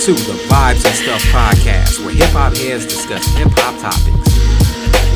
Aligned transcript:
to 0.00 0.12
the 0.14 0.38
Vibes 0.46 0.86
and 0.86 0.94
Stuff 0.94 1.22
podcast, 1.34 1.98
where 2.04 2.14
hip 2.14 2.30
hop 2.30 2.56
heads 2.56 2.86
discuss 2.86 3.26
hip 3.34 3.48
hop 3.58 3.74
topics. 3.82 4.30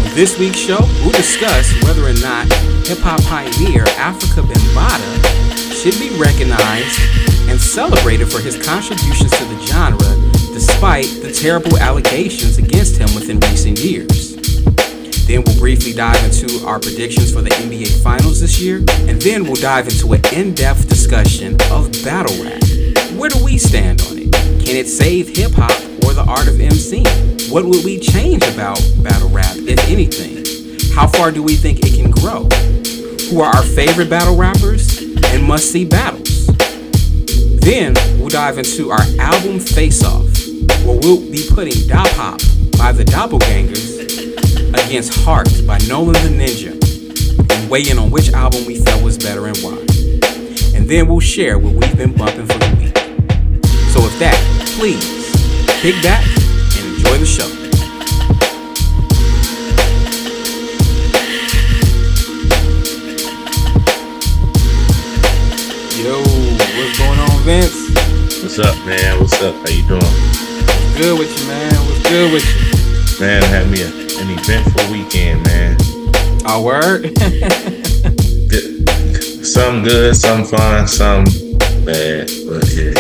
On 0.03 0.15
this 0.17 0.37
week's 0.41 0.59
show, 0.59 0.81
we'll 1.07 1.15
discuss 1.15 1.71
whether 1.85 2.03
or 2.03 2.19
not 2.19 2.51
hip 2.83 2.99
hop 2.99 3.23
pioneer 3.23 3.85
Afrika 3.95 4.43
Bambaataa 4.43 5.71
should 5.71 5.95
be 6.03 6.11
recognized 6.19 6.99
and 7.47 7.61
celebrated 7.61 8.27
for 8.27 8.41
his 8.41 8.59
contributions 8.59 9.31
to 9.39 9.45
the 9.45 9.59
genre, 9.71 10.13
despite 10.53 11.07
the 11.23 11.31
terrible 11.31 11.79
allegations 11.79 12.59
against 12.59 12.97
him 12.99 13.07
within 13.15 13.39
recent 13.51 13.79
years. 13.79 14.35
Then 15.31 15.45
we'll 15.47 15.59
briefly 15.61 15.93
dive 15.93 16.19
into 16.25 16.67
our 16.67 16.81
predictions 16.81 17.33
for 17.33 17.41
the 17.41 17.51
NBA 17.51 18.03
Finals 18.03 18.41
this 18.41 18.59
year, 18.59 18.79
and 19.07 19.23
then 19.23 19.45
we'll 19.45 19.63
dive 19.63 19.87
into 19.87 20.13
an 20.13 20.23
in 20.35 20.55
depth 20.55 20.89
discussion 20.89 21.55
of 21.71 21.93
battle 22.03 22.35
rap. 22.43 22.59
Where 23.15 23.31
do 23.31 23.45
we 23.45 23.59
stand 23.59 24.03
on 24.03 24.19
it? 24.19 24.22
Can 24.65 24.77
it 24.77 24.89
save 24.89 25.37
hip 25.37 25.53
hop 25.55 25.71
or 26.05 26.15
the 26.15 26.25
art 26.27 26.49
of 26.49 26.55
MCing? 26.55 27.51
What 27.51 27.65
would 27.65 27.85
we 27.85 27.99
change 27.99 28.43
about 28.45 28.81
battle 29.03 29.29
rap, 29.29 29.57
if 29.57 29.79
anything? 29.89 30.43
How 30.95 31.07
far 31.09 31.31
do 31.31 31.43
we 31.43 31.57
think 31.57 31.81
it 31.83 31.95
can 31.95 32.11
grow? 32.11 32.49
Who 33.29 33.41
are 33.41 33.55
our 33.55 33.63
favorite 33.63 34.09
battle 34.09 34.37
rappers 34.37 34.99
and 35.01 35.45
must 35.45 35.71
see 35.71 35.85
battles? 35.85 36.47
Then 37.61 37.95
we'll 38.19 38.29
dive 38.29 38.59
into 38.59 38.91
our 38.91 39.05
album 39.19 39.59
Face 39.59 40.03
Off, 40.05 40.27
where 40.85 40.99
we'll 40.99 41.21
be 41.31 41.47
putting 41.51 41.75
Dopp 41.89 42.09
Hopp 42.17 42.41
by 42.79 42.93
the 42.93 43.05
Doppelgangaz 43.05 43.99
against 44.87 45.15
Heart 45.23 45.49
by 45.67 45.79
Nolan 45.89 46.15
the 46.15 46.31
Ninja 46.31 46.73
and 47.53 47.71
weigh 47.71 47.89
in 47.91 47.99
on 47.99 48.11
which 48.11 48.33
album 48.33 48.65
we 48.65 48.77
felt 48.77 49.03
was 49.03 49.19
better 49.19 49.47
and 49.47 49.57
why. 49.59 49.79
And 50.75 50.89
then 50.89 51.09
we'll 51.09 51.21
share 51.21 51.59
what 51.59 51.73
we've 51.73 51.97
been 51.97 52.15
bumping 52.15 52.47
for 52.47 52.59
the 52.59 52.77
week. 52.79 52.99
So 53.93 54.03
with 54.03 54.19
that, 54.21 54.52
please 54.73 55.05
kick 55.83 56.01
back 56.03 56.25
and 56.77 56.87
enjoy 56.95 57.19
the 57.19 57.27
show. 57.27 57.49
Yo, 66.01 66.17
what's 66.77 66.97
going 66.99 67.19
on, 67.21 67.43
Vince? 67.45 67.79
What's 68.43 68.59
up, 68.59 68.75
man? 68.87 69.21
What's 69.21 69.41
up? 69.43 69.55
How 69.57 69.69
you 69.69 69.87
doing? 69.87 70.01
What's 70.01 70.97
good 70.97 71.19
with 71.19 71.39
you, 71.39 71.47
man? 71.49 71.75
What's 71.87 72.03
good 72.09 72.33
with 72.33 72.45
you? 72.45 72.55
Man, 73.21 73.43
had 73.43 73.69
me 73.71 73.83
a, 73.83 73.89
an 74.21 74.31
eventful 74.39 74.91
weekend, 74.91 75.43
man. 75.45 75.77
Our 76.47 76.63
word? 76.63 77.13
some 79.45 79.83
good, 79.85 80.17
some 80.17 80.45
fun, 80.45 80.89
some 80.89 81.25
bad, 81.85 82.31
but 82.49 82.73
yeah. 82.73 82.95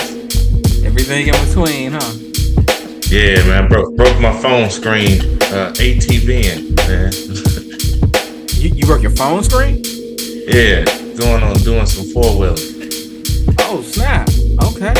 Everything 1.03 1.35
in 1.35 1.47
between, 1.49 1.93
huh? 1.93 2.13
Yeah, 3.11 3.45
man. 3.49 3.69
Broke 3.69 3.97
broke 3.97 4.21
my 4.21 4.33
phone 4.41 4.71
screen. 4.71 5.21
Uh, 5.51 5.73
ATVing, 5.75 6.77
man. 6.77 7.13
You, 8.63 8.71
you 8.73 8.87
broke 8.87 9.03
your 9.03 9.11
phone 9.11 9.43
screen? 9.43 9.83
yeah, 10.47 10.85
going 11.19 11.43
on 11.43 11.55
doing 11.57 11.87
some 11.87 12.05
four 12.13 12.39
wheeling. 12.39 12.57
Oh, 13.59 13.83
snap. 13.83 14.29
Okay. 14.63 14.95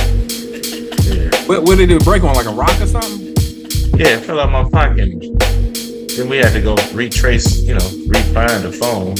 Yeah, 1.07 1.31
What, 1.47 1.63
what 1.63 1.79
did 1.79 1.93
it 1.93 2.03
break 2.05 2.25
on, 2.25 2.35
like 2.35 2.47
a 2.47 2.51
rock 2.51 2.81
or 2.81 2.87
something? 2.89 3.27
yeah, 3.97 4.17
it 4.19 4.25
fell 4.25 4.41
out 4.41 4.51
my 4.51 4.69
pocket. 4.69 5.21
Then 6.17 6.29
we 6.29 6.39
had 6.39 6.53
to 6.55 6.61
go 6.61 6.75
retrace, 6.93 7.63
you 7.63 7.75
know, 7.75 7.89
refind 8.11 8.63
the 8.63 8.73
phone. 8.73 9.15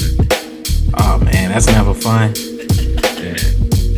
Oh, 0.99 1.17
man, 1.19 1.49
that's 1.51 1.67
never 1.67 1.93
fun. 1.93 2.33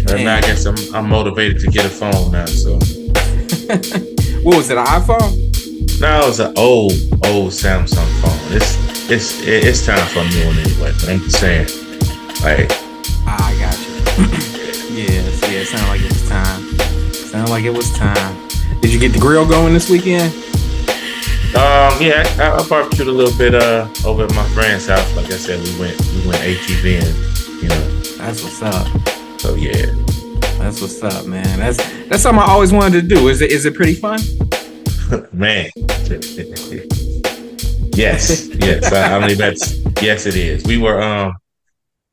And 0.09 0.23
now 0.25 0.37
I 0.37 0.41
guess 0.41 0.65
I'm, 0.65 0.75
I'm 0.95 1.09
motivated 1.09 1.59
to 1.61 1.67
get 1.67 1.85
a 1.85 1.89
phone 1.89 2.31
now. 2.31 2.45
So 2.45 2.73
What 4.43 4.57
was 4.57 4.69
it, 4.69 4.77
an 4.77 4.85
iPhone? 4.85 5.99
now 5.99 6.27
it's 6.27 6.39
an 6.39 6.53
old, 6.57 6.91
old 7.25 7.51
Samsung 7.51 8.07
phone. 8.21 8.55
It's 8.55 8.77
it's 9.09 9.39
it's 9.41 9.85
time 9.85 10.05
for 10.07 10.19
a 10.19 10.29
new 10.29 10.45
one 10.47 10.57
anyway. 10.59 10.91
But 10.99 11.09
I'm 11.09 11.19
just 11.21 11.39
saying, 11.39 11.67
like, 12.43 12.67
Ah, 13.27 13.49
I 13.49 13.53
got 13.59 13.77
you. 13.79 14.25
yes, 14.95 15.41
yeah, 15.41 15.59
it 15.61 15.67
sounded 15.67 15.87
like 15.89 16.01
it 16.01 16.11
was 16.11 16.29
time. 16.29 16.61
Sounded 17.13 17.49
like 17.51 17.63
it 17.65 17.73
was 17.73 17.91
time. 17.97 18.47
Did 18.81 18.93
you 18.93 18.99
get 18.99 19.13
the 19.13 19.19
grill 19.19 19.47
going 19.47 19.73
this 19.73 19.89
weekend? 19.89 20.31
um, 21.55 21.95
yeah, 22.01 22.23
I, 22.37 22.59
I 22.59 22.67
barbecued 22.67 23.07
a 23.07 23.11
little 23.11 23.35
bit 23.37 23.55
uh 23.55 23.87
over 24.05 24.25
at 24.25 24.33
my 24.35 24.47
friend's 24.49 24.87
house. 24.87 25.15
Like 25.15 25.27
I 25.27 25.37
said, 25.37 25.63
we 25.63 25.79
went 25.79 25.99
we 26.13 26.27
went 26.27 26.41
ATVing, 26.43 27.61
you 27.63 27.69
know. 27.69 27.89
That's 28.17 28.43
what's 28.43 28.61
up. 28.61 28.87
So 29.45 29.53
yeah, 29.53 29.85
That's 30.57 30.81
what's 30.81 31.03
up, 31.03 31.27
man. 31.27 31.59
That's 31.59 31.77
that's 32.07 32.23
something 32.23 32.41
I 32.41 32.47
always 32.47 32.73
wanted 32.73 33.01
to 33.01 33.07
do. 33.07 33.27
Is 33.27 33.41
it 33.43 33.51
is 33.51 33.67
it 33.67 33.75
pretty 33.75 33.93
fun? 33.93 34.19
man. 35.33 35.69
yes, 37.93 38.47
yes. 38.55 38.91
I, 38.91 39.17
I 39.17 39.27
mean 39.27 39.37
that's 39.37 39.77
yes, 40.01 40.25
it 40.25 40.35
is. 40.35 40.65
We 40.65 40.79
were 40.79 40.99
um 40.99 41.35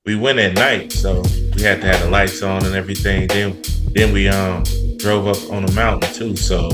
we 0.05 0.15
went 0.15 0.41
at 0.41 0.53
night, 0.57 0.93
so 0.93 1.23
we 1.57 1.63
had 1.63 1.81
to 1.81 1.87
have 1.87 2.03
the 2.03 2.11
lights 2.11 2.43
on 2.43 2.67
and 2.67 2.75
everything. 2.75 3.29
Then 3.29 3.63
then 3.95 4.13
we 4.13 4.29
um 4.29 4.65
drove 4.99 5.27
up 5.27 5.51
on 5.51 5.65
the 5.65 5.73
mountain 5.73 6.13
too. 6.13 6.37
So 6.37 6.69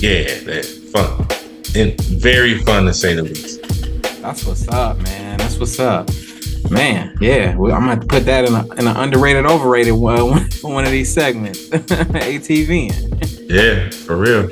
yeah, 0.00 0.38
that 0.44 0.66
fun 0.92 1.26
and 1.74 1.98
very 1.98 2.58
fun 2.58 2.84
to 2.84 2.92
say 2.92 3.14
the 3.14 3.22
least. 3.22 3.62
That's 4.20 4.44
what's 4.44 4.68
up, 4.68 4.98
man. 4.98 5.38
That's 5.38 5.56
what's 5.58 5.80
up. 5.80 6.10
Man, 6.70 7.16
yeah, 7.20 7.56
well, 7.56 7.72
I'm 7.72 7.80
gonna 7.80 7.92
have 7.92 8.00
to 8.00 8.06
put 8.06 8.24
that 8.26 8.44
in 8.44 8.54
a 8.54 8.62
in 8.74 8.86
an 8.86 8.96
underrated, 8.96 9.46
overrated 9.46 9.94
one 9.94 10.50
for 10.50 10.72
one 10.72 10.84
of 10.84 10.90
these 10.90 11.12
segments. 11.12 11.68
ATV. 11.68 13.48
Yeah, 13.48 13.90
for 13.90 14.16
real. 14.16 14.48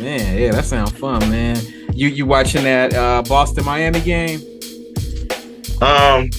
Man, 0.00 0.38
yeah, 0.38 0.52
that 0.52 0.64
sounds 0.64 0.92
fun, 0.92 1.18
man. 1.30 1.58
You 1.92 2.08
you 2.08 2.26
watching 2.26 2.62
that 2.62 2.94
uh, 2.94 3.22
Boston 3.22 3.64
Miami 3.64 4.00
game? 4.00 4.40
Um, 5.82 6.30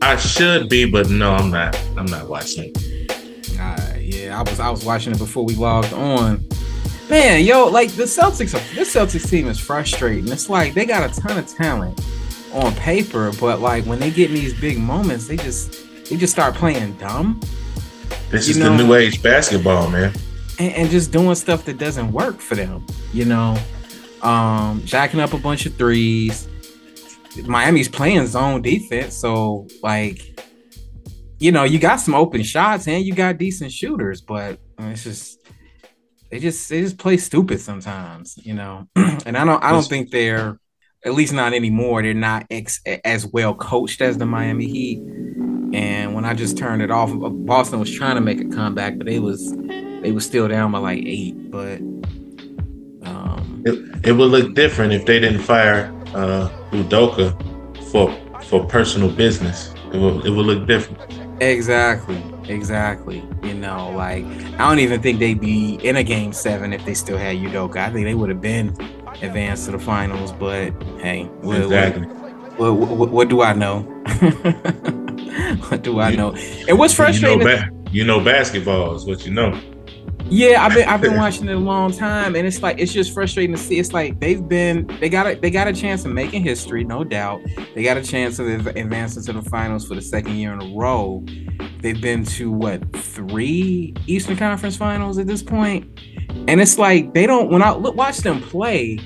I 0.00 0.16
should 0.16 0.68
be, 0.70 0.90
but 0.90 1.10
no, 1.10 1.34
I'm 1.34 1.50
not. 1.50 1.78
I'm 1.96 2.06
not 2.06 2.28
watching. 2.28 2.74
Uh, 3.60 3.94
yeah, 3.98 4.38
I 4.38 4.42
was 4.42 4.58
I 4.58 4.70
was 4.70 4.84
watching 4.84 5.12
it 5.12 5.18
before 5.18 5.44
we 5.44 5.54
logged 5.54 5.92
on. 5.92 6.42
Man, 7.10 7.44
yo, 7.44 7.66
like 7.66 7.90
the 7.90 8.04
Celtics, 8.04 8.54
are, 8.54 8.74
this 8.74 8.94
Celtics 8.94 9.28
team 9.28 9.48
is 9.48 9.58
frustrating. 9.58 10.28
It's 10.28 10.48
like 10.48 10.72
they 10.72 10.86
got 10.86 11.10
a 11.10 11.20
ton 11.20 11.36
of 11.36 11.46
talent 11.46 12.00
on 12.52 12.74
paper, 12.74 13.32
but 13.40 13.60
like 13.60 13.84
when 13.84 13.98
they 13.98 14.10
get 14.10 14.28
in 14.30 14.34
these 14.36 14.58
big 14.60 14.78
moments, 14.78 15.26
they 15.26 15.36
just 15.36 15.84
they 16.08 16.16
just 16.16 16.32
start 16.32 16.54
playing 16.54 16.92
dumb 16.94 17.40
This 18.30 18.48
is 18.48 18.58
know- 18.58 18.76
the 18.76 18.84
new 18.84 18.94
age 18.94 19.22
basketball, 19.22 19.88
man. 19.90 20.12
and, 20.58 20.72
and 20.74 20.90
just 20.90 21.10
doing 21.12 21.34
stuff 21.34 21.64
that 21.64 21.78
doesn't 21.78 22.12
work 22.12 22.40
for 22.40 22.54
them. 22.54 22.86
You 23.12 23.24
know, 23.24 23.56
um, 24.22 24.82
jacking 24.84 25.20
up 25.20 25.32
a 25.32 25.38
bunch 25.38 25.66
of 25.66 25.74
threes. 25.76 26.48
Miami's 27.44 27.88
playing 27.88 28.26
zone 28.26 28.60
defense, 28.60 29.14
so 29.16 29.66
like, 29.82 30.38
you 31.38 31.50
know, 31.50 31.64
you 31.64 31.78
got 31.78 31.96
some 31.96 32.14
open 32.14 32.42
shots 32.42 32.86
and 32.86 33.02
you 33.04 33.14
got 33.14 33.38
decent 33.38 33.72
shooters, 33.72 34.20
but 34.20 34.58
it's 34.78 35.02
just 35.04 35.38
they 36.30 36.38
just 36.38 36.68
they 36.68 36.82
just 36.82 36.98
play 36.98 37.16
stupid 37.16 37.60
sometimes, 37.60 38.38
you 38.42 38.52
know. 38.54 38.86
and 38.96 39.36
I 39.38 39.44
don't 39.46 39.64
I 39.64 39.70
don't 39.72 39.86
think 39.86 40.10
they're 40.10 40.58
at 41.04 41.14
least 41.14 41.32
not 41.32 41.52
anymore. 41.52 42.02
They're 42.02 42.14
not 42.14 42.46
ex- 42.50 42.80
as 43.04 43.26
well 43.26 43.54
coached 43.54 44.00
as 44.00 44.18
the 44.18 44.26
Miami 44.26 44.66
Heat. 44.66 44.98
And 45.74 46.14
when 46.14 46.24
I 46.24 46.34
just 46.34 46.56
turned 46.58 46.82
it 46.82 46.90
off, 46.90 47.10
Boston 47.12 47.80
was 47.80 47.90
trying 47.92 48.16
to 48.16 48.20
make 48.20 48.40
a 48.40 48.44
comeback, 48.48 48.98
but 48.98 49.06
they 49.06 49.18
was 49.18 49.52
they 50.02 50.12
was 50.12 50.26
still 50.26 50.46
down 50.48 50.72
by 50.72 50.78
like 50.78 51.02
eight. 51.04 51.50
But 51.50 51.78
um, 53.08 53.62
It, 53.64 54.06
it 54.08 54.12
would 54.12 54.30
look 54.30 54.54
different 54.54 54.92
if 54.92 55.06
they 55.06 55.18
didn't 55.18 55.40
fire 55.40 55.92
uh, 56.14 56.50
Udoka 56.72 57.32
for 57.90 58.14
for 58.44 58.64
personal 58.66 59.10
business. 59.10 59.74
It 59.92 59.98
would 59.98 60.24
it 60.26 60.30
would 60.30 60.46
look 60.46 60.66
different. 60.66 61.00
exactly, 61.40 62.22
exactly. 62.48 63.24
You 63.42 63.54
know, 63.54 63.90
like 63.96 64.24
I 64.58 64.68
don't 64.68 64.78
even 64.78 65.00
think 65.02 65.18
they'd 65.18 65.40
be 65.40 65.76
in 65.82 65.96
a 65.96 66.04
game 66.04 66.32
seven 66.32 66.72
if 66.72 66.84
they 66.84 66.94
still 66.94 67.18
had 67.18 67.36
Udoka. 67.36 67.76
I 67.78 67.90
think 67.90 68.04
they 68.04 68.14
would 68.14 68.28
have 68.28 68.40
been 68.42 68.76
advanced 69.20 69.66
to 69.66 69.72
the 69.72 69.78
finals. 69.78 70.32
But 70.32 70.72
hey, 71.00 71.24
what, 71.40 71.60
exactly. 71.60 72.06
what, 72.06 72.74
what, 72.74 72.88
what, 72.96 73.10
what 73.10 73.28
do 73.28 73.42
I 73.42 73.52
know? 73.52 73.80
what 75.68 75.82
do 75.82 76.00
I 76.00 76.14
know? 76.14 76.34
And 76.68 76.78
what's 76.78 76.94
frustrating? 76.94 77.40
You 77.40 77.44
know, 77.44 77.56
ba- 77.56 77.70
you 77.90 78.04
know 78.04 78.20
basketball 78.24 78.94
is 78.94 79.04
what 79.04 79.26
you 79.26 79.32
know. 79.32 79.58
Yeah, 80.32 80.64
I've 80.64 80.72
been 80.72 80.88
I've 80.88 81.00
been 81.02 81.16
watching 81.18 81.48
it 81.48 81.54
a 81.54 81.58
long 81.58 81.92
time, 81.92 82.34
and 82.36 82.46
it's 82.46 82.62
like 82.62 82.78
it's 82.78 82.92
just 82.92 83.12
frustrating 83.12 83.54
to 83.54 83.60
see. 83.60 83.78
It's 83.78 83.92
like 83.92 84.18
they've 84.18 84.46
been 84.46 84.86
they 84.98 85.10
got 85.10 85.26
a 85.26 85.34
they 85.34 85.50
got 85.50 85.68
a 85.68 85.72
chance 85.74 86.06
of 86.06 86.12
making 86.12 86.42
history, 86.42 86.84
no 86.84 87.04
doubt. 87.04 87.42
They 87.74 87.82
got 87.82 87.98
a 87.98 88.02
chance 88.02 88.38
of 88.38 88.66
advancing 88.66 89.22
to 89.24 89.32
the 89.34 89.42
finals 89.42 89.86
for 89.86 89.94
the 89.94 90.00
second 90.00 90.36
year 90.36 90.54
in 90.54 90.62
a 90.62 90.74
row. 90.74 91.24
They've 91.80 92.00
been 92.00 92.24
to 92.24 92.50
what 92.50 92.96
three 92.96 93.94
Eastern 94.06 94.36
Conference 94.36 94.76
Finals 94.76 95.18
at 95.18 95.26
this 95.26 95.42
point, 95.42 96.00
and 96.48 96.60
it's 96.60 96.78
like 96.78 97.14
they 97.14 97.26
don't. 97.26 97.50
When 97.50 97.62
I 97.62 97.72
look 97.72 97.94
watch 97.94 98.18
them 98.18 98.40
play, 98.40 98.98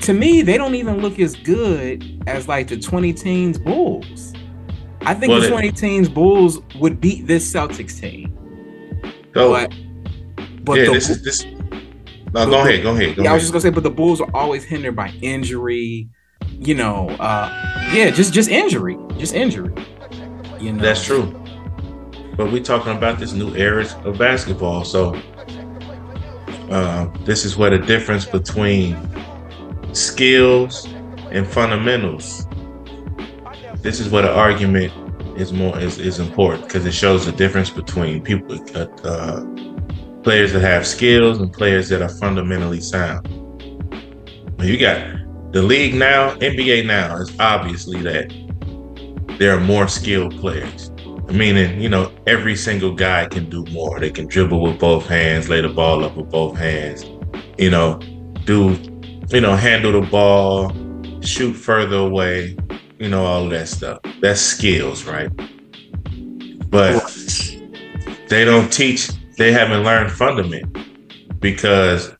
to 0.00 0.12
me 0.12 0.42
they 0.42 0.56
don't 0.56 0.74
even 0.74 1.00
look 1.00 1.18
as 1.18 1.36
good 1.36 2.22
as 2.26 2.48
like 2.48 2.68
the 2.68 2.78
20 2.78 3.12
teens 3.12 3.58
Bulls. 3.58 4.32
I 5.02 5.14
think 5.14 5.30
Well, 5.30 5.40
the 5.40 5.48
20 5.48 5.72
teens 5.72 6.08
Bulls 6.08 6.60
would 6.76 7.00
beat 7.00 7.26
this 7.26 7.50
Celtics 7.50 8.00
team. 8.00 8.38
So, 9.34 9.50
but, 9.50 9.74
but 10.64 10.78
yeah, 10.78 10.92
this 10.92 11.08
is 11.08 11.22
this. 11.22 11.44
No, 12.34 12.46
go 12.46 12.60
ahead, 12.60 12.82
go 12.82 12.90
ahead. 12.94 13.16
Go 13.16 13.22
yeah, 13.22 13.26
ahead. 13.26 13.26
I 13.26 13.32
was 13.34 13.42
just 13.42 13.52
gonna 13.52 13.62
say, 13.62 13.70
but 13.70 13.82
the 13.82 13.90
Bulls 13.90 14.20
are 14.20 14.30
always 14.34 14.64
hindered 14.64 14.96
by 14.96 15.08
injury. 15.22 16.08
You 16.50 16.74
know, 16.74 17.08
uh, 17.10 17.90
yeah, 17.92 18.10
just 18.10 18.32
just 18.32 18.48
injury, 18.48 18.98
just 19.18 19.34
injury. 19.34 19.72
You 20.60 20.72
know, 20.72 20.82
that's 20.82 21.04
true. 21.04 21.38
But 22.36 22.50
we're 22.50 22.62
talking 22.62 22.96
about 22.96 23.18
this 23.18 23.32
new 23.32 23.54
era 23.54 23.86
of 24.04 24.18
basketball, 24.18 24.84
so 24.84 25.20
uh, 26.72 27.06
this 27.24 27.44
is 27.44 27.56
where 27.56 27.70
the 27.70 27.78
difference 27.78 28.24
between 28.24 28.96
skills 29.92 30.86
and 31.30 31.46
fundamentals. 31.46 32.46
This 33.76 34.00
is 34.00 34.08
where 34.08 34.22
the 34.22 34.32
argument 34.32 34.92
is 35.38 35.52
more 35.52 35.78
is, 35.78 35.98
is 35.98 36.18
important 36.18 36.64
because 36.66 36.86
it 36.86 36.92
shows 36.92 37.26
the 37.26 37.32
difference 37.32 37.70
between 37.70 38.22
people, 38.22 38.58
uh, 38.74 38.86
uh, 39.04 39.44
players 40.22 40.52
that 40.52 40.60
have 40.60 40.86
skills 40.86 41.38
and 41.38 41.52
players 41.52 41.88
that 41.88 42.00
are 42.00 42.08
fundamentally 42.08 42.80
sound. 42.80 43.26
You 44.60 44.78
got 44.78 45.52
the 45.52 45.62
league 45.62 45.94
now, 45.94 46.34
NBA 46.36 46.86
now 46.86 47.16
is 47.16 47.34
obviously 47.40 48.00
that 48.02 48.32
there 49.38 49.56
are 49.56 49.60
more 49.60 49.88
skilled 49.88 50.38
players. 50.38 50.91
Meaning, 51.32 51.80
you 51.80 51.88
know, 51.88 52.12
every 52.26 52.54
single 52.54 52.94
guy 52.94 53.26
can 53.26 53.48
do 53.48 53.64
more. 53.72 53.98
They 53.98 54.10
can 54.10 54.26
dribble 54.26 54.60
with 54.60 54.78
both 54.78 55.06
hands, 55.06 55.48
lay 55.48 55.62
the 55.62 55.68
ball 55.68 56.04
up 56.04 56.14
with 56.14 56.30
both 56.30 56.58
hands, 56.58 57.04
you 57.58 57.70
know, 57.70 57.98
do, 58.44 58.78
you 59.30 59.40
know, 59.40 59.56
handle 59.56 59.92
the 59.92 60.06
ball, 60.06 60.72
shoot 61.22 61.54
further 61.54 61.96
away, 61.96 62.56
you 62.98 63.08
know, 63.08 63.24
all 63.24 63.48
that 63.48 63.68
stuff. 63.68 64.00
That's 64.20 64.40
skills, 64.40 65.04
right? 65.04 65.30
But 66.68 67.02
they 68.28 68.44
don't 68.44 68.70
teach, 68.70 69.10
they 69.38 69.52
haven't 69.52 69.84
learned 69.84 70.12
fundament 70.12 70.76
because 71.40 72.14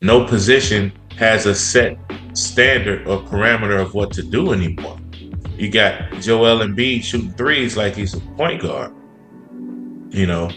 no 0.00 0.24
position 0.24 0.92
has 1.16 1.46
a 1.46 1.54
set 1.54 1.98
standard 2.32 3.06
or 3.06 3.22
parameter 3.22 3.80
of 3.80 3.94
what 3.94 4.10
to 4.12 4.22
do 4.22 4.52
anymore. 4.52 4.98
You 5.56 5.70
got 5.70 6.12
Joel 6.20 6.62
and 6.62 6.76
Embiid 6.76 7.04
shooting 7.04 7.32
threes 7.32 7.76
like 7.76 7.94
he's 7.94 8.14
a 8.14 8.20
point 8.20 8.62
guard. 8.62 8.92
You 10.10 10.26
know, 10.26 10.50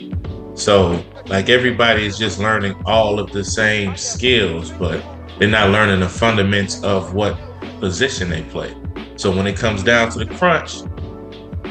so 0.56 1.04
like 1.28 1.50
everybody 1.50 2.06
is 2.06 2.18
just 2.18 2.40
learning 2.40 2.76
all 2.86 3.20
of 3.20 3.32
the 3.32 3.44
same 3.44 3.96
skills, 3.96 4.72
but 4.72 5.04
they're 5.40 5.48
not 5.48 5.70
learning 5.70 6.00
the 6.00 6.10
fundamentals 6.10 6.84
of 6.84 7.14
what 7.14 7.38
position 7.80 8.30
they 8.30 8.44
play. 8.44 8.76
So 9.16 9.36
when 9.36 9.48
it 9.48 9.58
comes 9.58 9.84
down 9.84 10.12
to 10.12 10.20
the 10.20 10.26
crunch, 10.26 10.82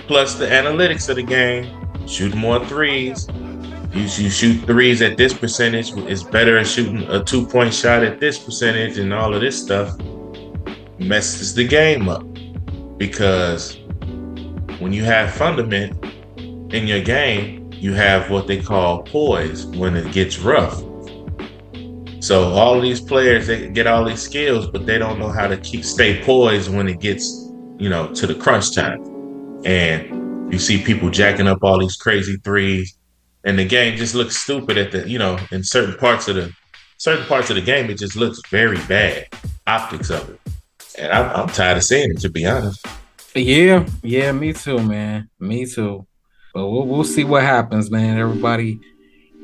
plus 0.06 0.34
the 0.34 0.46
analytics 0.46 1.08
of 1.08 1.16
the 1.16 1.22
game, 1.22 1.88
shoot 2.06 2.34
more 2.34 2.64
threes. 2.66 3.28
You, 3.92 4.02
you 4.02 4.30
shoot 4.30 4.64
threes 4.66 5.00
at 5.02 5.16
this 5.16 5.32
percentage 5.32 5.90
is 6.08 6.22
better 6.22 6.54
than 6.54 6.64
shooting 6.64 7.02
a 7.04 7.24
two 7.24 7.46
point 7.46 7.72
shot 7.72 8.04
at 8.04 8.20
this 8.20 8.38
percentage, 8.38 8.98
and 8.98 9.12
all 9.12 9.34
of 9.34 9.40
this 9.40 9.60
stuff 9.60 9.98
messes 10.98 11.54
the 11.54 11.66
game 11.66 12.08
up. 12.08 12.24
Because 12.96 13.78
when 14.78 14.92
you 14.92 15.04
have 15.04 15.32
fundament 15.32 16.04
in 16.72 16.86
your 16.86 17.00
game, 17.00 17.70
you 17.72 17.92
have 17.92 18.30
what 18.30 18.46
they 18.46 18.60
call 18.60 19.02
poise 19.02 19.66
when 19.66 19.96
it 19.96 20.12
gets 20.12 20.38
rough. 20.38 20.82
So 22.20 22.52
all 22.54 22.80
these 22.80 23.00
players 23.00 23.46
they 23.46 23.68
get 23.68 23.86
all 23.86 24.04
these 24.04 24.22
skills, 24.22 24.66
but 24.66 24.86
they 24.86 24.98
don't 24.98 25.18
know 25.18 25.28
how 25.28 25.46
to 25.46 25.56
keep 25.58 25.84
stay 25.84 26.22
poised 26.24 26.72
when 26.74 26.88
it 26.88 27.00
gets, 27.00 27.50
you 27.78 27.88
know, 27.88 28.12
to 28.14 28.26
the 28.26 28.34
crunch 28.34 28.74
time. 28.74 29.00
And 29.64 30.52
you 30.52 30.58
see 30.58 30.82
people 30.82 31.10
jacking 31.10 31.46
up 31.46 31.62
all 31.62 31.78
these 31.78 31.96
crazy 31.96 32.36
threes, 32.38 32.96
and 33.44 33.58
the 33.58 33.64
game 33.64 33.96
just 33.96 34.14
looks 34.14 34.36
stupid 34.36 34.76
at 34.78 34.90
the, 34.90 35.08
you 35.08 35.18
know, 35.18 35.38
in 35.52 35.62
certain 35.62 35.96
parts 35.96 36.28
of 36.28 36.36
the 36.36 36.52
certain 36.98 37.26
parts 37.26 37.50
of 37.50 37.56
the 37.56 37.62
game, 37.62 37.90
it 37.90 37.98
just 37.98 38.16
looks 38.16 38.40
very 38.50 38.78
bad 38.86 39.26
optics 39.66 40.10
of 40.10 40.30
it. 40.30 40.40
And 40.98 41.12
I'm, 41.12 41.40
I'm 41.40 41.48
tired 41.48 41.76
of 41.76 41.84
seeing 41.84 42.10
it, 42.10 42.20
to 42.20 42.30
be 42.30 42.46
honest. 42.46 42.86
Yeah, 43.34 43.86
yeah, 44.02 44.32
me 44.32 44.52
too, 44.52 44.78
man. 44.78 45.28
Me 45.38 45.66
too. 45.66 46.06
But 46.54 46.68
we'll, 46.68 46.86
we'll 46.86 47.04
see 47.04 47.24
what 47.24 47.42
happens, 47.42 47.90
man. 47.90 48.18
Everybody 48.18 48.80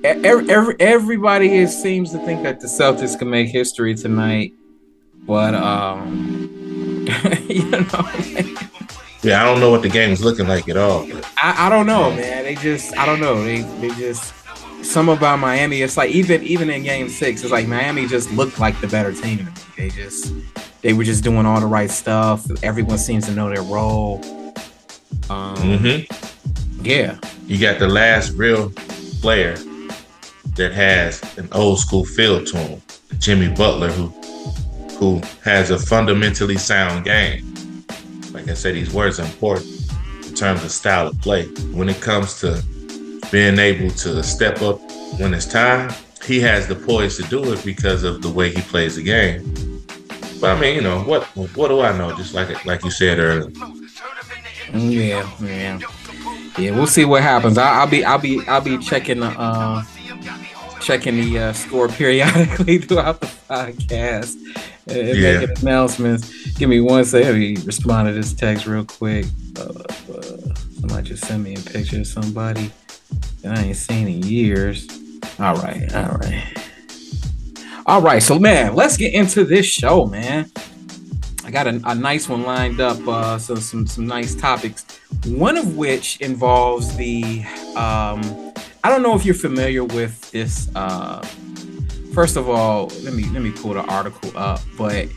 every, 0.04 0.50
every, 0.50 0.76
everybody 0.80 1.66
seems 1.66 2.10
to 2.12 2.18
think 2.18 2.42
that 2.42 2.60
the 2.60 2.66
Celtics 2.66 3.18
can 3.18 3.30
make 3.30 3.48
history 3.48 3.94
tonight, 3.94 4.52
but 5.26 5.54
um, 5.54 6.48
you 7.48 7.70
know. 7.70 8.10
yeah, 9.22 9.42
I 9.42 9.44
don't 9.44 9.60
know 9.60 9.70
what 9.70 9.82
the 9.82 9.90
game 9.90 10.10
is 10.10 10.24
looking 10.24 10.48
like 10.48 10.68
at 10.68 10.76
all. 10.76 11.06
I, 11.36 11.66
I 11.66 11.68
don't 11.68 11.86
know, 11.86 12.10
man. 12.10 12.44
They 12.44 12.54
just 12.56 12.96
I 12.96 13.06
don't 13.06 13.20
know. 13.20 13.42
They 13.44 13.62
they 13.80 13.90
just 13.90 14.34
some 14.82 15.08
about 15.08 15.38
Miami. 15.38 15.82
It's 15.82 15.96
like 15.96 16.10
even 16.10 16.42
even 16.42 16.70
in 16.70 16.82
Game 16.82 17.08
Six, 17.08 17.42
it's 17.42 17.52
like 17.52 17.68
Miami 17.68 18.06
just 18.06 18.30
looked 18.32 18.58
like 18.58 18.80
the 18.80 18.88
better 18.88 19.12
team. 19.12 19.52
They 19.76 19.90
just 19.90 20.34
they 20.82 20.92
were 20.92 21.04
just 21.04 21.24
doing 21.24 21.46
all 21.46 21.60
the 21.60 21.66
right 21.66 21.90
stuff. 21.90 22.44
Everyone 22.62 22.98
seems 22.98 23.26
to 23.26 23.32
know 23.32 23.48
their 23.48 23.62
role. 23.62 24.20
Um, 25.30 25.56
mm-hmm. 25.56 26.84
Yeah, 26.84 27.18
you 27.46 27.58
got 27.58 27.78
the 27.78 27.88
last 27.88 28.32
real 28.32 28.70
player 29.20 29.56
that 30.56 30.72
has 30.72 31.22
an 31.38 31.48
old 31.52 31.78
school 31.78 32.04
feel 32.04 32.44
to 32.44 32.56
him. 32.56 32.82
Jimmy 33.18 33.48
Butler, 33.48 33.90
who 33.90 34.08
who 34.98 35.20
has 35.42 35.70
a 35.70 35.78
fundamentally 35.78 36.56
sound 36.56 37.04
game. 37.04 37.84
Like 38.32 38.48
I 38.48 38.54
said, 38.54 38.74
these 38.74 38.92
words 38.92 39.20
are 39.20 39.24
important 39.24 39.66
in 40.26 40.34
terms 40.34 40.64
of 40.64 40.70
style 40.70 41.08
of 41.08 41.20
play. 41.20 41.46
When 41.72 41.88
it 41.88 42.00
comes 42.00 42.40
to 42.40 42.62
being 43.30 43.58
able 43.58 43.90
to 43.90 44.22
step 44.22 44.62
up 44.62 44.80
when 45.18 45.34
it's 45.34 45.46
time, 45.46 45.92
he 46.24 46.40
has 46.40 46.66
the 46.66 46.74
poise 46.74 47.16
to 47.16 47.22
do 47.24 47.52
it 47.52 47.64
because 47.64 48.04
of 48.04 48.22
the 48.22 48.30
way 48.30 48.52
he 48.52 48.60
plays 48.62 48.96
the 48.96 49.02
game. 49.02 49.71
But 50.42 50.56
I 50.56 50.60
mean, 50.60 50.74
you 50.74 50.80
know, 50.80 50.98
what 51.04 51.22
what 51.56 51.68
do 51.68 51.82
I 51.82 51.96
know? 51.96 52.16
Just 52.16 52.34
like 52.34 52.66
like 52.66 52.82
you 52.82 52.90
said 52.90 53.20
earlier. 53.20 53.48
Yeah, 54.74 55.30
yeah, 55.40 55.78
yeah. 56.58 56.70
We'll 56.72 56.88
see 56.88 57.04
what 57.04 57.22
happens. 57.22 57.58
I, 57.58 57.84
will 57.84 57.88
be 57.88 58.04
I'll 58.04 58.18
be 58.18 58.44
I'll 58.48 58.60
be 58.60 58.76
checking 58.78 59.20
the 59.20 59.28
uh, 59.28 59.84
checking 60.80 61.14
the 61.14 61.38
uh, 61.38 61.52
score 61.52 61.86
periodically 61.86 62.78
throughout 62.88 63.20
the 63.20 63.28
podcast 63.48 64.34
and 64.88 65.16
yeah. 65.16 65.38
making 65.38 65.58
announcements. 65.60 66.52
Give 66.54 66.68
me 66.68 66.80
one 66.80 67.04
second. 67.04 67.28
Let 67.28 67.38
me 67.38 67.56
respond 67.64 68.08
to 68.08 68.12
this 68.12 68.32
text 68.32 68.66
real 68.66 68.84
quick. 68.84 69.26
Uh, 69.56 69.62
uh, 69.62 70.54
somebody 70.80 71.08
just 71.08 71.24
sent 71.24 71.44
me 71.44 71.54
a 71.54 71.60
picture 71.60 72.00
of 72.00 72.06
somebody 72.08 72.72
that 73.42 73.58
I 73.58 73.62
ain't 73.62 73.76
seen 73.76 74.08
in 74.08 74.24
years. 74.24 74.88
All 75.38 75.54
right, 75.54 75.94
all 75.94 76.16
right. 76.16 76.71
All 77.84 78.00
right, 78.00 78.22
so 78.22 78.38
man, 78.38 78.76
let's 78.76 78.96
get 78.96 79.12
into 79.12 79.44
this 79.44 79.66
show, 79.66 80.06
man. 80.06 80.48
I 81.44 81.50
got 81.50 81.66
a, 81.66 81.80
a 81.84 81.94
nice 81.96 82.28
one 82.28 82.44
lined 82.44 82.80
up, 82.80 82.96
uh, 83.08 83.38
so 83.38 83.56
some 83.56 83.88
some 83.88 84.06
nice 84.06 84.36
topics. 84.36 84.84
One 85.26 85.56
of 85.56 85.76
which 85.76 86.20
involves 86.20 86.94
the 86.96 87.42
um, 87.74 88.52
I 88.84 88.88
don't 88.88 89.02
know 89.02 89.16
if 89.16 89.24
you're 89.24 89.34
familiar 89.34 89.82
with 89.82 90.30
this. 90.30 90.70
Uh, 90.76 91.22
first 92.14 92.36
of 92.36 92.48
all, 92.48 92.86
let 93.02 93.14
me 93.14 93.24
let 93.30 93.42
me 93.42 93.50
pull 93.50 93.74
the 93.74 93.84
article 93.86 94.30
up. 94.36 94.60
But 94.78 95.08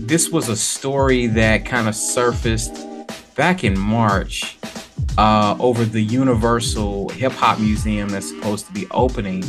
this 0.00 0.30
was 0.30 0.48
a 0.48 0.56
story 0.56 1.26
that 1.26 1.66
kind 1.66 1.86
of 1.86 1.94
surfaced 1.94 2.86
back 3.34 3.62
in 3.62 3.78
March 3.78 4.56
uh, 5.18 5.54
over 5.60 5.84
the 5.84 6.00
Universal 6.00 7.10
Hip 7.10 7.32
Hop 7.32 7.58
Museum 7.58 8.08
that's 8.08 8.30
supposed 8.30 8.66
to 8.68 8.72
be 8.72 8.86
opening. 8.90 9.44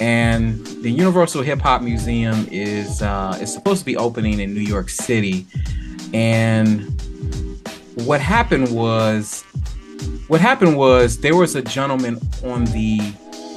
And 0.00 0.64
the 0.82 0.90
Universal 0.90 1.42
Hip 1.42 1.60
Hop 1.60 1.82
Museum 1.82 2.46
is 2.50 3.02
uh, 3.02 3.36
is 3.40 3.52
supposed 3.52 3.80
to 3.80 3.86
be 3.86 3.96
opening 3.96 4.40
in 4.40 4.54
New 4.54 4.60
York 4.60 4.88
City. 4.88 5.46
And 6.14 6.82
what 8.04 8.20
happened 8.20 8.74
was 8.74 9.42
what 10.28 10.40
happened 10.40 10.76
was 10.76 11.18
there 11.18 11.36
was 11.36 11.54
a 11.56 11.62
gentleman 11.62 12.18
on 12.44 12.64
the 12.66 12.98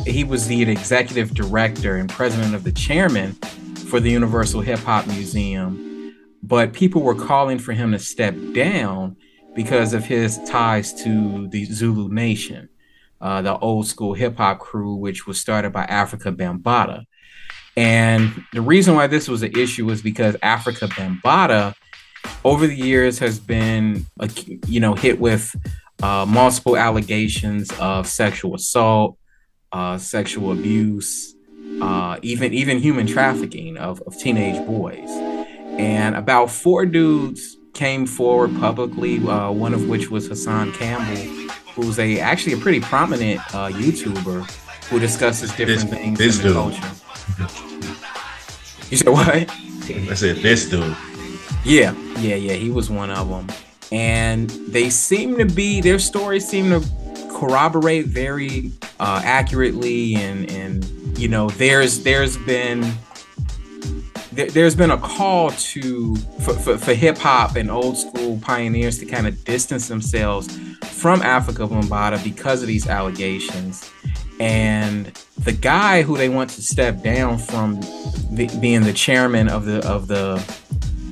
he 0.05 0.23
was 0.23 0.47
the 0.47 0.63
executive 0.63 1.33
director 1.33 1.97
and 1.97 2.09
president 2.09 2.55
of 2.55 2.63
the 2.63 2.71
chairman 2.71 3.33
for 3.87 3.99
the 3.99 4.09
Universal 4.09 4.61
Hip 4.61 4.79
Hop 4.79 5.05
Museum, 5.07 6.15
but 6.41 6.73
people 6.73 7.01
were 7.01 7.13
calling 7.13 7.59
for 7.59 7.73
him 7.73 7.91
to 7.91 7.99
step 7.99 8.35
down 8.53 9.15
because 9.55 9.93
of 9.93 10.05
his 10.05 10.39
ties 10.47 10.93
to 11.03 11.47
the 11.49 11.65
Zulu 11.65 12.09
Nation, 12.09 12.69
uh, 13.21 13.41
the 13.41 13.57
old 13.59 13.87
school 13.87 14.13
hip 14.13 14.37
hop 14.37 14.59
crew, 14.59 14.95
which 14.95 15.27
was 15.27 15.39
started 15.39 15.71
by 15.71 15.85
Afrika 15.85 16.35
Bambaataa. 16.35 17.05
And 17.77 18.43
the 18.51 18.61
reason 18.61 18.95
why 18.95 19.07
this 19.07 19.27
was 19.27 19.43
an 19.43 19.57
issue 19.57 19.85
was 19.85 20.01
because 20.01 20.35
Afrika 20.37 20.89
Bambaataa, 20.89 21.73
over 22.43 22.67
the 22.67 22.75
years, 22.75 23.19
has 23.19 23.39
been, 23.39 24.05
you 24.67 24.79
know, 24.79 24.93
hit 24.93 25.19
with 25.19 25.55
uh, 26.03 26.25
multiple 26.27 26.75
allegations 26.75 27.71
of 27.79 28.07
sexual 28.07 28.55
assault, 28.55 29.17
uh, 29.71 29.97
sexual 29.97 30.51
abuse, 30.51 31.35
uh, 31.81 32.17
even 32.21 32.53
even 32.53 32.79
human 32.79 33.07
trafficking 33.07 33.77
of, 33.77 34.01
of 34.01 34.17
teenage 34.17 34.65
boys. 34.65 35.09
And 35.79 36.15
about 36.15 36.51
four 36.51 36.85
dudes 36.85 37.57
came 37.73 38.05
forward 38.05 38.53
publicly. 38.59 39.25
Uh, 39.25 39.51
one 39.51 39.73
of 39.73 39.87
which 39.87 40.09
was 40.09 40.27
Hassan 40.27 40.73
Campbell, 40.73 41.50
who's 41.75 41.97
a 41.99 42.19
actually 42.19 42.53
a 42.53 42.57
pretty 42.57 42.79
prominent 42.79 43.39
uh, 43.53 43.69
YouTuber. 43.69 44.49
who 44.89 44.99
discusses 44.99 45.51
different 45.55 45.89
This- 45.89 45.99
things 45.99 46.17
this 46.19 46.37
in 46.39 46.43
dude. 46.47 46.53
culture. 46.53 46.91
You 48.89 48.97
said 48.97 49.09
what? 49.09 49.29
I 49.29 50.13
said 50.15 50.37
this 50.37 50.69
dude. 50.69 50.95
Yeah, 51.63 51.93
yeah, 52.19 52.35
yeah. 52.35 52.53
He 52.53 52.69
was 52.71 52.89
one 52.89 53.09
of 53.09 53.29
them, 53.29 53.47
and 53.91 54.49
they 54.67 54.89
seem 54.89 55.37
to 55.37 55.45
be 55.45 55.79
their 55.81 55.99
stories 55.99 56.47
seem 56.47 56.69
to 56.71 56.81
corroborate 57.31 58.07
very 58.07 58.71
uh, 58.99 59.21
accurately, 59.23 60.15
and 60.15 60.49
and 60.51 61.17
you 61.17 61.27
know, 61.29 61.49
there's 61.51 62.03
there's 62.03 62.35
been 62.37 62.91
there, 64.41 64.51
there's 64.51 64.75
been 64.75 64.91
a 64.91 64.97
call 64.97 65.51
to 65.51 66.15
for, 66.15 66.53
for, 66.53 66.77
for 66.77 66.93
hip 66.93 67.17
hop 67.17 67.55
and 67.55 67.69
old 67.69 67.97
school 67.97 68.39
pioneers 68.41 68.97
to 68.99 69.05
kind 69.05 69.27
of 69.27 69.43
distance 69.43 69.87
themselves 69.87 70.57
from 70.83 71.21
Afrika 71.21 71.67
Bambaataa 71.67 72.23
because 72.23 72.61
of 72.61 72.67
these 72.67 72.87
allegations. 72.87 73.89
And 74.39 75.07
the 75.37 75.51
guy 75.51 76.01
who 76.01 76.17
they 76.17 76.29
want 76.29 76.49
to 76.51 76.61
step 76.63 77.03
down 77.03 77.37
from 77.37 77.79
the, 78.31 78.49
being 78.59 78.81
the 78.81 78.93
chairman 78.93 79.47
of 79.47 79.65
the 79.65 79.87
of 79.87 80.07
the 80.07 80.39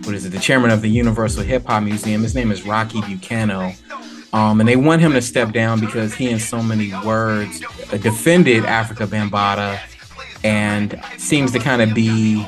what 0.05 0.15
is 0.15 0.25
it 0.25 0.29
the 0.29 0.39
chairman 0.39 0.71
of 0.71 0.81
the 0.81 0.89
Universal 0.89 1.43
Hip 1.43 1.65
Hop 1.65 1.83
Museum 1.83 2.23
his 2.23 2.33
name 2.33 2.51
is 2.51 2.65
Rocky 2.65 3.01
Bucano 3.01 3.75
um, 4.33 4.59
and 4.59 4.67
they 4.67 4.75
want 4.75 5.01
him 5.01 5.11
to 5.13 5.21
step 5.21 5.51
down 5.51 5.79
because 5.79 6.15
he 6.15 6.29
in 6.29 6.39
so 6.39 6.63
many 6.63 6.91
words 7.05 7.59
defended 8.01 8.63
Afrika 8.63 9.05
Bambaataa 9.05 9.79
and 10.43 10.99
seems 11.17 11.51
to 11.51 11.59
kind 11.59 11.81
of 11.81 11.93
be 11.93 12.47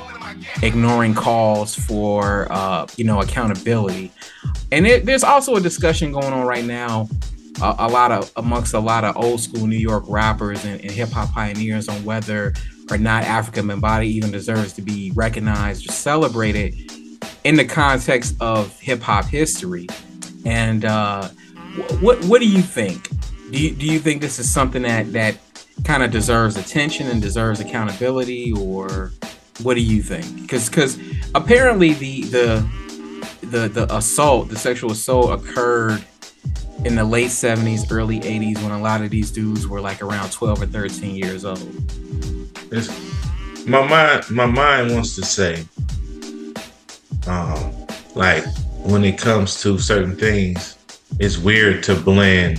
ignoring 0.61 1.13
calls 1.13 1.75
for 1.75 2.47
uh, 2.51 2.87
you 2.97 3.03
know 3.03 3.21
accountability. 3.21 4.11
And 4.71 4.87
it, 4.87 5.05
there's 5.05 5.23
also 5.23 5.55
a 5.55 5.61
discussion 5.61 6.11
going 6.11 6.33
on 6.33 6.45
right 6.45 6.65
now, 6.65 7.09
uh, 7.61 7.75
a 7.79 7.89
lot 7.89 8.11
of 8.11 8.31
amongst 8.35 8.73
a 8.73 8.79
lot 8.79 9.03
of 9.03 9.17
old 9.17 9.39
school 9.39 9.67
New 9.67 9.77
York 9.77 10.03
rappers 10.07 10.63
and, 10.65 10.81
and 10.81 10.91
hip 10.91 11.09
hop 11.09 11.31
pioneers 11.31 11.87
on 11.87 12.03
whether 12.03 12.53
or 12.89 12.97
not 12.97 13.23
Afrika 13.23 13.63
Bambaataa 13.63 14.05
even 14.05 14.31
deserves 14.31 14.73
to 14.73 14.81
be 14.81 15.11
recognized 15.15 15.89
or 15.89 15.91
celebrated 15.91 16.75
in 17.43 17.55
the 17.55 17.65
context 17.65 18.35
of 18.39 18.77
hip 18.79 19.01
hop 19.01 19.25
history. 19.25 19.87
And 20.45 20.85
uh, 20.85 21.29
what 21.99 22.23
what 22.25 22.41
do 22.41 22.47
you 22.47 22.61
think? 22.61 23.09
Do 23.51 23.61
you, 23.61 23.75
do 23.75 23.85
you 23.85 23.99
think 23.99 24.21
this 24.21 24.39
is 24.39 24.51
something 24.51 24.83
that 24.83 25.11
that 25.13 25.37
kind 25.83 26.03
of 26.03 26.11
deserves 26.11 26.57
attention 26.57 27.07
and 27.07 27.21
deserves 27.21 27.59
accountability, 27.59 28.53
or 28.53 29.11
what 29.63 29.75
do 29.75 29.81
you 29.81 30.01
think? 30.01 30.41
Because 30.41 30.69
because 30.69 30.99
apparently 31.35 31.93
the 31.93 32.23
the 32.23 32.69
the 33.41 33.67
the 33.67 33.95
assault, 33.95 34.49
the 34.49 34.57
sexual 34.57 34.91
assault 34.91 35.39
occurred 35.39 36.03
in 36.85 36.95
the 36.95 37.03
late 37.03 37.29
70s, 37.29 37.91
early 37.91 38.19
80s 38.21 38.61
when 38.63 38.71
a 38.71 38.81
lot 38.81 39.01
of 39.01 39.11
these 39.11 39.29
dudes 39.29 39.67
were 39.67 39.79
like 39.79 40.01
around 40.01 40.31
12 40.31 40.63
or 40.63 40.65
13 40.65 41.15
years 41.15 41.45
old. 41.45 41.59
It's, 42.71 42.89
my 43.67 43.87
mind, 43.87 44.29
my 44.31 44.47
mind 44.47 44.91
wants 44.91 45.15
to 45.15 45.23
say, 45.23 45.63
um, 47.27 47.71
like 48.15 48.43
when 48.83 49.03
it 49.05 49.19
comes 49.19 49.61
to 49.61 49.77
certain 49.77 50.15
things, 50.15 50.77
it's 51.19 51.37
weird 51.37 51.83
to 51.83 51.95
blend 51.95 52.57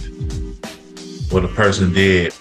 what 1.30 1.44
a 1.44 1.48
person 1.48 1.92
did 1.92 2.32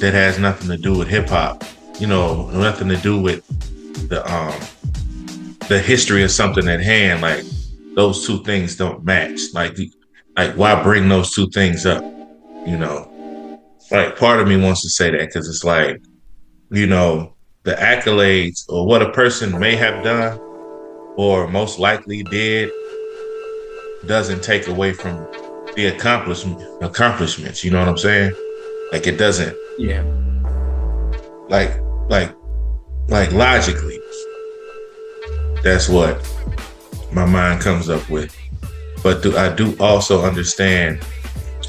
that 0.00 0.12
has 0.12 0.38
nothing 0.38 0.68
to 0.68 0.76
do 0.76 0.98
with 0.98 1.08
hip 1.08 1.28
hop. 1.28 1.62
You 1.98 2.06
know, 2.06 2.50
nothing 2.50 2.88
to 2.88 2.96
do 2.96 3.20
with 3.20 3.42
the 4.08 4.22
um 4.32 4.58
the 5.68 5.78
history 5.80 6.22
of 6.22 6.30
something 6.30 6.68
at 6.68 6.80
hand. 6.80 7.22
Like 7.22 7.44
those 7.94 8.26
two 8.26 8.42
things 8.44 8.76
don't 8.76 9.04
match. 9.04 9.40
Like 9.54 9.76
like 10.36 10.54
why 10.54 10.82
bring 10.82 11.08
those 11.08 11.34
two 11.34 11.48
things 11.50 11.86
up? 11.86 12.02
You 12.66 12.76
know, 12.78 13.58
like 13.90 14.18
part 14.18 14.40
of 14.40 14.48
me 14.48 14.56
wants 14.60 14.82
to 14.82 14.88
say 14.90 15.10
that 15.10 15.20
because 15.20 15.48
it's 15.48 15.64
like, 15.64 16.00
you 16.70 16.86
know, 16.86 17.34
the 17.62 17.72
accolades 17.72 18.64
or 18.68 18.86
what 18.86 19.02
a 19.02 19.10
person 19.12 19.58
may 19.58 19.74
have 19.76 20.04
done 20.04 20.38
or 21.16 21.48
most 21.48 21.78
likely 21.78 22.22
did 22.24 22.70
doesn't 24.06 24.42
take 24.42 24.68
away 24.68 24.92
from 24.92 25.26
the 25.74 25.86
accomplishment 25.86 26.60
accomplishments. 26.82 27.64
You 27.64 27.70
know 27.70 27.78
what 27.78 27.88
I'm 27.88 27.98
saying? 27.98 28.32
Like 28.92 29.06
it 29.06 29.16
doesn't 29.16 29.56
Yeah. 29.78 30.02
like 31.48 31.80
like 32.08 32.34
like 33.08 33.32
logically. 33.32 33.98
That's 35.62 35.88
what 35.88 36.20
my 37.12 37.24
mind 37.24 37.60
comes 37.60 37.88
up 37.88 38.08
with. 38.08 38.34
But 39.02 39.22
do, 39.22 39.36
I 39.36 39.54
do 39.54 39.76
also 39.78 40.22
understand 40.22 41.00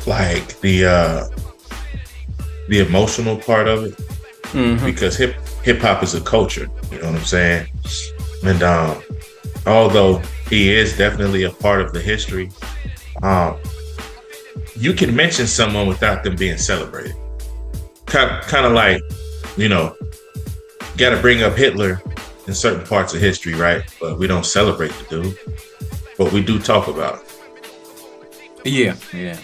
like 0.06 0.60
the 0.62 0.86
uh 0.86 1.27
the 2.70 2.79
emotional 2.79 3.38
part 3.38 3.67
of 3.67 3.86
it 3.86 3.94
Mhm. 4.53 4.84
because 4.86 5.17
hip 5.17 5.36
hip 5.63 5.79
hop 5.82 6.03
is 6.03 6.13
a 6.15 6.22
culture. 6.22 6.67
You 6.91 7.00
know 7.00 7.12
what 7.12 7.20
I'm 7.20 7.25
saying? 7.25 7.67
And 8.46 8.63
um, 8.63 9.01
although 9.65 10.22
he 10.50 10.74
is 10.74 10.98
definitely 10.98 11.44
a 11.44 11.50
part 11.50 11.82
of 11.82 11.91
the 11.91 12.00
history, 12.00 12.50
um, 13.24 13.58
you 14.75 14.94
can 14.94 15.13
mention 15.15 15.48
someone 15.48 15.88
without 15.88 16.24
them 16.24 16.36
being 16.36 16.58
celebrated. 16.58 17.15
Kind 18.06 18.41
kind 18.44 18.65
of 18.65 18.72
like, 18.74 19.01
you 19.58 19.67
know, 19.67 19.96
got 20.98 21.12
to 21.12 21.22
bring 21.22 21.44
up 21.44 21.54
Hitler 21.56 22.01
in 22.48 22.54
certain 22.54 22.86
parts 22.86 23.13
of 23.13 23.22
history, 23.22 23.54
right? 23.54 23.84
But 24.00 24.18
we 24.20 24.27
don't 24.27 24.46
celebrate 24.46 24.92
the 24.92 25.22
dude, 25.22 25.38
but 26.18 26.32
we 26.32 26.42
do 26.44 26.60
talk 26.60 26.88
about. 26.88 27.24
It. 28.66 28.72
Yeah. 28.72 28.96
Yeah. 29.13 29.38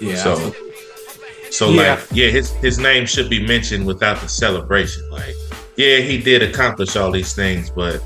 Yeah. 0.00 0.16
So, 0.16 0.54
so 1.50 1.70
Yeah. 1.70 1.94
like, 1.94 2.06
yeah, 2.12 2.28
his 2.28 2.50
his 2.56 2.78
name 2.78 3.06
should 3.06 3.28
be 3.28 3.44
mentioned 3.44 3.86
without 3.86 4.20
the 4.20 4.28
celebration. 4.28 5.08
Like, 5.10 5.34
yeah, 5.76 5.98
he 5.98 6.18
did 6.18 6.42
accomplish 6.42 6.94
all 6.96 7.10
these 7.10 7.34
things, 7.34 7.70
but 7.70 8.02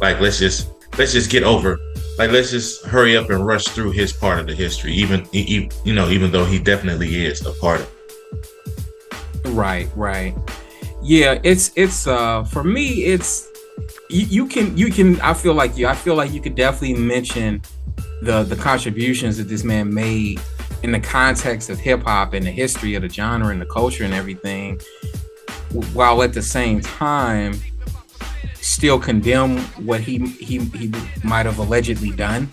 like, 0.00 0.18
let's 0.20 0.38
just 0.38 0.68
let's 0.98 1.12
just 1.12 1.30
get 1.30 1.42
over. 1.44 1.78
Like, 2.18 2.32
let's 2.32 2.50
just 2.50 2.84
hurry 2.84 3.16
up 3.16 3.30
and 3.30 3.46
rush 3.46 3.64
through 3.64 3.92
his 3.92 4.12
part 4.12 4.40
of 4.40 4.46
the 4.46 4.54
history, 4.54 4.92
even 4.92 5.26
you 5.32 5.68
know, 5.94 6.08
even 6.08 6.30
though 6.32 6.44
he 6.44 6.58
definitely 6.58 7.24
is 7.24 7.44
a 7.46 7.52
part 7.52 7.80
of. 7.80 7.86
it. 7.86 9.50
Right, 9.50 9.88
right. 9.96 10.34
Yeah, 11.02 11.40
it's 11.42 11.72
it's 11.76 12.06
uh 12.06 12.44
for 12.44 12.62
me 12.62 13.04
it's 13.04 13.48
you, 14.08 14.26
you 14.26 14.46
can 14.46 14.76
you 14.76 14.90
can 14.90 15.20
I 15.20 15.34
feel 15.34 15.54
like 15.54 15.76
you 15.76 15.86
I 15.86 15.94
feel 15.94 16.14
like 16.14 16.32
you 16.32 16.40
could 16.40 16.54
definitely 16.54 16.98
mention 16.98 17.62
the 18.22 18.42
the 18.42 18.56
contributions 18.56 19.38
that 19.38 19.44
this 19.44 19.64
man 19.64 19.92
made 19.92 20.40
in 20.82 20.92
the 20.92 21.00
context 21.00 21.70
of 21.70 21.78
hip 21.78 22.02
hop 22.02 22.34
and 22.34 22.44
the 22.44 22.50
history 22.50 22.94
of 22.94 23.02
the 23.02 23.08
genre 23.08 23.48
and 23.48 23.60
the 23.60 23.66
culture 23.66 24.04
and 24.04 24.14
everything 24.14 24.80
while 25.92 26.22
at 26.22 26.32
the 26.32 26.42
same 26.42 26.80
time 26.80 27.54
still 28.54 28.98
condemn 28.98 29.58
what 29.86 30.00
he 30.00 30.18
he 30.18 30.58
he 30.58 30.92
might 31.22 31.46
have 31.46 31.58
allegedly 31.58 32.10
done 32.10 32.48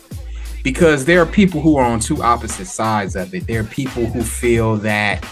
because 0.64 1.06
there 1.06 1.22
are 1.22 1.26
people 1.26 1.62
who 1.62 1.78
are 1.78 1.86
on 1.86 2.00
two 2.00 2.22
opposite 2.22 2.68
sides 2.68 3.16
of 3.16 3.34
it. 3.34 3.48
There 3.48 3.62
are 3.62 3.66
people 3.66 4.06
who 4.06 4.22
feel 4.22 4.76
that 4.78 5.26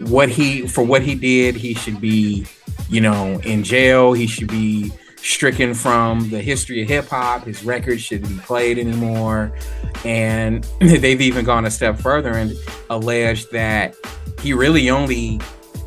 what 0.00 0.28
he 0.28 0.66
for 0.66 0.82
what 0.82 1.02
he 1.02 1.14
did 1.14 1.54
he 1.54 1.72
should 1.72 2.00
be 2.00 2.46
you 2.88 3.00
know 3.00 3.40
in 3.44 3.62
jail. 3.62 4.12
He 4.12 4.26
should 4.26 4.48
be 4.48 4.92
stricken 5.16 5.74
from 5.74 6.30
the 6.30 6.40
history 6.40 6.82
of 6.82 6.88
hip-hop. 6.88 7.44
His 7.44 7.64
records 7.64 8.00
shouldn't 8.02 8.30
be 8.30 8.38
played 8.38 8.78
anymore. 8.78 9.52
And 10.04 10.64
they've 10.80 11.20
even 11.20 11.44
gone 11.44 11.64
a 11.64 11.70
step 11.70 11.98
further 11.98 12.32
and 12.32 12.52
alleged 12.88 13.50
that 13.52 13.94
he 14.40 14.52
really 14.52 14.90
only 14.90 15.40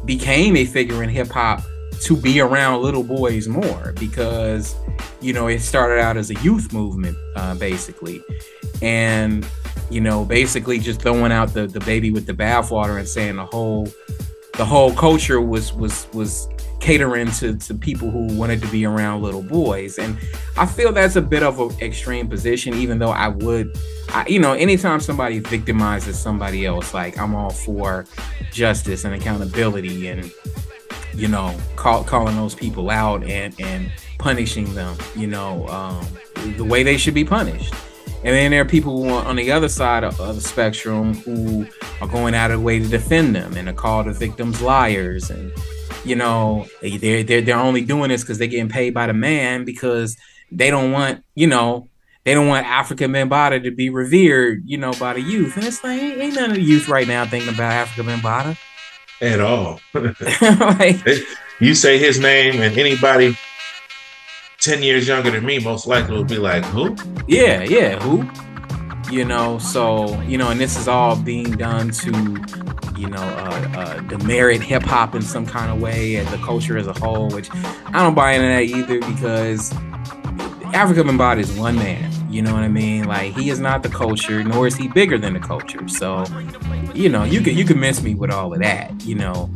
became 0.05 0.55
a 0.57 0.65
figure 0.65 1.03
in 1.03 1.09
hip-hop 1.09 1.63
to 2.01 2.17
be 2.17 2.41
around 2.41 2.81
little 2.81 3.03
boys 3.03 3.47
more 3.47 3.93
because 3.99 4.75
you 5.21 5.33
know 5.33 5.47
it 5.47 5.59
started 5.59 6.01
out 6.01 6.17
as 6.17 6.31
a 6.31 6.33
youth 6.41 6.73
movement 6.73 7.15
uh, 7.35 7.55
basically. 7.55 8.23
And 8.81 9.45
you 9.91 10.01
know 10.01 10.25
basically 10.25 10.79
just 10.79 11.01
throwing 11.01 11.31
out 11.31 11.53
the, 11.53 11.67
the 11.67 11.79
baby 11.81 12.11
with 12.11 12.25
the 12.25 12.33
bathwater 12.33 12.97
and 12.97 13.07
saying 13.07 13.35
the 13.35 13.45
whole 13.45 13.87
the 14.53 14.65
whole 14.65 14.93
culture 14.93 15.41
was 15.41 15.73
was 15.73 16.07
was 16.13 16.47
catering 16.79 17.29
to, 17.31 17.55
to 17.55 17.75
people 17.75 18.09
who 18.09 18.25
wanted 18.35 18.59
to 18.59 18.67
be 18.69 18.85
around 18.85 19.21
little 19.21 19.43
boys. 19.43 19.99
And 19.99 20.17
i 20.57 20.65
feel 20.65 20.91
that's 20.91 21.15
a 21.15 21.21
bit 21.21 21.43
of 21.43 21.59
an 21.59 21.69
extreme 21.79 22.27
position 22.27 22.73
even 22.73 22.99
though 22.99 23.11
i 23.11 23.27
would 23.27 23.75
I, 24.09 24.27
you 24.27 24.39
know 24.39 24.53
anytime 24.53 24.99
somebody 24.99 25.39
victimizes 25.39 26.15
somebody 26.15 26.65
else 26.65 26.93
like 26.93 27.17
i'm 27.17 27.33
all 27.33 27.51
for 27.51 28.05
justice 28.51 29.05
and 29.05 29.15
accountability 29.15 30.07
and 30.07 30.31
you 31.13 31.27
know 31.27 31.55
call, 31.75 32.03
calling 32.03 32.35
those 32.35 32.53
people 32.53 32.89
out 32.89 33.23
and 33.23 33.55
and 33.61 33.91
punishing 34.17 34.73
them 34.75 34.97
you 35.15 35.27
know 35.27 35.67
um, 35.69 36.05
the 36.57 36.65
way 36.65 36.83
they 36.83 36.97
should 36.97 37.13
be 37.13 37.23
punished 37.23 37.73
and 38.23 38.35
then 38.35 38.51
there 38.51 38.61
are 38.61 38.65
people 38.65 39.01
who 39.03 39.09
are 39.09 39.25
on 39.25 39.35
the 39.35 39.51
other 39.51 39.69
side 39.69 40.03
of, 40.03 40.17
the 40.17 40.39
spectrum 40.41 41.15
who 41.15 41.65
are 42.01 42.07
going 42.07 42.35
out 42.35 42.51
of 42.51 42.59
the 42.59 42.63
way 42.65 42.79
to 42.79 42.87
defend 42.87 43.35
them 43.35 43.55
and 43.57 43.67
to 43.67 43.73
call 43.73 44.03
the 44.03 44.11
victims 44.13 44.61
liars 44.61 45.29
and 45.29 45.51
you 46.05 46.15
know 46.15 46.65
they- 46.81 46.97
they're 46.97 47.23
they're, 47.23 47.41
they're 47.41 47.57
only 47.57 47.81
doing 47.81 48.09
this 48.09 48.21
because 48.21 48.37
they're 48.37 48.47
getting 48.47 48.69
paid 48.69 48.93
by 48.93 49.07
the 49.07 49.13
man 49.13 49.65
because 49.65 50.17
they 50.51 50.69
don't 50.69 50.91
want 50.91 51.23
you 51.35 51.47
know 51.47 51.87
they 52.23 52.35
don't 52.35 52.47
want 52.47 52.67
Afrika 52.67 53.09
Bambaataa 53.09 53.63
to 53.63 53.71
be 53.71 53.89
revered, 53.89 54.61
you 54.63 54.77
know, 54.77 54.93
by 54.99 55.13
the 55.13 55.21
youth. 55.21 55.57
And 55.57 55.65
it's 55.65 55.83
like, 55.83 55.99
ain't 55.99 56.35
none 56.35 56.51
of 56.51 56.55
the 56.55 56.61
youth 56.61 56.87
right 56.87 57.07
now 57.07 57.25
thinking 57.25 57.51
about 57.51 57.87
Afrika 57.87 58.03
Bambaataa. 58.03 58.57
at 59.21 59.41
all. 59.41 59.79
like, 60.77 60.99
you 61.59 61.73
say 61.73 61.97
his 61.97 62.19
name, 62.19 62.61
and 62.61 62.77
anybody 62.77 63.35
10 64.61 64.83
years 64.83 65.07
younger 65.07 65.31
than 65.31 65.43
me 65.43 65.57
most 65.57 65.87
likely 65.87 66.15
will 66.15 66.23
be 66.23 66.37
like, 66.37 66.63
who? 66.65 66.95
Yeah, 67.27 67.63
yeah, 67.63 67.99
who? 67.99 68.29
You 69.11 69.25
know, 69.25 69.57
so, 69.57 70.21
you 70.21 70.37
know, 70.37 70.49
and 70.49 70.59
this 70.59 70.77
is 70.77 70.87
all 70.87 71.15
being 71.15 71.53
done 71.53 71.89
to, 71.89 72.11
you 72.95 73.09
know, 73.09 73.17
uh, 73.17 73.71
uh, 73.75 73.99
demerit 74.01 74.61
hip 74.61 74.83
hop 74.83 75.15
in 75.15 75.23
some 75.23 75.47
kind 75.47 75.71
of 75.71 75.81
way 75.81 76.15
and 76.15 76.27
the 76.27 76.37
culture 76.37 76.77
as 76.77 76.85
a 76.85 76.93
whole, 76.93 77.29
which 77.29 77.49
I 77.51 78.03
don't 78.03 78.13
buy 78.13 78.33
into 78.33 78.47
that 78.47 78.77
either 78.77 78.99
because 78.99 79.71
Afrika 80.73 81.03
Bambaataa 81.03 81.39
is 81.39 81.51
one 81.53 81.75
man. 81.75 82.11
You 82.31 82.43
know 82.43 82.53
what 82.53 82.61
I 82.61 82.67
mean? 82.67 83.05
Like 83.05 83.33
he 83.33 83.49
is 83.49 83.59
not 83.59 83.81
the 83.81 83.89
culture, 83.89 84.43
nor 84.43 84.67
is 84.67 84.77
he 84.77 84.87
bigger 84.87 85.17
than 85.17 85.33
the 85.33 85.39
culture. 85.39 85.87
So, 85.87 86.23
you 86.93 87.09
know, 87.09 87.23
you 87.23 87.41
could 87.41 87.57
you 87.57 87.65
could 87.65 87.77
miss 87.77 88.03
me 88.03 88.13
with 88.13 88.29
all 88.29 88.53
of 88.53 88.59
that. 88.59 89.01
You 89.01 89.15
know, 89.15 89.49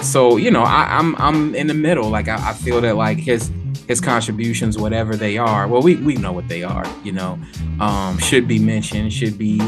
so 0.00 0.36
you 0.36 0.50
know, 0.50 0.62
I, 0.62 0.98
am 0.98 1.16
I'm, 1.16 1.50
I'm 1.50 1.54
in 1.54 1.66
the 1.66 1.74
middle. 1.74 2.08
Like 2.08 2.28
I, 2.28 2.50
I 2.50 2.52
feel 2.54 2.80
that 2.80 2.96
like 2.96 3.18
his 3.18 3.50
his 3.86 4.00
contributions, 4.00 4.78
whatever 4.78 5.16
they 5.16 5.36
are, 5.36 5.68
well, 5.68 5.82
we, 5.82 5.96
we 5.96 6.14
know 6.14 6.32
what 6.32 6.48
they 6.48 6.62
are, 6.62 6.86
you 7.02 7.12
know, 7.12 7.38
um, 7.80 8.18
should 8.18 8.48
be 8.48 8.58
mentioned, 8.58 9.12
should 9.12 9.36
be, 9.36 9.60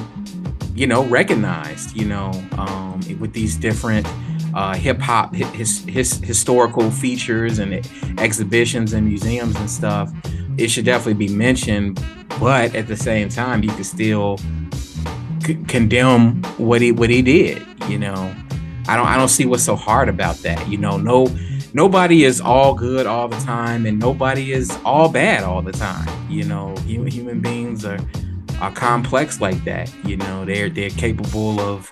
you 0.75 0.87
know, 0.87 1.05
recognized, 1.05 1.97
you 1.97 2.07
know, 2.07 2.31
um, 2.57 3.01
with 3.19 3.33
these 3.33 3.57
different 3.57 4.07
uh, 4.55 4.75
hip 4.75 4.99
hop, 4.99 5.35
his, 5.35 5.85
his 5.85 6.15
historical 6.15 6.91
features 6.91 7.59
and 7.59 7.75
exhibitions 8.19 8.93
and 8.95 9.07
museums 9.07 9.55
and 9.57 9.71
stuff. 9.71 10.11
It 10.57 10.69
should 10.69 10.87
definitely 10.87 11.27
be 11.27 11.35
mentioned, 11.35 12.03
but 12.41 12.75
at 12.75 12.87
the 12.87 12.97
same 12.97 13.29
time, 13.29 13.63
you 13.63 13.71
can 13.71 13.85
still 13.85 14.39
c- 15.45 15.63
condemn 15.69 16.43
what 16.57 16.81
he 16.81 16.93
what 16.93 17.11
he 17.11 17.21
did. 17.21 17.63
You 17.89 17.99
know, 17.99 18.35
I 18.89 18.97
don't 18.97 19.07
I 19.07 19.19
don't 19.19 19.29
see 19.29 19.45
what's 19.45 19.63
so 19.63 19.77
hard 19.77 20.09
about 20.09 20.37
that. 20.37 20.67
You 20.67 20.79
know, 20.79 20.97
no 20.97 21.27
nobody 21.77 22.25
is 22.25 22.41
all 22.41 22.73
good 22.73 23.07
all 23.07 23.29
the 23.29 23.39
time 23.41 23.85
and 23.85 23.99
nobody 23.99 24.51
is 24.51 24.79
all 24.83 25.11
bad 25.11 25.45
all 25.45 25.61
the 25.61 25.73
time 25.73 26.09
you 26.31 26.43
know? 26.43 26.75
Human, 26.87 27.13
human 27.13 27.41
beings 27.41 27.85
are 27.85 27.99
are 28.63 28.73
complex 28.73 29.43
like 29.43 29.63
that 29.65 29.93
you 30.03 30.17
know? 30.17 30.47
They're 30.47 30.71
they're 30.71 30.89
capable 30.89 31.61
of 31.61 31.91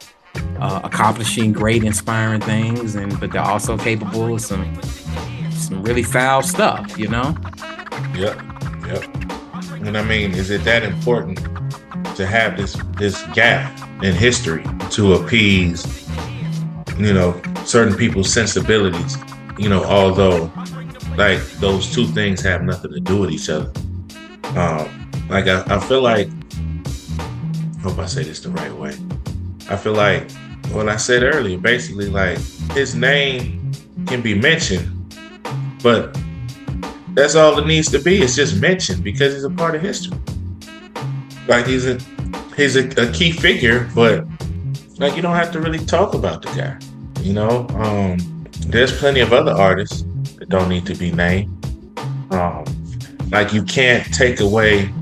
uh, 0.58 0.80
accomplishing 0.82 1.52
great 1.52 1.84
inspiring 1.84 2.40
things 2.40 2.94
and 2.94 3.20
but 3.20 3.30
they're 3.30 3.42
also 3.42 3.76
capable 3.76 4.34
of 4.34 4.40
some 4.40 4.64
some 5.50 5.82
really 5.82 6.02
foul 6.02 6.42
stuff 6.42 6.98
you 6.98 7.08
know? 7.08 7.36
Yep 8.16 8.40
yep. 8.86 9.04
And 9.86 9.98
i 9.98 10.02
mean 10.02 10.32
is 10.32 10.48
it 10.48 10.64
that 10.64 10.82
important 10.82 11.36
to 12.16 12.26
have 12.26 12.56
this 12.56 12.74
this 12.96 13.22
gap 13.34 13.68
in 14.02 14.14
history 14.14 14.64
to 14.92 15.12
appease 15.12 16.08
you 16.96 17.12
know 17.12 17.38
certain 17.66 17.94
people's 17.94 18.32
sensibilities 18.32 19.18
you 19.58 19.68
know, 19.68 19.84
although 19.84 20.50
like 21.16 21.40
those 21.58 21.92
two 21.92 22.06
things 22.06 22.40
have 22.42 22.62
nothing 22.62 22.92
to 22.92 23.00
do 23.00 23.18
with 23.18 23.30
each 23.30 23.48
other. 23.48 23.70
Um, 24.56 25.10
like 25.28 25.46
I, 25.46 25.62
I 25.66 25.80
feel 25.80 26.02
like 26.02 26.28
I 27.18 27.80
hope 27.80 27.98
I 27.98 28.06
say 28.06 28.24
this 28.24 28.40
the 28.40 28.50
right 28.50 28.72
way. 28.72 28.96
I 29.70 29.76
feel 29.76 29.94
like 29.94 30.30
what 30.72 30.88
I 30.88 30.96
said 30.96 31.22
earlier, 31.22 31.58
basically 31.58 32.08
like 32.08 32.38
his 32.72 32.94
name 32.94 33.72
can 34.06 34.22
be 34.22 34.34
mentioned, 34.34 34.90
but 35.82 36.16
that's 37.14 37.34
all 37.36 37.58
it 37.58 37.66
needs 37.66 37.90
to 37.92 37.98
be. 37.98 38.22
It's 38.22 38.34
just 38.34 38.60
mentioned 38.60 39.04
because 39.04 39.34
he's 39.34 39.44
a 39.44 39.50
part 39.50 39.74
of 39.74 39.82
history. 39.82 40.18
Like 41.46 41.66
he's 41.66 41.86
a 41.86 41.98
he's 42.56 42.76
a, 42.76 42.88
a 43.00 43.12
key 43.12 43.30
figure, 43.32 43.88
but 43.94 44.26
like 44.98 45.16
you 45.16 45.22
don't 45.22 45.36
have 45.36 45.52
to 45.52 45.60
really 45.60 45.84
talk 45.84 46.14
about 46.14 46.42
the 46.42 46.48
guy. 46.48 46.78
You 47.22 47.34
know, 47.34 47.66
um, 47.70 48.18
there's 48.68 48.96
plenty 48.98 49.20
of 49.20 49.32
other 49.32 49.52
artists 49.52 50.02
that 50.38 50.48
don't 50.48 50.68
need 50.68 50.86
to 50.86 50.94
be 50.94 51.12
named. 51.12 51.50
Um, 52.32 52.64
like 53.30 53.52
you 53.52 53.62
can't 53.62 54.12
take 54.12 54.40
away, 54.40 54.92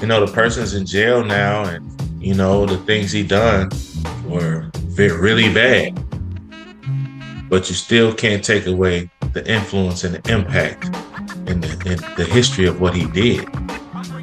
you 0.00 0.06
know, 0.06 0.24
the 0.24 0.32
person's 0.32 0.74
in 0.74 0.86
jail 0.86 1.24
now, 1.24 1.64
and 1.64 2.22
you 2.22 2.34
know 2.34 2.66
the 2.66 2.78
things 2.78 3.12
he 3.12 3.22
done 3.22 3.70
were 4.26 4.70
really 4.96 5.52
bad, 5.52 5.98
but 7.48 7.68
you 7.68 7.74
still 7.74 8.14
can't 8.14 8.42
take 8.42 8.66
away 8.66 9.10
the 9.32 9.46
influence 9.50 10.04
and 10.04 10.14
the 10.14 10.32
impact 10.32 10.86
and 11.48 11.62
the, 11.62 11.90
and 11.90 12.16
the 12.16 12.24
history 12.24 12.66
of 12.66 12.80
what 12.80 12.94
he 12.94 13.06
did 13.06 13.46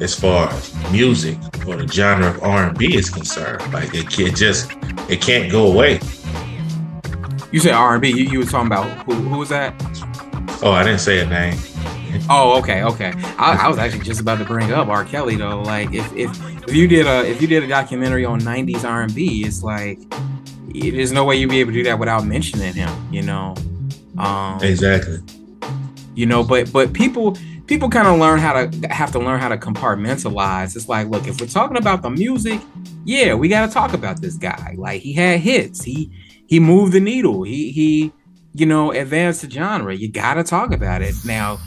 as 0.02 0.14
far 0.14 0.48
as 0.50 0.74
music 0.90 1.38
or 1.66 1.76
the 1.76 1.86
genre 1.86 2.30
of 2.30 2.42
R&B 2.42 2.96
is 2.96 3.10
concerned. 3.10 3.72
Like 3.72 3.94
it, 3.94 4.18
it 4.18 4.34
just 4.34 4.72
it 5.08 5.20
can't 5.20 5.50
go 5.50 5.72
away. 5.72 6.00
You 7.54 7.60
said 7.60 7.72
R 7.72 7.92
and 7.92 8.02
B. 8.02 8.08
You, 8.08 8.28
you 8.28 8.38
were 8.40 8.44
talking 8.44 8.66
about 8.66 8.84
who? 9.06 9.14
Who 9.14 9.38
was 9.38 9.48
that? 9.50 9.72
Oh, 10.60 10.72
I 10.72 10.82
didn't 10.82 10.98
say 10.98 11.20
a 11.20 11.26
name. 11.26 11.56
Oh, 12.28 12.58
okay, 12.58 12.82
okay. 12.82 13.12
I, 13.38 13.66
I, 13.66 13.68
was 13.68 13.78
actually 13.78 14.02
just 14.02 14.20
about 14.20 14.38
to 14.38 14.44
bring 14.44 14.72
up 14.72 14.88
R. 14.88 15.04
Kelly 15.04 15.36
though. 15.36 15.62
Like, 15.62 15.94
if 15.94 16.12
if 16.16 16.30
if 16.66 16.74
you 16.74 16.88
did 16.88 17.06
a 17.06 17.24
if 17.24 17.40
you 17.40 17.46
did 17.46 17.62
a 17.62 17.68
documentary 17.68 18.24
on 18.24 18.40
'90s 18.40 18.82
R 18.82 19.02
and 19.02 19.14
B, 19.14 19.44
it's 19.46 19.62
like 19.62 20.00
there's 20.66 21.12
no 21.12 21.24
way 21.24 21.36
you'd 21.36 21.48
be 21.48 21.60
able 21.60 21.70
to 21.70 21.78
do 21.78 21.84
that 21.84 21.96
without 21.96 22.26
mentioning 22.26 22.74
him. 22.74 22.90
You 23.12 23.22
know. 23.22 23.54
Um, 24.18 24.60
exactly. 24.60 25.20
You 26.16 26.26
know, 26.26 26.42
but 26.42 26.72
but 26.72 26.92
people 26.92 27.36
people 27.68 27.88
kind 27.88 28.08
of 28.08 28.18
learn 28.18 28.40
how 28.40 28.64
to 28.64 28.88
have 28.88 29.12
to 29.12 29.20
learn 29.20 29.38
how 29.38 29.48
to 29.48 29.58
compartmentalize. 29.58 30.74
It's 30.74 30.88
like, 30.88 31.06
look, 31.06 31.28
if 31.28 31.40
we're 31.40 31.46
talking 31.46 31.76
about 31.76 32.02
the 32.02 32.10
music, 32.10 32.60
yeah, 33.04 33.34
we 33.34 33.46
got 33.46 33.68
to 33.68 33.72
talk 33.72 33.92
about 33.92 34.20
this 34.20 34.34
guy. 34.34 34.74
Like 34.76 35.02
he 35.02 35.12
had 35.12 35.38
hits. 35.38 35.84
He 35.84 36.10
he 36.46 36.60
moved 36.60 36.92
the 36.92 37.00
needle. 37.00 37.42
He 37.42 37.70
he 37.70 38.12
you 38.52 38.66
know 38.66 38.92
advanced 38.92 39.42
the 39.42 39.50
genre. 39.50 39.94
You 39.94 40.10
got 40.10 40.34
to 40.34 40.44
talk 40.44 40.72
about 40.72 41.02
it 41.02 41.14
now. 41.24 41.58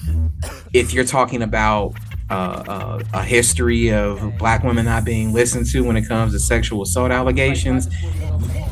If 0.74 0.94
you're 0.94 1.06
talking 1.06 1.42
about 1.42 1.96
uh, 2.30 2.64
uh, 2.68 3.04
a 3.14 3.24
history 3.24 3.92
of 3.92 4.38
black 4.38 4.64
women 4.64 4.86
not 4.86 5.06
being 5.06 5.34
listened 5.34 5.66
to 5.72 5.84
when 5.84 5.98
it 5.98 6.08
comes 6.08 6.34
to 6.34 6.40
sexual 6.40 6.82
assault 6.82 7.12
allegations, 7.12 7.88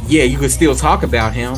yeah, 0.07 0.23
you 0.23 0.37
could 0.37 0.51
still 0.51 0.75
talk 0.75 1.03
about 1.03 1.33
him 1.33 1.55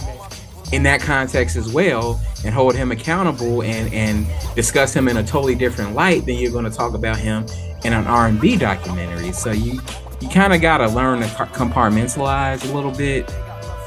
in 0.71 0.83
that 0.83 1.01
context 1.01 1.55
as 1.55 1.71
well 1.71 2.21
and 2.43 2.53
hold 2.53 2.75
him 2.75 2.91
accountable 2.91 3.63
and 3.63 3.93
and 3.93 4.27
discuss 4.55 4.93
him 4.93 5.07
in 5.07 5.17
a 5.17 5.23
totally 5.23 5.55
different 5.55 5.93
light 5.93 6.25
than 6.25 6.35
you're 6.35 6.51
going 6.51 6.65
to 6.65 6.71
talk 6.71 6.93
about 6.93 7.17
him 7.17 7.45
in 7.83 7.93
an 7.93 8.05
R&B 8.05 8.57
documentary. 8.57 9.31
So 9.31 9.51
you 9.51 9.79
you 10.21 10.29
kind 10.29 10.53
of 10.53 10.61
got 10.61 10.77
to 10.77 10.87
learn 10.87 11.21
to 11.21 11.27
compartmentalize 11.27 12.69
a 12.69 12.73
little 12.73 12.91
bit 12.91 13.31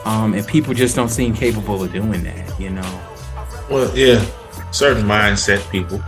um, 0.05 0.35
and 0.35 0.47
people 0.47 0.75
just 0.75 0.97
don't 0.97 1.09
seem 1.09 1.35
capable 1.35 1.83
of 1.83 1.93
doing 1.93 2.23
that, 2.25 2.61
you 2.61 2.71
know. 2.71 3.01
Well, 3.71 3.97
yeah, 3.97 4.25
certain 4.73 5.05
mindset 5.05 5.69
people. 5.71 6.03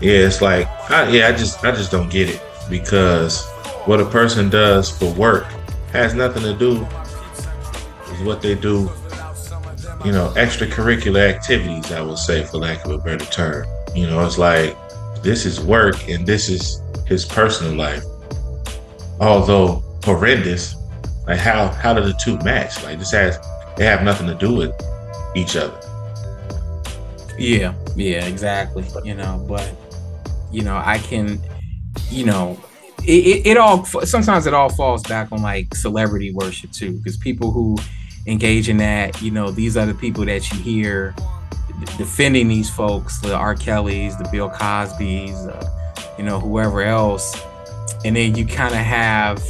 Yeah, 0.00 0.26
it's 0.26 0.40
like, 0.40 0.66
I, 0.90 1.08
yeah, 1.08 1.28
I 1.28 1.32
just, 1.32 1.64
I 1.64 1.72
just 1.72 1.90
don't 1.90 2.10
get 2.10 2.28
it 2.28 2.42
because 2.68 3.46
what 3.84 4.00
a 4.00 4.04
person 4.04 4.48
does 4.48 4.90
for 4.90 5.12
work 5.14 5.44
has 5.92 6.14
nothing 6.14 6.42
to 6.42 6.54
do 6.54 6.80
with 8.08 8.24
what 8.24 8.42
they 8.42 8.54
do. 8.54 8.90
You 10.04 10.10
know, 10.10 10.32
extracurricular 10.34 11.28
activities. 11.28 11.92
I 11.92 12.02
would 12.02 12.18
say, 12.18 12.44
for 12.44 12.58
lack 12.58 12.84
of 12.84 12.90
a 12.90 12.98
better 12.98 13.24
term. 13.26 13.66
You 13.94 14.08
know, 14.08 14.24
it's 14.26 14.38
like 14.38 14.76
this 15.22 15.46
is 15.46 15.60
work 15.60 16.08
and 16.08 16.26
this 16.26 16.48
is 16.48 16.82
his 17.06 17.24
personal 17.24 17.74
life. 17.74 18.02
Although 19.20 19.84
horrendous, 20.02 20.74
like 21.26 21.38
how 21.38 21.68
how 21.68 21.94
do 21.94 22.02
the 22.02 22.14
two 22.14 22.38
match? 22.38 22.82
Like 22.82 22.98
this 22.98 23.12
has 23.12 23.38
they 23.76 23.84
have 23.84 24.02
nothing 24.02 24.26
to 24.26 24.34
do 24.34 24.54
with 24.54 24.72
each 25.34 25.56
other. 25.56 25.78
Yeah, 27.38 27.74
yeah, 27.96 28.26
exactly. 28.26 28.84
You 29.04 29.14
know, 29.14 29.44
but 29.48 29.72
you 30.50 30.62
know, 30.62 30.76
I 30.76 30.98
can, 30.98 31.40
you 32.10 32.26
know, 32.26 32.58
it, 33.04 33.26
it, 33.26 33.46
it 33.46 33.56
all 33.56 33.84
sometimes 33.84 34.46
it 34.46 34.54
all 34.54 34.68
falls 34.68 35.02
back 35.04 35.32
on 35.32 35.42
like 35.42 35.74
celebrity 35.74 36.32
worship 36.32 36.70
too, 36.72 36.92
because 36.98 37.16
people 37.16 37.50
who 37.50 37.78
engage 38.26 38.68
in 38.68 38.76
that, 38.76 39.20
you 39.22 39.30
know, 39.30 39.50
these 39.50 39.76
are 39.76 39.86
the 39.86 39.94
people 39.94 40.24
that 40.26 40.50
you 40.52 40.58
hear 40.58 41.14
defending 41.96 42.46
these 42.48 42.70
folks, 42.70 43.18
the 43.20 43.34
R. 43.34 43.54
Kellys, 43.54 44.16
the 44.16 44.28
Bill 44.30 44.48
Cosby's, 44.48 45.34
uh, 45.34 45.68
you 46.16 46.24
know, 46.24 46.38
whoever 46.38 46.82
else, 46.82 47.34
and 48.04 48.14
then 48.14 48.36
you 48.36 48.46
kind 48.46 48.74
of 48.74 48.80
have 48.80 49.42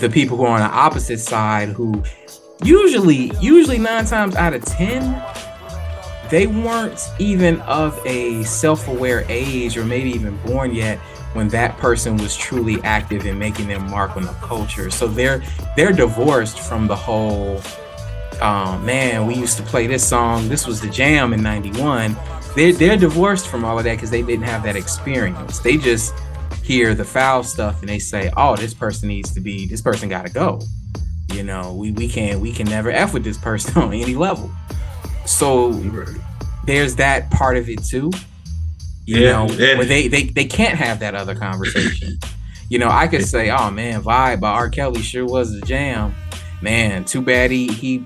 the 0.00 0.08
people 0.08 0.36
who 0.36 0.44
are 0.44 0.60
on 0.60 0.60
the 0.60 0.76
opposite 0.76 1.18
side 1.18 1.68
who 1.68 2.02
usually 2.62 3.30
usually 3.40 3.78
nine 3.78 4.04
times 4.04 4.34
out 4.34 4.54
of 4.54 4.64
ten 4.64 5.22
they 6.30 6.46
weren't 6.46 7.00
even 7.18 7.60
of 7.62 8.00
a 8.04 8.42
self-aware 8.44 9.24
age 9.28 9.76
or 9.76 9.84
maybe 9.84 10.10
even 10.10 10.36
born 10.38 10.74
yet 10.74 10.98
when 11.34 11.48
that 11.48 11.76
person 11.76 12.16
was 12.16 12.36
truly 12.36 12.80
active 12.82 13.26
in 13.26 13.38
making 13.38 13.68
their 13.68 13.78
mark 13.78 14.16
on 14.16 14.24
the 14.24 14.32
culture. 14.40 14.90
So 14.90 15.06
they're 15.06 15.42
they're 15.76 15.92
divorced 15.92 16.58
from 16.58 16.86
the 16.86 16.96
whole 16.96 17.60
um, 18.40 18.84
man 18.84 19.26
we 19.26 19.34
used 19.34 19.56
to 19.56 19.62
play 19.62 19.86
this 19.86 20.06
song 20.06 20.46
this 20.50 20.66
was 20.66 20.78
the 20.82 20.90
jam 20.90 21.32
in 21.32 21.42
91 21.42 22.14
they're, 22.56 22.72
they're 22.72 22.96
divorced 22.96 23.48
from 23.48 23.64
all 23.64 23.78
of 23.78 23.84
that 23.84 23.96
because 23.96 24.10
they 24.10 24.22
didn't 24.22 24.46
have 24.46 24.62
that 24.62 24.76
experience. 24.76 25.58
They 25.58 25.76
just 25.76 26.14
hear 26.66 26.94
the 26.94 27.04
foul 27.04 27.44
stuff 27.44 27.80
and 27.80 27.88
they 27.88 28.00
say, 28.00 28.30
"Oh, 28.36 28.56
this 28.56 28.74
person 28.74 29.08
needs 29.08 29.32
to 29.34 29.40
be. 29.40 29.66
This 29.66 29.80
person 29.80 30.08
got 30.08 30.26
to 30.26 30.32
go." 30.32 30.60
You 31.32 31.44
know, 31.44 31.74
we 31.74 31.92
we 31.92 32.08
can't 32.08 32.40
we 32.40 32.52
can 32.52 32.66
never 32.66 32.90
f 32.90 33.14
with 33.14 33.24
this 33.24 33.38
person 33.38 33.80
on 33.82 33.92
any 33.92 34.16
level. 34.16 34.50
So 35.26 35.72
there's 36.66 36.96
that 36.96 37.30
part 37.30 37.56
of 37.56 37.68
it 37.68 37.84
too. 37.84 38.10
You 39.04 39.20
yeah, 39.20 39.32
know, 39.32 39.46
yeah. 39.52 39.76
where 39.76 39.86
they, 39.86 40.08
they 40.08 40.24
they 40.24 40.44
can't 40.44 40.76
have 40.76 40.98
that 41.00 41.14
other 41.14 41.36
conversation. 41.36 42.18
you 42.68 42.80
know, 42.80 42.88
I 42.88 43.06
could 43.06 43.24
say, 43.24 43.50
"Oh 43.50 43.70
man, 43.70 44.02
Vibe 44.02 44.40
by 44.40 44.50
R. 44.50 44.68
Kelly 44.68 45.02
sure 45.02 45.24
was 45.24 45.54
a 45.54 45.60
jam." 45.60 46.14
Man, 46.62 47.04
too 47.04 47.20
bad 47.20 47.50
he 47.50 47.68
he 47.68 48.04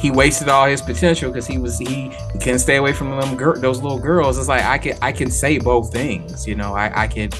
he 0.00 0.10
wasted 0.10 0.48
all 0.48 0.66
his 0.66 0.80
potential 0.80 1.30
because 1.30 1.46
he 1.46 1.58
was 1.58 1.78
he, 1.78 2.08
he 2.32 2.38
couldn't 2.38 2.60
stay 2.60 2.76
away 2.76 2.92
from 2.92 3.10
them 3.10 3.36
gir- 3.36 3.58
those 3.58 3.82
little 3.82 3.98
girls. 3.98 4.38
It's 4.38 4.48
like 4.48 4.64
I 4.64 4.78
can 4.78 4.96
I 5.02 5.12
can 5.12 5.30
say 5.30 5.58
both 5.58 5.92
things. 5.92 6.46
You 6.46 6.54
know, 6.54 6.74
I 6.74 7.02
I 7.02 7.06
could 7.06 7.34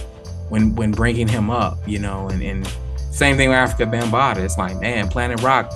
when 0.51 0.75
when 0.75 0.91
bringing 0.93 1.29
him 1.29 1.49
up. 1.51 1.79
You 1.89 1.99
know, 1.99 2.29
and 2.29 2.43
and 2.43 2.67
same 3.11 3.37
thing 3.37 3.49
with 3.49 3.59
Afrika 3.59 3.91
Bambaataa. 3.91 4.45
It's 4.45 4.59
like 4.59 4.79
man, 4.81 5.09
Planet 5.09 5.41
Rock 5.43 5.73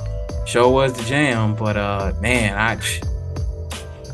show 0.46 0.70
was 0.70 0.92
the 0.92 1.02
jam, 1.04 1.54
but 1.54 1.76
uh 1.76 2.12
man, 2.20 2.56
I 2.56 2.76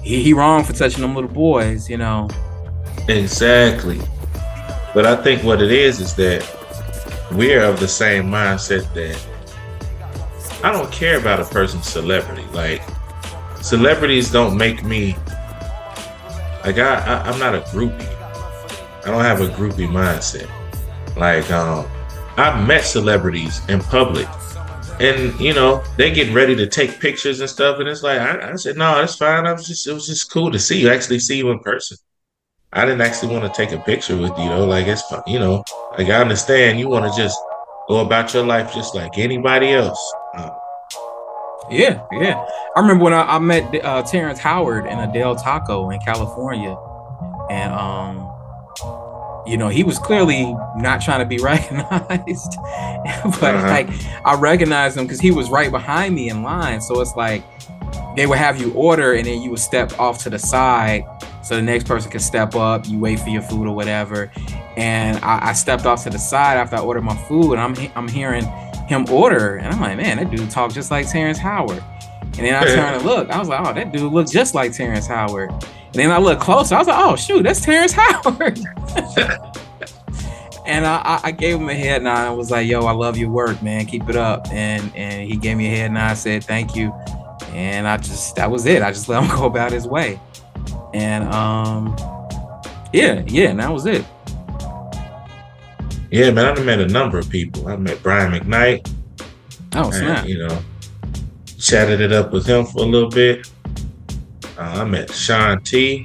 he, 0.03 0.23
he 0.23 0.33
wrong 0.33 0.65
for 0.65 0.73
touching 0.73 1.03
them 1.03 1.15
little 1.15 1.31
boys, 1.31 1.89
you 1.91 1.97
know. 1.97 2.29
Exactly. 3.09 4.01
But 4.95 5.07
I 5.07 5.17
think 5.17 5.43
what 5.45 5.63
it 5.63 5.71
is 5.71 6.01
is 6.01 6.15
that 6.17 6.43
we're 7.33 7.63
of 7.63 7.79
the 7.79 7.89
same 7.89 8.25
mindset 8.25 8.93
that 8.95 9.27
I 10.65 10.73
don't 10.73 10.91
care 10.91 11.19
about 11.19 11.41
a 11.41 11.45
person's 11.45 11.89
celebrity. 11.89 12.45
Like 12.53 12.83
celebrities 13.61 14.31
don't 14.31 14.57
make 14.57 14.85
me 14.85 15.15
like 16.65 16.79
I, 16.79 16.97
I 16.99 17.31
I'm 17.31 17.39
not 17.39 17.55
a 17.55 17.61
groupie. 17.61 18.20
I 19.05 19.07
don't 19.07 19.25
have 19.25 19.41
a 19.41 19.49
groupie 19.49 19.89
mindset. 19.89 20.49
Like 21.17 21.51
um 21.51 21.87
I've 22.37 22.67
met 22.67 22.85
celebrities 22.85 23.61
in 23.69 23.81
public 23.81 24.29
and 25.01 25.39
you 25.41 25.55
know 25.55 25.83
they 25.97 26.13
get 26.13 26.33
ready 26.33 26.55
to 26.57 26.67
take 26.67 27.01
pictures 27.01 27.41
and 27.41 27.49
stuff. 27.49 27.81
And 27.81 27.89
it's 27.89 28.03
like 28.03 28.21
I, 28.21 28.53
I 28.53 28.57
said 28.57 28.77
no 28.77 28.95
that's 28.97 29.17
fine. 29.17 29.47
I 29.47 29.53
was 29.53 29.67
just 29.67 29.87
it 29.87 29.93
was 29.93 30.07
just 30.07 30.31
cool 30.31 30.51
to 30.51 30.59
see 30.59 30.81
you 30.81 30.91
actually 30.91 31.19
see 31.19 31.39
you 31.39 31.51
in 31.51 31.59
person. 31.61 31.97
I 32.73 32.85
didn't 32.85 33.01
actually 33.01 33.35
want 33.35 33.53
to 33.53 33.57
take 33.57 33.73
a 33.73 33.83
picture 33.83 34.17
with 34.17 34.31
you 34.39 34.49
though. 34.49 34.67
Like 34.67 34.87
it's 34.87 35.03
you 35.27 35.39
know 35.39 35.65
like 35.99 36.09
i 36.09 36.21
understand 36.21 36.79
you 36.79 36.89
want 36.89 37.11
to 37.11 37.21
just 37.21 37.39
go 37.89 38.01
about 38.01 38.33
your 38.33 38.45
life 38.45 38.73
just 38.75 38.95
like 38.95 39.19
anybody 39.19 39.73
else. 39.73 40.15
Um, 40.37 40.51
yeah 41.71 42.05
yeah. 42.13 42.47
I 42.77 42.81
remember 42.81 43.05
when 43.05 43.13
i, 43.15 43.23
I 43.23 43.39
met 43.39 43.85
uh, 43.85 44.03
terrence 44.03 44.39
howard 44.39 44.87
in 44.87 44.99
a 44.99 45.13
del 45.13 45.35
taco 45.35 45.91
in 45.91 46.01
california. 46.01 46.77
And 47.49 47.73
um 47.73 48.30
you 49.51 49.57
know, 49.57 49.69
he 49.69 49.83
was 49.83 49.99
clearly 49.99 50.55
not 50.77 51.01
trying 51.01 51.19
to 51.19 51.27
be 51.27 51.39
recognized. 51.43 52.57
but 53.41 53.55
uh-huh. 53.55 53.67
like 53.67 53.91
I 54.25 54.37
recognized 54.39 54.97
him 54.97 55.05
because 55.05 55.21
he 55.21 55.33
was 55.33 55.51
right 55.51 55.71
behind 55.71 56.15
me 56.15 56.31
in 56.31 56.45
line. 56.45 56.81
So 56.81 57.01
it's 57.01 57.17
like 57.17 57.43
they 58.15 58.27
would 58.27 58.39
have 58.39 58.61
you 58.61 58.73
order 58.75 59.15
and 59.15 59.27
then 59.27 59.43
you 59.43 59.51
would 59.51 59.59
step 59.59 59.99
off 59.99 60.23
to 60.23 60.31
the 60.31 60.39
side 60.39 61.05
so 61.43 61.57
the 61.57 61.63
next 61.63 61.85
person 61.85 62.13
can 62.13 62.21
step 62.21 62.55
up. 62.55 62.87
You 62.87 63.01
wait 63.01 63.19
for 63.19 63.31
your 63.31 63.43
food 63.43 63.67
or 63.67 63.75
whatever. 63.75 64.31
And 64.77 65.19
I, 65.25 65.49
I 65.49 65.53
stepped 65.53 65.85
off 65.85 66.05
to 66.05 66.11
the 66.11 66.19
side 66.19 66.57
after 66.57 66.77
I 66.77 66.81
ordered 66.81 67.03
my 67.03 67.17
food 67.17 67.55
and 67.55 67.61
I'm 67.61 67.91
I'm 67.97 68.07
hearing 68.07 68.45
him 68.87 69.09
order 69.11 69.57
and 69.57 69.75
I'm 69.75 69.81
like, 69.81 69.97
man, 69.97 70.19
that 70.19 70.31
dude 70.31 70.49
talked 70.51 70.75
just 70.75 70.93
like 70.93 71.11
Terrence 71.11 71.39
Howard. 71.39 71.83
And 72.23 72.47
then 72.47 72.55
I 72.55 72.65
turned 72.67 72.97
and 72.97 73.05
look. 73.05 73.29
I 73.31 73.39
was 73.39 73.49
like, 73.49 73.67
oh, 73.67 73.73
that 73.73 73.93
dude 73.93 74.13
looks 74.13 74.31
just 74.31 74.55
like 74.55 74.73
Terrence 74.73 75.09
Howard. 75.09 75.51
Then 75.93 76.11
I 76.11 76.19
looked 76.19 76.41
closer. 76.41 76.75
I 76.75 76.79
was 76.79 76.89
like, 76.89 76.99
oh 76.99 77.17
shoot, 77.17 77.43
that's 77.43 77.61
Terrence 77.61 77.93
Howard. 77.93 78.59
and 80.67 80.87
I, 80.87 81.21
I, 81.25 81.31
gave 81.33 81.57
him 81.57 81.69
a 81.69 81.75
head 81.75 82.03
nod. 82.03 82.19
I 82.19 82.31
was 82.31 82.51
like, 82.51 82.69
yo, 82.69 82.87
I 82.87 82.93
love 82.93 83.17
your 83.17 83.31
work, 83.31 83.61
man. 83.63 83.87
Keep 83.87 84.09
it 84.09 84.17
up. 84.17 84.49
And 84.53 84.95
and 84.95 85.29
he 85.29 85.37
gave 85.37 85.57
me 85.57 85.67
a 85.67 85.77
head 85.77 85.93
nod. 85.93 86.11
I 86.11 86.15
said, 86.15 86.45
thank 86.45 86.77
you. 86.77 86.93
And 87.53 87.89
I 87.89 87.97
just 87.97 88.37
that 88.37 88.51
was 88.51 88.67
it. 88.67 88.83
I 88.83 88.93
just 88.93 89.09
let 89.09 89.23
him 89.25 89.37
go 89.37 89.47
about 89.47 89.73
his 89.73 89.87
way. 89.87 90.21
And 90.95 91.25
um, 91.33 91.97
yeah, 92.93 93.25
yeah, 93.27 93.49
and 93.49 93.61
that 93.61 93.73
was 93.73 93.87
it. 93.87 94.05
Yeah, 96.11 96.33
man, 96.33 96.47
I've 96.47 96.65
met 96.65 96.81
a 96.81 96.89
number 96.89 97.19
of 97.19 97.31
people. 97.31 97.69
I 97.69 97.77
met 97.77 98.03
Brian 98.03 98.33
McKnight. 98.33 98.93
Oh, 99.77 99.91
snap. 99.93 100.21
And, 100.21 100.29
you 100.29 100.39
know, 100.39 100.61
chatted 101.59 102.01
it 102.01 102.13
up 102.13 102.33
with 102.33 102.47
him 102.47 102.67
for 102.67 102.83
a 102.83 102.87
little 102.87 103.09
bit. 103.09 103.49
Uh, 104.61 104.83
I 104.83 104.85
met 104.85 105.11
Shaun 105.11 105.63
T 105.63 106.05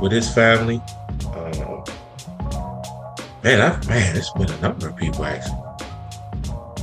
with 0.00 0.12
his 0.12 0.32
family. 0.32 0.80
Uh, 1.26 1.84
man, 3.44 3.60
I 3.60 3.86
man, 3.86 4.16
it's 4.16 4.30
been 4.30 4.50
a 4.50 4.60
number 4.62 4.88
of 4.88 4.96
people 4.96 5.26
actually. 5.26 5.58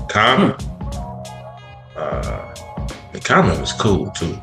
Common. 0.07 0.51
Hmm. 0.51 1.97
Uh, 1.97 2.55
the 3.11 3.19
Common 3.19 3.59
was 3.59 3.73
cool 3.73 4.11
too. 4.11 4.39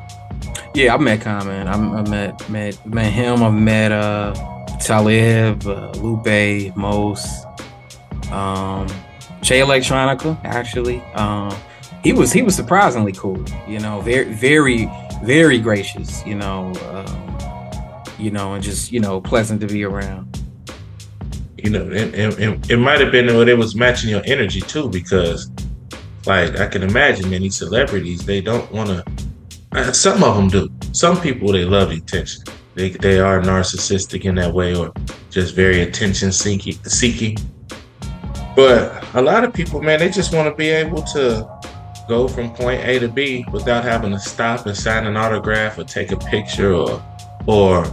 Yeah, 0.75 0.95
I 0.95 0.97
met 0.97 1.21
Common. 1.21 1.69
I, 1.69 1.75
I 1.75 2.03
met 2.09 2.51
met 2.51 2.85
met 2.85 3.13
him. 3.13 3.45
I 3.45 3.51
met 3.51 3.93
uh 3.93 4.35
Talib, 4.81 5.65
uh, 5.69 5.93
Lupe, 5.93 6.75
Mos, 6.75 7.45
um, 8.33 8.89
Jay 9.41 9.61
Electronica. 9.61 10.37
Actually, 10.45 11.01
um, 11.15 11.57
he 12.03 12.13
was 12.13 12.33
he 12.33 12.43
was 12.43 12.57
surprisingly 12.57 13.13
cool. 13.13 13.41
You 13.69 13.79
know, 13.79 14.01
very 14.01 14.25
very 14.35 14.91
very 15.25 15.59
gracious. 15.59 16.25
You 16.27 16.37
know, 16.37 16.73
um, 16.91 18.05
you 18.19 18.31
know, 18.31 18.55
and 18.55 18.63
just 18.63 18.93
you 18.93 19.01
know 19.01 19.21
pleasant 19.21 19.61
to 19.63 19.67
be 19.67 19.85
around. 19.85 20.31
You 21.57 21.71
know, 21.71 21.83
and, 21.83 22.15
and, 22.15 22.35
and 22.39 22.71
it 22.71 22.77
might 22.77 23.01
have 23.01 23.11
been 23.11 23.27
that 23.27 23.49
it 23.49 23.57
was 23.57 23.75
matching 23.75 24.11
your 24.11 24.23
energy 24.27 24.61
too, 24.61 24.89
because 24.91 25.51
like 26.27 26.59
I 26.61 26.67
can 26.67 26.83
imagine 26.83 27.31
many 27.31 27.51
celebrities 27.51 28.25
they 28.25 28.41
don't 28.41 28.71
want 28.71 28.91
to. 28.91 29.05
Uh, 29.73 29.93
some 29.93 30.23
of 30.23 30.37
them 30.37 30.49
do. 30.49 30.71
Some 30.93 31.21
people 31.21 31.53
they 31.53 31.65
love 31.65 31.91
attention. 31.91 32.45
They 32.75 32.91
they 32.91 33.19
are 33.19 33.41
narcissistic 33.41 34.25
in 34.25 34.35
that 34.37 34.53
way, 34.53 34.75
or 34.77 34.93
just 35.31 35.55
very 35.55 35.81
attention 35.81 36.33
seeking. 36.33 36.75
Seeking. 36.85 37.37
But 38.55 39.05
a 39.15 39.23
lot 39.23 39.43
of 39.43 39.53
people, 39.53 39.83
man, 39.83 39.99
they 39.99 40.11
just 40.11 40.33
want 40.33 40.49
to 40.49 40.55
be 40.55 40.69
able 40.69 41.03
to 41.03 41.49
go 42.09 42.29
from 42.29 42.55
point 42.55 42.83
A 42.85 42.99
to 42.99 43.09
B 43.09 43.45
without 43.53 43.85
having 43.85 44.11
to 44.13 44.19
stop 44.19 44.67
and 44.67 44.77
sign 44.77 45.07
an 45.07 45.17
autograph 45.17 45.79
or 45.79 45.85
take 45.85 46.13
a 46.13 46.17
picture 46.17 46.75
or 46.75 47.03
or 47.47 47.85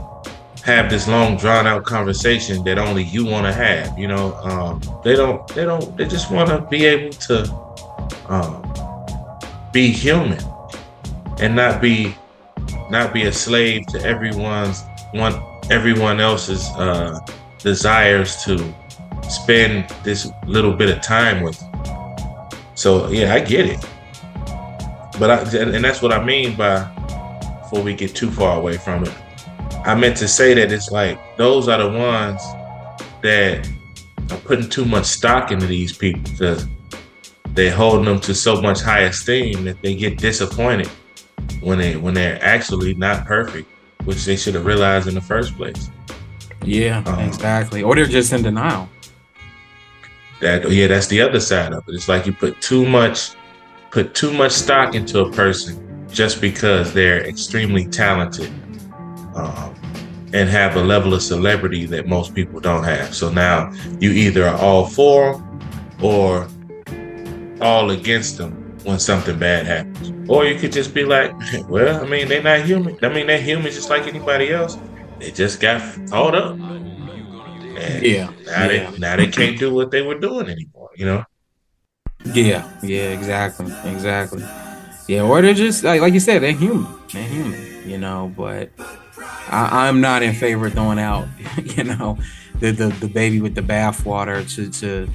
have 0.63 0.89
this 0.89 1.07
long 1.07 1.37
drawn 1.37 1.65
out 1.65 1.83
conversation 1.83 2.63
that 2.63 2.77
only 2.77 3.03
you 3.03 3.25
want 3.25 3.45
to 3.45 3.53
have. 3.53 3.97
You 3.97 4.07
know, 4.07 4.35
um, 4.43 4.81
they 5.03 5.15
don't 5.15 5.47
they 5.49 5.65
don't 5.65 5.95
they 5.97 6.05
just 6.05 6.31
want 6.31 6.49
to 6.49 6.61
be 6.69 6.85
able 6.85 7.11
to 7.11 7.53
um, 8.27 8.63
be 9.71 9.91
human 9.91 10.39
and 11.39 11.55
not 11.55 11.81
be 11.81 12.15
not 12.89 13.13
be 13.13 13.23
a 13.23 13.31
slave 13.31 13.87
to 13.87 14.01
everyone's 14.03 14.83
one 15.13 15.41
everyone 15.69 16.19
else's 16.19 16.67
uh, 16.75 17.19
desires 17.59 18.43
to 18.43 18.73
spend 19.29 19.89
this 20.03 20.29
little 20.45 20.73
bit 20.73 20.89
of 20.95 21.01
time 21.01 21.41
with. 21.41 21.61
So 22.75 23.09
yeah, 23.09 23.33
I 23.33 23.39
get 23.39 23.65
it. 23.67 23.85
But 25.19 25.29
I, 25.29 25.57
and 25.57 25.83
that's 25.83 26.01
what 26.01 26.11
I 26.11 26.23
mean 26.23 26.55
by 26.55 26.83
before 27.61 27.83
we 27.83 27.93
get 27.93 28.15
too 28.15 28.31
far 28.31 28.57
away 28.57 28.77
from 28.77 29.03
it. 29.03 29.13
I 29.85 29.95
meant 29.95 30.17
to 30.17 30.27
say 30.27 30.53
that 30.53 30.71
it's 30.71 30.91
like 30.91 31.19
those 31.37 31.67
are 31.67 31.77
the 31.77 31.97
ones 31.97 32.41
that 33.21 33.67
are 34.29 34.37
putting 34.37 34.69
too 34.69 34.85
much 34.85 35.05
stock 35.05 35.51
into 35.51 35.65
these 35.65 35.95
people 35.95 36.21
because 36.31 36.67
they're 37.53 37.75
holding 37.75 38.05
them 38.05 38.19
to 38.21 38.33
so 38.33 38.61
much 38.61 38.81
high 38.81 39.01
esteem 39.01 39.65
that 39.65 39.81
they 39.81 39.95
get 39.95 40.17
disappointed 40.17 40.89
when 41.61 41.77
they 41.77 41.95
when 41.95 42.13
they're 42.13 42.41
actually 42.43 42.93
not 42.95 43.25
perfect, 43.25 43.69
which 44.05 44.25
they 44.25 44.35
should 44.35 44.55
have 44.55 44.65
realized 44.65 45.07
in 45.07 45.15
the 45.15 45.21
first 45.21 45.55
place. 45.55 45.89
Yeah, 46.63 47.03
um, 47.05 47.19
exactly. 47.19 47.83
Or 47.83 47.95
they're 47.95 48.05
just 48.05 48.33
in 48.33 48.43
denial. 48.43 48.87
That 50.39 50.69
yeah, 50.71 50.87
that's 50.87 51.07
the 51.07 51.21
other 51.21 51.39
side 51.39 51.73
of 51.73 51.87
it. 51.87 51.95
It's 51.95 52.07
like 52.07 52.25
you 52.25 52.33
put 52.33 52.61
too 52.61 52.85
much 52.85 53.31
put 53.91 54.15
too 54.15 54.33
much 54.33 54.53
stock 54.53 54.95
into 54.95 55.19
a 55.19 55.31
person 55.31 56.07
just 56.09 56.41
because 56.41 56.93
they're 56.93 57.25
extremely 57.25 57.85
talented 57.85 58.49
um, 59.35 59.75
and 60.33 60.49
have 60.49 60.75
a 60.77 60.81
level 60.81 61.13
of 61.13 61.21
celebrity 61.21 61.85
that 61.85 62.07
most 62.07 62.33
people 62.33 62.59
don't 62.59 62.83
have. 62.83 63.13
So 63.13 63.29
now 63.29 63.71
you 63.99 64.11
either 64.11 64.47
are 64.47 64.57
all 64.57 64.85
for 64.85 65.43
or 66.01 66.47
all 67.59 67.91
against 67.91 68.37
them 68.37 68.53
when 68.83 68.97
something 68.97 69.37
bad 69.37 69.65
happens. 69.65 70.29
Or 70.29 70.45
you 70.45 70.57
could 70.57 70.71
just 70.71 70.93
be 70.93 71.03
like, 71.03 71.33
well, 71.69 72.03
I 72.03 72.07
mean, 72.07 72.27
they're 72.27 72.41
not 72.41 72.61
human. 72.65 72.97
I 73.03 73.09
mean, 73.09 73.27
they're 73.27 73.41
human 73.41 73.71
just 73.71 73.89
like 73.89 74.07
anybody 74.07 74.51
else. 74.51 74.77
They 75.19 75.31
just 75.31 75.59
got 75.59 75.81
caught 76.09 76.33
up. 76.33 76.51
And 76.53 78.03
yeah. 78.05 78.25
Now, 78.25 78.31
yeah. 78.45 78.67
They, 78.67 78.97
now 78.97 79.15
they 79.17 79.27
can't 79.27 79.59
do 79.59 79.73
what 79.73 79.91
they 79.91 80.01
were 80.01 80.17
doing 80.17 80.49
anymore, 80.49 80.89
you 80.95 81.05
know? 81.05 81.25
Yeah, 82.25 82.69
yeah, 82.81 83.09
exactly, 83.09 83.73
exactly. 83.85 84.43
Yeah, 85.07 85.23
or 85.23 85.41
they're 85.41 85.53
just 85.53 85.83
like 85.83 86.01
like 86.01 86.13
you 86.13 86.19
said, 86.19 86.41
they're 86.41 86.51
human, 86.51 86.87
they're 87.11 87.27
human, 87.27 87.89
you 87.89 87.97
know. 87.97 88.31
But 88.35 88.69
I, 89.49 89.87
am 89.87 90.01
not 90.01 90.23
in 90.23 90.33
favor 90.33 90.67
of 90.67 90.73
throwing 90.73 90.99
out, 90.99 91.27
you 91.63 91.83
know, 91.83 92.17
the, 92.59 92.71
the 92.71 92.87
the 92.87 93.07
baby 93.07 93.41
with 93.41 93.55
the 93.55 93.61
bathwater 93.61 94.47
to 94.55 94.69
to 94.79 95.11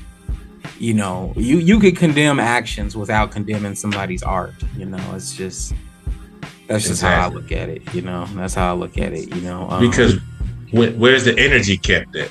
you 0.78 0.94
know, 0.94 1.32
you 1.36 1.58
you 1.58 1.78
could 1.78 1.96
condemn 1.96 2.38
actions 2.38 2.96
without 2.96 3.30
condemning 3.30 3.74
somebody's 3.74 4.22
art. 4.22 4.54
You 4.76 4.86
know, 4.86 5.14
it's 5.14 5.34
just 5.34 5.72
that's 6.66 6.84
just 6.84 7.02
exactly. 7.02 7.22
how 7.22 7.30
I 7.30 7.32
look 7.32 7.52
at 7.52 7.68
it. 7.68 7.94
You 7.94 8.02
know, 8.02 8.26
that's 8.34 8.54
how 8.54 8.74
I 8.74 8.76
look 8.76 8.98
at 8.98 9.12
it. 9.12 9.34
You 9.34 9.40
know, 9.42 9.68
um, 9.70 9.88
because 9.88 10.18
where's 10.72 11.24
the 11.24 11.38
energy 11.38 11.76
kept 11.76 12.16
at? 12.16 12.30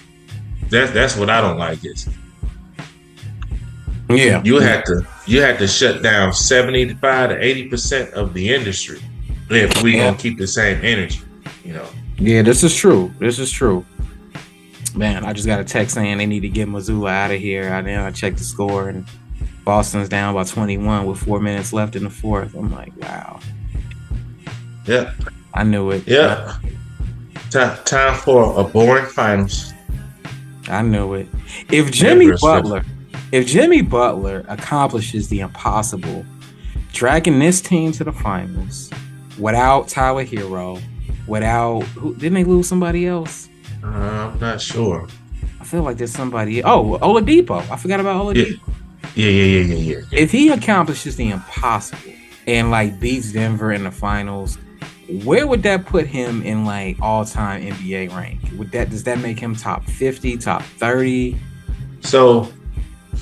That's 0.70 0.92
that's 0.92 1.16
what 1.16 1.30
I 1.30 1.42
don't 1.42 1.58
like. 1.58 1.84
Is 1.86 2.08
yeah, 4.10 4.42
you 4.44 4.60
had 4.60 4.86
to 4.86 5.06
you 5.26 5.42
had 5.42 5.58
to 5.60 5.68
shut 5.68 6.04
down 6.04 6.34
seventy 6.34 6.94
five 6.96 7.30
to 7.30 7.44
eighty 7.44 7.68
percent 7.68 8.14
of 8.14 8.34
the 8.34 8.54
industry 8.54 9.00
if 9.50 9.82
we 9.82 9.96
yeah. 9.96 10.06
gonna 10.06 10.18
keep 10.18 10.38
the 10.38 10.48
same 10.48 10.84
energy. 10.84 11.22
You 11.64 11.74
know. 11.74 11.88
Yeah, 12.18 12.42
this 12.44 12.64
is 12.64 12.76
true. 12.76 13.14
This 13.20 13.40
is 13.40 13.52
true. 13.52 13.86
Man, 14.96 15.26
I 15.26 15.34
just 15.34 15.48
got 15.48 15.60
a 15.60 15.64
text 15.64 15.96
saying 15.96 16.18
they 16.18 16.26
need 16.26 16.42
to 16.42 16.50
get 16.50 16.70
Mazzulla 16.70 17.12
out 17.12 17.32
of 17.32 17.40
here. 17.40 17.74
I 17.74 17.82
then 17.82 18.00
I 18.00 18.12
checked 18.12 18.38
the 18.38 18.44
score 18.44 18.88
and 18.88 19.06
Boston's 19.66 20.08
down 20.08 20.34
by 20.36 20.44
21 20.44 21.06
with 21.06 21.18
four 21.18 21.40
minutes 21.40 21.74
left 21.74 21.96
in 21.96 22.04
the 22.04 22.10
fourth. 22.10 22.54
I'm 22.56 22.72
like, 22.72 22.94
wow. 23.02 23.40
Yeah. 24.86 25.14
I 25.54 25.64
knew 25.64 25.92
it. 25.92 26.08
Yeah. 26.08 26.58
Time, 27.50 27.78
time 27.84 28.16
for 28.20 28.58
a 28.60 28.64
boring 28.64 29.08
finals. 29.08 29.74
I 30.68 30.82
knew 30.82 31.16
it. 31.16 31.28
If 31.70 31.92
Jimmy 31.92 32.32
Butler, 32.40 32.86
if 33.36 33.46
Jimmy 33.46 33.82
Butler 33.82 34.46
accomplishes 34.48 35.28
the 35.28 35.42
impossible, 35.42 36.26
dragging 36.94 37.38
this 37.38 37.60
team 37.60 37.92
to 37.92 38.06
the 38.06 38.14
finals 38.14 38.90
without 39.38 39.90
Tyler 39.90 40.24
Herro, 40.24 40.82
without 41.28 41.82
who 41.82 42.16
didn't 42.16 42.36
they 42.36 42.46
lose 42.46 42.70
somebody 42.70 43.06
else? 43.06 43.50
Uh, 43.84 43.88
I'm 43.88 44.40
not 44.40 44.62
sure. 44.62 45.10
I 45.60 45.66
feel 45.66 45.84
like 45.84 45.98
there's 45.98 46.14
somebody. 46.14 46.64
Oh, 46.64 46.98
Oladipo. 47.02 47.70
I 47.70 47.76
forgot 47.76 48.00
about 48.00 48.24
Oladipo. 48.24 48.58
Yeah, 49.16 49.28
yeah, 49.28 49.44
yeah, 49.44 49.62
yeah, 49.62 49.76
yeah. 49.76 49.98
yeah. 49.98 50.18
If 50.18 50.32
he 50.32 50.48
accomplishes 50.48 51.18
the 51.18 51.32
impossible 51.32 52.14
and 52.48 52.72
like 52.72 53.02
beats 53.02 53.34
Denver 53.34 53.74
in 53.74 53.84
the 53.84 53.92
finals, 53.92 54.58
where 55.26 55.46
would 55.46 55.62
that 55.64 55.86
put 55.86 56.08
him 56.08 56.42
in 56.44 56.64
like 56.64 56.96
all 57.02 57.26
time 57.26 57.64
NBA 57.64 58.16
rank? 58.16 58.40
Would 58.58 58.72
that 58.72 58.92
does 58.92 59.04
that 59.04 59.20
make 59.20 59.40
him 59.40 59.58
top 59.58 59.84
50, 59.84 60.38
top 60.38 60.62
30? 60.64 61.38
So 62.00 62.50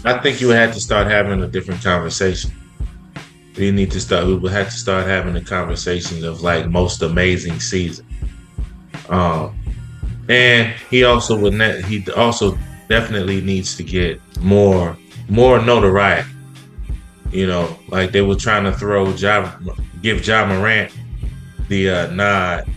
I 0.06 0.18
think 0.20 0.42
you 0.42 0.50
had 0.50 0.74
to 0.74 0.80
start 0.80 1.08
having 1.08 1.42
a 1.44 1.48
different 1.48 1.84
conversation. 1.84 2.52
We 3.58 3.72
need 3.72 3.92
to 3.92 4.02
start 4.02 4.26
we 4.26 4.36
would 4.36 4.52
have 4.52 4.70
to 4.70 4.78
start 4.78 5.08
having 5.08 5.34
the 5.34 5.42
conversations 5.42 6.24
of 6.24 6.42
like 6.42 6.68
most 6.70 7.02
amazing 7.02 7.60
season. 7.60 8.06
Um 9.10 9.58
and 10.30 10.74
he 10.90 11.04
also 11.04 11.38
would 11.38 11.54
ne- 11.54 11.82
he 11.84 12.10
also 12.12 12.58
definitely 12.90 13.42
needs 13.42 13.76
to 13.78 13.84
get 13.84 14.20
more 14.42 14.98
more 15.30 15.62
notoriety. 15.62 16.30
You 17.32 17.48
know, 17.48 17.78
like 17.88 18.12
they 18.12 18.22
were 18.22 18.36
trying 18.36 18.64
to 18.66 18.74
throw 18.74 19.10
Ja, 19.14 19.58
give 20.02 20.26
Ja 20.26 20.46
Morant 20.46 20.92
the 21.68 21.90
uh, 21.90 22.12
nod. 22.12 22.70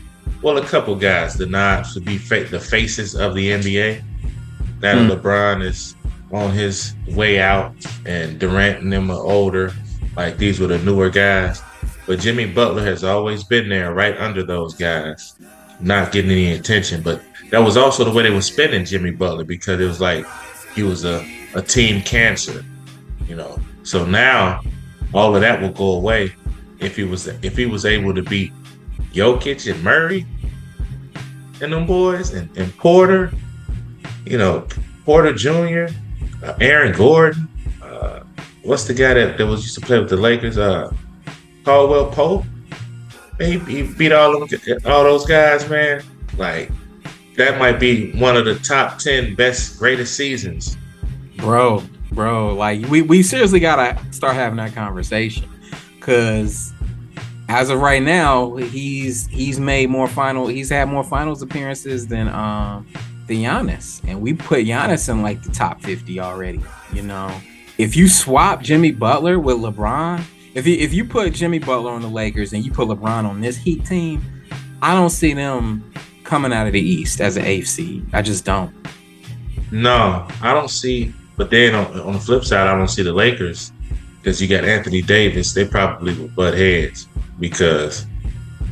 Well, 0.43 0.59
a 0.59 0.65
couple 0.65 0.95
guys, 0.95 1.35
the 1.35 1.47
nod 1.47 1.85
to 1.93 2.01
be 2.01 2.19
fa- 2.19 2.49
the 2.51 2.61
faces 2.61 3.15
of 3.15 3.35
the 3.35 3.51
NBA. 3.51 4.03
That 4.81 4.97
mm. 4.97 5.11
LeBron 5.11 5.65
is 5.65 5.96
on 6.33 6.53
his 6.53 6.95
way 7.09 7.41
out, 7.41 7.75
and 8.05 8.39
Durant 8.39 8.83
and 8.83 8.93
them 8.93 9.11
are 9.11 9.23
older. 9.23 9.73
Like 10.17 10.39
these 10.39 10.61
were 10.61 10.67
the 10.67 10.79
newer 10.79 11.11
guys. 11.11 11.63
But 12.07 12.21
Jimmy 12.21 12.47
Butler 12.47 12.85
has 12.85 13.05
always 13.05 13.45
been 13.45 13.69
there, 13.69 13.93
right 13.93 14.17
under 14.19 14.45
those 14.45 14.75
guys, 14.75 15.35
not 15.81 16.13
getting 16.13 16.31
any 16.31 16.53
attention. 16.53 17.03
But 17.03 17.21
that 17.51 17.59
was 17.59 17.77
also 17.77 18.05
the 18.05 18.13
way 18.13 18.23
they 18.23 18.31
were 18.31 18.41
spending 18.41 18.85
Jimmy 18.85 19.11
Butler 19.11 19.45
because 19.45 19.81
it 19.81 19.87
was 19.87 20.01
like 20.01 20.25
he 20.75 20.83
was 20.83 21.05
a, 21.05 21.27
a 21.55 21.63
team 21.63 22.03
cancer, 22.03 22.65
you 23.27 23.35
know. 23.35 23.59
So 23.83 24.05
now 24.05 24.63
all 25.15 25.35
of 25.35 25.41
that 25.41 25.61
will 25.61 25.73
go 25.73 25.93
away 25.93 26.33
if 26.79 26.97
he 26.97 27.05
was 27.05 27.27
if 27.27 27.57
he 27.57 27.67
was 27.67 27.85
able 27.85 28.15
to 28.15 28.23
beat 28.23 28.53
Jokic 29.13 29.73
and 29.73 29.83
Murray 29.83 30.27
and 31.61 31.73
them 31.73 31.87
boys 31.87 32.33
and, 32.33 32.55
and 32.57 32.77
Porter, 32.77 33.33
you 34.25 34.39
know, 34.39 34.67
Porter 35.05 35.33
Jr., 35.33 35.87
uh, 36.47 36.57
Aaron 36.61 36.93
Gordon. 36.97 37.49
Uh, 37.83 38.21
what's 38.63 38.85
the 38.85 38.95
guy 38.95 39.15
that, 39.15 39.39
that 39.39 39.47
was 39.47 39.63
used 39.63 39.75
to 39.77 39.81
play 39.81 39.99
with 39.99 40.09
the 40.09 40.17
Lakers? 40.17 40.59
Uh, 40.59 40.93
Caldwell 41.65 42.11
Pope. 42.11 42.45
He, 43.39 43.59
he 43.61 43.83
beat 43.83 44.13
all 44.13 44.47
them, 44.47 44.49
all 44.87 45.05
those 45.05 45.27
guys, 45.27 45.69
man. 45.69 46.03
Like 46.39 46.71
that 47.37 47.59
might 47.59 47.79
be 47.79 48.13
one 48.13 48.37
of 48.37 48.45
the 48.45 48.55
top 48.57 48.99
ten 48.99 49.35
best, 49.35 49.79
greatest 49.79 50.17
seasons. 50.17 50.77
Bro, 51.37 51.83
bro, 52.13 52.55
like 52.55 52.87
we, 52.87 53.03
we 53.03 53.23
seriously 53.23 53.61
gotta 53.61 54.01
start 54.13 54.35
having 54.35 54.57
that 54.57 54.75
conversation. 54.75 55.49
Cause 56.01 56.73
as 57.49 57.69
of 57.69 57.81
right 57.81 58.03
now, 58.03 58.57
he's 58.57 59.27
he's 59.27 59.61
made 59.61 59.91
more 59.91 60.09
final. 60.09 60.47
He's 60.47 60.71
had 60.71 60.89
more 60.89 61.05
finals 61.05 61.43
appearances 61.43 62.07
than 62.07 62.29
um 62.29 62.87
than 63.27 63.39
Giannis, 63.39 64.01
and 64.07 64.21
we 64.21 64.33
put 64.35 64.67
Giannis 64.67 65.09
in 65.09 65.23
like 65.23 65.43
the 65.43 65.53
top 65.53 65.83
fifty 65.83 66.21
already. 66.21 66.63
You 66.93 67.03
know, 67.03 67.35
if 67.79 67.97
you 67.97 68.09
swap 68.09 68.63
Jimmy 68.63 68.93
Butler 68.93 69.39
with 69.39 69.57
LeBron, 69.57 70.23
if 70.55 70.67
you 70.67 70.77
if 70.77 70.95
you 70.95 71.05
put 71.05 71.33
Jimmy 71.35 71.59
Butler 71.59 71.91
on 71.91 72.03
the 72.03 72.09
Lakers 72.09 72.53
and 72.53 72.65
you 72.65 72.73
put 72.73 72.89
LeBron 72.89 73.25
on 73.25 73.41
this 73.41 73.57
Heat 73.57 73.85
team, 73.85 74.25
I 74.83 74.95
don't 74.95 75.11
see 75.11 75.35
them 75.35 75.93
coming 76.25 76.53
out 76.53 76.67
of 76.67 76.73
the 76.73 76.81
East 76.81 77.21
as 77.21 77.37
an 77.37 77.65
seed. 77.65 78.07
I 78.13 78.23
just 78.23 78.45
don't. 78.45 78.75
No, 79.71 80.27
I 80.43 80.53
don't 80.53 80.71
see. 80.71 81.13
But 81.37 81.51
then 81.51 81.75
on, 81.75 82.01
on 82.01 82.13
the 82.15 82.21
flip 82.21 82.45
side, 82.45 82.67
I 82.67 82.77
don't 82.77 82.89
see 82.89 83.03
the 83.03 83.13
Lakers 83.13 83.73
because 84.19 84.41
you 84.41 84.49
got 84.49 84.65
Anthony 84.65 85.03
Davis. 85.03 85.53
They 85.53 85.67
probably 85.67 86.15
will 86.15 86.29
butt 86.29 86.55
heads 86.55 87.09
because 87.39 88.07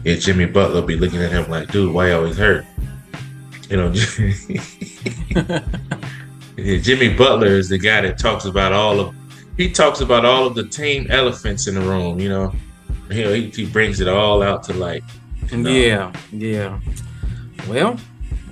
if 0.04 0.20
Jimmy 0.20 0.46
Butler 0.46 0.82
be 0.82 0.96
looking 0.96 1.22
at 1.22 1.30
him 1.30 1.48
like, 1.50 1.70
dude, 1.70 1.92
why 1.92 2.08
you 2.08 2.14
always 2.14 2.36
hurt? 2.36 2.64
You 3.74 3.80
know, 3.80 3.92
Jimmy 6.78 7.12
Butler 7.12 7.48
is 7.48 7.68
the 7.68 7.76
guy 7.76 8.02
that 8.02 8.18
talks 8.18 8.44
about 8.44 8.72
all 8.72 9.00
of 9.00 9.12
he 9.56 9.68
talks 9.68 10.00
about 10.00 10.24
all 10.24 10.46
of 10.46 10.54
the 10.54 10.68
tame 10.68 11.08
elephants 11.10 11.66
in 11.66 11.74
the 11.74 11.80
room, 11.80 12.20
you 12.20 12.28
know. 12.28 12.54
He, 13.10 13.50
he 13.50 13.66
brings 13.66 13.98
it 13.98 14.06
all 14.06 14.44
out 14.44 14.62
to 14.64 14.74
light. 14.74 15.02
You 15.50 15.56
know? 15.56 15.70
Yeah, 15.70 16.12
yeah. 16.30 16.78
Well, 17.68 17.96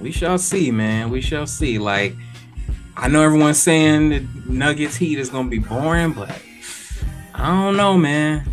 we 0.00 0.11
shall 0.11 0.38
see, 0.38 0.72
man. 0.72 1.08
We 1.08 1.20
shall 1.20 1.46
see. 1.46 1.78
Like, 1.78 2.16
I 2.96 3.06
know 3.06 3.22
everyone's 3.22 3.62
saying 3.62 4.08
that 4.08 4.24
Nuggets 4.48 4.96
Heat 4.96 5.20
is 5.20 5.30
gonna 5.30 5.48
be 5.48 5.61
boring, 5.61 6.14
but 6.14 6.37
I 7.32 7.46
don't 7.46 7.76
know, 7.76 7.96
man. 7.96 8.44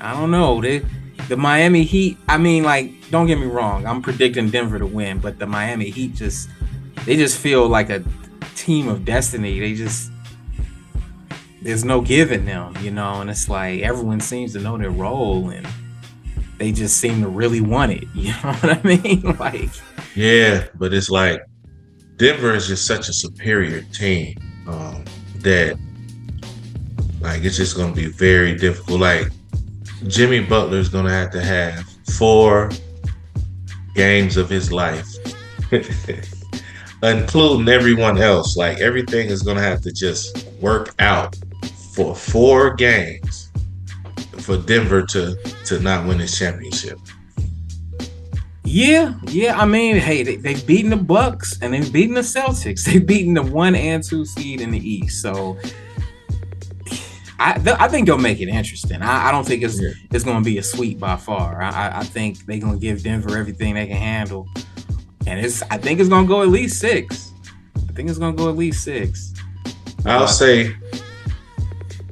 I 0.00 0.14
don't 0.14 0.32
know. 0.32 0.60
They, 0.60 0.82
the 1.28 1.36
Miami 1.36 1.84
Heat. 1.84 2.18
I 2.28 2.38
mean, 2.38 2.64
like, 2.64 3.10
don't 3.10 3.26
get 3.26 3.38
me 3.38 3.46
wrong. 3.46 3.86
I'm 3.86 4.02
predicting 4.02 4.50
Denver 4.50 4.78
to 4.78 4.86
win, 4.86 5.18
but 5.18 5.38
the 5.38 5.46
Miami 5.46 5.90
Heat 5.90 6.14
just 6.14 6.48
they 7.04 7.16
just 7.16 7.38
feel 7.38 7.68
like 7.68 7.90
a 7.90 8.02
team 8.54 8.88
of 8.88 9.04
destiny. 9.04 9.60
They 9.60 9.74
just 9.74 10.10
there's 11.62 11.84
no 11.84 12.00
giving 12.00 12.44
them, 12.44 12.76
you 12.80 12.90
know, 12.90 13.20
and 13.20 13.30
it's 13.30 13.48
like 13.48 13.82
everyone 13.82 14.20
seems 14.20 14.52
to 14.54 14.60
know 14.60 14.78
their 14.78 14.90
role 14.90 15.50
and 15.50 15.66
they 16.58 16.72
just 16.72 16.98
seem 16.98 17.22
to 17.22 17.28
really 17.28 17.60
want 17.60 17.92
it. 17.92 18.04
You 18.14 18.32
know 18.32 18.52
what 18.54 18.78
I 18.78 18.82
mean? 18.82 19.36
like 19.38 19.70
Yeah, 20.14 20.66
but 20.74 20.92
it's 20.92 21.10
like 21.10 21.42
Denver 22.16 22.54
is 22.54 22.66
just 22.66 22.86
such 22.86 23.08
a 23.08 23.12
superior 23.12 23.82
team 23.92 24.36
um, 24.66 25.04
that 25.36 25.78
like 27.20 27.44
it's 27.44 27.56
just 27.56 27.76
gonna 27.76 27.94
be 27.94 28.06
very 28.06 28.54
difficult. 28.56 29.00
Like 29.00 29.28
Jimmy 30.06 30.40
Butler 30.40 30.78
is 30.78 30.88
going 30.88 31.06
to 31.06 31.12
have 31.12 31.30
to 31.32 31.42
have 31.42 31.84
four 32.16 32.70
games 33.94 34.36
of 34.36 34.48
his 34.48 34.70
life, 34.70 35.08
including 37.02 37.68
everyone 37.68 38.18
else. 38.18 38.56
Like 38.56 38.78
everything 38.78 39.28
is 39.28 39.42
going 39.42 39.56
to 39.56 39.62
have 39.62 39.82
to 39.82 39.92
just 39.92 40.46
work 40.60 40.94
out 41.00 41.36
for 41.94 42.14
four 42.14 42.74
games 42.74 43.50
for 44.38 44.56
Denver 44.56 45.02
to 45.02 45.36
to 45.64 45.80
not 45.80 46.06
win 46.06 46.18
this 46.18 46.38
championship. 46.38 46.98
Yeah, 48.64 49.14
yeah. 49.28 49.58
I 49.58 49.64
mean, 49.64 49.96
hey, 49.96 50.22
they, 50.22 50.36
they've 50.36 50.64
beaten 50.66 50.90
the 50.90 50.96
Bucks 50.96 51.58
and 51.62 51.72
they've 51.72 51.90
beaten 51.92 52.14
the 52.14 52.20
Celtics. 52.20 52.84
They've 52.92 53.04
beaten 53.04 53.32
the 53.32 53.42
one 53.42 53.74
and 53.74 54.04
two 54.04 54.26
seed 54.26 54.60
in 54.60 54.70
the 54.70 54.78
East. 54.78 55.22
So 55.22 55.56
I 57.38 57.58
th- 57.58 57.76
I 57.78 57.88
think 57.88 58.06
they'll 58.06 58.18
make 58.18 58.40
it 58.40 58.48
interesting. 58.48 59.00
I, 59.00 59.28
I 59.28 59.32
don't 59.32 59.46
think 59.46 59.62
it's 59.62 59.80
yeah. 59.80 59.90
it's 60.10 60.24
going 60.24 60.42
to 60.42 60.44
be 60.44 60.58
a 60.58 60.62
sweep 60.62 60.98
by 60.98 61.16
far. 61.16 61.62
I, 61.62 62.00
I 62.00 62.04
think 62.04 62.44
they're 62.46 62.58
going 62.58 62.74
to 62.74 62.80
give 62.80 63.02
Denver 63.02 63.36
everything 63.38 63.74
they 63.74 63.86
can 63.86 63.96
handle, 63.96 64.48
and 65.26 65.38
it's 65.38 65.62
I 65.70 65.78
think 65.78 66.00
it's 66.00 66.08
going 66.08 66.24
to 66.24 66.28
go 66.28 66.42
at 66.42 66.48
least 66.48 66.80
six. 66.80 67.32
I 67.76 67.92
think 67.92 68.08
it's 68.08 68.18
going 68.18 68.36
to 68.36 68.42
go 68.42 68.48
at 68.48 68.56
least 68.56 68.82
six. 68.82 69.34
I'll 70.04 70.24
uh, 70.24 70.26
say. 70.26 70.74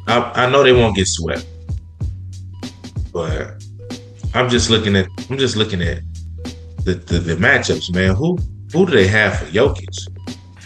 I, 0.08 0.46
I 0.46 0.50
know 0.50 0.62
they 0.62 0.72
won't 0.72 0.94
get 0.94 1.08
swept, 1.08 1.44
but 3.12 3.60
I'm 4.34 4.48
just 4.48 4.70
looking 4.70 4.94
at 4.94 5.08
I'm 5.28 5.38
just 5.38 5.56
looking 5.56 5.82
at 5.82 6.02
the, 6.84 6.94
the, 6.94 7.18
the 7.18 7.34
matchups, 7.34 7.92
man. 7.92 8.14
Who 8.14 8.38
who 8.72 8.86
do 8.86 8.92
they 8.92 9.08
have 9.08 9.38
for 9.38 9.46
Jokic? 9.46 10.08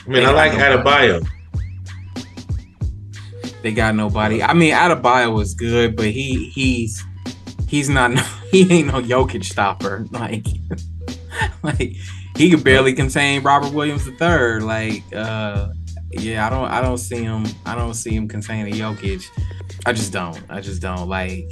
I 0.06 0.10
mean, 0.10 0.24
I 0.24 0.32
like 0.32 0.52
Adebayo. 0.52 1.26
They 3.62 3.72
got 3.72 3.94
nobody. 3.94 4.42
I 4.42 4.54
mean, 4.54 4.72
Adebayo 4.72 5.34
was 5.34 5.54
good, 5.54 5.96
but 5.96 6.06
he 6.06 6.48
he's 6.50 7.04
he's 7.68 7.88
not 7.88 8.18
he 8.50 8.70
ain't 8.72 8.88
no 8.88 9.02
Jokic 9.02 9.44
stopper. 9.44 10.06
Like 10.12 10.46
like 11.62 11.96
he 12.36 12.50
could 12.50 12.64
barely 12.64 12.92
contain 12.92 13.42
Robert 13.42 13.72
Williams 13.72 14.06
III. 14.06 14.60
Like 14.60 15.02
uh 15.14 15.68
yeah, 16.12 16.46
I 16.46 16.50
don't 16.50 16.68
I 16.68 16.80
don't 16.80 16.98
see 16.98 17.22
him 17.22 17.46
I 17.66 17.74
don't 17.74 17.94
see 17.94 18.14
him 18.14 18.28
containing 18.28 18.74
Jokic. 18.74 19.28
I 19.86 19.92
just 19.92 20.12
don't. 20.12 20.40
I 20.48 20.60
just 20.60 20.82
don't 20.82 21.08
like 21.08 21.46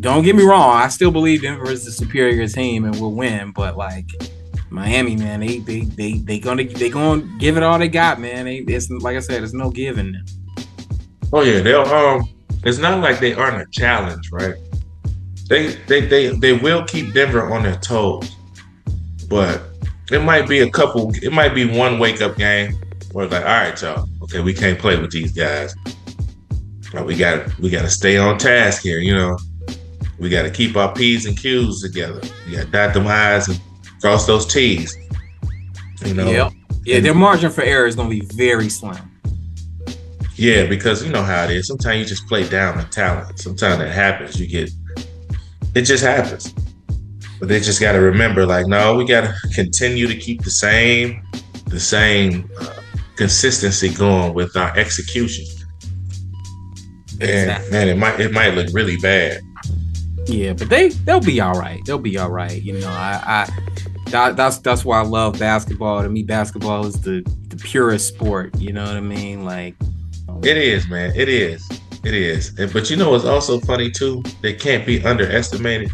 don't 0.00 0.24
get 0.24 0.34
me 0.34 0.44
wrong, 0.44 0.76
I 0.76 0.88
still 0.88 1.10
believe 1.10 1.42
Denver 1.42 1.70
is 1.70 1.84
the 1.84 1.92
superior 1.92 2.48
team 2.48 2.84
and 2.84 2.98
will 3.00 3.14
win, 3.14 3.52
but 3.52 3.76
like 3.76 4.06
Miami, 4.70 5.14
man, 5.16 5.40
they 5.40 5.58
they 5.58 5.80
they 5.82 6.12
they 6.14 6.38
gonna 6.38 6.64
they 6.64 6.90
gonna 6.90 7.22
give 7.38 7.56
it 7.56 7.62
all 7.62 7.78
they 7.78 7.88
got, 7.88 8.20
man. 8.20 8.46
They, 8.46 8.58
it's 8.58 8.90
like 8.90 9.16
I 9.16 9.20
said, 9.20 9.40
there's 9.40 9.54
no 9.54 9.70
giving 9.70 10.12
them. 10.12 10.24
Oh 11.34 11.42
yeah, 11.42 11.60
they'll 11.60 11.82
um. 11.82 12.28
It's 12.62 12.78
not 12.78 13.00
like 13.00 13.18
they 13.18 13.34
aren't 13.34 13.60
a 13.60 13.66
challenge, 13.72 14.30
right? 14.30 14.54
They 15.48 15.74
they 15.88 16.06
they 16.06 16.28
they 16.28 16.52
will 16.52 16.84
keep 16.84 17.12
Denver 17.12 17.52
on 17.52 17.64
their 17.64 17.76
toes, 17.76 18.36
but 19.28 19.62
it 20.12 20.22
might 20.22 20.48
be 20.48 20.60
a 20.60 20.70
couple. 20.70 21.12
It 21.16 21.32
might 21.32 21.52
be 21.52 21.66
one 21.66 21.98
wake 21.98 22.22
up 22.22 22.36
game 22.36 22.76
where 23.10 23.24
it's 23.24 23.32
like, 23.32 23.44
all 23.44 23.50
right, 23.50 23.82
y'all, 23.82 24.08
okay, 24.22 24.40
we 24.40 24.54
can't 24.54 24.78
play 24.78 24.96
with 24.96 25.10
these 25.10 25.32
guys. 25.32 25.74
But 26.92 27.04
we 27.04 27.16
got 27.16 27.58
we 27.58 27.68
got 27.68 27.82
to 27.82 27.90
stay 27.90 28.16
on 28.16 28.38
task 28.38 28.82
here, 28.82 29.00
you 29.00 29.14
know. 29.14 29.36
We 30.20 30.28
got 30.28 30.42
to 30.42 30.50
keep 30.50 30.76
our 30.76 30.94
p's 30.94 31.26
and 31.26 31.36
q's 31.36 31.82
together. 31.82 32.20
We 32.46 32.52
got 32.52 32.66
to 32.66 32.70
dot 32.70 32.94
them 32.94 33.08
i's 33.08 33.48
and 33.48 33.60
cross 34.00 34.24
those 34.24 34.46
t's. 34.46 34.96
You 36.06 36.14
know. 36.14 36.30
Yep. 36.30 36.52
Yeah, 36.84 37.00
their 37.00 37.14
margin 37.14 37.50
for 37.50 37.62
error 37.62 37.86
is 37.86 37.96
going 37.96 38.08
to 38.08 38.20
be 38.20 38.24
very 38.36 38.68
slim. 38.68 39.10
Yeah, 40.36 40.66
because 40.66 41.04
you 41.04 41.12
know 41.12 41.22
how 41.22 41.44
it 41.44 41.50
is. 41.50 41.68
Sometimes 41.68 42.00
you 42.00 42.04
just 42.04 42.26
play 42.26 42.48
down 42.48 42.76
the 42.76 42.84
talent. 42.84 43.38
Sometimes 43.38 43.78
that 43.78 43.92
happens. 43.92 44.40
You 44.40 44.48
get 44.48 44.70
it 45.74 45.82
just 45.82 46.04
happens. 46.04 46.52
But 47.40 47.48
they 47.48 47.60
just 47.60 47.80
got 47.80 47.92
to 47.92 47.98
remember, 47.98 48.46
like, 48.46 48.66
no, 48.66 48.94
we 48.96 49.04
got 49.04 49.22
to 49.22 49.34
continue 49.54 50.06
to 50.06 50.16
keep 50.16 50.42
the 50.42 50.50
same, 50.50 51.22
the 51.66 51.80
same 51.80 52.48
uh, 52.60 52.74
consistency 53.16 53.92
going 53.92 54.34
with 54.34 54.56
our 54.56 54.76
execution. 54.76 55.44
And 57.20 57.70
man, 57.70 57.88
it 57.88 57.96
might 57.96 58.18
it 58.18 58.32
might 58.32 58.54
look 58.54 58.68
really 58.72 58.96
bad. 58.96 59.40
Yeah, 60.26 60.52
but 60.52 60.68
they 60.68 60.88
they'll 60.88 61.20
be 61.20 61.40
all 61.40 61.54
right. 61.54 61.80
They'll 61.86 61.98
be 61.98 62.18
all 62.18 62.30
right. 62.30 62.60
You 62.60 62.80
know, 62.80 62.88
I, 62.88 63.20
I 63.24 63.48
that, 64.10 64.36
that's 64.36 64.58
that's 64.58 64.84
why 64.84 65.00
I 65.00 65.04
love 65.04 65.38
basketball. 65.38 66.02
To 66.02 66.08
me, 66.08 66.24
basketball 66.24 66.86
is 66.86 67.00
the 67.00 67.22
the 67.48 67.56
purest 67.56 68.08
sport. 68.08 68.58
You 68.58 68.72
know 68.72 68.84
what 68.84 68.96
I 68.96 69.00
mean? 69.00 69.44
Like 69.44 69.76
it 70.42 70.56
is, 70.56 70.88
man. 70.88 71.12
It 71.14 71.28
is. 71.28 71.66
It 72.04 72.14
is. 72.14 72.50
But 72.72 72.90
you 72.90 72.96
know 72.96 73.10
what's 73.10 73.24
also 73.24 73.60
funny 73.60 73.90
too? 73.90 74.22
They 74.42 74.52
can't 74.52 74.84
be 74.86 75.02
underestimated. 75.04 75.90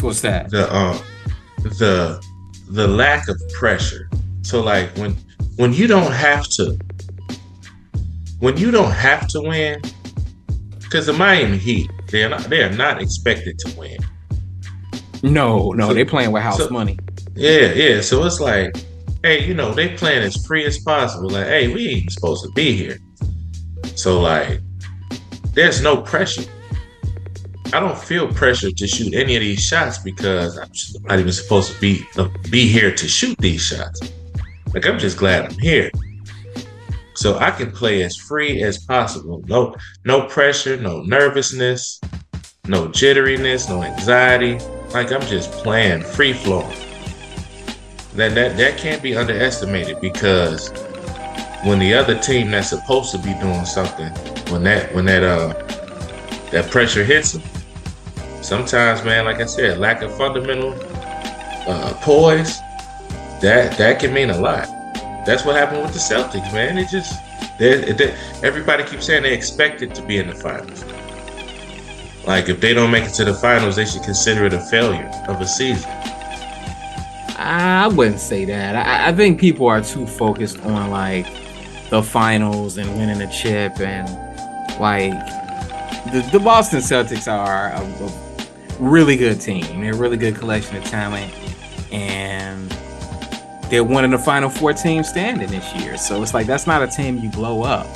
What's 0.00 0.20
that? 0.22 0.50
The 0.50 0.74
um 0.74 1.00
the 1.62 2.24
the 2.68 2.88
lack 2.88 3.28
of 3.28 3.40
pressure. 3.52 4.08
So 4.42 4.62
like 4.62 4.96
when 4.96 5.16
when 5.56 5.72
you 5.72 5.86
don't 5.86 6.12
have 6.12 6.44
to 6.56 6.78
when 8.40 8.56
you 8.56 8.70
don't 8.70 8.90
have 8.90 9.28
to 9.28 9.40
win, 9.42 9.80
because 10.80 11.06
the 11.06 11.12
Miami 11.12 11.58
Heat, 11.58 11.90
they 12.08 12.24
are 12.24 12.28
not 12.28 12.44
they 12.44 12.62
are 12.62 12.72
not 12.72 13.00
expected 13.00 13.58
to 13.60 13.78
win. 13.78 13.98
No, 15.22 15.72
no, 15.72 15.88
so, 15.88 15.94
they're 15.94 16.06
playing 16.06 16.32
with 16.32 16.42
house 16.42 16.58
so, 16.58 16.70
money. 16.70 16.98
Yeah, 17.34 17.72
yeah. 17.72 18.00
So 18.00 18.24
it's 18.24 18.40
like, 18.40 18.74
hey, 19.22 19.44
you 19.44 19.54
know, 19.54 19.72
they 19.72 19.96
playing 19.96 20.22
as 20.22 20.46
free 20.46 20.64
as 20.64 20.78
possible. 20.78 21.30
Like, 21.30 21.46
hey, 21.46 21.72
we 21.72 21.88
ain't 21.88 22.12
supposed 22.12 22.44
to 22.44 22.50
be 22.52 22.76
here. 22.76 22.98
So 23.94 24.20
like, 24.20 24.60
there's 25.52 25.82
no 25.82 26.00
pressure. 26.00 26.44
I 27.72 27.78
don't 27.78 27.98
feel 27.98 28.32
pressure 28.32 28.70
to 28.70 28.86
shoot 28.86 29.14
any 29.14 29.36
of 29.36 29.42
these 29.42 29.64
shots 29.64 29.98
because 29.98 30.58
I'm 30.58 30.70
not 31.04 31.20
even 31.20 31.32
supposed 31.32 31.72
to 31.72 31.80
be 31.80 32.04
uh, 32.16 32.28
be 32.50 32.66
here 32.66 32.92
to 32.92 33.08
shoot 33.08 33.38
these 33.38 33.62
shots. 33.62 34.00
Like 34.74 34.86
I'm 34.86 34.98
just 34.98 35.16
glad 35.16 35.44
I'm 35.44 35.58
here. 35.58 35.90
So 37.14 37.38
I 37.38 37.50
can 37.50 37.70
play 37.70 38.02
as 38.02 38.16
free 38.16 38.62
as 38.62 38.78
possible. 38.86 39.44
No, 39.46 39.74
no 40.04 40.26
pressure, 40.26 40.76
no 40.78 41.02
nervousness, 41.02 42.00
no 42.66 42.88
jitteriness, 42.88 43.68
no 43.68 43.82
anxiety. 43.82 44.58
Like 44.92 45.12
I'm 45.12 45.20
just 45.22 45.52
playing 45.52 46.02
free 46.02 46.32
flowing. 46.32 46.76
That 48.14 48.34
that 48.34 48.56
that 48.56 48.76
can't 48.78 49.02
be 49.02 49.16
underestimated 49.16 50.00
because 50.00 50.70
when 51.64 51.78
the 51.78 51.94
other 51.94 52.18
team 52.18 52.50
that's 52.50 52.70
supposed 52.70 53.12
to 53.12 53.18
be 53.18 53.34
doing 53.34 53.64
something, 53.64 54.10
when 54.52 54.64
that 54.64 54.92
when 54.94 55.04
that 55.04 55.22
uh 55.22 55.52
that 56.50 56.70
pressure 56.70 57.04
hits 57.04 57.32
them, 57.32 57.42
sometimes 58.42 59.04
man, 59.04 59.26
like 59.26 59.40
I 59.40 59.46
said, 59.46 59.78
lack 59.78 60.02
of 60.02 60.12
fundamental 60.16 60.74
uh, 61.68 61.94
poise, 62.02 62.58
that 63.40 63.76
that 63.78 64.00
can 64.00 64.12
mean 64.12 64.30
a 64.30 64.38
lot. 64.38 64.66
That's 65.24 65.44
what 65.44 65.54
happened 65.54 65.82
with 65.82 65.92
the 65.92 65.98
Celtics, 65.98 66.52
man. 66.52 66.78
It 66.78 66.88
just 66.88 67.14
they, 67.58 67.92
they, 67.92 68.16
everybody 68.42 68.84
keeps 68.84 69.06
saying 69.06 69.22
they 69.22 69.34
expect 69.34 69.82
it 69.82 69.94
to 69.94 70.02
be 70.02 70.18
in 70.18 70.28
the 70.28 70.34
finals. 70.34 70.84
Like 72.26 72.48
if 72.48 72.60
they 72.60 72.74
don't 72.74 72.90
make 72.90 73.04
it 73.04 73.14
to 73.14 73.24
the 73.24 73.34
finals, 73.34 73.76
they 73.76 73.84
should 73.84 74.02
consider 74.02 74.46
it 74.46 74.52
a 74.54 74.60
failure 74.60 75.10
of 75.28 75.40
a 75.40 75.46
season. 75.46 75.90
I 77.42 77.88
wouldn't 77.88 78.20
say 78.20 78.44
that. 78.44 78.76
I, 78.76 79.08
I 79.08 79.12
think 79.12 79.40
people 79.40 79.66
are 79.66 79.80
too 79.80 80.06
focused 80.06 80.60
on 80.60 80.90
like 80.90 81.26
the 81.88 82.02
finals 82.02 82.76
and 82.76 82.88
winning 82.98 83.22
a 83.22 83.32
chip 83.32 83.80
and 83.80 84.08
like 84.78 85.12
the, 86.12 86.28
the 86.32 86.38
Boston 86.38 86.80
Celtics 86.80 87.32
are 87.32 87.68
a, 87.70 87.80
a 87.80 88.78
really 88.78 89.16
good 89.16 89.40
team. 89.40 89.80
They're 89.80 89.94
a 89.94 89.96
really 89.96 90.18
good 90.18 90.36
collection 90.36 90.76
of 90.76 90.84
talent 90.84 91.32
and 91.90 92.70
they're 93.70 93.84
one 93.84 94.04
of 94.04 94.10
the 94.10 94.18
final 94.18 94.50
four 94.50 94.74
teams 94.74 95.08
standing 95.08 95.48
this 95.48 95.74
year. 95.76 95.96
So 95.96 96.22
it's 96.22 96.34
like 96.34 96.46
that's 96.46 96.66
not 96.66 96.82
a 96.82 96.88
team 96.88 97.18
you 97.18 97.30
blow 97.30 97.62
up. 97.62 97.86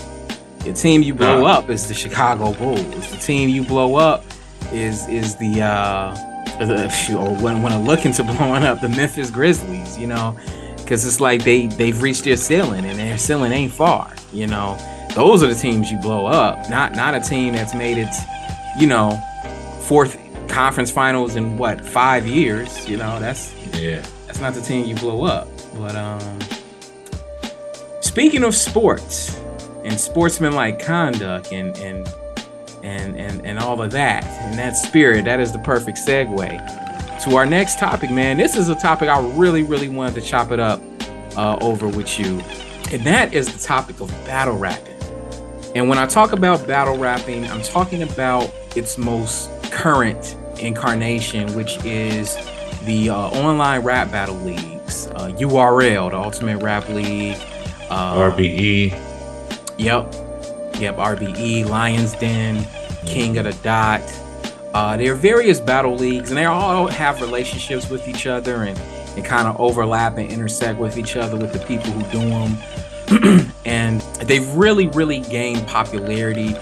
The 0.61 0.73
team 0.73 1.03
you 1.03 1.15
blow 1.15 1.45
up 1.45 1.69
is 1.69 1.87
the 1.87 1.93
Chicago 1.93 2.55
Bulls. 2.55 3.11
The 3.11 3.19
team 3.19 3.51
you 3.51 3.63
blow 3.63 3.97
up 3.97 4.25
is 4.73 5.07
is 5.09 5.37
the 5.37 5.61
uh 5.61 6.15
the, 6.15 6.34
or 6.61 7.35
when 7.43 7.63
when 7.63 7.73
I 7.73 7.79
look 7.79 8.05
into 8.05 8.23
blowing 8.39 8.65
up 8.65 8.81
the 8.81 8.89
Memphis 8.89 9.31
Grizzlies, 9.31 9.99
you 9.99 10.07
know 10.07 10.37
because 10.85 11.07
it's 11.07 11.21
like 11.21 11.43
they 11.43 11.67
they've 11.67 12.01
reached 12.01 12.25
their 12.25 12.37
ceiling 12.37 12.85
and 12.85 12.99
their 12.99 13.19
ceiling 13.19 13.53
ain't 13.53 13.73
far. 13.73 14.15
You 14.33 14.47
know, 14.47 14.77
those 15.15 15.43
are 15.43 15.47
the 15.47 15.55
teams 15.55 15.91
you 15.91 15.99
blow 15.99 16.27
up, 16.27 16.69
not 16.71 16.95
not 16.95 17.15
a 17.15 17.21
team 17.21 17.55
that's 17.55 17.75
made 17.75 17.99
it, 17.99 18.15
you 18.79 18.87
know, 18.87 19.21
fourth 19.83 20.19
conference 20.49 20.91
finals 20.91 21.37
in 21.37 21.57
what 21.57 21.81
five 21.85 22.27
years. 22.27 22.89
You 22.89 22.99
know, 22.99 23.19
that's 23.19 23.55
yeah, 23.75 24.05
that's 24.27 24.41
not 24.41 24.55
the 24.55 24.61
team 24.61 24.87
you 24.87 24.95
blow 24.95 25.25
up. 25.25 25.49
But 25.75 25.97
um, 25.97 26.39
speaking 28.01 28.45
of 28.45 28.55
sports 28.55 29.41
and 29.85 29.99
sportsmanlike 29.99 30.79
conduct 30.79 31.53
and 31.53 31.77
and 31.79 32.07
and 32.85 33.17
and 33.17 33.45
and 33.45 33.59
all 33.59 33.83
of 33.83 33.91
that 33.93 34.25
and 34.25 34.59
that 34.59 34.77
spirit, 34.77 35.25
that 35.25 35.41
is 35.41 35.53
the 35.53 35.59
perfect 35.61 35.99
segue 35.99 36.85
to 37.25 37.37
our 37.37 37.47
next 37.47 37.79
topic, 37.79 38.11
man. 38.11 38.37
This 38.37 38.55
is 38.55 38.69
a 38.69 38.75
topic 38.75 39.09
I 39.09 39.19
really, 39.31 39.63
really 39.63 39.89
wanted 39.89 40.15
to 40.17 40.21
chop 40.21 40.51
it 40.51 40.61
up 40.61 40.83
uh, 41.37 41.57
over 41.61 41.89
with 41.89 42.19
you. 42.19 42.41
And 42.93 43.03
that 43.05 43.33
is 43.33 43.51
the 43.51 43.59
topic 43.59 44.01
of 44.01 44.11
battle 44.27 44.59
rapping. 44.59 44.93
And 45.75 45.89
when 45.89 45.99
I 45.99 46.07
talk 46.07 46.33
about 46.33 46.67
battle 46.67 46.99
rapping, 46.99 47.47
I'm 47.47 47.63
talking 47.63 48.03
about 48.03 48.53
its 48.77 48.99
most 48.99 49.51
current 49.71 50.37
incarnation, 50.61 51.53
which 51.55 51.83
is 51.85 52.37
the 52.85 53.11
uh, 53.11 53.17
online 53.17 53.83
rap 53.83 54.13
battle 54.13 54.37
leagues, 54.37 55.07
uh, 55.09 55.33
URL, 55.39 56.11
the 56.11 56.19
Ultimate 56.19 56.63
Rap 56.63 56.89
League, 56.91 57.39
uh, 57.91 58.31
RBE. 58.31 59.01
Yep, 59.79 60.15
yep, 60.79 60.97
RBE, 60.97 61.69
Lions 61.69 62.15
Den, 62.15 62.67
King 63.07 63.39
of 63.39 63.45
the 63.45 63.53
Dot. 63.63 64.03
Uh, 64.73 64.97
there 64.97 65.13
are 65.13 65.17
various 65.17 65.61
battle 65.61 65.95
leagues, 65.95 66.31
and 66.31 66.37
they 66.37 66.47
all 66.47 66.89
have 66.89 67.21
relationships 67.21 67.89
with 67.89 68.09
each 68.09 68.27
other 68.27 68.65
and, 68.65 68.79
and 69.17 69.25
kind 69.25 69.47
of 69.47 69.59
overlap 69.61 70.19
and 70.19 70.31
intersect 70.31 70.79
with 70.79 70.99
each 70.99 71.17
other 71.17 71.37
with 71.37 71.53
the 71.53 71.61
people 71.61 71.91
who 71.93 72.03
do 72.11 72.29
them. 72.29 73.51
and 73.65 74.01
they've 74.27 74.49
really, 74.55 74.89
really 74.89 75.21
gained 75.21 75.67
popularity. 75.67 76.57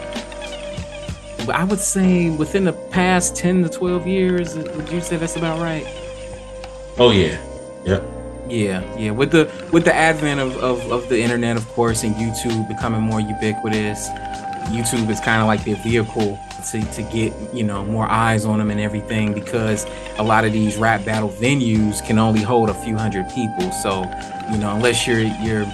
I 1.52 1.64
would 1.64 1.80
say 1.80 2.30
within 2.30 2.64
the 2.64 2.72
past 2.72 3.34
10 3.36 3.62
to 3.64 3.68
12 3.68 4.06
years, 4.06 4.56
would 4.56 4.88
you 4.90 5.00
say 5.00 5.16
that's 5.16 5.36
about 5.36 5.60
right? 5.60 5.86
Oh, 6.98 7.10
yeah. 7.10 7.40
Yep. 7.84 8.21
Yeah, 8.52 8.82
yeah. 8.98 9.12
With 9.12 9.30
the 9.30 9.50
with 9.72 9.84
the 9.84 9.94
advent 9.94 10.40
of, 10.40 10.56
of, 10.58 10.92
of 10.92 11.08
the 11.08 11.20
internet, 11.20 11.56
of 11.56 11.66
course, 11.68 12.04
and 12.04 12.14
YouTube 12.14 12.68
becoming 12.68 13.00
more 13.00 13.20
ubiquitous, 13.20 14.08
YouTube 14.68 15.08
is 15.08 15.20
kind 15.20 15.40
of 15.40 15.46
like 15.46 15.64
the 15.64 15.74
vehicle 15.74 16.38
to, 16.70 16.82
to 16.92 17.02
get 17.02 17.32
you 17.54 17.64
know 17.64 17.84
more 17.84 18.06
eyes 18.06 18.44
on 18.44 18.58
them 18.58 18.70
and 18.70 18.78
everything 18.78 19.32
because 19.32 19.86
a 20.18 20.22
lot 20.22 20.44
of 20.44 20.52
these 20.52 20.76
rap 20.76 21.04
battle 21.04 21.30
venues 21.30 22.04
can 22.06 22.18
only 22.18 22.42
hold 22.42 22.68
a 22.68 22.74
few 22.74 22.96
hundred 22.96 23.28
people 23.30 23.72
so 23.72 24.02
you 24.52 24.58
know 24.58 24.76
unless 24.76 25.06
you're 25.06 25.20
you're 25.20 25.66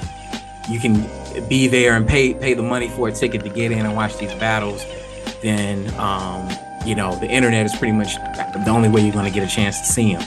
you 0.71 0.79
can 0.79 1.05
be 1.49 1.67
there 1.67 1.97
and 1.97 2.07
pay 2.07 2.35
pay 2.35 2.55
the 2.55 2.63
money 2.63 2.89
for 2.89 3.09
a 3.09 3.13
ticket 3.13 3.43
to 3.43 3.51
get 3.51 3.73
in 3.73 3.85
and 3.85 3.95
watch 3.95 4.17
these 4.19 4.35
battles, 4.35 4.85
then 5.43 5.93
um, 5.99 6.49
you 6.87 6.95
know 6.95 7.17
the 7.17 7.29
internet 7.29 7.67
is 7.67 7.75
pretty 7.75 7.93
much 7.93 8.15
the 8.15 8.71
only 8.71 8.89
way 8.89 9.01
you're 9.01 9.13
going 9.13 9.25
to 9.25 9.33
get 9.33 9.47
a 9.47 9.51
chance 9.51 9.81
to 9.81 9.87
see 9.87 10.15
them. 10.15 10.23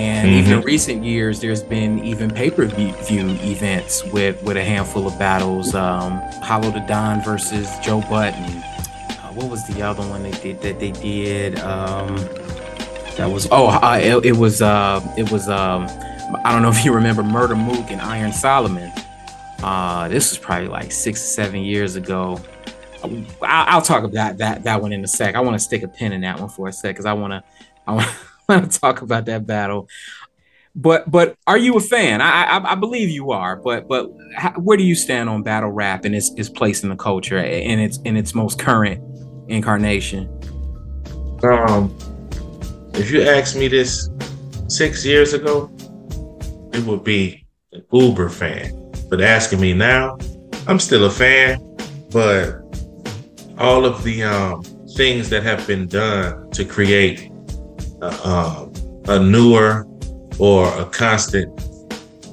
And 0.00 0.30
mm-hmm. 0.30 0.38
even 0.38 0.52
in 0.54 0.60
recent 0.62 1.04
years, 1.04 1.40
there's 1.40 1.62
been 1.62 2.02
even 2.02 2.30
pay-per-view 2.30 2.94
events 3.10 4.02
with 4.06 4.42
with 4.42 4.56
a 4.56 4.64
handful 4.64 5.06
of 5.06 5.18
battles. 5.18 5.74
Um, 5.74 6.12
Hollow 6.40 6.70
Da 6.70 6.86
Don 6.86 7.22
versus 7.22 7.68
Joe 7.84 8.00
Button. 8.08 8.42
Uh, 8.42 9.32
what 9.34 9.50
was 9.50 9.66
the 9.66 9.82
other 9.82 10.02
one 10.08 10.22
they 10.22 10.30
did 10.30 10.62
that 10.62 10.80
they 10.80 10.92
did? 10.92 11.58
Um, 11.58 12.16
that 13.18 13.30
was 13.30 13.46
oh, 13.50 13.66
uh, 13.66 14.00
it, 14.02 14.24
it, 14.24 14.36
was 14.38 14.62
uh, 14.62 15.06
it 15.18 15.30
was 15.30 15.50
um, 15.50 15.84
I 16.46 16.50
don't 16.50 16.62
know 16.62 16.70
if 16.70 16.82
you 16.82 16.94
remember 16.94 17.22
Murder 17.22 17.54
Mook 17.54 17.90
and 17.90 18.00
Iron 18.00 18.32
Solomon. 18.32 18.90
Uh, 19.62 20.08
this 20.08 20.30
was 20.30 20.38
probably 20.38 20.68
like 20.68 20.92
six 20.92 21.20
or 21.22 21.26
seven 21.26 21.60
years 21.60 21.96
ago. 21.96 22.40
I'll, 23.42 23.82
talk 23.82 24.04
about 24.04 24.38
that 24.38 24.64
that 24.64 24.80
one 24.80 24.94
in 24.94 25.04
a 25.04 25.08
sec. 25.08 25.34
I 25.34 25.40
want 25.40 25.56
to 25.56 25.58
stick 25.58 25.82
a 25.82 25.88
pin 25.88 26.12
in 26.12 26.22
that 26.22 26.40
one 26.40 26.48
for 26.48 26.68
a 26.68 26.72
sec 26.72 26.94
because 26.94 27.04
I 27.04 27.12
want 27.12 27.34
to 27.34 27.44
I 27.86 27.92
want 27.92 28.08
to 28.70 28.80
talk 28.80 29.02
about 29.02 29.26
that 29.26 29.46
battle. 29.46 29.88
But 30.74 31.10
but 31.10 31.36
are 31.46 31.58
you 31.58 31.76
a 31.76 31.80
fan? 31.80 32.20
I 32.20 32.44
I, 32.44 32.72
I 32.72 32.74
believe 32.76 33.10
you 33.10 33.32
are. 33.32 33.56
But 33.56 33.88
but 33.88 34.10
how, 34.36 34.52
where 34.52 34.76
do 34.76 34.84
you 34.84 34.94
stand 34.94 35.28
on 35.28 35.42
battle 35.42 35.70
rap 35.70 36.04
and 36.04 36.14
its 36.14 36.32
its 36.36 36.48
place 36.48 36.82
in 36.82 36.88
the 36.88 36.96
culture 36.96 37.38
and 37.38 37.80
its 37.80 37.98
in 38.04 38.16
its 38.16 38.34
most 38.34 38.58
current 38.58 39.02
incarnation? 39.48 40.28
Um, 41.42 41.96
if 42.94 43.10
you 43.10 43.22
asked 43.22 43.56
me 43.56 43.66
this 43.66 44.10
six 44.68 45.04
years 45.04 45.32
ago, 45.32 45.70
it 46.72 46.84
would 46.84 47.02
be 47.02 47.46
an 47.72 47.82
Uber 47.92 48.28
fan. 48.28 48.92
But 49.08 49.20
asking 49.20 49.60
me 49.60 49.72
now, 49.72 50.18
I'm 50.68 50.78
still 50.78 51.06
a 51.06 51.10
fan, 51.10 51.58
but 52.12 52.60
all 53.58 53.84
of 53.84 54.04
the 54.04 54.22
um, 54.22 54.62
things 54.96 55.28
that 55.30 55.42
have 55.42 55.66
been 55.66 55.88
done 55.88 56.50
to 56.52 56.64
create 56.64 57.29
um, 58.02 58.72
a 59.08 59.18
newer 59.18 59.86
or 60.38 60.66
a 60.78 60.84
constant 60.86 61.48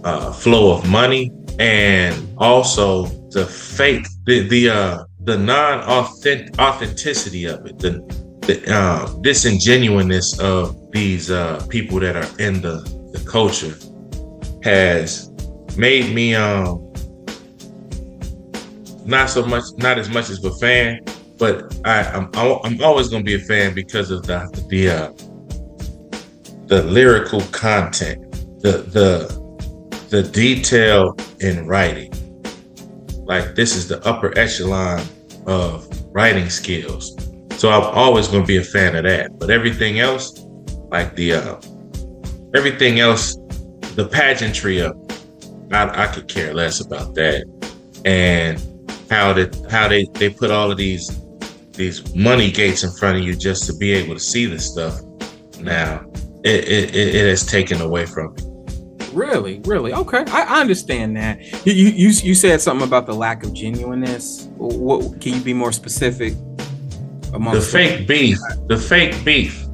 uh, 0.03 0.31
flow 0.31 0.75
of 0.77 0.87
money, 0.89 1.31
and 1.59 2.15
also 2.37 3.05
the 3.31 3.45
fake, 3.45 4.05
the 4.25 4.47
the 4.47 4.69
uh, 4.69 5.03
the 5.23 5.37
non 5.37 5.79
authenticity 6.59 7.45
of 7.45 7.65
it, 7.65 7.77
the 7.79 8.01
the 8.47 8.73
uh, 8.73 9.13
disingenuousness 9.21 10.39
of 10.39 10.75
these 10.91 11.29
uh, 11.29 11.65
people 11.69 11.99
that 11.99 12.15
are 12.15 12.41
in 12.41 12.61
the, 12.61 12.79
the 13.11 13.19
culture 13.29 13.75
has 14.63 15.29
made 15.77 16.13
me 16.15 16.33
um 16.33 16.91
not 19.05 19.29
so 19.29 19.45
much 19.45 19.63
not 19.77 19.99
as 19.99 20.09
much 20.09 20.29
as 20.29 20.43
a 20.43 20.53
fan 20.55 20.99
but 21.37 21.77
I, 21.85 22.03
I'm 22.03 22.29
I'm 22.33 22.81
always 22.83 23.09
gonna 23.09 23.23
be 23.23 23.35
a 23.35 23.39
fan 23.39 23.75
because 23.75 24.09
of 24.11 24.25
the 24.25 24.39
the 24.69 24.89
uh, 24.89 25.11
the 26.67 26.83
lyrical 26.83 27.41
content, 27.51 28.31
the 28.61 28.83
the 28.91 29.37
the 30.09 30.23
detail 30.23 31.15
in 31.39 31.65
writing. 31.65 32.11
Like 33.25 33.55
this 33.55 33.75
is 33.75 33.87
the 33.87 34.05
upper 34.07 34.37
echelon 34.37 35.01
of 35.45 35.87
writing 36.13 36.49
skills. 36.49 37.15
So 37.57 37.69
I'm 37.69 37.83
always 37.83 38.27
gonna 38.27 38.45
be 38.45 38.57
a 38.57 38.63
fan 38.63 38.95
of 38.95 39.03
that. 39.03 39.37
But 39.39 39.49
everything 39.49 39.99
else, 39.99 40.45
like 40.89 41.15
the 41.15 41.33
uh, 41.33 41.61
everything 42.53 42.99
else, 42.99 43.35
the 43.95 44.07
pageantry 44.11 44.79
of 44.79 44.95
I, 45.71 46.03
I 46.03 46.07
could 46.07 46.27
care 46.27 46.53
less 46.53 46.79
about 46.79 47.15
that. 47.15 47.45
And 48.05 48.61
how 49.09 49.33
did 49.33 49.55
how 49.69 49.87
they 49.87 50.05
they 50.13 50.29
put 50.29 50.51
all 50.51 50.71
of 50.71 50.77
these 50.77 51.09
these 51.73 52.13
money 52.15 52.51
gates 52.51 52.83
in 52.83 52.91
front 52.91 53.17
of 53.17 53.23
you 53.23 53.35
just 53.35 53.65
to 53.67 53.75
be 53.77 53.93
able 53.93 54.15
to 54.15 54.19
see 54.19 54.45
this 54.45 54.69
stuff. 54.71 55.01
Now, 55.59 56.05
it 56.47 56.95
it, 56.95 57.15
it 57.15 57.29
has 57.29 57.45
taken 57.45 57.81
away 57.81 58.05
from 58.05 58.33
me. 58.33 58.43
Really, 59.13 59.59
really, 59.65 59.93
okay. 59.93 60.23
I, 60.27 60.43
I 60.43 60.61
understand 60.61 61.17
that. 61.17 61.41
You, 61.65 61.73
you 61.73 62.09
you 62.09 62.35
said 62.35 62.61
something 62.61 62.87
about 62.87 63.05
the 63.05 63.13
lack 63.13 63.43
of 63.43 63.53
genuineness. 63.53 64.47
What 64.57 65.21
can 65.21 65.33
you 65.33 65.41
be 65.41 65.53
more 65.53 65.71
specific? 65.71 66.33
The 67.31 67.61
fake 67.61 68.07
beef. 68.07 68.37
The 68.67 68.77
fake 68.77 69.23
beef. 69.23 69.65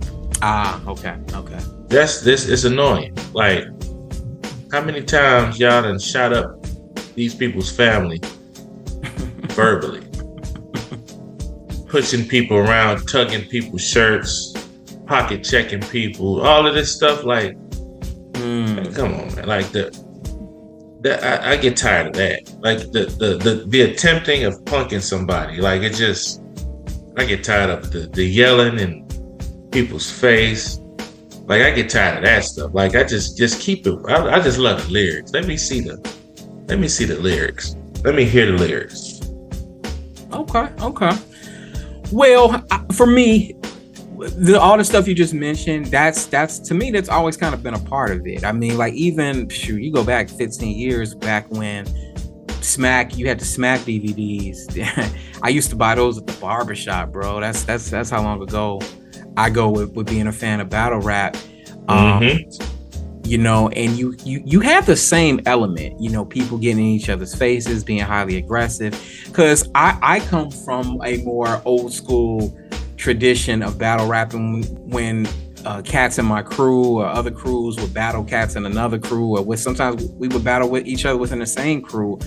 Ah, 0.41 0.81
okay, 0.87 1.17
okay. 1.33 1.59
That's 1.87 2.21
this 2.21 2.47
is 2.47 2.65
annoying. 2.65 3.17
Like, 3.33 3.65
how 4.71 4.81
many 4.83 5.03
times 5.03 5.59
y'all 5.59 5.83
done 5.83 5.99
shot 5.99 6.33
up 6.33 6.65
these 7.15 7.35
people's 7.35 7.71
family 7.71 8.19
verbally? 9.53 10.03
pushing 11.93 12.27
people 12.27 12.57
around, 12.57 13.07
tugging 13.07 13.47
people's 13.49 13.87
shirts, 13.87 14.51
pocket 15.07 15.43
checking 15.43 15.81
people, 15.81 16.41
all 16.41 16.65
of 16.65 16.73
this 16.73 16.95
stuff. 16.95 17.23
Like, 17.23 17.57
mm. 18.33 18.95
come 18.95 19.13
on, 19.13 19.35
man. 19.35 19.47
Like 19.47 19.71
the, 19.71 19.89
the 21.01 21.23
I, 21.23 21.51
I, 21.51 21.57
get 21.57 21.77
tired 21.77 22.07
of 22.07 22.13
that. 22.13 22.53
Like 22.59 22.79
the, 22.91 23.05
the 23.05 23.37
the 23.37 23.65
the 23.67 23.81
attempting 23.81 24.45
of 24.45 24.55
punking 24.65 25.01
somebody. 25.01 25.57
Like 25.57 25.81
it 25.81 25.93
just, 25.93 26.41
I 27.17 27.25
get 27.25 27.43
tired 27.43 27.69
of 27.69 27.91
the 27.91 28.07
the 28.07 28.23
yelling 28.23 28.79
in 28.79 29.69
people's 29.71 30.09
face. 30.09 30.79
Like 31.45 31.61
I 31.61 31.71
get 31.71 31.89
tired 31.89 32.19
of 32.19 32.23
that 32.23 32.45
stuff. 32.45 32.73
Like 32.73 32.95
I 32.95 33.03
just 33.03 33.37
just 33.37 33.61
keep 33.61 33.85
it. 33.85 33.99
I, 34.07 34.35
I 34.35 34.39
just 34.39 34.57
love 34.57 34.85
the 34.85 34.91
lyrics. 34.91 35.31
Let 35.33 35.45
me 35.45 35.57
see 35.57 35.81
the, 35.81 35.97
let 36.67 36.79
me 36.79 36.87
see 36.87 37.05
the 37.05 37.19
lyrics. 37.19 37.75
Let 38.03 38.15
me 38.15 38.25
hear 38.25 38.45
the 38.45 38.57
lyrics. 38.57 39.21
Okay, 40.31 40.67
okay. 40.81 41.11
Well, 42.11 42.65
for 42.93 43.05
me, 43.05 43.55
the, 44.29 44.59
all 44.59 44.77
the 44.77 44.83
stuff 44.83 45.07
you 45.07 45.15
just 45.15 45.33
mentioned, 45.33 45.87
that's 45.87 46.25
that's 46.25 46.59
to 46.59 46.73
me, 46.73 46.91
that's 46.91 47.09
always 47.09 47.37
kind 47.37 47.53
of 47.53 47.63
been 47.63 47.73
a 47.73 47.79
part 47.79 48.11
of 48.11 48.25
it. 48.25 48.43
I 48.43 48.51
mean, 48.51 48.77
like 48.77 48.93
even 48.93 49.49
shoot, 49.49 49.81
you 49.81 49.91
go 49.91 50.03
back 50.03 50.29
15 50.29 50.77
years 50.77 51.13
back 51.13 51.49
when 51.49 51.85
Smack, 52.61 53.17
you 53.17 53.27
had 53.27 53.39
the 53.39 53.45
Smack 53.45 53.81
DVDs. 53.81 55.17
I 55.43 55.49
used 55.49 55.69
to 55.71 55.75
buy 55.75 55.95
those 55.95 56.17
at 56.17 56.27
the 56.27 56.33
barbershop, 56.33 57.11
bro. 57.11 57.39
That's 57.39 57.63
that's 57.63 57.89
that's 57.89 58.09
how 58.09 58.23
long 58.23 58.41
ago 58.41 58.81
I 59.35 59.49
go 59.49 59.69
with, 59.69 59.93
with 59.93 60.07
being 60.07 60.27
a 60.27 60.31
fan 60.31 60.59
of 60.59 60.69
battle 60.69 60.99
rap. 60.99 61.35
Um, 61.87 62.21
mm-hmm 62.21 62.73
you 63.25 63.37
know 63.37 63.69
and 63.69 63.97
you 63.97 64.15
you 64.23 64.43
you 64.45 64.59
have 64.59 64.85
the 64.85 64.95
same 64.95 65.39
element 65.45 65.99
you 65.99 66.09
know 66.09 66.25
people 66.25 66.57
getting 66.57 66.79
in 66.79 66.91
each 66.91 67.09
other's 67.09 67.33
faces 67.33 67.83
being 67.83 68.01
highly 68.01 68.37
aggressive 68.37 68.91
because 69.25 69.69
i 69.75 69.97
i 70.01 70.19
come 70.27 70.51
from 70.51 71.01
a 71.05 71.17
more 71.23 71.61
old 71.65 71.93
school 71.93 72.53
tradition 73.03 73.61
of 73.61 73.77
battle 73.77 74.07
rapping 74.07 74.63
when 74.89 75.27
uh, 75.65 75.81
cats 75.81 76.17
in 76.17 76.25
my 76.25 76.41
crew 76.41 76.99
or 76.99 77.05
other 77.05 77.31
crews 77.31 77.75
would 77.79 77.93
battle 77.93 78.23
cats 78.23 78.55
in 78.55 78.65
another 78.65 78.97
crew 78.97 79.37
or 79.37 79.43
with 79.43 79.59
sometimes 79.59 80.05
we 80.13 80.27
would 80.29 80.43
battle 80.43 80.69
with 80.69 80.85
each 80.87 81.05
other 81.05 81.17
within 81.17 81.39
the 81.39 81.45
same 81.45 81.81
crew 81.81 82.17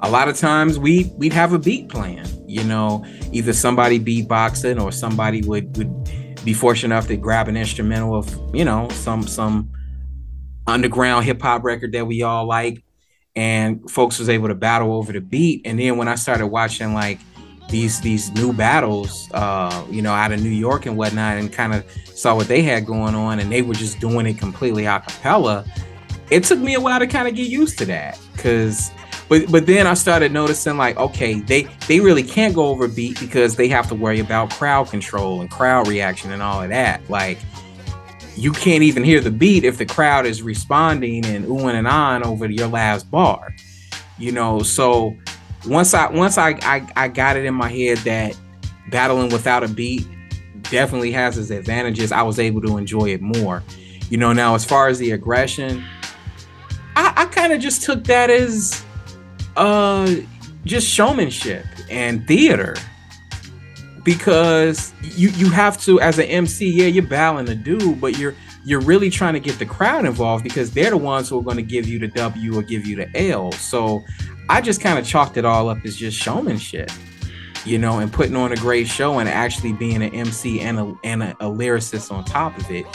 a 0.00 0.10
lot 0.10 0.28
of 0.28 0.36
times 0.36 0.78
we 0.78 1.12
we'd 1.16 1.32
have 1.32 1.52
a 1.52 1.58
beat 1.58 1.88
plan 1.88 2.26
you 2.46 2.64
know 2.64 3.04
either 3.32 3.52
somebody 3.52 4.00
beatboxing 4.00 4.82
or 4.82 4.90
somebody 4.90 5.42
would 5.42 5.76
would 5.76 6.10
be 6.44 6.52
fortunate 6.52 6.94
enough 6.94 7.06
to 7.06 7.16
grab 7.16 7.48
an 7.48 7.56
instrumental 7.56 8.14
of 8.14 8.28
you 8.54 8.64
know 8.64 8.88
some 8.90 9.26
some 9.26 9.70
underground 10.66 11.24
hip 11.24 11.40
hop 11.40 11.64
record 11.64 11.92
that 11.92 12.06
we 12.06 12.22
all 12.22 12.46
like, 12.46 12.82
and 13.36 13.90
folks 13.90 14.18
was 14.18 14.28
able 14.28 14.48
to 14.48 14.54
battle 14.54 14.94
over 14.94 15.12
the 15.12 15.20
beat. 15.20 15.62
And 15.64 15.78
then 15.78 15.96
when 15.96 16.08
I 16.08 16.14
started 16.14 16.46
watching 16.46 16.94
like 16.94 17.18
these 17.74 18.00
these 18.00 18.30
new 18.34 18.52
battles, 18.52 19.28
uh, 19.32 19.84
you 19.90 20.00
know, 20.00 20.12
out 20.12 20.30
of 20.30 20.40
New 20.40 20.48
York 20.48 20.86
and 20.86 20.96
whatnot, 20.96 21.38
and 21.38 21.52
kind 21.52 21.74
of 21.74 21.84
saw 22.14 22.36
what 22.36 22.46
they 22.46 22.62
had 22.62 22.86
going 22.86 23.16
on, 23.16 23.40
and 23.40 23.50
they 23.50 23.62
were 23.62 23.74
just 23.74 23.98
doing 23.98 24.26
it 24.26 24.38
completely 24.38 24.84
a 24.84 25.00
cappella. 25.00 25.64
It 26.30 26.44
took 26.44 26.60
me 26.60 26.74
a 26.74 26.80
while 26.80 27.00
to 27.00 27.08
kind 27.08 27.26
of 27.26 27.34
get 27.34 27.48
used 27.48 27.76
to 27.78 27.86
that, 27.86 28.18
cause. 28.38 28.92
But, 29.28 29.50
but 29.50 29.66
then 29.66 29.86
I 29.86 29.94
started 29.94 30.32
noticing 30.32 30.76
like 30.76 30.98
okay 30.98 31.40
they 31.40 31.62
they 31.88 31.98
really 31.98 32.22
can't 32.22 32.54
go 32.54 32.66
over 32.66 32.86
beat 32.86 33.18
because 33.18 33.56
they 33.56 33.68
have 33.68 33.88
to 33.88 33.94
worry 33.94 34.20
about 34.20 34.50
crowd 34.50 34.88
control 34.88 35.40
and 35.40 35.50
crowd 35.50 35.88
reaction 35.88 36.30
and 36.30 36.42
all 36.42 36.62
of 36.62 36.68
that 36.68 37.00
like 37.08 37.38
you 38.36 38.52
can't 38.52 38.82
even 38.82 39.02
hear 39.02 39.20
the 39.20 39.30
beat 39.30 39.64
if 39.64 39.78
the 39.78 39.86
crowd 39.86 40.26
is 40.26 40.42
responding 40.42 41.24
and 41.24 41.46
oohing 41.46 41.74
and 41.74 41.86
on 41.86 42.22
over 42.22 42.50
your 42.50 42.68
last 42.68 43.10
bar. 43.10 43.54
You 44.18 44.32
know, 44.32 44.60
so 44.60 45.16
once 45.66 45.94
I 45.94 46.10
once 46.10 46.38
I, 46.38 46.50
I 46.62 46.86
I 46.96 47.08
got 47.08 47.36
it 47.36 47.44
in 47.44 47.54
my 47.54 47.68
head 47.68 47.98
that 47.98 48.36
battling 48.90 49.30
without 49.30 49.64
a 49.64 49.68
beat 49.68 50.06
definitely 50.70 51.12
has 51.12 51.38
its 51.38 51.50
advantages, 51.50 52.12
I 52.12 52.22
was 52.22 52.38
able 52.38 52.60
to 52.62 52.76
enjoy 52.78 53.10
it 53.10 53.20
more. 53.20 53.62
You 54.10 54.18
know, 54.18 54.32
now 54.32 54.54
as 54.54 54.64
far 54.64 54.88
as 54.88 54.98
the 54.98 55.12
aggression, 55.12 55.84
I, 56.96 57.12
I 57.16 57.24
kind 57.26 57.52
of 57.52 57.60
just 57.60 57.82
took 57.82 58.04
that 58.04 58.30
as 58.30 58.84
uh 59.56 60.14
just 60.64 60.88
showmanship 60.88 61.64
and 61.90 62.26
theater 62.26 62.74
because 64.04 64.92
you 65.02 65.30
you 65.30 65.50
have 65.50 65.80
to 65.82 66.00
as 66.00 66.18
an 66.18 66.26
MC, 66.26 66.70
yeah, 66.70 66.86
you're 66.86 67.06
battling 67.06 67.48
a 67.48 67.54
dude, 67.54 68.00
but 68.00 68.18
you're 68.18 68.34
you're 68.64 68.80
really 68.80 69.10
trying 69.10 69.34
to 69.34 69.40
get 69.40 69.58
the 69.58 69.66
crowd 69.66 70.06
involved 70.06 70.42
because 70.42 70.70
they're 70.70 70.90
the 70.90 70.96
ones 70.96 71.28
who 71.28 71.38
are 71.38 71.42
going 71.42 71.56
to 71.56 71.62
give 71.62 71.86
you 71.86 71.98
the 71.98 72.08
W 72.08 72.58
or 72.58 72.62
give 72.62 72.86
you 72.86 72.96
the 72.96 73.30
L. 73.30 73.52
So 73.52 74.02
I 74.48 74.60
just 74.60 74.80
kind 74.80 74.98
of 74.98 75.06
chalked 75.06 75.36
it 75.36 75.44
all 75.44 75.68
up 75.68 75.78
as 75.84 75.96
just 75.96 76.16
showmanship, 76.16 76.90
you 77.64 77.78
know, 77.78 77.98
and 77.98 78.12
putting 78.12 78.36
on 78.36 78.52
a 78.52 78.56
great 78.56 78.88
show 78.88 79.18
and 79.18 79.28
actually 79.28 79.74
being 79.74 80.02
an 80.02 80.14
MC 80.14 80.60
and 80.60 80.78
a 80.78 80.94
and 81.04 81.22
a, 81.22 81.32
a 81.40 81.46
lyricist 81.46 82.10
on 82.10 82.24
top 82.24 82.56
of 82.58 82.70
it. 82.70 82.86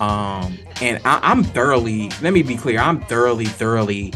Um, 0.00 0.58
and 0.80 1.00
I, 1.04 1.20
I'm 1.22 1.44
thoroughly, 1.44 2.10
let 2.22 2.32
me 2.32 2.42
be 2.42 2.56
clear, 2.56 2.80
I'm 2.80 3.00
thoroughly, 3.02 3.44
thoroughly 3.44 4.12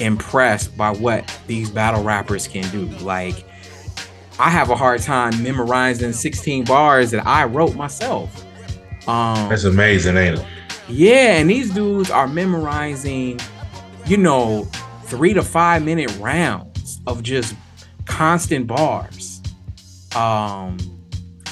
impressed 0.00 0.76
by 0.76 0.90
what 0.90 1.32
these 1.46 1.70
battle 1.70 2.02
rappers 2.02 2.46
can 2.46 2.70
do. 2.70 2.86
Like, 2.98 3.44
I 4.38 4.50
have 4.50 4.68
a 4.68 4.76
hard 4.76 5.00
time 5.00 5.42
memorizing 5.42 6.12
16 6.12 6.64
bars 6.64 7.10
that 7.12 7.26
I 7.26 7.44
wrote 7.44 7.74
myself. 7.74 8.45
Um, 9.06 9.48
That's 9.48 9.64
amazing, 9.64 10.16
ain't 10.16 10.38
it? 10.38 10.46
Yeah, 10.88 11.36
and 11.36 11.50
these 11.50 11.72
dudes 11.72 12.10
are 12.10 12.28
memorizing, 12.28 13.40
you 14.06 14.16
know, 14.16 14.68
three 15.04 15.34
to 15.34 15.42
five 15.42 15.84
minute 15.84 16.16
rounds 16.18 17.00
of 17.06 17.22
just 17.22 17.54
constant 18.04 18.66
bars. 18.66 19.42
Um, 20.14 20.78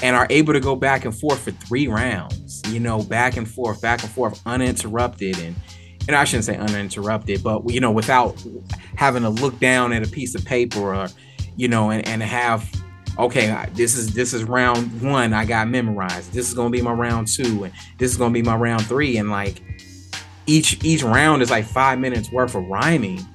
and 0.01 0.15
are 0.15 0.27
able 0.29 0.53
to 0.53 0.59
go 0.59 0.75
back 0.75 1.05
and 1.05 1.17
forth 1.17 1.39
for 1.39 1.51
three 1.51 1.87
rounds, 1.87 2.61
you 2.67 2.79
know, 2.79 3.01
back 3.03 3.37
and 3.37 3.49
forth, 3.49 3.81
back 3.81 4.03
and 4.03 4.11
forth, 4.11 4.41
uninterrupted. 4.45 5.39
And 5.39 5.55
and 6.07 6.15
I 6.15 6.23
shouldn't 6.23 6.45
say 6.45 6.57
uninterrupted, 6.57 7.43
but 7.43 7.67
you 7.69 7.79
know, 7.79 7.91
without 7.91 8.43
having 8.95 9.23
to 9.23 9.29
look 9.29 9.59
down 9.59 9.93
at 9.93 10.05
a 10.05 10.09
piece 10.09 10.35
of 10.35 10.45
paper 10.45 10.93
or, 10.93 11.07
you 11.55 11.67
know, 11.67 11.89
and, 11.89 12.07
and 12.07 12.21
have, 12.21 12.69
okay, 13.17 13.67
this 13.73 13.95
is 13.95 14.13
this 14.13 14.33
is 14.33 14.43
round 14.43 15.01
one 15.01 15.33
I 15.33 15.45
got 15.45 15.67
memorized. 15.67 16.33
This 16.33 16.47
is 16.47 16.53
gonna 16.53 16.69
be 16.69 16.81
my 16.81 16.91
round 16.91 17.27
two, 17.27 17.63
and 17.63 17.73
this 17.97 18.11
is 18.11 18.17
gonna 18.17 18.33
be 18.33 18.41
my 18.41 18.55
round 18.55 18.85
three, 18.85 19.17
and 19.17 19.29
like 19.29 19.61
each 20.45 20.83
each 20.83 21.03
round 21.03 21.41
is 21.41 21.49
like 21.49 21.65
five 21.65 21.99
minutes 21.99 22.31
worth 22.31 22.55
of 22.55 22.63
rhyming. 22.65 23.25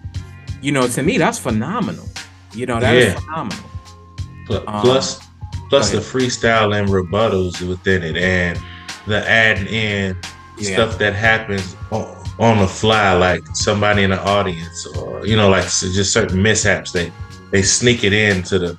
You 0.62 0.72
know, 0.72 0.86
to 0.86 1.02
me 1.02 1.18
that's 1.18 1.38
phenomenal. 1.38 2.06
You 2.52 2.66
know, 2.66 2.80
that 2.80 2.92
yeah. 2.92 3.00
is 3.00 3.14
phenomenal. 3.14 3.64
Plus, 4.46 5.20
um, 5.20 5.28
plus 5.68 5.90
the 5.90 5.98
freestyle 5.98 6.76
and 6.76 6.88
rebuttals 6.88 7.66
within 7.66 8.02
it, 8.02 8.16
and 8.16 8.58
the 9.06 9.28
adding 9.28 9.66
in 9.68 10.16
yeah. 10.58 10.72
stuff 10.72 10.98
that 10.98 11.14
happens 11.14 11.76
on, 11.92 12.16
on 12.38 12.58
the 12.58 12.66
fly, 12.66 13.12
like 13.12 13.42
somebody 13.54 14.02
in 14.02 14.10
the 14.10 14.20
audience, 14.24 14.86
or 14.96 15.24
you 15.24 15.36
know, 15.36 15.48
like 15.48 15.64
just 15.64 16.12
certain 16.12 16.42
mishaps. 16.42 16.92
They 16.92 17.12
they 17.52 17.62
sneak 17.62 18.04
it 18.04 18.12
into 18.12 18.58
the 18.58 18.78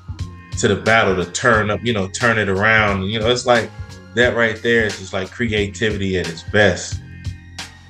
to 0.60 0.68
the 0.68 0.76
battle 0.76 1.16
to 1.16 1.30
turn 1.32 1.70
up, 1.70 1.84
you 1.84 1.94
know, 1.94 2.08
turn 2.08 2.38
it 2.38 2.50
around. 2.50 3.04
You 3.04 3.20
know, 3.20 3.30
it's 3.30 3.46
like 3.46 3.72
that 4.16 4.36
right 4.36 4.62
there 4.62 4.86
is 4.86 5.00
just 5.00 5.14
like 5.14 5.32
creativity 5.32 6.18
at 6.18 6.30
its 6.30 6.44
best. 6.44 7.00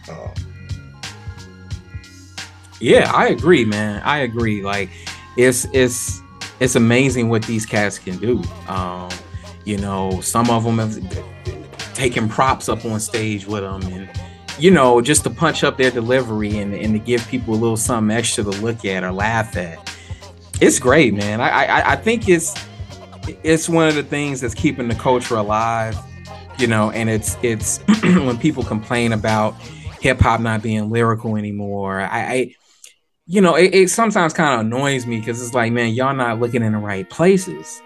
Um, 0.10 0.32
yeah, 2.80 3.12
I 3.14 3.28
agree, 3.28 3.66
man. 3.66 4.02
I 4.04 4.20
agree. 4.20 4.64
Like, 4.64 4.90
it's 5.38 5.68
it's 5.74 6.22
it's 6.60 6.76
amazing 6.76 7.30
what 7.30 7.44
these 7.44 7.66
cats 7.66 7.98
can 7.98 8.18
do. 8.18 8.44
Um, 8.68 9.10
you 9.66 9.78
know, 9.78 10.22
some 10.22 10.50
of 10.50 10.64
them 10.64 10.80
have 10.80 10.98
taken 11.94 12.28
props 12.28 12.70
up 12.70 12.84
on 12.86 13.00
stage 13.00 13.46
with 13.46 13.62
them 13.62 13.82
and 13.84 14.10
you 14.62 14.70
know, 14.70 15.02
just 15.02 15.24
to 15.24 15.30
punch 15.30 15.64
up 15.64 15.78
their 15.78 15.90
delivery 15.90 16.60
and, 16.60 16.74
and 16.76 16.94
to 16.94 17.00
give 17.00 17.28
people 17.28 17.56
a 17.56 17.58
little 17.58 17.78
something 17.78 18.16
extra 18.16 18.44
to 18.44 18.52
look 18.52 18.86
at 18.86 19.04
or 19.04 19.12
laugh 19.12 19.58
at. 19.58 19.91
It's 20.62 20.80
great, 20.80 21.14
man. 21.14 21.42
I, 21.42 21.50
I 21.50 21.92
I 21.92 21.96
think 21.96 22.30
it's 22.30 22.54
it's 23.44 23.68
one 23.68 23.88
of 23.88 23.96
the 23.96 24.04
things 24.04 24.42
that's 24.42 24.54
keeping 24.54 24.88
the 24.88 24.96
culture 24.96 25.36
alive, 25.36 25.98
you 26.58 26.68
know, 26.68 26.92
and 26.92 27.10
it's 27.10 27.38
it's 27.42 27.80
when 28.04 28.38
people 28.38 28.64
complain 28.64 29.12
about 29.12 29.56
hip 30.00 30.20
hop 30.20 30.40
not 30.40 30.62
being 30.62 30.90
lyrical 30.90 31.36
anymore. 31.36 32.02
I, 32.02 32.20
I 32.20 32.56
you 33.28 33.42
know, 33.42 33.56
it, 33.56 33.74
it 33.74 33.90
sometimes 33.90 34.34
kind 34.34 34.54
of 34.54 34.66
annoys 34.66 35.06
me 35.06 35.20
because 35.20 35.42
it's 35.42 35.54
like, 35.54 35.72
man, 35.72 35.90
y'all 35.90 36.16
not 36.16 36.40
looking 36.40 36.64
in 36.64 36.74
the 36.74 36.80
right 36.80 37.10
places, 37.10 37.82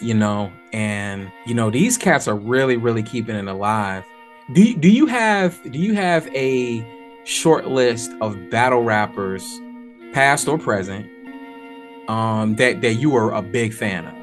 you 0.00 0.14
know, 0.14 0.52
and 0.72 1.30
you 1.46 1.54
know, 1.54 1.70
these 1.70 1.98
cats 1.98 2.26
are 2.26 2.36
really, 2.36 2.76
really 2.76 3.02
keeping 3.02 3.36
it 3.36 3.46
alive 3.46 4.04
do 4.52 4.74
do 4.74 4.90
you 4.90 5.06
have 5.06 5.60
do 5.70 5.78
you 5.78 5.94
have 5.94 6.26
a 6.34 6.84
short 7.24 7.68
list 7.68 8.10
of 8.20 8.50
battle 8.50 8.82
rappers, 8.82 9.44
past 10.12 10.48
or 10.48 10.58
present, 10.58 11.08
um, 12.12 12.56
that 12.56 12.82
that 12.82 12.94
you 12.94 13.16
are 13.16 13.32
a 13.32 13.40
big 13.40 13.72
fan 13.72 14.06
of? 14.06 14.14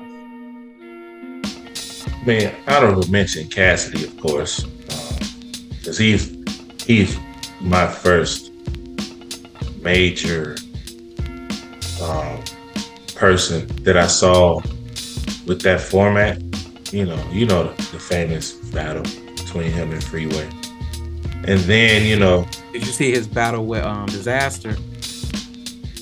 Man, 2.26 2.54
I 2.68 2.80
don't 2.80 3.10
mention 3.10 3.48
Cassidy, 3.50 4.04
of 4.04 4.16
course, 4.20 4.64
because 4.64 6.00
um, 6.00 6.06
he's 6.06 6.36
he's 6.86 7.18
my 7.60 7.88
first 7.88 8.52
major 9.82 10.56
um, 12.04 12.44
person 13.16 13.66
that 13.84 13.98
I 13.98 14.08
saw 14.08 14.62
with 15.48 15.62
that 15.62 15.82
format. 15.82 16.42
You 16.94 17.06
know, 17.06 17.24
you 17.32 17.46
know 17.46 17.64
the, 17.64 17.92
the 17.94 18.00
famous 18.00 18.54
battle 18.72 19.04
between 19.36 19.72
him 19.72 19.92
and 19.92 20.04
Freeway. 20.04 20.50
And 21.48 21.60
then, 21.62 22.06
you 22.06 22.20
know. 22.20 22.46
Did 22.74 22.86
you 22.86 22.92
see 22.92 23.12
his 23.12 23.28
battle 23.28 23.66
with 23.66 23.84
um 23.84 24.08
Dizaster? 24.10 24.78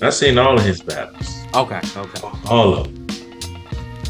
I've 0.01 0.13
seen 0.13 0.37
all 0.37 0.57
of 0.57 0.65
his 0.65 0.81
battles. 0.81 1.36
Okay, 1.55 1.81
okay. 1.95 2.27
All 2.49 2.75
of 2.75 2.83
them. 2.85 3.07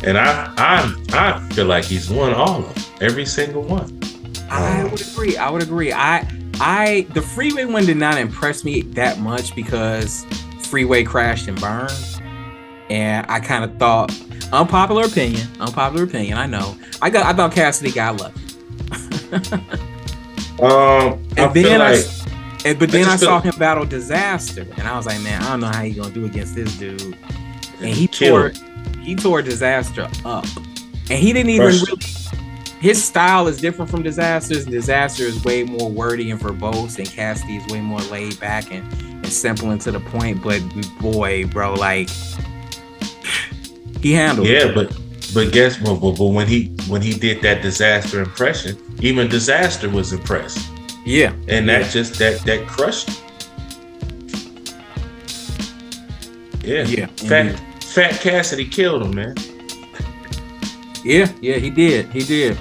And 0.03 0.17
I 0.17 0.53
I 0.57 0.95
I 1.13 1.39
feel 1.53 1.65
like 1.65 1.85
he's 1.85 2.09
won 2.09 2.33
all 2.33 2.63
of 2.63 2.75
them. 2.75 2.83
Every 3.01 3.25
single 3.25 3.63
one. 3.63 3.99
I 4.49 4.81
um, 4.81 4.91
would 4.91 5.01
agree. 5.01 5.37
I 5.37 5.49
would 5.49 5.63
agree. 5.63 5.91
I 5.91 6.27
I 6.59 7.07
the 7.13 7.21
freeway 7.21 7.65
one 7.65 7.85
did 7.85 7.97
not 7.97 8.17
impress 8.17 8.63
me 8.63 8.81
that 8.81 9.19
much 9.19 9.55
because 9.55 10.25
freeway 10.59 11.03
crashed 11.03 11.47
and 11.47 11.59
burned. 11.59 11.91
And 12.89 13.25
I 13.29 13.39
kind 13.39 13.63
of 13.63 13.77
thought 13.77 14.11
unpopular 14.51 15.05
opinion, 15.05 15.47
unpopular 15.59 16.03
opinion, 16.03 16.37
I 16.37 16.45
know. 16.45 16.77
I 17.01 17.09
got 17.09 17.25
I 17.25 17.33
thought 17.33 17.53
Cassidy 17.53 17.91
got 17.91 18.19
lucky. 18.19 18.41
um, 20.61 21.21
and 21.35 21.53
then 21.53 21.81
I, 21.81 21.95
like, 21.95 22.05
and, 22.67 22.79
but 22.79 22.91
then 22.91 23.07
I, 23.07 23.15
saw 23.15 23.39
him 23.39 23.55
battle 23.57 23.85
Dizaster, 23.85 24.69
and 24.77 24.87
I 24.87 24.95
was 24.95 25.05
like, 25.05 25.21
man, 25.21 25.41
I 25.43 25.51
don't 25.51 25.61
know 25.61 25.67
how 25.67 25.83
he's 25.83 25.97
gonna 25.97 26.13
do 26.13 26.25
against 26.25 26.55
this 26.55 26.77
dude. 26.77 27.17
And 27.79 27.89
he 27.89 28.07
tore, 28.07 28.51
he 29.01 29.15
tore 29.15 29.41
Dizaster 29.41 30.05
up, 30.25 30.45
and 31.09 31.19
he 31.19 31.33
didn't 31.33 31.49
even 31.49 31.67
really. 31.67 31.97
His 32.79 33.03
style 33.03 33.47
is 33.47 33.59
different 33.59 33.89
from 33.89 34.03
Dizaster's. 34.03 34.67
Dizaster 34.67 35.21
is 35.21 35.43
way 35.43 35.63
more 35.63 35.89
wordy 35.89 36.29
and 36.29 36.39
verbose, 36.39 36.99
and 36.99 37.09
Cassidy 37.09 37.57
is 37.57 37.65
way 37.67 37.81
more 37.81 37.99
laid 38.01 38.39
back 38.39 38.71
and, 38.71 38.91
and 39.01 39.27
simple 39.27 39.71
and 39.71 39.81
to 39.81 39.91
the 39.91 39.99
point. 39.99 40.43
But 40.43 40.61
boy, 40.99 41.47
bro, 41.47 41.73
like 41.73 42.09
he 44.01 44.13
handled. 44.13 44.47
It. 44.47 44.53
Yeah, 44.53 44.67
it. 44.69 44.75
but 44.75 44.95
but 45.33 45.51
guess 45.51 45.81
what? 45.81 45.99
But, 45.99 46.17
but 46.17 46.27
when 46.27 46.47
he 46.47 46.67
when 46.87 47.01
he 47.01 47.13
did 47.13 47.41
that 47.41 47.63
Dizaster 47.63 48.19
impression, 48.23 48.77
even 49.01 49.27
Dizaster 49.27 49.91
was 49.91 50.13
impressed. 50.13 50.69
Yeah, 51.07 51.31
and 51.47 51.69
that 51.69 51.83
yeah. 51.83 51.89
just 51.89 52.19
that 52.19 52.41
that 52.41 52.67
crushed. 52.67 53.21
Yeah, 56.65 56.83
yeah. 56.83 57.05
Fat 57.15 57.57
Fat 57.81 58.19
Cassidy 58.19 58.65
killed 58.65 59.03
him, 59.03 59.15
man. 59.15 59.35
Yeah, 61.05 61.31
yeah, 61.39 61.55
he 61.59 61.69
did. 61.69 62.09
He 62.09 62.19
did. 62.19 62.57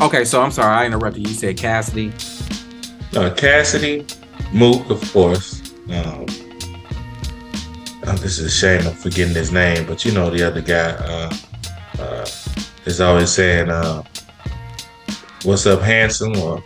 Okay, 0.00 0.24
so 0.24 0.40
I'm 0.40 0.50
sorry 0.50 0.74
I 0.74 0.86
interrupted. 0.86 1.28
You 1.28 1.34
said 1.34 1.58
Cassidy. 1.58 2.14
Uh, 3.14 3.28
Cassidy, 3.34 4.06
Mook, 4.54 4.88
of 4.88 5.12
course. 5.12 5.60
Um, 5.90 6.24
oh, 8.06 8.16
this 8.22 8.38
is 8.38 8.46
a 8.46 8.50
shame 8.50 8.86
I'm 8.88 8.94
forgetting 8.94 9.34
his 9.34 9.52
name, 9.52 9.86
but 9.86 10.02
you 10.06 10.12
know 10.12 10.30
the 10.30 10.42
other 10.46 10.62
guy. 10.62 10.92
Uh, 10.92 11.34
uh, 11.98 12.26
is 12.86 13.02
always 13.02 13.30
saying, 13.30 13.68
uh, 13.68 14.02
"What's 15.44 15.66
up, 15.66 15.82
handsome?" 15.82 16.34
Or 16.38 16.62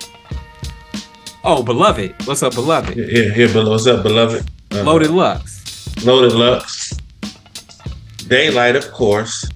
oh, 1.47 1.63
beloved. 1.63 2.15
What's 2.27 2.43
up, 2.43 2.55
beloved? 2.55 2.97
Yeah, 2.97 3.07
yeah, 3.07 3.47
yeah 3.47 3.65
what's 3.65 3.87
up, 3.87 4.03
beloved? 4.03 4.51
Uh, 4.73 4.83
Loaded 4.83 5.11
Lux. 5.11 6.05
Loaded 6.05 6.33
Lux. 6.33 6.93
Daylyt, 8.29 8.77
of 8.77 8.91
course. 8.93 9.49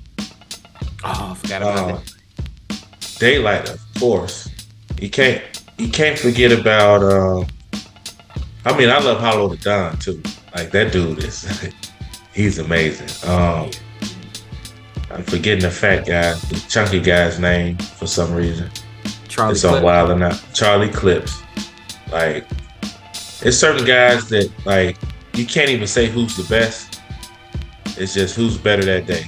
Oh, 1.03 1.31
I 1.33 1.35
forgot 1.35 1.63
about 1.63 1.79
uh, 1.79 1.87
that. 1.97 2.13
Daylyt, 3.19 3.75
of 3.75 4.01
course. 4.01 4.49
You 5.01 5.11
can't 5.11 5.43
you 5.79 5.89
can't 5.89 6.19
forget 6.19 6.53
about. 6.53 7.03
Uh, 7.03 7.45
I 8.65 8.77
mean, 8.77 8.91
I 8.91 8.99
love 9.01 9.19
Hollow 9.19 9.55
Da 9.57 9.91
Don 9.91 9.99
too. 9.99 10.23
Like 10.55 10.71
that 10.71 10.93
dude 10.93 11.25
is, 11.25 11.73
he's 12.33 12.59
amazing. 12.59 13.29
Um, 13.29 13.71
I'm 15.11 15.25
forgetting 15.25 15.63
the 15.63 15.71
fat 15.71 16.07
guy, 16.07 16.35
the 16.35 16.65
chunky 16.69 17.01
guy's 17.01 17.41
name 17.41 17.79
for 17.79 18.07
some 18.07 18.33
reason. 18.33 18.71
Charlie 19.29 19.53
it's 19.53 19.65
on 19.65 19.83
Wild 19.83 20.11
and 20.11 20.23
Out. 20.23 20.41
Charlie 20.55 20.89
Clips. 20.91 21.43
Like, 22.11 22.47
it's 23.43 23.57
certain 23.57 23.87
guys 23.87 24.29
that 24.29 24.51
like 24.65 24.97
you 25.35 25.47
can't 25.47 25.71
even 25.71 25.87
say 25.87 26.07
who's 26.07 26.37
the 26.37 26.45
best. 26.45 27.01
It's 27.97 28.15
just 28.15 28.35
who's 28.35 28.57
better 28.59 28.85
that 28.85 29.07
day. 29.07 29.27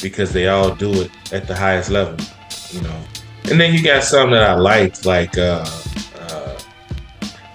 Because 0.00 0.32
they 0.32 0.48
all 0.48 0.74
do 0.74 1.02
it 1.02 1.10
at 1.32 1.46
the 1.46 1.54
highest 1.54 1.90
level, 1.90 2.16
you 2.70 2.80
know. 2.82 3.02
And 3.50 3.60
then 3.60 3.74
you 3.74 3.82
got 3.82 4.04
some 4.04 4.30
that 4.30 4.42
I 4.42 4.54
liked, 4.54 5.04
like 5.04 5.36
uh, 5.36 5.66
uh, 6.18 6.58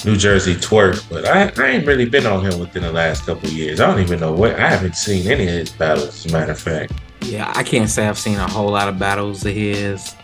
New 0.06 0.16
Jersey 0.16 0.56
twerk, 0.56 1.08
but 1.10 1.26
I, 1.26 1.52
I 1.58 1.70
ain't 1.70 1.88
really 1.88 2.06
been 2.06 2.26
on 2.26 2.46
him 2.46 2.60
within 2.60 2.84
the 2.84 2.92
last 2.92 3.26
couple 3.26 3.50
years. 3.50 3.80
I 3.80 3.88
don't 3.88 4.02
even 4.02 4.20
know 4.20 4.34
what 4.34 4.60
I 4.60 4.70
haven't 4.70 4.96
seen 4.96 5.32
any 5.32 5.44
of 5.48 5.54
his 5.54 5.70
battles, 5.72 6.26
as 6.26 6.32
a 6.32 6.38
matter 6.38 6.52
of 6.52 6.60
fact. 6.60 6.92
Yeah, 7.22 7.52
I 7.56 7.64
can't 7.64 7.90
say 7.90 8.08
I've 8.08 8.20
seen 8.20 8.38
a 8.38 8.48
whole 8.48 8.70
lot 8.70 8.88
of 8.88 9.00
battles 9.00 9.46
of 9.46 9.54
his. 9.54 10.16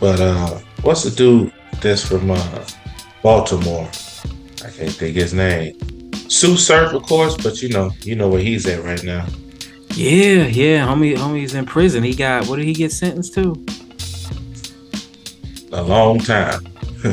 But 0.00 0.20
uh 0.20 0.58
what's 0.82 1.04
the 1.04 1.10
dude 1.10 1.52
that's 1.80 2.04
from 2.06 2.30
uh 2.30 2.64
Baltimore? 3.22 3.88
I 4.64 4.70
can't 4.70 4.92
think 4.92 5.16
his 5.16 5.34
name. 5.34 5.76
Tsu 6.12 6.56
Surf, 6.56 6.92
of 6.92 7.02
course, 7.02 7.36
but 7.36 7.60
you 7.62 7.70
know, 7.70 7.90
you 8.02 8.14
know 8.14 8.28
where 8.28 8.40
he's 8.40 8.66
at 8.66 8.84
right 8.84 9.02
now. 9.02 9.26
Yeah, 9.94 10.46
yeah, 10.46 10.86
homie, 10.86 11.16
homie's 11.16 11.54
in 11.54 11.66
prison. 11.66 12.04
He 12.04 12.14
got 12.14 12.46
what 12.46 12.56
did 12.56 12.66
he 12.66 12.72
get 12.72 12.92
sentenced 12.92 13.34
to? 13.34 13.54
A 15.72 15.82
long 15.82 16.18
time. 16.18 16.66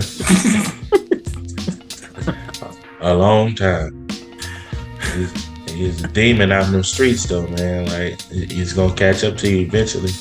a 3.01 3.13
long 3.13 3.55
time. 3.55 4.07
He's, 5.13 5.31
he's 5.69 6.03
a 6.03 6.07
demon 6.07 6.51
out 6.51 6.65
in 6.65 6.73
the 6.73 6.83
streets, 6.83 7.23
though, 7.25 7.47
man. 7.47 7.87
Like 7.87 8.21
he's 8.31 8.73
gonna 8.73 8.95
catch 8.95 9.23
up 9.23 9.37
to 9.37 9.49
you 9.49 9.65
eventually. 9.65 10.11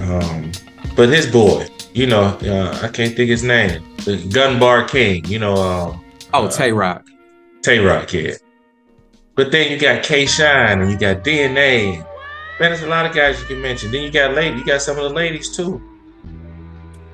Um, 0.00 0.52
but 0.96 1.08
his 1.08 1.26
boy, 1.26 1.66
you 1.94 2.06
know, 2.06 2.36
uh, 2.42 2.78
I 2.82 2.88
can't 2.88 3.16
think 3.16 3.30
his 3.30 3.42
name. 3.44 3.82
The 4.04 4.16
Gun 4.32 4.58
Bar 4.58 4.84
King, 4.84 5.24
you 5.26 5.38
know. 5.38 5.54
Um, 5.54 6.04
oh, 6.34 6.48
Tay 6.48 6.72
Roc. 6.72 7.06
Tay 7.62 7.78
Roc, 7.78 8.12
yeah. 8.12 8.34
But 9.36 9.50
then 9.50 9.70
you 9.70 9.78
got 9.78 10.02
K 10.02 10.26
Shine 10.26 10.80
and 10.80 10.90
you 10.90 10.98
got 10.98 11.24
DNA. 11.24 11.98
Man, 12.60 12.70
there's 12.70 12.82
a 12.82 12.86
lot 12.86 13.06
of 13.06 13.14
guys 13.14 13.40
you 13.40 13.46
can 13.46 13.62
mention. 13.62 13.90
Then 13.90 14.02
you 14.02 14.10
got 14.10 14.34
lady, 14.34 14.58
you 14.58 14.64
got 14.64 14.82
some 14.82 14.96
of 14.96 15.04
the 15.04 15.10
ladies 15.10 15.56
too. 15.56 15.82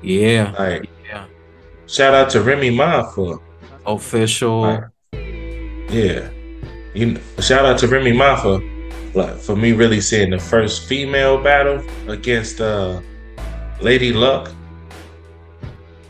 Yeah. 0.01 0.53
Like, 0.57 0.89
yeah. 1.07 1.25
Shout 1.87 2.13
out 2.13 2.29
to 2.31 2.41
Remy 2.41 2.71
Ma 2.71 3.03
for 3.03 3.41
official. 3.85 4.61
Like, 4.61 4.83
yeah. 5.91 6.29
You 6.93 7.19
shout 7.39 7.65
out 7.65 7.77
to 7.79 7.87
Remy 7.87 8.13
Ma 8.13 8.35
for 8.35 8.61
like 9.13 9.35
for 9.37 9.55
me 9.55 9.71
really 9.73 10.01
seeing 10.01 10.29
the 10.29 10.39
first 10.39 10.87
female 10.87 11.41
battle 11.41 11.83
against 12.07 12.61
uh 12.61 13.01
Lady 13.79 14.11
Luck. 14.13 14.51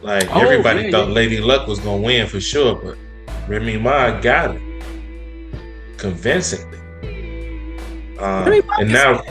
Like 0.02 0.36
oh, 0.36 0.40
everybody 0.40 0.84
yeah, 0.84 0.92
thought 0.92 1.08
yeah. 1.10 1.14
Lady 1.14 1.40
Luck 1.40 1.68
was 1.68 1.80
gonna 1.80 2.02
win 2.02 2.28
for 2.28 2.40
sure, 2.40 2.76
but 2.76 2.98
Remy 3.48 3.78
Ma 3.78 4.20
got 4.20 4.56
it 4.56 4.62
convincingly. 5.98 6.80
Um, 8.18 8.62
and 8.80 8.92
now, 8.92 9.24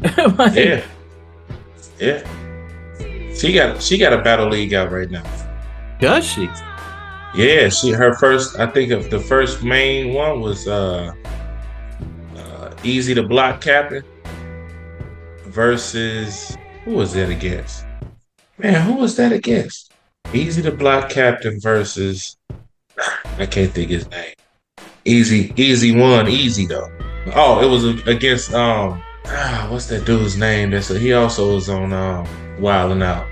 like, 0.38 0.54
yeah, 0.54 0.84
yeah, 1.98 3.34
she 3.34 3.52
got 3.52 3.82
she 3.82 3.98
got 3.98 4.12
a 4.12 4.22
battle 4.22 4.48
league 4.48 4.74
out 4.74 4.90
right 4.92 5.10
now. 5.10 5.24
Does 6.00 6.24
she? 6.24 6.48
Yeah, 7.34 7.68
she 7.68 7.90
her 7.90 8.14
first. 8.14 8.58
I 8.58 8.66
think 8.66 8.92
of 8.92 9.10
the 9.10 9.18
first 9.18 9.62
main 9.62 10.14
one 10.14 10.40
was 10.40 10.68
uh, 10.68 11.12
uh 12.36 12.70
Eazy 12.82 13.14
the 13.14 13.22
Block 13.22 13.60
Captain 13.60 14.04
versus 15.44 16.56
who 16.84 16.92
was 16.92 17.12
that 17.14 17.30
against? 17.30 17.84
Man, 18.58 18.80
who 18.82 18.94
was 18.94 19.16
that 19.16 19.32
against? 19.32 19.87
Eazy 20.32 20.62
the 20.62 20.70
Block 20.70 21.08
Captain 21.08 21.58
versus 21.58 22.36
I 23.38 23.46
can't 23.46 23.72
think 23.72 23.90
his 23.90 24.10
name. 24.10 24.34
Easy, 25.06 25.54
easy 25.56 25.92
one, 25.96 26.28
easy 26.28 26.66
though. 26.66 26.90
Oh, 27.34 27.62
it 27.62 27.70
was 27.70 27.84
against 28.06 28.52
um, 28.52 29.02
ah, 29.26 29.68
what's 29.70 29.86
that 29.86 30.04
dude's 30.04 30.36
name? 30.36 30.70
That's 30.70 30.90
a, 30.90 30.98
he 30.98 31.14
also 31.14 31.54
was 31.54 31.70
on 31.70 31.94
um, 31.94 32.26
Wild 32.60 32.92
'N 32.92 33.02
Out. 33.02 33.26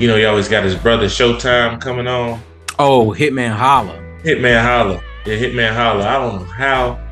You 0.00 0.08
know, 0.08 0.16
he 0.16 0.24
always 0.24 0.48
got 0.48 0.64
his 0.64 0.74
brother 0.74 1.06
Showtime 1.06 1.80
coming 1.80 2.08
on. 2.08 2.40
Oh, 2.80 3.14
Hitman 3.16 3.54
Holla. 3.54 3.96
Hitman 4.24 4.60
Holla. 4.60 5.00
Yeah, 5.26 5.36
Hitman 5.36 5.74
Holla. 5.74 6.08
I 6.08 6.14
don't 6.14 6.40
know 6.40 6.44
how. 6.44 7.04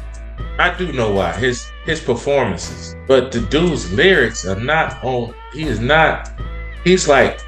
I 0.59 0.77
do 0.77 0.93
know 0.93 1.13
why. 1.13 1.33
His 1.35 1.71
his 1.85 2.01
performances, 2.01 2.97
but 3.07 3.31
the 3.31 3.43
dude's 3.43 3.93
lyrics 3.93 4.45
are 4.45 4.59
not 4.59 5.05
on. 5.05 5.35
He 5.53 5.65
is 5.65 5.79
not. 5.79 6.33
He's 6.83 7.09
like 7.09 7.41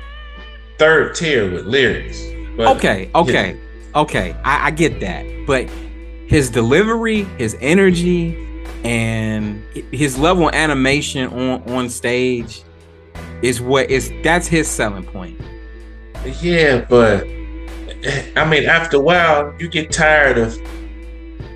third 0.78 1.14
tier 1.14 1.50
with 1.50 1.66
lyrics. 1.66 2.22
okay, 2.58 3.10
okay, 3.14 3.52
yeah. 3.52 4.00
okay. 4.00 4.32
I, 4.44 4.66
I 4.66 4.70
get 4.70 5.00
that, 5.00 5.24
but 5.46 5.68
his 6.26 6.50
delivery, 6.50 7.24
his 7.38 7.56
energy, 7.60 8.36
and 8.84 9.62
his 9.92 10.18
level 10.18 10.48
of 10.48 10.54
animation 10.54 11.26
on 11.28 11.62
on 11.70 11.88
stage 11.88 12.62
is 13.42 13.60
what 13.60 13.90
is 13.90 14.12
that's 14.22 14.46
his 14.46 14.68
selling 14.68 15.04
point. 15.04 15.40
Yeah, 16.40 16.84
but 16.88 17.24
I 18.36 18.48
mean, 18.48 18.66
after 18.66 18.98
a 18.98 19.00
while, 19.00 19.54
you 19.58 19.68
get 19.68 19.90
tired 19.90 20.38
of 20.38 20.56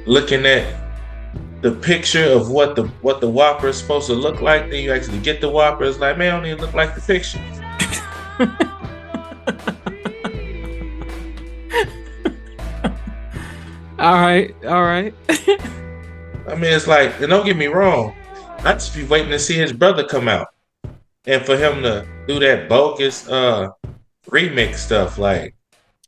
looking 0.07 0.47
at 0.47 0.83
the 1.61 1.73
picture 1.73 2.25
of 2.25 2.51
what 2.51 2.75
the 2.75 2.85
what 3.03 3.20
the 3.20 3.29
Whopper 3.29 3.68
is 3.68 3.79
supposed 3.79 4.09
to 4.09 4.14
look 4.14 4.41
like. 4.41 4.70
Then 4.70 4.83
you 4.83 4.93
actually 4.93 5.20
get 5.20 5.41
the 5.41 5.49
Whopper. 5.49 5.85
It's 5.85 5.99
like, 5.99 6.18
man, 6.18 6.35
I 6.35 6.37
don't 6.37 6.47
even 6.47 6.61
look 6.61 6.75
like 6.75 6.95
the 6.95 7.01
picture. 7.01 7.41
All 14.03 14.14
right, 14.14 14.53
all 14.66 14.82
right. 14.82 15.14
I 15.28 16.57
mean, 16.57 16.72
it's 16.72 16.88
like, 16.88 17.20
and 17.20 17.30
don't 17.30 17.46
get 17.46 17.57
me 17.57 17.66
wrong, 17.68 18.12
I 18.64 18.72
just 18.72 18.96
be 18.96 19.05
waiting 19.05 19.30
to 19.30 19.38
see 19.38 19.55
his 19.55 19.72
brother 19.72 20.03
come 20.03 20.26
out, 20.26 20.48
and 21.24 21.46
for 21.46 21.57
him 21.57 21.84
to 21.84 22.05
do 22.26 22.40
that 22.40 22.68
bogus 22.68 23.28
uh 23.28 23.68
remix 24.26 24.78
stuff. 24.78 25.18
Like, 25.18 25.55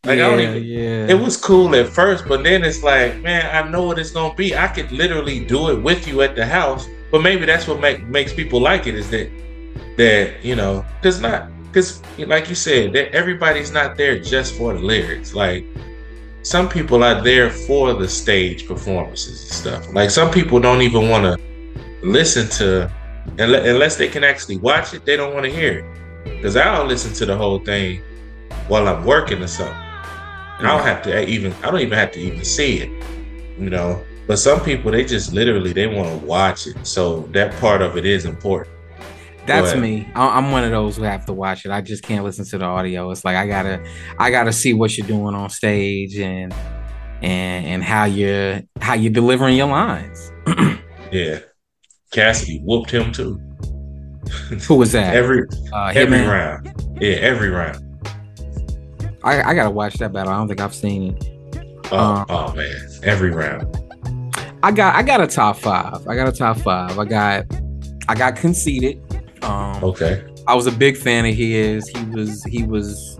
like 0.04 0.18
yeah, 0.18 0.26
I 0.26 0.30
don't 0.30 0.40
even. 0.40 0.64
Yeah. 0.64 1.06
It 1.06 1.20
was 1.20 1.36
cool 1.36 1.72
at 1.76 1.88
first, 1.88 2.26
but 2.26 2.42
then 2.42 2.64
it's 2.64 2.82
like, 2.82 3.22
man, 3.22 3.46
I 3.54 3.70
know 3.70 3.84
what 3.84 4.00
it's 4.00 4.10
gonna 4.10 4.34
be. 4.34 4.56
I 4.56 4.66
could 4.66 4.90
literally 4.90 5.44
do 5.44 5.70
it 5.70 5.80
with 5.80 6.08
you 6.08 6.22
at 6.22 6.34
the 6.34 6.44
house, 6.44 6.88
but 7.12 7.22
maybe 7.22 7.46
that's 7.46 7.68
what 7.68 7.78
make, 7.78 8.04
makes 8.08 8.34
people 8.34 8.60
like 8.60 8.88
it 8.88 8.96
is 8.96 9.08
that 9.10 9.30
that 9.98 10.44
you 10.44 10.56
know, 10.56 10.84
because 10.96 11.20
not 11.20 11.48
because 11.66 12.02
like 12.18 12.48
you 12.48 12.56
said, 12.56 12.92
that 12.94 13.14
everybody's 13.14 13.70
not 13.70 13.96
there 13.96 14.18
just 14.18 14.54
for 14.54 14.72
the 14.72 14.80
lyrics. 14.80 15.32
Like 15.32 15.64
some 16.44 16.68
people 16.68 17.02
are 17.02 17.22
there 17.22 17.48
for 17.48 17.94
the 17.94 18.06
stage 18.06 18.66
performances 18.66 19.42
and 19.42 19.50
stuff. 19.50 19.94
Like 19.94 20.10
some 20.10 20.30
people 20.30 20.60
don't 20.60 20.82
even 20.82 21.08
want 21.08 21.24
to 21.24 21.42
listen 22.02 22.48
to 22.58 22.92
unless 23.38 23.96
they 23.96 24.08
can 24.08 24.22
actually 24.22 24.58
watch 24.58 24.92
it. 24.92 25.06
They 25.06 25.16
don't 25.16 25.32
want 25.32 25.46
to 25.46 25.50
hear 25.50 25.78
it 25.78 26.36
because 26.36 26.54
I'll 26.54 26.84
listen 26.84 27.14
to 27.14 27.24
the 27.24 27.34
whole 27.34 27.60
thing 27.60 28.02
while 28.68 28.86
I'm 28.88 29.06
working 29.06 29.42
or 29.42 29.46
something. 29.46 29.74
And 30.58 30.66
I 30.68 30.76
don't 30.76 30.86
have 30.86 31.02
to 31.04 31.26
even 31.26 31.54
I 31.64 31.70
don't 31.70 31.80
even 31.80 31.98
have 31.98 32.12
to 32.12 32.20
even 32.20 32.44
see 32.44 32.78
it, 32.78 32.90
you 33.58 33.70
know. 33.70 34.04
But 34.26 34.38
some 34.38 34.60
people 34.60 34.90
they 34.90 35.04
just 35.04 35.32
literally 35.32 35.72
they 35.72 35.86
want 35.86 36.20
to 36.20 36.26
watch 36.26 36.66
it. 36.66 36.76
So 36.86 37.20
that 37.32 37.58
part 37.58 37.80
of 37.80 37.96
it 37.96 38.04
is 38.04 38.26
important. 38.26 38.73
That's 39.46 39.76
me. 39.76 40.08
I'm 40.14 40.50
one 40.52 40.64
of 40.64 40.70
those 40.70 40.96
who 40.96 41.02
have 41.02 41.26
to 41.26 41.32
watch 41.32 41.64
it. 41.66 41.70
I 41.70 41.80
just 41.80 42.02
can't 42.02 42.24
listen 42.24 42.44
to 42.46 42.58
the 42.58 42.64
audio. 42.64 43.10
It's 43.10 43.24
like 43.24 43.36
I 43.36 43.46
gotta, 43.46 43.84
I 44.18 44.30
gotta 44.30 44.52
see 44.52 44.72
what 44.72 44.96
you're 44.96 45.06
doing 45.06 45.34
on 45.34 45.50
stage 45.50 46.18
and 46.18 46.54
and 47.22 47.66
and 47.66 47.84
how 47.84 48.04
you're 48.04 48.62
how 48.80 48.94
you're 48.94 49.12
delivering 49.12 49.56
your 49.56 49.68
lines. 49.68 50.30
yeah, 51.12 51.40
Cassidy 52.10 52.60
whooped 52.64 52.90
him 52.90 53.12
too. 53.12 53.40
Who 54.66 54.76
was 54.76 54.92
that? 54.92 55.14
every 55.14 55.46
uh, 55.72 55.92
every 55.94 56.18
Hitman? 56.18 56.28
round. 56.30 57.00
Yeah, 57.00 57.16
every 57.16 57.50
round. 57.50 57.80
I, 59.22 59.42
I 59.42 59.54
gotta 59.54 59.70
watch 59.70 59.94
that 59.94 60.12
battle. 60.12 60.32
I 60.32 60.36
don't 60.36 60.48
think 60.48 60.60
I've 60.60 60.74
seen 60.74 61.16
it. 61.16 61.30
Oh, 61.90 61.98
um, 61.98 62.26
oh 62.28 62.54
man, 62.54 62.76
every 63.02 63.30
round. 63.30 63.76
I 64.62 64.70
got 64.70 64.94
I 64.94 65.02
got 65.02 65.20
a 65.20 65.26
top 65.26 65.56
five. 65.56 66.06
I 66.06 66.14
got 66.14 66.28
a 66.28 66.32
top 66.32 66.58
five. 66.58 66.98
I 66.98 67.04
got 67.04 67.44
I 68.08 68.14
got 68.14 68.36
conceited. 68.36 69.00
Um, 69.44 69.84
okay. 69.84 70.24
I 70.46 70.54
was 70.54 70.66
a 70.66 70.72
big 70.72 70.96
fan 70.96 71.26
of 71.26 71.34
his. 71.34 71.88
He 71.88 72.04
was 72.06 72.44
he 72.44 72.64
was 72.64 73.18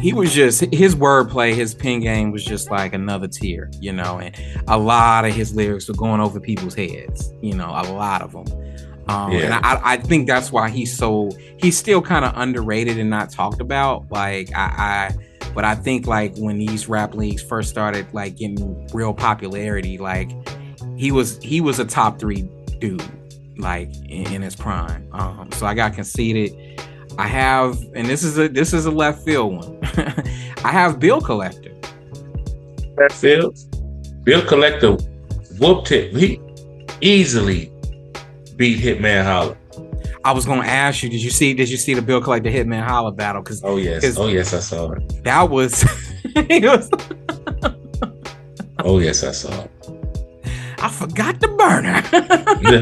he 0.00 0.12
was 0.12 0.34
just 0.34 0.60
his 0.72 0.96
wordplay, 0.96 1.54
his 1.54 1.74
pen 1.74 2.00
game 2.00 2.32
was 2.32 2.44
just 2.44 2.70
like 2.70 2.92
another 2.92 3.28
tier, 3.28 3.70
you 3.80 3.92
know. 3.92 4.18
And 4.18 4.36
a 4.68 4.76
lot 4.76 5.24
of 5.24 5.32
his 5.32 5.54
lyrics 5.54 5.88
were 5.88 5.94
going 5.94 6.20
over 6.20 6.40
people's 6.40 6.74
heads, 6.74 7.32
you 7.40 7.54
know, 7.54 7.68
a 7.68 7.86
lot 7.92 8.22
of 8.22 8.32
them. 8.32 8.46
Um, 9.08 9.32
yeah. 9.32 9.40
And 9.40 9.54
I, 9.54 9.80
I 9.82 9.96
think 9.96 10.26
that's 10.26 10.52
why 10.52 10.70
he's 10.70 10.96
so 10.96 11.30
he's 11.58 11.76
still 11.76 12.02
kind 12.02 12.24
of 12.24 12.32
underrated 12.36 12.98
and 12.98 13.10
not 13.10 13.30
talked 13.30 13.60
about. 13.60 14.10
Like 14.10 14.50
I, 14.54 15.10
I, 15.40 15.50
but 15.54 15.64
I 15.64 15.74
think 15.74 16.06
like 16.06 16.36
when 16.36 16.58
these 16.58 16.88
rap 16.88 17.14
leagues 17.14 17.42
first 17.42 17.70
started 17.70 18.12
like 18.12 18.36
getting 18.36 18.88
real 18.92 19.14
popularity, 19.14 19.98
like 19.98 20.30
he 20.96 21.12
was 21.12 21.40
he 21.42 21.60
was 21.60 21.78
a 21.78 21.84
top 21.84 22.18
three 22.18 22.42
dude 22.80 23.02
like 23.62 23.94
in, 24.08 24.32
in 24.32 24.42
his 24.42 24.54
prime. 24.56 25.08
Um, 25.12 25.50
so 25.52 25.66
I 25.66 25.74
got 25.74 25.94
conceited. 25.94 26.52
I 27.18 27.26
have, 27.26 27.78
and 27.94 28.06
this 28.06 28.22
is 28.22 28.38
a 28.38 28.48
this 28.48 28.72
is 28.72 28.86
a 28.86 28.90
left 28.90 29.24
field 29.24 29.54
one. 29.54 29.78
I 30.64 30.70
have 30.70 30.98
Bill 30.98 31.20
Collector. 31.20 31.72
Left 32.96 33.14
field. 33.14 33.58
Bill 34.24 34.44
Collector 34.46 34.96
whooped 35.58 35.92
it. 35.92 36.14
He 36.16 36.40
easily 37.00 37.72
beat 38.56 38.78
Hitman 38.78 39.24
Holla. 39.24 39.56
I 40.24 40.32
was 40.32 40.46
gonna 40.46 40.62
ask 40.62 41.02
you, 41.02 41.08
did 41.08 41.22
you 41.22 41.30
see 41.30 41.52
did 41.52 41.68
you 41.68 41.76
see 41.76 41.94
the 41.94 42.02
Bill 42.02 42.20
Collector 42.20 42.50
Hitman 42.50 42.82
Holla 42.82 43.12
battle? 43.12 43.42
Because 43.42 43.62
oh 43.64 43.76
yes, 43.76 44.16
oh 44.16 44.28
yes, 44.28 44.54
I 44.54 44.60
saw 44.60 44.92
it. 44.92 45.24
That 45.24 45.50
was, 45.50 45.84
was 46.36 46.90
Oh 48.84 48.98
yes, 48.98 49.22
I 49.24 49.32
saw 49.32 49.62
it. 49.62 49.70
I 50.82 50.88
forgot 50.88 51.38
the 51.38 51.46
burner. 51.46 52.02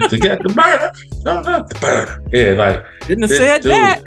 forgot 0.09 0.43
the 0.43 0.49
burner. 0.49 0.93
No, 1.23 1.43
not 1.43 1.69
the 1.69 1.79
burner. 1.79 2.23
Yeah, 2.33 2.53
like 2.53 2.83
didn't 3.07 3.23
have 3.25 3.31
said 3.31 3.61
dude. 3.61 3.73
that. 3.73 4.03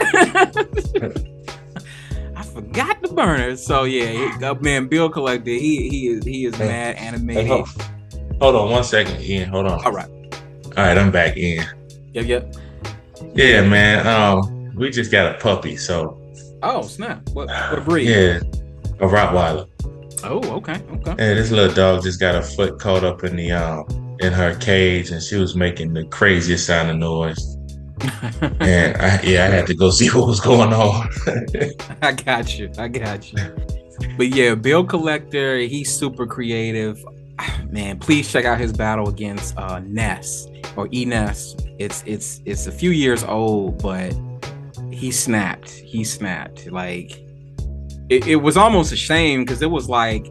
I 2.36 2.42
forgot 2.42 3.00
the 3.02 3.08
burner. 3.08 3.54
So 3.54 3.84
yeah, 3.84 4.06
he, 4.06 4.44
uh, 4.44 4.54
man, 4.54 4.88
Bill 4.88 5.08
Collector, 5.08 5.50
he 5.50 5.88
he 5.88 6.08
is 6.08 6.24
he 6.24 6.44
is 6.44 6.56
hey, 6.56 6.66
mad 6.66 6.96
animated. 6.96 7.44
Hey, 7.44 7.48
hold, 7.48 7.68
hold, 8.40 8.56
on 8.56 8.70
one 8.70 8.82
second, 8.82 9.20
Ian. 9.20 9.48
Hold 9.50 9.68
on. 9.68 9.84
All 9.84 9.92
right. 9.92 10.10
All 10.10 10.72
right, 10.84 10.98
I'm 10.98 11.12
back 11.12 11.36
in. 11.36 11.64
Yep, 12.14 12.26
yep. 12.26 12.52
Yeah, 13.34 13.64
man. 13.64 14.04
Um, 14.08 14.74
we 14.74 14.90
just 14.90 15.12
got 15.12 15.36
a 15.36 15.38
puppy, 15.38 15.76
so. 15.76 16.20
Oh 16.64 16.82
snap! 16.82 17.28
What, 17.30 17.48
what 17.48 17.84
breed? 17.84 18.08
Yeah, 18.08 18.38
a 18.98 19.06
Rottweiler. 19.06 19.68
Oh, 20.24 20.56
okay, 20.56 20.80
okay. 20.90 21.10
And 21.10 21.38
this 21.38 21.50
little 21.50 21.74
dog 21.74 22.02
just 22.02 22.18
got 22.18 22.34
a 22.34 22.42
foot 22.42 22.78
caught 22.80 23.04
up 23.04 23.24
in 23.24 23.36
the 23.36 23.52
um 23.52 24.16
in 24.20 24.32
her 24.32 24.54
cage, 24.56 25.10
and 25.10 25.22
she 25.22 25.36
was 25.36 25.54
making 25.54 25.92
the 25.92 26.04
craziest 26.06 26.66
sound 26.66 26.90
of 26.90 26.96
noise. 26.96 27.56
and 28.60 28.96
I, 28.96 29.20
yeah, 29.22 29.44
I 29.44 29.48
had 29.48 29.66
to 29.66 29.74
go 29.74 29.90
see 29.90 30.08
what 30.12 30.26
was 30.26 30.40
going 30.40 30.72
on. 30.72 31.08
I 32.02 32.12
got 32.12 32.58
you. 32.58 32.70
I 32.78 32.88
got 32.88 33.32
you. 33.32 33.38
But 34.16 34.28
yeah, 34.28 34.54
Bill 34.54 34.84
Collector, 34.84 35.58
he's 35.58 35.94
super 35.94 36.26
creative. 36.26 37.04
Man, 37.70 37.98
please 37.98 38.30
check 38.30 38.44
out 38.44 38.58
his 38.58 38.72
battle 38.72 39.08
against 39.08 39.56
uh, 39.58 39.80
Ness 39.80 40.46
or 40.76 40.88
Enes. 40.88 41.60
It's 41.78 42.02
it's 42.06 42.40
it's 42.44 42.66
a 42.66 42.72
few 42.72 42.90
years 42.90 43.24
old, 43.24 43.82
but 43.82 44.14
he 44.90 45.10
snapped. 45.10 45.70
He 45.70 46.04
snapped. 46.04 46.70
Like 46.70 47.23
it, 48.08 48.26
it 48.26 48.36
was 48.36 48.56
almost 48.56 48.92
a 48.92 48.96
shame 48.96 49.44
because 49.44 49.62
it 49.62 49.70
was 49.70 49.88
like 49.88 50.26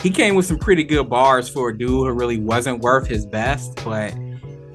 he 0.00 0.10
came 0.10 0.34
with 0.34 0.46
some 0.46 0.58
pretty 0.58 0.84
good 0.84 1.08
bars 1.08 1.48
for 1.48 1.70
a 1.70 1.76
dude 1.76 1.90
who 1.90 2.10
really 2.12 2.38
wasn't 2.38 2.80
worth 2.80 3.06
his 3.06 3.26
best. 3.26 3.82
But 3.84 4.14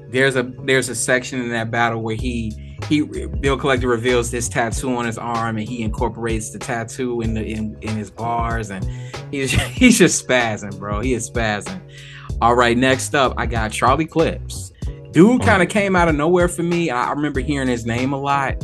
there's 0.08 0.36
a 0.36 0.42
there's 0.64 0.88
a 0.88 0.94
section 0.94 1.40
in 1.40 1.50
that 1.50 1.70
battle 1.70 2.02
where 2.02 2.14
he 2.14 2.76
he 2.88 3.02
Bill 3.02 3.56
Collector 3.56 3.88
reveals 3.88 4.30
this 4.30 4.48
tattoo 4.48 4.94
on 4.94 5.06
his 5.06 5.18
arm 5.18 5.58
and 5.58 5.68
he 5.68 5.82
incorporates 5.82 6.50
the 6.50 6.58
tattoo 6.58 7.20
in 7.22 7.34
the 7.34 7.44
in, 7.44 7.76
in 7.80 7.96
his 7.96 8.10
bars 8.10 8.70
and 8.70 8.88
he's 9.30 9.52
he's 9.72 9.98
just 9.98 10.26
spazzing, 10.26 10.78
bro. 10.78 11.00
He 11.00 11.14
is 11.14 11.28
spazzing. 11.30 11.80
All 12.40 12.54
right, 12.54 12.76
next 12.76 13.14
up 13.14 13.34
I 13.36 13.46
got 13.46 13.72
Charlie 13.72 14.06
Clips. 14.06 14.72
Dude 15.10 15.42
oh. 15.42 15.44
kind 15.44 15.62
of 15.62 15.68
came 15.68 15.96
out 15.96 16.08
of 16.08 16.16
nowhere 16.16 16.48
for 16.48 16.62
me. 16.62 16.90
I 16.90 17.10
remember 17.10 17.40
hearing 17.40 17.68
his 17.68 17.86
name 17.86 18.12
a 18.12 18.18
lot 18.18 18.62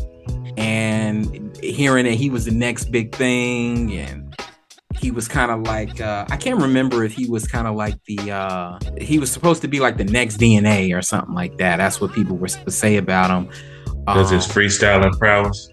and 0.57 1.50
hearing 1.63 2.05
that 2.05 2.15
he 2.15 2.31
was 2.31 2.45
the 2.45 2.51
next 2.51 2.87
big 2.87 3.15
thing 3.15 3.93
and 3.97 4.31
he 5.01 5.11
was 5.11 5.29
kind 5.29 5.51
of 5.51 5.63
like 5.63 6.01
uh, 6.01 6.27
I 6.29 6.37
can't 6.37 6.61
remember 6.61 7.05
if 7.05 7.13
he 7.13 7.27
was 7.27 7.47
kind 7.47 7.67
of 7.67 7.75
like 7.75 8.03
the 8.05 8.31
uh, 8.31 8.79
he 8.99 9.19
was 9.19 9.31
supposed 9.31 9.63
to 9.63 9.69
be 9.69 9.81
like 9.81 9.97
the 9.97 10.05
next 10.05 10.37
DNA 10.37 10.97
or 10.97 11.01
something 11.01 11.35
like 11.35 11.57
that. 11.59 11.77
That's 11.79 12.01
what 12.01 12.13
people 12.13 12.37
were 12.37 12.49
to 12.49 12.71
say 12.71 12.97
about 12.97 13.31
him. 13.31 13.51
Because 14.05 14.31
um, 14.31 14.35
his 14.35 14.47
freestyling 14.47 15.17
prowess? 15.19 15.71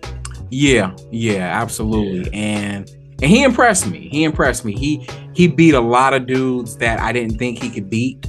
Yeah, 0.50 0.96
yeah, 1.12 1.62
absolutely. 1.62 2.30
Yeah. 2.32 2.38
And 2.38 2.90
and 3.22 3.32
he 3.32 3.44
impressed 3.44 3.88
me. 3.88 4.08
He 4.10 4.24
impressed 4.24 4.64
me. 4.64 4.74
He 4.74 5.08
he 5.34 5.48
beat 5.48 5.74
a 5.74 5.82
lot 5.82 6.14
of 6.14 6.26
dudes 6.26 6.78
that 6.78 7.00
I 7.00 7.12
didn't 7.12 7.38
think 7.38 7.62
he 7.62 7.70
could 7.70 7.90
beat. 7.90 8.26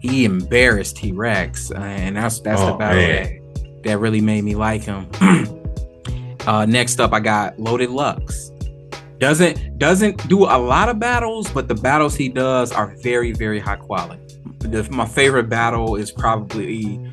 He 0.00 0.24
embarrassed 0.24 0.96
T 0.96 1.12
Rex, 1.12 1.70
uh, 1.72 1.74
and 1.74 2.16
that's 2.16 2.40
that's 2.40 2.60
oh, 2.62 2.66
the 2.66 2.72
battle 2.74 3.02
that, 3.02 3.82
that 3.84 3.98
really 3.98 4.20
made 4.20 4.44
me 4.44 4.54
like 4.54 4.82
him. 4.82 5.10
uh, 6.48 6.66
next 6.66 7.00
up, 7.00 7.12
I 7.12 7.20
got 7.20 7.58
Loaded 7.58 7.90
Lux 7.90 8.50
doesn't 9.18 9.78
doesn't 9.78 10.28
do 10.28 10.44
a 10.44 10.58
lot 10.58 10.88
of 10.88 10.98
battles, 10.98 11.50
but 11.50 11.68
the 11.68 11.74
battles 11.74 12.14
he 12.14 12.28
does 12.28 12.72
are 12.72 12.94
very 13.02 13.32
very 13.32 13.58
high 13.58 13.76
quality. 13.76 14.22
The, 14.60 14.88
my 14.90 15.06
favorite 15.06 15.48
battle 15.48 15.96
is 15.96 16.10
probably 16.10 17.04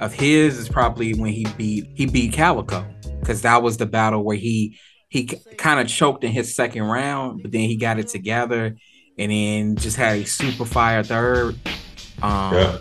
of 0.00 0.12
his 0.12 0.58
is 0.58 0.68
probably 0.68 1.14
when 1.14 1.32
he 1.32 1.46
beat 1.56 1.86
he 1.94 2.06
beat 2.06 2.32
Calicoe 2.32 2.86
because 3.20 3.42
that 3.42 3.62
was 3.62 3.76
the 3.76 3.86
battle 3.86 4.24
where 4.24 4.36
he 4.36 4.78
he 5.08 5.24
kind 5.58 5.80
of 5.80 5.88
choked 5.88 6.24
in 6.24 6.32
his 6.32 6.54
second 6.54 6.82
round, 6.84 7.42
but 7.42 7.52
then 7.52 7.62
he 7.62 7.76
got 7.76 7.98
it 7.98 8.08
together 8.08 8.76
and 9.18 9.30
then 9.30 9.76
just 9.76 9.96
had 9.96 10.18
a 10.18 10.24
super 10.24 10.64
fire 10.64 11.02
third. 11.02 11.56
Um, 12.22 12.54
yeah. 12.54 12.78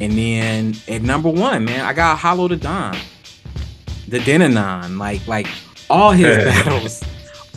And 0.00 0.12
then 0.12 0.74
at 0.88 1.02
number 1.02 1.28
one, 1.28 1.64
man, 1.64 1.84
I 1.84 1.92
got 1.92 2.18
Hollow 2.18 2.48
Da 2.48 2.56
Don, 2.56 2.96
the 4.08 4.18
Denanon, 4.18 4.98
like 4.98 5.26
like 5.26 5.48
all 5.90 6.12
his 6.12 6.36
battles 6.36 7.02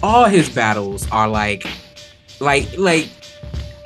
all 0.04 0.26
his 0.26 0.50
battles 0.50 1.10
are 1.12 1.28
like 1.28 1.66
like 2.40 2.78
like 2.78 3.10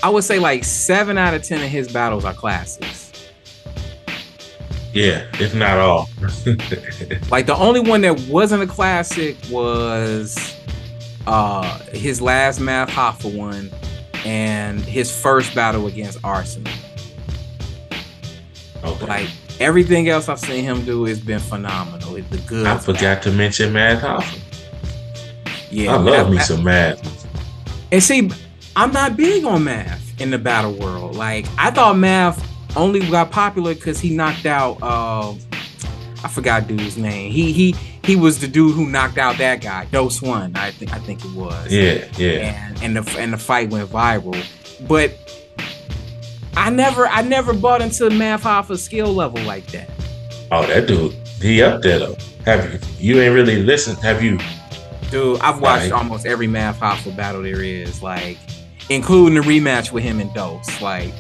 I 0.03 0.09
would 0.09 0.24
say 0.24 0.39
like 0.39 0.64
seven 0.64 1.18
out 1.18 1.34
of 1.34 1.43
ten 1.43 1.64
of 1.64 1.70
his 1.70 1.91
battles 1.91 2.26
are 2.26 2.34
classics. 2.34 3.09
Yeah, 4.93 5.26
if 5.39 5.55
not 5.55 5.78
all. 5.78 6.09
like 7.32 7.45
the 7.45 7.55
only 7.55 7.80
one 7.80 8.01
that 8.01 8.20
wasn't 8.28 8.64
a 8.64 8.68
classic 8.68 9.38
was 9.49 10.55
uh 11.28 11.80
his 11.89 12.22
last 12.22 12.59
Math 12.59 12.89
Hoffa 12.89 13.34
one 13.34 13.72
and 14.26 14.82
his 14.82 15.16
first 15.16 15.55
battle 15.55 15.88
against 15.88 16.20
Arson. 16.24 16.68
Okay. 18.84 19.05
Like 19.05 19.30
everything 19.62 20.09
else 20.09 20.28
I've 20.28 20.39
seen 20.39 20.64
him 20.64 20.84
do 20.84 21.05
has 21.05 21.20
been 21.20 21.39
phenomenal. 21.39 22.16
It's 22.16 22.28
the 22.30 22.38
good. 22.39 22.66
I 22.66 22.78
forgot 22.78 23.22
to 23.24 23.32
mention 23.32 23.72
Math 23.74 24.01
Hoffa. 24.01 24.39
Yeah, 25.72 25.95
I 25.95 25.97
love 25.97 26.30
me 26.30 26.39
some 26.39 26.64
math. 26.64 26.99
And 27.91 28.03
see, 28.03 28.30
I'm 28.76 28.91
not 28.91 29.16
big 29.16 29.45
on 29.45 29.64
math 29.64 30.20
in 30.20 30.30
the 30.32 30.38
battle 30.38 30.74
world. 30.74 31.16
Like 31.16 31.45
I 31.57 31.72
thought 31.72 31.97
math 31.97 32.45
only 32.76 32.99
got 33.09 33.32
popular 33.32 33.74
because 33.74 33.99
he 33.99 34.16
knocked 34.16 34.45
out 34.45 34.78
uh 34.82 35.34
I 36.24 36.28
forgot 36.28 36.68
dude's 36.68 36.97
name. 36.97 37.32
He 37.32 37.51
he 37.51 37.76
he 38.03 38.16
was 38.16 38.39
the 38.39 38.47
dude 38.47 38.76
who 38.76 38.86
knocked 38.88 39.18
out 39.18 39.38
that 39.38 39.62
guy, 39.62 39.86
Dose 39.86 40.22
One. 40.22 40.55
I 40.55 40.72
think 40.72 40.93
I 40.93 40.99
think 40.99 41.24
it 41.24 41.32
was. 41.32 41.72
Yeah, 41.72 42.05
yeah. 42.18 42.74
And 42.74 42.84
and 42.84 42.97
the 42.97 43.20
and 43.20 43.34
the 43.34 43.38
fight 43.38 43.70
went 43.70 43.89
viral, 43.89 44.38
but 44.88 45.40
I 46.56 46.70
never 46.70 47.08
I 47.08 47.22
never 47.22 47.54
bought 47.54 47.82
into 47.82 48.10
Math 48.10 48.43
Hoffa 48.43 48.78
skill 48.78 49.14
level 49.14 49.41
like 49.43 49.66
that. 49.68 49.89
Oh, 50.52 50.66
that 50.68 50.88
dude, 50.88 51.14
he 51.41 51.62
up 51.62 51.82
there 51.82 51.99
though. 51.99 52.18
Have 52.45 52.72
you? 52.72 52.80
You 53.16 53.22
ain't 53.22 53.34
really 53.34 53.64
listened? 53.64 53.99
Have 53.99 54.24
you 54.24 54.38
Dude, 55.12 55.41
I've 55.41 55.60
watched 55.60 55.91
right. 55.91 55.91
almost 55.91 56.26
every 56.26 56.47
Math 56.47 56.80
Hoffa 56.80 57.14
battle 57.18 57.41
there 57.41 57.62
is, 57.62 58.02
like, 58.02 58.38
including 58.89 59.36
the 59.36 59.41
rematch 59.41 59.91
with 59.91 60.06
him 60.06 60.22
and 60.22 60.34
Dose. 60.34 60.82
Like, 60.82 61.14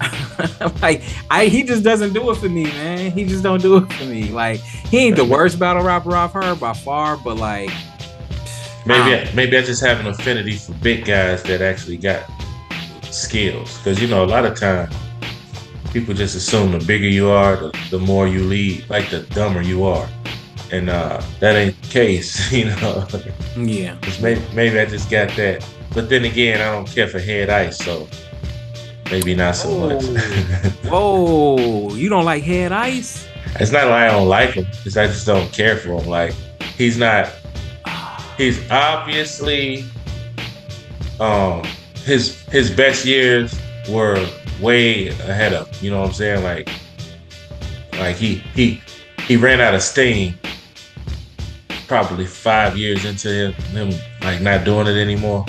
like 0.82 1.02
I 1.30 1.46
he 1.46 1.62
just 1.62 1.84
doesn't 1.84 2.12
do 2.12 2.28
it 2.32 2.34
for 2.38 2.48
me, 2.48 2.64
man. 2.64 3.12
He 3.12 3.24
just 3.24 3.44
don't 3.44 3.62
do 3.62 3.76
it 3.76 3.92
for 3.92 4.04
me. 4.04 4.30
Like, 4.30 4.58
he 4.60 4.98
ain't 4.98 5.14
the 5.14 5.24
worst 5.24 5.60
battle 5.60 5.84
rapper 5.84 6.16
I've 6.16 6.32
heard 6.32 6.58
by 6.58 6.72
far, 6.72 7.18
but 7.18 7.36
like, 7.36 7.70
maybe 8.84 9.14
I, 9.14 9.30
maybe 9.32 9.56
I 9.56 9.62
just 9.62 9.80
have 9.84 10.00
an 10.00 10.08
affinity 10.08 10.56
for 10.56 10.72
big 10.74 11.04
guys 11.04 11.44
that 11.44 11.60
actually 11.60 11.98
got 11.98 12.28
skills, 13.12 13.76
because 13.78 14.00
you 14.00 14.08
know 14.08 14.24
a 14.24 14.26
lot 14.26 14.44
of 14.44 14.58
time 14.58 14.90
people 15.92 16.14
just 16.14 16.36
assume 16.36 16.70
the 16.70 16.78
bigger 16.84 17.08
you 17.08 17.28
are, 17.28 17.56
the, 17.56 17.78
the 17.90 17.98
more 17.98 18.28
you 18.28 18.44
lead, 18.44 18.88
like 18.88 19.10
the 19.10 19.22
dumber 19.34 19.60
you 19.60 19.84
are 19.84 20.08
and 20.72 20.88
uh, 20.88 21.20
that 21.40 21.56
ain't 21.56 21.80
the 21.82 21.88
case, 21.88 22.52
you 22.52 22.66
know. 22.66 23.06
Yeah. 23.56 23.96
Maybe, 24.20 24.42
maybe 24.54 24.78
I 24.78 24.86
just 24.86 25.10
got 25.10 25.30
that, 25.36 25.66
but 25.94 26.08
then 26.08 26.24
again, 26.24 26.60
I 26.60 26.72
don't 26.72 26.86
care 26.86 27.08
for 27.08 27.18
head 27.18 27.50
ice, 27.50 27.78
so 27.78 28.08
maybe 29.10 29.34
not 29.34 29.56
so 29.56 29.70
oh. 29.70 29.88
much. 29.88 30.04
Whoa, 30.84 31.94
you 31.94 32.08
don't 32.08 32.24
like 32.24 32.42
head 32.42 32.72
ice? 32.72 33.26
It's 33.56 33.72
not 33.72 33.88
like 33.88 34.02
I 34.02 34.08
don't 34.08 34.28
like 34.28 34.50
him; 34.50 34.66
it's 34.84 34.96
I 34.96 35.06
just 35.06 35.26
don't 35.26 35.52
care 35.52 35.76
for 35.76 36.00
him. 36.00 36.08
Like 36.08 36.32
he's 36.76 36.96
not. 36.96 37.32
He's 38.36 38.70
obviously, 38.70 39.84
um, 41.18 41.62
his 42.10 42.42
his 42.46 42.70
best 42.70 43.04
years 43.04 43.58
were 43.88 44.18
way 44.60 45.08
ahead 45.08 45.52
of. 45.52 45.82
You 45.82 45.90
know 45.90 46.00
what 46.00 46.08
I'm 46.08 46.12
saying? 46.12 46.42
Like, 46.42 46.68
like 47.92 48.16
he 48.16 48.36
he 48.54 48.82
he 49.26 49.36
ran 49.36 49.60
out 49.60 49.74
of 49.74 49.82
steam 49.82 50.34
probably 51.86 52.26
five 52.26 52.76
years 52.76 53.04
into 53.04 53.28
him, 53.28 53.52
him 53.52 54.00
like 54.22 54.40
not 54.40 54.64
doing 54.64 54.88
it 54.88 54.96
anymore. 54.96 55.44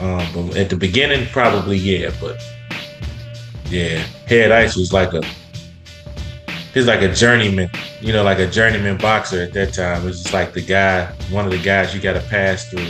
Um, 0.00 0.26
but 0.34 0.56
at 0.56 0.68
the 0.68 0.76
beginning, 0.76 1.26
probably 1.28 1.78
yeah, 1.78 2.10
but 2.20 2.38
yeah, 3.70 4.04
Head 4.26 4.52
Ice 4.52 4.76
was 4.76 4.92
like 4.92 5.14
a 5.14 5.22
he's 6.74 6.86
like 6.86 7.00
a 7.00 7.12
journeyman, 7.14 7.70
you 8.02 8.12
know, 8.12 8.22
like 8.22 8.38
a 8.38 8.46
journeyman 8.46 8.98
boxer 8.98 9.40
at 9.40 9.54
that 9.54 9.72
time. 9.72 10.02
It 10.02 10.04
was 10.04 10.22
just 10.22 10.34
like 10.34 10.52
the 10.52 10.60
guy, 10.60 11.06
one 11.30 11.46
of 11.46 11.50
the 11.50 11.62
guys 11.62 11.94
you 11.94 12.00
got 12.02 12.12
to 12.12 12.28
pass 12.28 12.68
through 12.68 12.88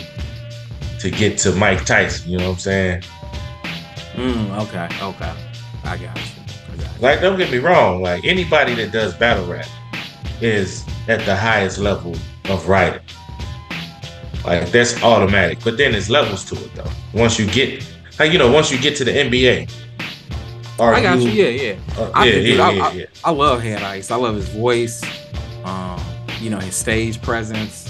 to 1.01 1.11
get 1.11 1.39
to 1.39 1.53
Mike 1.53 1.85
Tyson. 1.85 2.31
You 2.31 2.39
know 2.39 2.49
what 2.49 2.55
I'm 2.55 2.59
saying? 2.59 3.03
Mm, 4.15 4.63
okay, 4.63 4.89
okay, 5.03 5.35
I 5.85 5.97
got 5.97 6.01
you. 6.01 6.23
I 6.73 6.77
got 6.77 6.97
you. 6.97 7.01
Like, 7.01 7.21
don't 7.21 7.39
get 7.39 7.51
me 7.51 7.59
wrong. 7.59 8.03
Like 8.03 8.25
anybody 8.25 8.75
that 8.75 8.93
does 8.93 9.15
battle 9.15 9.47
rap, 9.47 9.67
is 10.41 10.85
at 11.09 11.25
the 11.25 11.37
highest 11.37 11.79
level 11.79 12.15
of 12.49 12.69
writing. 12.69 13.01
Like 14.45 14.71
that's 14.71 15.03
automatic. 15.03 15.59
But 15.65 15.77
then 15.77 15.93
there's 15.93 16.09
levels 16.09 16.45
to 16.47 16.55
it 16.55 16.75
though. 16.75 16.91
Once 17.13 17.39
you 17.39 17.47
get 17.47 17.87
like 18.19 18.33
you 18.33 18.39
know, 18.39 18.51
once 18.51 18.71
you 18.71 18.79
get 18.79 18.97
to 18.97 19.05
the 19.05 19.11
NBA. 19.11 19.71
I 20.79 21.01
got 21.01 21.19
you, 21.19 21.31
you 21.31 21.45
yeah, 21.45 21.73
yeah. 21.73 21.79
Uh, 21.97 22.11
I, 22.15 22.25
yeah, 22.27 22.35
yeah, 22.35 22.63
I, 22.63 22.71
yeah, 22.93 23.05
I, 23.25 23.31
I, 23.31 23.33
love 23.33 23.63
Head 23.63 23.83
Ice. 23.83 24.11
I 24.11 24.17
love 24.17 24.35
his 24.35 24.49
voice. 24.51 25.03
Um, 25.65 25.99
you 26.39 26.51
know, 26.51 26.59
his 26.59 26.77
stage 26.77 27.21
presence. 27.23 27.86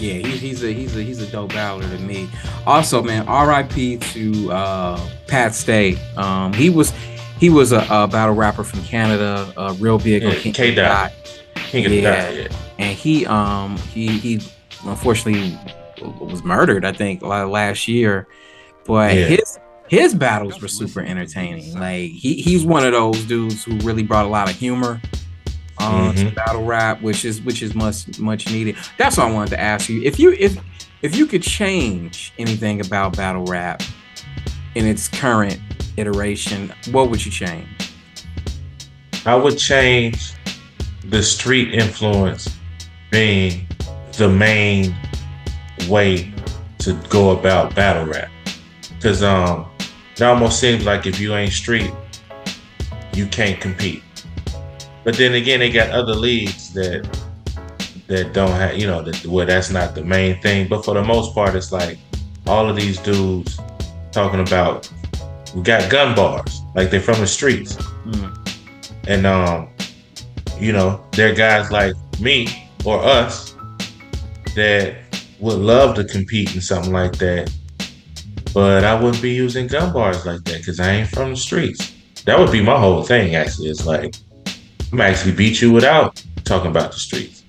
Yeah, 0.00 0.14
he, 0.14 0.36
he's 0.36 0.64
a 0.64 0.72
he's 0.72 0.96
a 0.96 1.02
he's 1.02 1.20
a 1.20 1.26
dope 1.30 1.50
battler 1.50 1.88
to 1.88 1.98
me. 1.98 2.28
Also, 2.66 3.02
man, 3.02 3.28
R.I.P. 3.28 3.98
to 3.98 4.52
uh, 4.52 5.10
Pat 5.26 5.54
Stay. 5.54 5.98
Um, 6.16 6.52
he 6.52 6.70
was 6.70 6.92
he 7.38 7.50
was 7.50 7.72
a, 7.72 7.86
a, 7.90 8.06
battle 8.06 8.34
rapper 8.34 8.64
from 8.64 8.82
Canada, 8.84 9.52
uh, 9.56 9.74
real 9.78 9.98
big 9.98 10.22
yeah, 10.22 10.34
King, 10.34 10.52
K 10.52 10.74
Dot. 10.74 11.12
King 11.54 11.92
yeah. 11.92 12.30
yeah. 12.30 12.48
And 12.78 12.96
he 12.96 13.26
um 13.26 13.76
he 13.76 14.08
he 14.18 14.40
unfortunately 14.84 15.58
was 16.00 16.42
murdered, 16.42 16.84
I 16.84 16.92
think, 16.92 17.22
last 17.22 17.86
year. 17.88 18.26
But 18.86 19.14
yeah. 19.14 19.26
his 19.26 19.58
his 19.88 20.14
battles 20.14 20.60
were 20.60 20.68
super 20.68 21.00
entertaining. 21.00 21.78
Like 21.78 22.10
he 22.10 22.34
he's 22.34 22.64
one 22.64 22.84
of 22.84 22.92
those 22.92 23.22
dudes 23.24 23.64
who 23.64 23.76
really 23.78 24.02
brought 24.02 24.24
a 24.24 24.28
lot 24.28 24.50
of 24.50 24.56
humor 24.56 25.00
um, 25.80 26.14
mm-hmm. 26.14 26.28
to 26.28 26.34
battle 26.34 26.64
rap, 26.64 27.00
which 27.02 27.24
is 27.24 27.40
which 27.42 27.62
is 27.62 27.74
much 27.74 28.18
much 28.18 28.50
needed. 28.50 28.76
That's 28.98 29.16
what 29.16 29.26
I 29.26 29.32
wanted 29.32 29.50
to 29.50 29.60
ask 29.60 29.88
you. 29.88 30.02
If 30.02 30.18
you 30.18 30.32
if 30.32 30.56
if 31.02 31.16
you 31.16 31.26
could 31.26 31.42
change 31.42 32.32
anything 32.38 32.80
about 32.84 33.16
battle 33.16 33.44
rap 33.44 33.82
in 34.74 34.86
its 34.86 35.08
current 35.08 35.58
iteration, 35.96 36.72
what 36.90 37.10
would 37.10 37.24
you 37.24 37.32
change? 37.32 37.66
I 39.26 39.34
would 39.34 39.58
change 39.58 40.34
the 41.04 41.22
street 41.22 41.74
influence 41.74 42.56
being 43.10 43.66
the 44.16 44.28
main 44.28 44.94
way 45.88 46.32
to 46.78 46.94
go 47.08 47.30
about 47.30 47.74
battle 47.74 48.06
rap. 48.06 48.30
Cause 49.00 49.22
um 49.22 49.66
it 50.14 50.22
almost 50.22 50.60
seems 50.60 50.84
like 50.84 51.06
if 51.06 51.18
you 51.18 51.34
ain't 51.34 51.52
street, 51.52 51.90
you 53.14 53.26
can't 53.26 53.58
compete. 53.58 54.02
But 55.04 55.16
then 55.16 55.34
again, 55.34 55.60
they 55.60 55.70
got 55.70 55.90
other 55.90 56.14
leagues 56.14 56.72
that 56.74 57.08
that 58.06 58.32
don't 58.32 58.50
have, 58.50 58.76
you 58.76 58.86
know, 58.86 59.02
that 59.02 59.24
where 59.26 59.46
that's 59.46 59.70
not 59.70 59.94
the 59.94 60.04
main 60.04 60.40
thing. 60.42 60.68
But 60.68 60.84
for 60.84 60.94
the 60.94 61.02
most 61.02 61.34
part, 61.34 61.54
it's 61.54 61.72
like 61.72 61.98
all 62.46 62.68
of 62.68 62.76
these 62.76 62.98
dudes 62.98 63.58
talking 64.10 64.40
about 64.40 64.90
we 65.54 65.62
got 65.62 65.90
gun 65.90 66.14
bars, 66.14 66.62
like 66.74 66.90
they're 66.90 67.00
from 67.00 67.20
the 67.20 67.26
streets. 67.26 67.76
Mm. 68.04 68.36
And 69.06 69.26
um, 69.26 69.68
you 70.58 70.72
know, 70.72 71.04
they're 71.12 71.34
guys 71.34 71.70
like 71.70 71.94
me 72.20 72.68
or 72.84 72.98
us 73.02 73.54
that 74.54 74.96
would 75.38 75.58
love 75.58 75.94
to 75.96 76.04
compete 76.04 76.54
in 76.54 76.60
something 76.60 76.92
like 76.92 77.16
that. 77.18 77.52
But 78.52 78.84
I 78.84 79.00
wouldn't 79.00 79.22
be 79.22 79.30
using 79.30 79.68
gun 79.68 79.92
bars 79.92 80.26
like 80.26 80.42
that 80.44 80.58
because 80.58 80.80
I 80.80 80.92
ain't 80.92 81.08
from 81.08 81.30
the 81.30 81.36
streets. 81.36 81.94
That 82.24 82.38
would 82.38 82.50
be 82.52 82.60
my 82.60 82.78
whole 82.78 83.02
thing, 83.02 83.36
actually. 83.36 83.68
It's 83.68 83.86
like 83.86 84.14
I'm 84.92 85.00
actually 85.00 85.32
beat 85.32 85.60
you 85.60 85.72
without 85.72 86.22
talking 86.44 86.70
about 86.70 86.92
the 86.92 86.98
streets. 86.98 87.44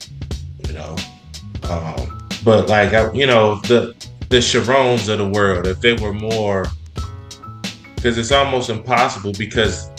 You 0.67 0.73
know. 0.73 0.95
Um, 1.63 2.27
but 2.43 2.69
like 2.69 2.93
I, 2.93 3.11
you 3.13 3.25
know, 3.25 3.55
the 3.61 3.95
the 4.29 4.37
Sharons 4.37 5.09
of 5.09 5.17
the 5.17 5.27
world, 5.27 5.67
if 5.67 5.81
they 5.81 5.93
were 5.93 6.13
more 6.13 6.65
because 8.01 8.17
it's 8.17 8.31
almost 8.31 8.69
impossible 8.69 9.31
because 9.33 9.89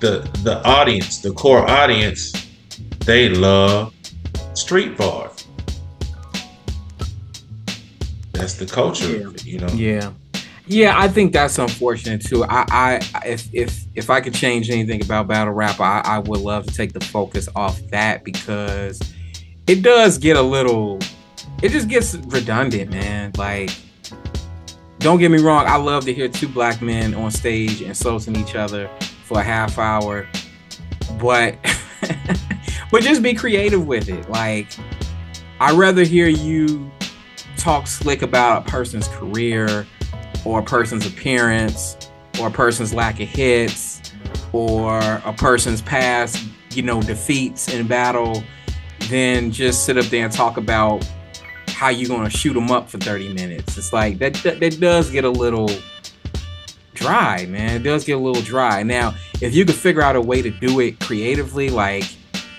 the 0.00 0.28
the 0.42 0.60
audience, 0.64 1.18
the 1.18 1.32
core 1.32 1.68
audience, 1.68 2.32
they 3.04 3.28
love 3.28 3.94
street 4.54 4.96
bars. 4.96 5.46
That's 8.32 8.54
the 8.54 8.66
culture, 8.66 9.18
yeah. 9.18 9.30
you 9.44 9.58
know. 9.58 9.68
Yeah. 9.68 10.12
Yeah, 10.68 10.98
I 10.98 11.08
think 11.08 11.32
that's 11.32 11.58
unfortunate 11.58 12.24
too. 12.24 12.44
I, 12.44 12.66
I, 12.70 13.00
if 13.26 13.48
if 13.54 13.84
if 13.94 14.10
I 14.10 14.20
could 14.20 14.34
change 14.34 14.68
anything 14.68 15.02
about 15.02 15.26
battle 15.26 15.54
rap, 15.54 15.80
I, 15.80 16.02
I 16.04 16.18
would 16.18 16.40
love 16.40 16.66
to 16.66 16.74
take 16.74 16.92
the 16.92 17.00
focus 17.00 17.48
off 17.56 17.80
that 17.88 18.22
because 18.22 19.00
it 19.66 19.82
does 19.82 20.18
get 20.18 20.36
a 20.36 20.42
little, 20.42 20.98
it 21.62 21.70
just 21.70 21.88
gets 21.88 22.14
redundant, 22.16 22.90
man. 22.90 23.32
Like 23.38 23.70
don't 24.98 25.18
get 25.18 25.30
me 25.30 25.38
wrong, 25.38 25.64
I 25.66 25.76
love 25.76 26.04
to 26.04 26.12
hear 26.12 26.28
two 26.28 26.48
black 26.48 26.82
men 26.82 27.14
on 27.14 27.30
stage 27.30 27.80
insulting 27.80 28.36
each 28.36 28.54
other 28.54 28.90
for 29.24 29.40
a 29.40 29.42
half 29.42 29.78
hour, 29.78 30.26
but 31.18 31.56
but 32.90 33.02
just 33.02 33.22
be 33.22 33.32
creative 33.32 33.86
with 33.86 34.10
it. 34.10 34.28
Like 34.28 34.68
I'd 35.60 35.78
rather 35.78 36.02
hear 36.02 36.28
you 36.28 36.90
talk 37.56 37.86
slick 37.86 38.20
about 38.20 38.68
a 38.68 38.70
person's 38.70 39.08
career 39.08 39.86
or 40.44 40.60
a 40.60 40.62
person's 40.62 41.06
appearance 41.06 41.96
or 42.40 42.48
a 42.48 42.50
person's 42.50 42.94
lack 42.94 43.20
of 43.20 43.28
hits 43.28 44.12
or 44.52 44.98
a 44.98 45.32
person's 45.36 45.82
past, 45.82 46.44
you 46.70 46.82
know, 46.82 47.02
defeats 47.02 47.72
in 47.72 47.86
battle 47.86 48.42
then 49.08 49.50
just 49.50 49.84
sit 49.84 49.96
up 49.96 50.04
there 50.06 50.24
and 50.24 50.32
talk 50.32 50.56
about 50.56 51.06
how 51.68 51.88
you're 51.88 52.08
gonna 52.08 52.30
shoot 52.30 52.54
them 52.54 52.70
up 52.70 52.88
for 52.88 52.98
30 52.98 53.32
minutes. 53.34 53.78
It's 53.78 53.92
like 53.92 54.18
that, 54.18 54.34
that 54.34 54.60
that 54.60 54.80
does 54.80 55.10
get 55.10 55.24
a 55.24 55.30
little 55.30 55.70
dry, 56.94 57.46
man. 57.46 57.76
It 57.76 57.84
does 57.84 58.04
get 58.04 58.12
a 58.12 58.20
little 58.20 58.42
dry. 58.42 58.82
Now, 58.82 59.14
if 59.40 59.54
you 59.54 59.64
could 59.64 59.76
figure 59.76 60.02
out 60.02 60.16
a 60.16 60.20
way 60.20 60.42
to 60.42 60.50
do 60.50 60.80
it 60.80 60.98
creatively, 61.00 61.70
like 61.70 62.04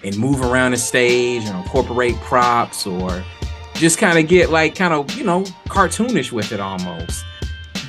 and 0.03 0.17
move 0.17 0.41
around 0.41 0.71
the 0.71 0.77
stage 0.77 1.43
and 1.43 1.57
incorporate 1.57 2.15
props 2.21 2.87
or 2.87 3.21
just 3.73 3.97
kind 3.97 4.17
of 4.17 4.27
get 4.27 4.49
like 4.49 4.73
kind 4.73 4.93
of 4.93 5.11
you 5.17 5.25
know 5.25 5.43
cartoonish 5.67 6.31
with 6.31 6.53
it 6.53 6.59
almost 6.61 7.25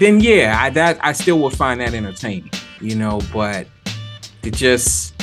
then 0.01 0.19
yeah 0.19 0.57
I, 0.59 0.71
that 0.71 0.99
i 1.03 1.13
still 1.13 1.39
would 1.39 1.53
find 1.53 1.81
that 1.81 1.95
entertaining 1.95 2.51
you 2.81 2.97
know 2.97 3.21
but 3.33 3.69
it 4.43 4.55
just 4.55 5.15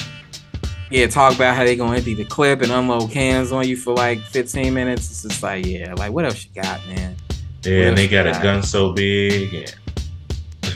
yeah, 0.90 1.08
talk 1.08 1.36
about 1.36 1.56
how 1.56 1.64
they 1.64 1.76
gonna 1.76 1.98
empty 1.98 2.14
the 2.14 2.26
clip 2.26 2.62
and 2.62 2.72
unload 2.72 3.12
cans 3.12 3.52
on 3.52 3.68
you 3.68 3.76
for 3.76 3.94
like 3.94 4.20
15 4.20 4.74
minutes. 4.74 5.10
It's 5.12 5.24
just 5.24 5.44
like, 5.44 5.66
yeah, 5.66 5.94
like 5.96 6.12
what 6.12 6.26
else 6.26 6.46
you 6.46 6.62
got, 6.62 6.86
man? 6.88 7.16
Yeah, 7.64 7.88
and 7.88 7.98
they 7.98 8.08
got, 8.08 8.26
got, 8.26 8.40
a 8.40 8.44
gun 8.44 8.64
so 8.64 8.94
big 8.94 9.54
and 9.54 9.76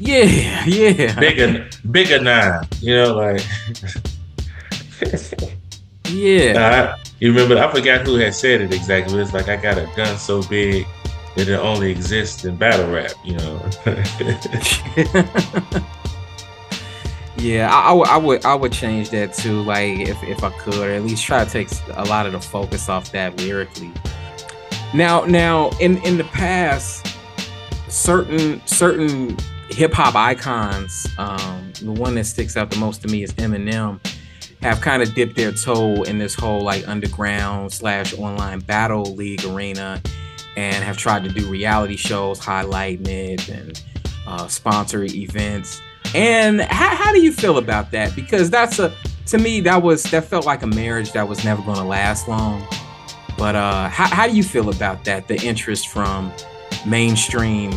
yeah, 0.00 0.64
yeah, 0.64 1.20
bigger, 1.20 1.68
bigger 1.88 2.20
nine. 2.20 2.66
You 2.80 2.96
know, 2.96 3.14
like 3.14 3.40
yeah. 6.08 6.58
Uh, 6.58 6.96
you 7.20 7.32
remember? 7.32 7.56
I 7.56 7.70
forgot 7.70 8.04
who 8.04 8.16
had 8.16 8.34
said 8.34 8.62
it 8.62 8.72
exactly. 8.72 9.20
It's 9.20 9.32
like 9.32 9.48
I 9.48 9.56
got 9.56 9.78
a 9.78 9.88
gun 9.94 10.18
so 10.18 10.42
big 10.42 10.86
it 11.36 11.48
only 11.50 11.90
exists 11.90 12.44
in 12.44 12.56
battle 12.56 12.90
rap. 12.90 13.12
You 13.24 13.36
know. 13.38 13.70
Yeah, 17.42 17.74
I, 17.74 17.90
I, 17.90 17.92
would, 17.92 18.08
I 18.08 18.16
would, 18.16 18.44
I 18.44 18.54
would 18.54 18.72
change 18.72 19.10
that 19.10 19.34
too. 19.34 19.62
Like, 19.62 19.98
if, 19.98 20.22
if 20.22 20.44
I 20.44 20.50
could, 20.58 20.76
or 20.76 20.90
at 20.90 21.02
least 21.02 21.24
try 21.24 21.44
to 21.44 21.50
take 21.50 21.68
a 21.94 22.04
lot 22.04 22.24
of 22.24 22.32
the 22.32 22.40
focus 22.40 22.88
off 22.88 23.10
that 23.10 23.36
lyrically. 23.38 23.90
Now, 24.94 25.24
now, 25.24 25.70
in 25.80 25.96
in 26.04 26.18
the 26.18 26.24
past, 26.24 27.16
certain 27.88 28.64
certain 28.66 29.36
hip 29.70 29.92
hop 29.92 30.14
icons, 30.14 31.06
um, 31.18 31.72
the 31.82 31.90
one 31.90 32.14
that 32.14 32.26
sticks 32.26 32.56
out 32.56 32.70
the 32.70 32.76
most 32.76 33.02
to 33.02 33.08
me 33.08 33.24
is 33.24 33.32
Eminem, 33.32 33.98
have 34.60 34.80
kind 34.80 35.02
of 35.02 35.12
dipped 35.14 35.34
their 35.34 35.50
toe 35.50 36.02
in 36.02 36.18
this 36.18 36.34
whole 36.34 36.60
like 36.60 36.86
underground 36.86 37.72
slash 37.72 38.16
online 38.18 38.60
battle 38.60 39.14
league 39.14 39.44
arena, 39.46 40.00
and 40.56 40.84
have 40.84 40.96
tried 40.96 41.24
to 41.24 41.30
do 41.30 41.46
reality 41.46 41.96
shows 41.96 42.38
highlighting 42.40 43.08
it 43.08 43.48
and 43.48 43.82
uh, 44.26 44.46
sponsor 44.48 45.04
events 45.04 45.80
and 46.14 46.60
how, 46.60 46.94
how 46.94 47.12
do 47.12 47.22
you 47.22 47.32
feel 47.32 47.58
about 47.58 47.90
that? 47.92 48.14
Because 48.14 48.50
that's 48.50 48.78
a 48.78 48.94
to 49.26 49.38
me 49.38 49.60
that 49.60 49.82
was 49.82 50.02
that 50.04 50.24
felt 50.24 50.44
like 50.44 50.62
a 50.62 50.66
marriage 50.66 51.12
that 51.12 51.26
was 51.26 51.44
never 51.44 51.62
going 51.62 51.78
to 51.78 51.84
last 51.84 52.28
long. 52.28 52.66
But 53.38 53.56
uh, 53.56 53.88
how, 53.88 54.06
how 54.08 54.26
do 54.26 54.36
you 54.36 54.42
feel 54.42 54.68
about 54.68 55.04
that? 55.04 55.26
The 55.26 55.40
interest 55.42 55.88
from 55.88 56.32
mainstream 56.86 57.72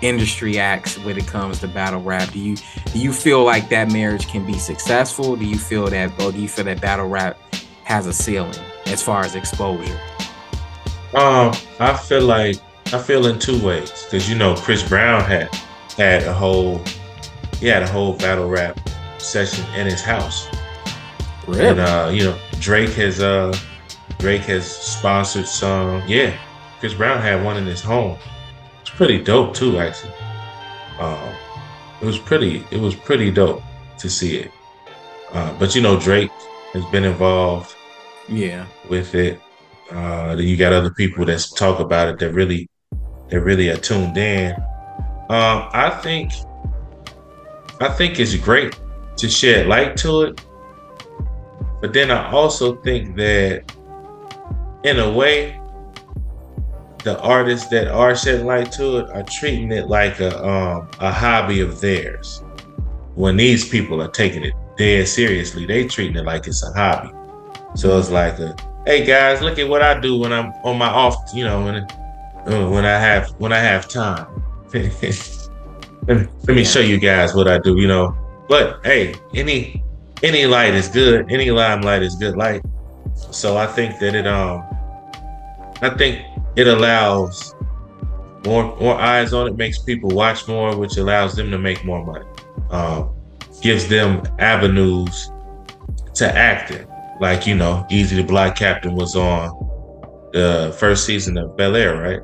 industry 0.00 0.58
acts 0.58 0.98
when 1.00 1.18
it 1.18 1.26
comes 1.26 1.60
to 1.60 1.68
battle 1.68 2.00
rap. 2.00 2.30
Do 2.32 2.38
you 2.38 2.56
do 2.92 2.98
you 2.98 3.12
feel 3.12 3.44
like 3.44 3.68
that 3.68 3.92
marriage 3.92 4.26
can 4.26 4.46
be 4.46 4.58
successful? 4.58 5.36
Do 5.36 5.44
you 5.44 5.58
feel 5.58 5.86
that, 5.88 6.18
or 6.22 6.32
do 6.32 6.40
you 6.40 6.48
feel 6.48 6.64
that 6.64 6.80
battle 6.80 7.08
rap 7.08 7.36
has 7.84 8.06
a 8.06 8.12
ceiling 8.12 8.54
as 8.86 9.02
far 9.02 9.22
as 9.22 9.34
exposure? 9.34 10.00
Um, 11.14 11.52
I 11.80 11.94
feel 11.96 12.22
like 12.22 12.56
I 12.92 12.98
feel 12.98 13.26
in 13.26 13.38
two 13.38 13.62
ways 13.64 14.04
because 14.04 14.28
you 14.28 14.36
know 14.36 14.54
Chris 14.54 14.86
Brown 14.88 15.22
had 15.22 15.52
had 15.96 16.22
a 16.24 16.32
whole 16.32 16.80
he 17.58 17.66
had 17.66 17.82
a 17.82 17.88
whole 17.88 18.14
battle 18.14 18.48
rap 18.48 18.78
session 19.18 19.64
in 19.74 19.86
his 19.86 20.02
house. 20.02 20.48
Really? 21.46 21.66
And 21.66 21.80
uh, 21.80 22.10
you 22.12 22.24
know, 22.24 22.38
Drake 22.60 22.90
has 22.90 23.20
uh 23.20 23.56
Drake 24.18 24.42
has 24.42 24.66
sponsored 24.66 25.46
some. 25.46 26.02
Yeah, 26.06 26.36
Chris 26.78 26.94
Brown 26.94 27.20
had 27.20 27.44
one 27.44 27.56
in 27.56 27.66
his 27.66 27.80
home. 27.80 28.18
It's 28.80 28.90
pretty 28.90 29.22
dope 29.22 29.54
too, 29.54 29.78
actually. 29.78 30.12
Um, 30.98 31.34
it 32.00 32.04
was 32.04 32.18
pretty. 32.18 32.64
It 32.70 32.80
was 32.80 32.94
pretty 32.94 33.30
dope 33.30 33.62
to 33.98 34.08
see 34.08 34.36
it. 34.36 34.50
Uh, 35.32 35.52
but 35.58 35.74
you 35.74 35.82
know, 35.82 35.98
Drake 35.98 36.30
has 36.72 36.84
been 36.86 37.04
involved 37.04 37.74
Yeah. 38.28 38.66
With 38.88 39.14
it, 39.14 39.40
uh, 39.92 40.34
then 40.36 40.46
you 40.46 40.56
got 40.56 40.72
other 40.72 40.90
people 40.90 41.24
that 41.24 41.44
talk 41.56 41.80
about 41.80 42.08
it 42.08 42.18
that 42.18 42.32
really, 42.32 42.68
that 43.28 43.40
really 43.40 43.68
are 43.68 43.76
tuned 43.76 44.16
in. 44.16 44.52
Um, 45.28 45.68
I 45.72 45.90
think, 46.02 46.32
I 47.80 47.88
think 47.88 48.18
it's 48.18 48.34
great 48.36 48.78
to 49.16 49.28
shed 49.28 49.66
light 49.66 49.96
to 49.98 50.22
it, 50.22 50.40
but 51.80 51.92
then 51.92 52.10
I 52.10 52.30
also 52.30 52.76
think 52.82 53.16
that, 53.16 53.72
in 54.84 54.98
a 54.98 55.10
way, 55.10 55.60
the 57.04 57.18
artists 57.20 57.68
that 57.68 57.88
are 57.88 58.14
shedding 58.14 58.46
light 58.46 58.70
to 58.72 58.98
it 58.98 59.10
are 59.10 59.22
treating 59.22 59.72
it 59.72 59.88
like 59.88 60.20
a 60.20 60.46
um, 60.46 60.90
a 61.00 61.10
hobby 61.10 61.60
of 61.60 61.80
theirs. 61.80 62.42
When 63.14 63.36
these 63.36 63.68
people 63.68 64.02
are 64.02 64.08
taking 64.10 64.44
it 64.44 64.52
dead 64.76 65.08
seriously, 65.08 65.64
they 65.64 65.86
treating 65.86 66.16
it 66.16 66.24
like 66.24 66.46
it's 66.46 66.62
a 66.62 66.72
hobby. 66.72 67.10
So 67.74 67.98
it's 67.98 68.10
like 68.10 68.38
a, 68.38 68.54
hey 68.86 69.04
guys, 69.04 69.42
look 69.42 69.58
at 69.58 69.68
what 69.68 69.82
I 69.82 69.98
do 70.00 70.16
when 70.16 70.32
I'm 70.32 70.52
on 70.64 70.78
my 70.78 70.88
off, 70.88 71.16
you 71.34 71.44
know, 71.44 71.64
when 71.64 71.76
uh, 71.76 72.68
when 72.70 72.84
I 72.84 72.98
have 72.98 73.28
when 73.38 73.52
I 73.52 73.58
have 73.58 73.88
time. 73.88 74.26
let 76.06 76.48
me, 76.48 76.64
show 76.64 76.80
you 76.80 76.98
guys 76.98 77.34
what 77.34 77.48
I 77.48 77.58
do, 77.58 77.78
you 77.78 77.88
know. 77.88 78.16
But 78.48 78.84
hey, 78.84 79.14
any 79.34 79.82
any 80.22 80.46
light 80.46 80.74
is 80.74 80.88
good. 80.88 81.30
Any 81.30 81.50
limelight 81.50 82.02
is 82.02 82.14
good 82.16 82.36
light. 82.36 82.62
So 83.14 83.56
I 83.56 83.66
think 83.66 83.98
that 83.98 84.14
it 84.14 84.26
um 84.26 84.64
I 85.82 85.90
think 85.90 86.24
it 86.56 86.66
allows 86.66 87.54
more 88.46 88.76
more 88.76 88.94
eyes 88.94 89.32
on 89.32 89.48
it, 89.48 89.56
makes 89.56 89.78
people 89.78 90.10
watch 90.10 90.48
more, 90.48 90.76
which 90.76 90.96
allows 90.96 91.34
them 91.34 91.50
to 91.50 91.58
make 91.58 91.84
more 91.84 92.04
money. 92.04 92.26
Um, 92.70 93.14
gives 93.60 93.88
them 93.88 94.22
avenues 94.38 95.30
to 96.14 96.36
acting. 96.36 96.86
Like 97.20 97.46
you 97.46 97.54
know, 97.54 97.86
Eazy 97.90 98.16
the 98.16 98.22
Block 98.22 98.56
Captain 98.56 98.94
was 98.94 99.14
on 99.14 99.50
the 100.32 100.74
first 100.78 101.04
season 101.04 101.36
of 101.36 101.56
Bel 101.56 101.76
Air, 101.76 102.00
right? 102.00 102.20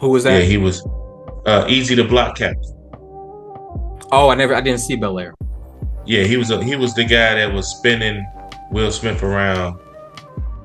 Who 0.00 0.10
was 0.10 0.24
that? 0.24 0.38
Yeah, 0.38 0.44
he 0.44 0.58
was 0.58 0.84
uh, 1.46 1.64
Eazy 1.66 1.96
the 1.96 2.04
Block 2.04 2.36
Captain. 2.36 2.74
Oh, 4.12 4.28
I 4.30 4.34
never, 4.34 4.54
I 4.54 4.60
didn't 4.60 4.80
see 4.80 4.96
Bel 4.96 5.18
Air. 5.18 5.34
Yeah, 6.06 6.24
he 6.24 6.36
was 6.36 6.50
a, 6.50 6.62
he 6.62 6.76
was 6.76 6.94
the 6.94 7.04
guy 7.04 7.34
that 7.34 7.52
was 7.52 7.68
spinning 7.68 8.26
Will 8.70 8.90
Smith 8.90 9.22
around 9.22 9.78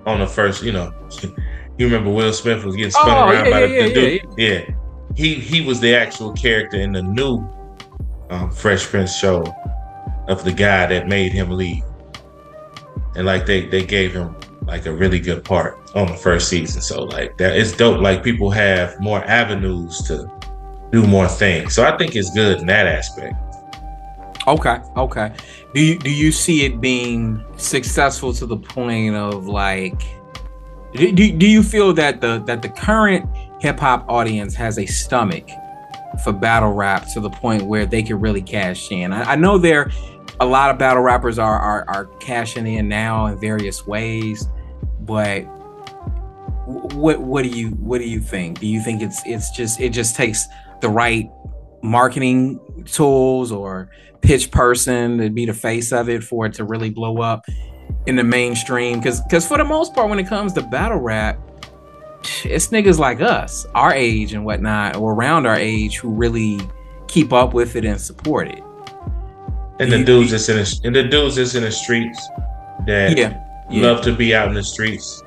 on 0.06 0.20
the 0.20 0.28
first, 0.28 0.64
you 0.64 0.72
know. 0.72 0.94
You 1.76 1.88
remember 1.88 2.12
Will 2.12 2.32
Smith 2.34 2.64
was 2.64 2.76
getting 2.76 2.92
spun 2.92 3.10
oh, 3.10 3.32
around 3.32 3.46
yeah, 3.46 3.52
by 3.52 3.62
the, 3.62 3.74
yeah, 3.74 3.88
dude. 3.88 4.22
Yeah, 4.38 4.48
yeah, 4.48 4.76
he 5.16 5.34
he 5.34 5.66
was 5.66 5.80
the 5.80 5.96
actual 5.96 6.32
character 6.34 6.78
in 6.78 6.92
the 6.92 7.02
new 7.02 7.44
um, 8.30 8.52
Fresh 8.52 8.86
Prince 8.86 9.16
show 9.16 9.44
of 10.28 10.44
the 10.44 10.52
guy 10.52 10.86
that 10.86 11.08
made 11.08 11.32
him 11.32 11.50
leave, 11.50 11.84
and 13.16 13.26
like 13.26 13.46
they 13.46 13.68
they 13.68 13.86
gave 13.86 14.14
him 14.14 14.36
like 14.66 14.86
a 14.86 14.94
really 14.94 15.20
good 15.20 15.44
part 15.44 15.78
on 15.96 16.08
the 16.08 16.16
first 16.16 16.50
season. 16.50 16.82
So 16.82 17.04
like 17.04 17.38
that 17.38 17.58
it's 17.58 17.72
dope. 17.72 18.02
Like 18.02 18.24
people 18.24 18.50
have 18.52 19.00
more 19.00 19.24
avenues 19.26 20.02
to 20.04 20.30
do 20.92 21.06
more 21.06 21.28
things. 21.28 21.74
So 21.74 21.86
I 21.86 21.98
think 21.98 22.16
it's 22.16 22.34
good 22.34 22.60
in 22.60 22.68
that 22.68 22.88
aspect. 22.88 23.36
Okay, 24.48 24.80
okay. 24.98 25.34
Do 25.74 25.82
you 25.84 25.98
do 25.98 26.12
you 26.12 26.32
see 26.32 26.66
it 26.66 26.82
being 26.82 27.44
successful 27.58 28.34
to 28.34 28.46
the 28.46 28.58
point 28.58 29.16
of 29.16 29.48
like 29.48 30.02
do, 30.94 31.12
do 31.12 31.48
you 31.48 31.64
feel 31.64 31.94
that 31.94 32.22
the 32.22 32.40
that 32.46 32.62
the 32.62 32.70
current 32.70 33.28
hip 33.60 33.80
hop 33.80 34.06
audience 34.08 34.54
has 34.56 34.78
a 34.78 34.86
stomach 34.86 35.50
for 36.24 36.32
battle 36.32 36.74
rap 36.74 37.08
to 37.14 37.20
the 37.20 37.30
point 37.30 37.64
where 37.64 37.86
they 37.86 38.04
can 38.04 38.20
really 38.20 38.42
cash 38.42 38.92
in? 38.92 39.12
I, 39.12 39.32
I 39.32 39.36
know 39.36 39.58
there 39.58 39.92
a 40.40 40.46
lot 40.46 40.70
of 40.70 40.78
battle 40.78 41.04
rappers 41.04 41.40
are, 41.40 41.60
are 41.60 41.86
are 41.88 42.06
cashing 42.20 42.68
in 42.68 42.88
now 42.88 43.28
in 43.28 43.40
various 43.40 43.86
ways, 43.86 44.48
but 45.02 45.42
what 46.66 47.22
what 47.22 47.44
do 47.44 47.50
you 47.50 47.70
what 47.70 48.00
do 48.00 48.08
you 48.08 48.20
think? 48.20 48.60
Do 48.60 48.68
you 48.68 48.82
think 48.82 49.02
it's 49.02 49.22
it's 49.26 49.52
just 49.52 49.80
it 49.80 49.90
just 49.90 50.16
takes 50.16 50.46
the 50.82 50.90
right 50.90 51.30
marketing 51.82 52.60
tools 52.86 53.52
or 53.52 53.90
pitch 54.22 54.52
person 54.52 55.18
to 55.18 55.30
be 55.30 55.46
the 55.46 55.54
face 55.54 55.92
of 55.92 56.10
it 56.10 56.24
for 56.24 56.46
it 56.46 56.54
to 56.54 56.64
really 56.64 56.90
blow 56.90 57.20
up? 57.22 57.46
in 58.06 58.16
the 58.16 58.24
mainstream 58.24 59.00
because 59.00 59.22
because 59.22 59.48
for 59.48 59.58
the 59.58 59.64
most 59.64 59.94
part 59.94 60.10
when 60.10 60.20
it 60.20 60.28
comes 60.28 60.54
to 60.54 60.62
battle 60.62 61.00
rap 61.00 61.40
it's 62.44 62.68
niggas 62.68 63.00
like 63.00 63.22
us 63.22 63.66
our 63.76 63.94
age 63.94 64.34
and 64.34 64.44
whatnot 64.44 64.96
or 64.96 65.14
around 65.14 65.46
our 65.46 65.56
age 65.56 65.98
who 65.98 66.10
really 66.10 66.60
keep 67.08 67.32
up 67.32 67.54
with 67.54 67.76
it 67.76 67.86
and 67.86 68.00
support 68.00 68.48
it 68.48 68.64
and 69.80 69.92
the 69.92 70.04
dudes 70.04 70.32
that's 70.32 70.50
in 70.50 70.58
the, 70.58 70.82
and 70.84 70.96
the 70.96 71.04
dudes 71.04 71.36
that's 71.36 71.56
in 71.56 71.64
the 71.64 71.72
streets 71.72 72.28
that 72.86 73.18
yeah, 73.18 73.42
yeah. 73.70 73.82
love 73.82 74.02
to 74.04 74.14
be 74.16 74.36
out 74.36 74.48
in 74.48 74.54
the 74.54 74.64
streets 74.64 75.24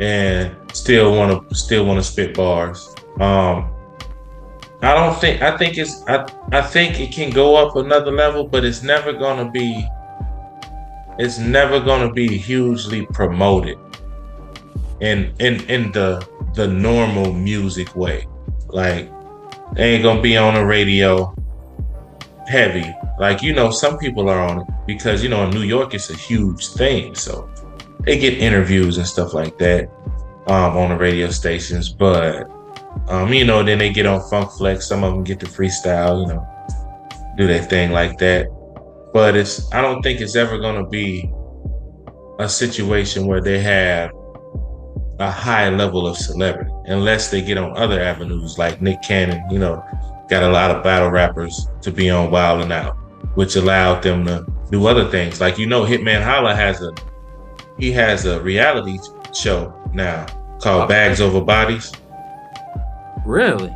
and 0.00 0.54
still 0.72 1.14
want 1.16 1.48
to 1.48 1.54
still 1.54 1.84
want 1.84 1.98
to 1.98 2.04
spit 2.04 2.34
bars 2.34 2.94
um 3.20 3.70
I 4.82 4.94
don't 4.94 5.18
think 5.20 5.42
I 5.42 5.56
think 5.58 5.76
it's 5.76 6.02
I, 6.08 6.26
I 6.52 6.62
think 6.62 7.00
it 7.00 7.12
can 7.12 7.30
go 7.30 7.54
up 7.54 7.76
another 7.76 8.10
level, 8.10 8.44
but 8.44 8.64
it's 8.64 8.82
never 8.82 9.12
gonna 9.12 9.50
be 9.50 9.86
it's 11.18 11.38
never 11.38 11.80
going 11.80 12.06
to 12.06 12.12
be 12.14 12.38
hugely 12.38 13.04
promoted 13.06 13.78
in 15.00 15.34
in 15.38 15.62
in 15.68 15.92
the 15.92 16.26
the 16.54 16.66
normal 16.66 17.32
music 17.32 17.94
way. 17.94 18.26
Like 18.68 19.10
they 19.74 19.94
ain't 19.94 20.02
gonna 20.02 20.22
be 20.22 20.38
on 20.38 20.54
the 20.54 20.64
radio 20.64 21.34
heavy. 22.50 22.94
Like 23.18 23.42
you 23.42 23.52
know, 23.52 23.70
some 23.70 23.98
people 23.98 24.28
are 24.28 24.40
on 24.40 24.60
it 24.60 24.66
because 24.86 25.22
you 25.22 25.28
know 25.28 25.44
in 25.44 25.50
New 25.50 25.62
York 25.62 25.94
it's 25.94 26.10
a 26.10 26.16
huge 26.16 26.68
thing, 26.68 27.14
so 27.14 27.48
they 28.00 28.18
get 28.18 28.34
interviews 28.34 28.98
and 28.98 29.06
stuff 29.06 29.34
like 29.34 29.56
that 29.58 29.90
um, 30.46 30.76
on 30.76 30.90
the 30.90 30.96
radio 30.96 31.30
stations. 31.30 31.88
But 31.88 32.50
um, 33.08 33.32
you 33.32 33.44
know, 33.44 33.62
then 33.62 33.78
they 33.78 33.92
get 33.92 34.06
on 34.06 34.20
Funk 34.28 34.50
Flex. 34.52 34.86
Some 34.86 35.04
of 35.04 35.12
them 35.12 35.24
get 35.24 35.40
to 35.40 35.46
freestyle, 35.46 36.22
you 36.22 36.34
know, 36.34 36.46
do 37.36 37.46
their 37.46 37.62
thing 37.62 37.92
like 37.92 38.18
that 38.18 38.48
but 39.12 39.36
it's 39.36 39.72
I 39.72 39.80
don't 39.80 40.02
think 40.02 40.20
it's 40.20 40.36
ever 40.36 40.58
going 40.58 40.82
to 40.82 40.88
be 40.88 41.30
a 42.38 42.48
situation 42.48 43.26
where 43.26 43.40
they 43.40 43.60
have 43.60 44.10
a 45.18 45.30
high 45.30 45.68
level 45.68 46.06
of 46.06 46.16
celebrity 46.16 46.70
unless 46.86 47.30
they 47.30 47.42
get 47.42 47.58
on 47.58 47.76
other 47.76 48.00
avenues 48.00 48.56
like 48.56 48.80
Nick 48.80 49.02
Cannon, 49.02 49.42
you 49.50 49.58
know, 49.58 49.84
got 50.30 50.44
a 50.44 50.48
lot 50.48 50.70
of 50.70 50.82
battle 50.82 51.10
rappers 51.10 51.68
to 51.82 51.90
be 51.90 52.08
on 52.08 52.30
Wild 52.30 52.62
and 52.62 52.72
Out, 52.72 52.96
which 53.34 53.56
allowed 53.56 54.02
them 54.02 54.24
to 54.24 54.46
do 54.70 54.86
other 54.86 55.10
things. 55.10 55.40
Like 55.40 55.58
you 55.58 55.66
know, 55.66 55.84
Hitman 55.84 56.22
Holla 56.22 56.54
has 56.54 56.80
a 56.80 56.92
he 57.78 57.90
has 57.92 58.24
a 58.24 58.40
reality 58.40 58.98
show 59.34 59.74
now 59.92 60.26
called 60.60 60.88
Bags 60.88 61.20
Over 61.20 61.40
Bodies. 61.40 61.92
Really? 63.26 63.74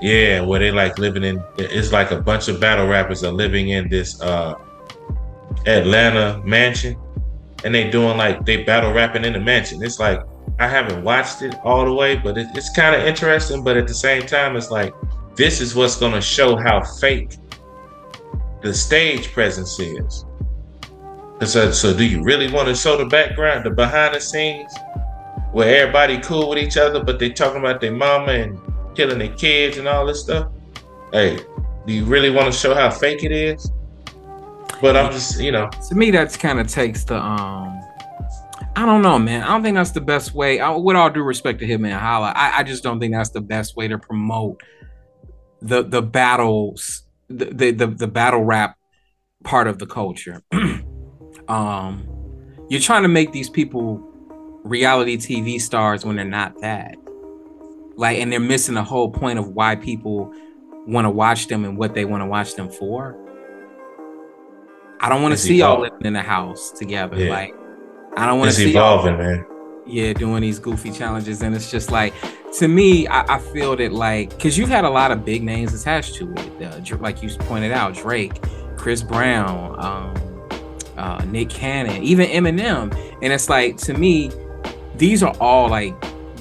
Yeah, 0.00 0.40
where 0.40 0.58
they 0.58 0.72
like 0.72 0.98
living 0.98 1.22
in 1.22 1.42
it's 1.56 1.92
like 1.92 2.10
a 2.10 2.20
bunch 2.20 2.48
of 2.48 2.58
battle 2.60 2.88
rappers 2.88 3.22
are 3.22 3.32
living 3.32 3.68
in 3.68 3.88
this 3.88 4.20
uh 4.20 4.54
Atlanta 5.66 6.42
mansion, 6.44 6.98
and 7.64 7.72
they 7.72 7.88
doing 7.88 8.16
like 8.16 8.44
they 8.44 8.64
battle 8.64 8.92
rapping 8.92 9.24
in 9.24 9.34
the 9.34 9.40
mansion. 9.40 9.82
It's 9.82 10.00
like 10.00 10.20
I 10.58 10.66
haven't 10.66 11.04
watched 11.04 11.42
it 11.42 11.54
all 11.62 11.84
the 11.84 11.92
way, 11.92 12.16
but 12.16 12.36
it, 12.36 12.48
it's 12.54 12.70
kind 12.70 12.96
of 12.96 13.06
interesting. 13.06 13.62
But 13.62 13.76
at 13.76 13.86
the 13.86 13.94
same 13.94 14.26
time, 14.26 14.56
it's 14.56 14.72
like 14.72 14.92
this 15.36 15.60
is 15.60 15.74
what's 15.74 15.96
gonna 15.96 16.20
show 16.20 16.56
how 16.56 16.82
fake 16.82 17.36
the 18.62 18.72
stage 18.72 19.32
presence 19.32 19.78
is. 19.78 20.24
So, 21.44 21.72
so 21.72 21.96
do 21.96 22.04
you 22.04 22.22
really 22.22 22.50
want 22.52 22.68
to 22.68 22.74
show 22.74 22.96
the 22.96 23.06
background, 23.06 23.66
the 23.66 23.70
behind 23.70 24.14
the 24.14 24.20
scenes, 24.20 24.72
where 25.50 25.82
everybody 25.82 26.18
cool 26.18 26.48
with 26.48 26.58
each 26.58 26.76
other, 26.76 27.02
but 27.02 27.18
they 27.18 27.30
talking 27.30 27.58
about 27.58 27.80
their 27.80 27.92
mama 27.92 28.32
and 28.32 28.60
killing 28.94 29.18
their 29.18 29.34
kids 29.34 29.76
and 29.76 29.88
all 29.88 30.06
this 30.06 30.20
stuff? 30.20 30.52
Hey, 31.12 31.40
do 31.84 31.92
you 31.92 32.04
really 32.04 32.30
want 32.30 32.52
to 32.52 32.56
show 32.56 32.74
how 32.74 32.90
fake 32.90 33.24
it 33.24 33.32
is? 33.32 33.70
But 34.80 34.96
I'm 34.96 35.10
just, 35.12 35.40
you 35.40 35.50
know. 35.50 35.68
To 35.88 35.94
me, 35.96 36.12
that's 36.12 36.36
kind 36.36 36.60
of 36.60 36.68
takes 36.68 37.04
the 37.04 37.16
um. 37.16 37.80
I 38.74 38.86
don't 38.86 39.02
know, 39.02 39.18
man. 39.18 39.42
I 39.42 39.48
don't 39.48 39.62
think 39.62 39.76
that's 39.76 39.90
the 39.90 40.00
best 40.00 40.34
way. 40.34 40.60
I, 40.60 40.70
with 40.70 40.96
all 40.96 41.10
due 41.10 41.22
respect 41.22 41.58
to 41.58 41.66
him 41.66 41.84
and 41.84 41.92
Holla, 41.92 42.32
I, 42.34 42.60
I 42.60 42.62
just 42.62 42.82
don't 42.82 42.98
think 43.00 43.14
that's 43.14 43.30
the 43.30 43.40
best 43.40 43.76
way 43.76 43.86
to 43.88 43.98
promote 43.98 44.62
the 45.62 45.82
the 45.82 46.02
battles, 46.02 47.02
the 47.28 47.46
the 47.46 47.70
the, 47.70 47.86
the 47.86 48.08
battle 48.08 48.42
rap 48.42 48.76
part 49.44 49.66
of 49.68 49.78
the 49.78 49.86
culture. 49.86 50.42
um, 51.48 52.06
you're 52.68 52.80
trying 52.80 53.02
to 53.02 53.08
make 53.08 53.32
these 53.32 53.48
people 53.48 54.02
reality 54.64 55.16
TV 55.16 55.60
stars 55.60 56.04
when 56.04 56.16
they're 56.16 56.24
not 56.24 56.60
that. 56.60 56.96
Like, 57.96 58.18
and 58.18 58.32
they're 58.32 58.40
missing 58.40 58.74
the 58.74 58.84
whole 58.84 59.10
point 59.10 59.38
of 59.38 59.48
why 59.48 59.76
people 59.76 60.32
want 60.86 61.04
to 61.04 61.10
watch 61.10 61.48
them 61.48 61.64
and 61.64 61.76
what 61.76 61.94
they 61.94 62.04
want 62.04 62.22
to 62.22 62.26
watch 62.26 62.54
them 62.54 62.70
for. 62.70 63.18
I 65.00 65.08
don't 65.08 65.22
want 65.22 65.32
to 65.32 65.38
see 65.38 65.56
y'all 65.56 65.80
living 65.80 66.04
in 66.04 66.16
a 66.16 66.22
house 66.22 66.70
together. 66.70 67.18
Yeah. 67.18 67.30
Like, 67.30 67.54
I 68.16 68.26
don't 68.26 68.38
want 68.38 68.50
to 68.50 68.56
see 68.56 68.70
evolving, 68.70 69.18
y'all, 69.18 69.36
man. 69.36 69.46
Yeah, 69.84 70.12
doing 70.12 70.42
these 70.42 70.58
goofy 70.58 70.92
challenges, 70.92 71.42
and 71.42 71.54
it's 71.54 71.70
just 71.70 71.90
like, 71.90 72.14
to 72.58 72.68
me, 72.68 73.06
I, 73.08 73.36
I 73.36 73.38
feel 73.38 73.74
that 73.76 73.92
like, 73.92 74.30
because 74.30 74.56
you've 74.56 74.68
had 74.68 74.84
a 74.84 74.90
lot 74.90 75.10
of 75.10 75.24
big 75.24 75.42
names 75.42 75.74
attached 75.74 76.14
to 76.16 76.32
it, 76.32 76.92
uh, 76.92 76.96
like 76.98 77.22
you 77.22 77.30
pointed 77.40 77.72
out, 77.72 77.94
Drake, 77.94 78.40
Chris 78.76 79.02
Brown, 79.02 79.76
um, 79.84 80.32
uh, 80.96 81.24
Nick 81.26 81.48
Cannon, 81.48 82.02
even 82.02 82.28
Eminem. 82.28 82.94
And 83.22 83.32
it's 83.32 83.48
like 83.48 83.76
to 83.78 83.94
me, 83.94 84.30
these 84.96 85.22
are 85.22 85.34
all 85.40 85.68
like 85.68 85.94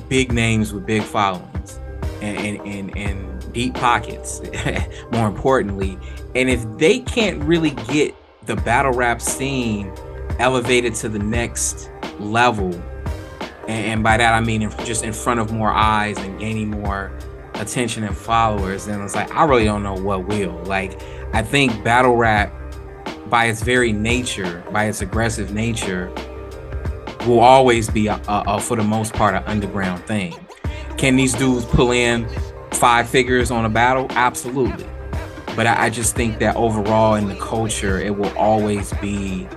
big 0.10 0.32
names 0.32 0.74
with 0.74 0.86
big 0.86 1.04
followings 1.04 1.80
and 2.22 2.38
and 2.38 2.68
and, 2.68 2.98
and 2.98 3.54
deep 3.54 3.74
pockets. 3.74 4.42
more 5.12 5.28
importantly, 5.28 5.98
and 6.36 6.50
if 6.50 6.66
they 6.78 7.00
can't 7.00 7.42
really 7.44 7.72
get 7.72 8.16
the 8.46 8.56
battle 8.58 8.92
rap 8.92 9.22
scene 9.22 9.92
elevated 10.39 10.96
to 10.96 11.10
the 11.10 11.20
next 11.20 11.92
level, 12.20 12.72
and, 13.72 13.86
and 13.86 14.04
by 14.04 14.18
that 14.18 14.34
I 14.34 14.42
mean 14.42 14.70
just 14.84 15.04
in 15.04 15.14
front 15.14 15.40
of 15.40 15.52
more 15.52 15.72
eyes 15.72 16.18
and 16.18 16.40
gaining 16.40 16.70
more 16.70 17.12
attention 17.56 18.04
and 18.04 18.18
followers, 18.18 18.86
then 18.86 19.02
it's 19.02 19.16
like 19.16 19.34
I 19.34 19.46
really 19.46 19.66
don't 19.66 19.84
know 19.84 19.96
what 19.96 20.28
will. 20.28 20.62
Like 20.66 21.02
I 21.34 21.42
think 21.42 21.84
battle 21.84 22.16
rap, 22.16 22.54
by 23.30 23.46
its 23.46 23.62
very 23.62 23.94
nature, 23.94 24.64
by 24.72 24.86
its 24.86 25.02
aggressive 25.02 25.54
nature, 25.54 26.12
will 27.26 27.40
always 27.40 27.90
be 27.90 28.08
a, 28.08 28.16
a, 28.28 28.44
a, 28.48 28.60
for 28.60 28.76
the 28.76 28.84
most 28.84 29.14
part 29.14 29.36
an 29.36 29.44
underground 29.46 30.06
thing. 30.06 30.36
Can 30.98 31.16
these 31.16 31.34
dudes 31.34 31.66
pull 31.66 31.92
in 31.92 32.28
five 32.72 33.10
figures 33.10 33.52
on 33.52 33.66
a 33.66 33.70
battle? 33.70 34.08
Absolutely. 34.12 34.86
But 35.56 35.68
I, 35.68 35.86
I 35.86 35.90
just 35.90 36.16
think 36.16 36.40
that 36.40 36.56
overall 36.56 37.16
in 37.16 37.28
the 37.28 37.36
culture, 37.36 38.00
it 38.00 38.16
will 38.16 38.36
always 38.38 38.94
be 38.96 39.48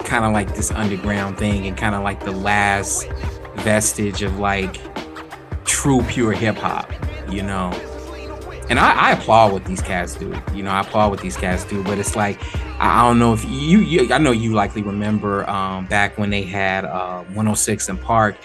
kind 0.00 0.24
of 0.24 0.32
like 0.32 0.54
this 0.54 0.70
underground 0.70 1.38
thing 1.38 1.66
and 1.66 1.76
kind 1.76 1.94
of 1.94 2.02
like 2.02 2.24
the 2.24 2.32
last 2.32 3.06
vestige 3.64 4.22
of 4.22 4.38
like 4.38 4.78
true 5.64 6.02
pure 6.02 6.32
hip 6.32 6.56
hop, 6.56 6.92
you 7.30 7.42
know. 7.42 7.72
And 8.70 8.78
I, 8.78 9.08
I, 9.08 9.12
applaud 9.12 9.52
what 9.52 9.64
these 9.66 9.82
cats 9.82 10.14
do. 10.14 10.34
You 10.54 10.62
know, 10.62 10.70
I 10.70 10.80
applaud 10.80 11.10
what 11.10 11.20
these 11.20 11.36
cats 11.36 11.64
do. 11.64 11.82
But 11.82 11.98
it's 11.98 12.16
like 12.16 12.40
I, 12.80 13.02
don't 13.02 13.18
know 13.18 13.32
if 13.32 13.44
you, 13.44 13.78
you, 13.78 14.12
I 14.12 14.18
know 14.18 14.32
you 14.32 14.54
likely 14.54 14.82
remember 14.82 15.48
um, 15.48 15.86
back 15.86 16.16
when 16.16 16.30
they 16.30 16.42
had 16.42 16.84
uh, 16.84 17.24
106 17.24 17.88
in 17.88 17.98
Park, 17.98 18.36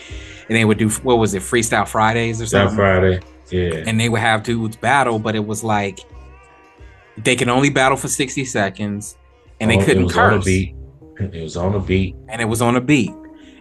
and 0.47 0.57
they 0.57 0.65
would 0.65 0.78
do 0.78 0.89
what 0.89 1.20
was 1.20 1.34
it, 1.34 1.41
Freestyle 1.41 1.88
Fridays 1.88 2.41
or 2.41 2.47
something? 2.47 2.76
Friday, 2.76 3.22
yeah. 3.49 3.84
And 3.88 3.99
they 3.99 4.09
would 4.09 4.22
have 4.22 4.43
dudes 4.43 4.76
battle, 4.76 5.20
but 5.20 5.36
it 5.36 5.45
was 5.45 5.63
like 5.63 5.99
they 7.17 7.36
can 7.36 7.49
only 7.49 7.70
battle 7.70 7.97
for 7.97 8.07
60 8.07 8.45
seconds, 8.45 9.17
and 9.59 9.72
oh, 9.72 9.78
they 9.78 9.86
couldn't 9.86 10.09
curse. 10.09 10.43
beat. 10.43 10.76
It 11.20 11.43
was 11.43 11.57
on 11.57 11.76
a 11.76 11.80
beat, 11.80 12.15
and 12.28 12.41
it 12.41 12.45
was 12.45 12.61
on 12.61 12.76
a 12.76 12.82
beat, 12.82 13.11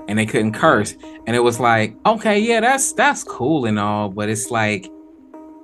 and 0.08 0.18
they 0.18 0.26
couldn't 0.26 0.54
curse. 0.54 0.96
And 1.26 1.36
it 1.36 1.40
was 1.40 1.60
like, 1.60 1.94
okay, 2.04 2.38
yeah, 2.38 2.60
that's 2.60 2.92
that's 2.92 3.22
cool 3.22 3.66
and 3.66 3.78
all, 3.78 4.08
but 4.08 4.28
it's 4.28 4.50
like, 4.50 4.86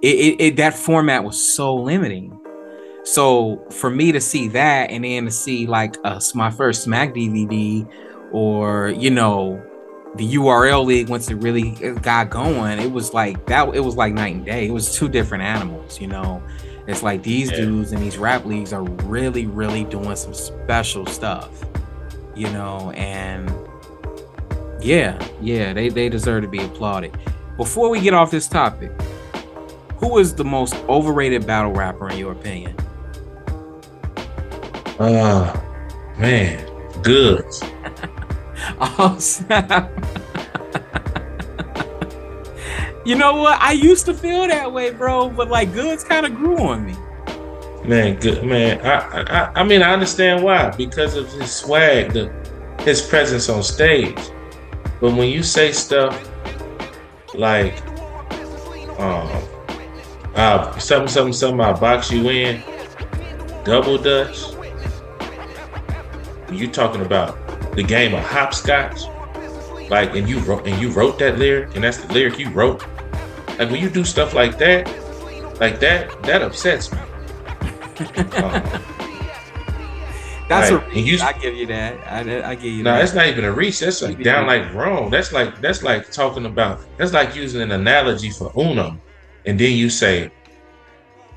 it, 0.03 0.17
it, 0.17 0.41
it 0.41 0.57
that 0.57 0.75
format 0.75 1.25
was 1.25 1.43
so 1.43 1.75
limiting. 1.75 2.39
So 3.05 3.67
for 3.71 3.91
me 3.91 4.13
to 4.13 4.21
see 4.21 4.49
that, 4.49 4.91
and 4.91 5.05
then 5.05 5.25
to 5.25 5.31
see 5.31 5.67
like 5.67 5.97
uh, 6.05 6.21
my 6.35 6.51
first 6.51 6.83
Smack 6.83 7.15
DVD, 7.15 7.89
or 8.33 8.91
you 8.91 9.11
know, 9.11 9.63
the 10.17 10.35
URL 10.35 10.85
league 10.85 11.09
once 11.09 11.31
it 11.31 11.37
really 11.37 11.71
got 12.03 12.31
going, 12.31 12.79
it 12.79 12.93
was 12.93 13.13
like 13.15 13.47
that. 13.47 13.75
It 13.75 13.81
was 13.81 13.97
like 13.97 14.13
night 14.13 14.37
and 14.37 14.45
day. 14.45 14.67
It 14.67 14.73
was 14.73 14.95
two 14.95 15.09
different 15.09 15.43
animals, 15.43 16.01
you 16.01 16.07
know. 16.07 16.43
It's 16.87 17.03
like 17.03 17.23
these 17.23 17.51
yeah. 17.51 17.59
dudes 17.59 17.93
and 17.93 18.03
these 18.03 18.19
rap 18.19 18.45
leagues 18.45 18.73
are 18.73 18.83
really, 18.83 19.47
really 19.47 19.85
doing 19.85 20.15
some 20.17 20.35
special 20.35 21.07
stuff, 21.07 21.65
you 22.35 22.51
know, 22.51 22.91
and 22.91 23.51
yeah, 24.85 25.29
yeah, 25.41 25.73
they, 25.73 25.89
they 25.89 26.09
deserve 26.09 26.43
to 26.43 26.49
be 26.49 26.63
applauded. 26.63 27.17
Before 27.57 27.89
we 27.89 28.01
get 28.01 28.15
off 28.15 28.31
this 28.31 28.47
topic, 28.47 28.93
who 29.97 30.19
is 30.19 30.35
the 30.35 30.45
most 30.45 30.75
overrated 30.89 31.47
battle 31.47 31.73
rapper 31.73 32.11
in 32.11 32.19
your 32.19 32.33
opinion? 32.33 32.77
Uh 34.99 35.61
man, 36.19 36.65
Goodz. 37.03 37.63
oh 38.79 39.17
snap. 39.19 39.91
You 43.07 43.17
know 43.17 43.37
what? 43.37 43.61
I 43.61 43.73
used 43.73 44.07
to 44.07 44.15
feel 44.15 44.49
that 44.49 44.73
way, 44.73 44.91
bro, 44.91 45.29
but 45.29 45.51
like 45.51 45.75
Goodz 45.75 46.03
kind 46.03 46.25
of 46.25 46.35
grew 46.35 46.57
on 46.57 46.87
me. 46.87 46.95
Man, 47.87 48.19
good 48.19 48.43
man. 48.45 48.81
I, 48.81 49.21
I 49.21 49.61
I 49.61 49.63
mean 49.63 49.83
I 49.83 49.93
understand 49.93 50.43
why 50.43 50.71
because 50.71 51.15
of 51.15 51.31
his 51.33 51.53
swag, 51.53 52.15
the 52.15 52.33
his 52.81 53.03
presence 53.03 53.51
on 53.51 53.63
stage. 53.63 54.19
But 55.05 55.17
when 55.17 55.29
you 55.29 55.43
say 55.43 55.71
stuff 55.71 56.19
like 57.35 57.87
um 58.99 59.29
uh 60.35 60.79
something 60.79 61.09
something 61.09 61.33
something 61.35 61.61
I 61.61 61.75
box 61.79 62.11
you 62.11 62.31
in, 62.31 62.63
double 63.65 63.99
dutch. 63.99 64.55
You 66.51 66.69
talking 66.69 67.03
about 67.03 67.37
the 67.77 67.83
game 67.83 68.15
of 68.15 68.25
hopscotch? 68.25 69.03
Like 69.91 70.15
and 70.15 70.27
you 70.27 70.39
wrote 70.39 70.67
and 70.67 70.81
you 70.81 70.89
wrote 70.89 71.19
that 71.19 71.39
lyric, 71.39 71.75
and 71.75 71.85
that's 71.85 71.99
the 71.99 72.11
lyric 72.11 72.39
you 72.39 72.49
wrote 72.49 72.83
like 73.59 73.71
when 73.71 73.83
you 73.83 73.91
do 73.91 74.05
stuff 74.05 74.33
like 74.33 74.57
that, 74.57 74.87
like 75.61 75.81
that, 75.81 76.23
that 76.23 76.41
upsets 76.41 76.91
me. 76.91 76.99
um, 78.37 78.94
That's 80.49 80.71
like, 80.71 80.83
a 80.83 80.89
reach. 80.91 81.07
You, 81.07 81.21
I 81.21 81.33
give 81.33 81.55
you 81.55 81.67
that. 81.67 81.99
I, 82.07 82.51
I 82.51 82.55
give 82.55 82.73
you 82.73 82.83
no, 82.83 82.93
that. 82.93 82.99
No, 82.99 83.03
it's 83.03 83.15
not 83.15 83.27
even 83.29 83.45
a 83.45 83.53
reach. 83.53 83.81
That's 83.81 84.03
like 84.03 84.23
down 84.23 84.47
like 84.47 84.73
wrong. 84.75 85.11
That's 85.11 85.33
like 85.33 85.61
that's 85.61 85.83
like 85.83 86.11
talking 86.11 86.45
about. 86.45 86.81
That's 86.99 87.13
like 87.13 87.35
using 87.35 87.63
an 87.63 87.73
analogy 87.73 88.31
for 88.31 88.53
Uno, 88.57 88.99
and 89.47 89.59
then 89.59 89.73
you 89.77 89.89
say, 89.89 90.31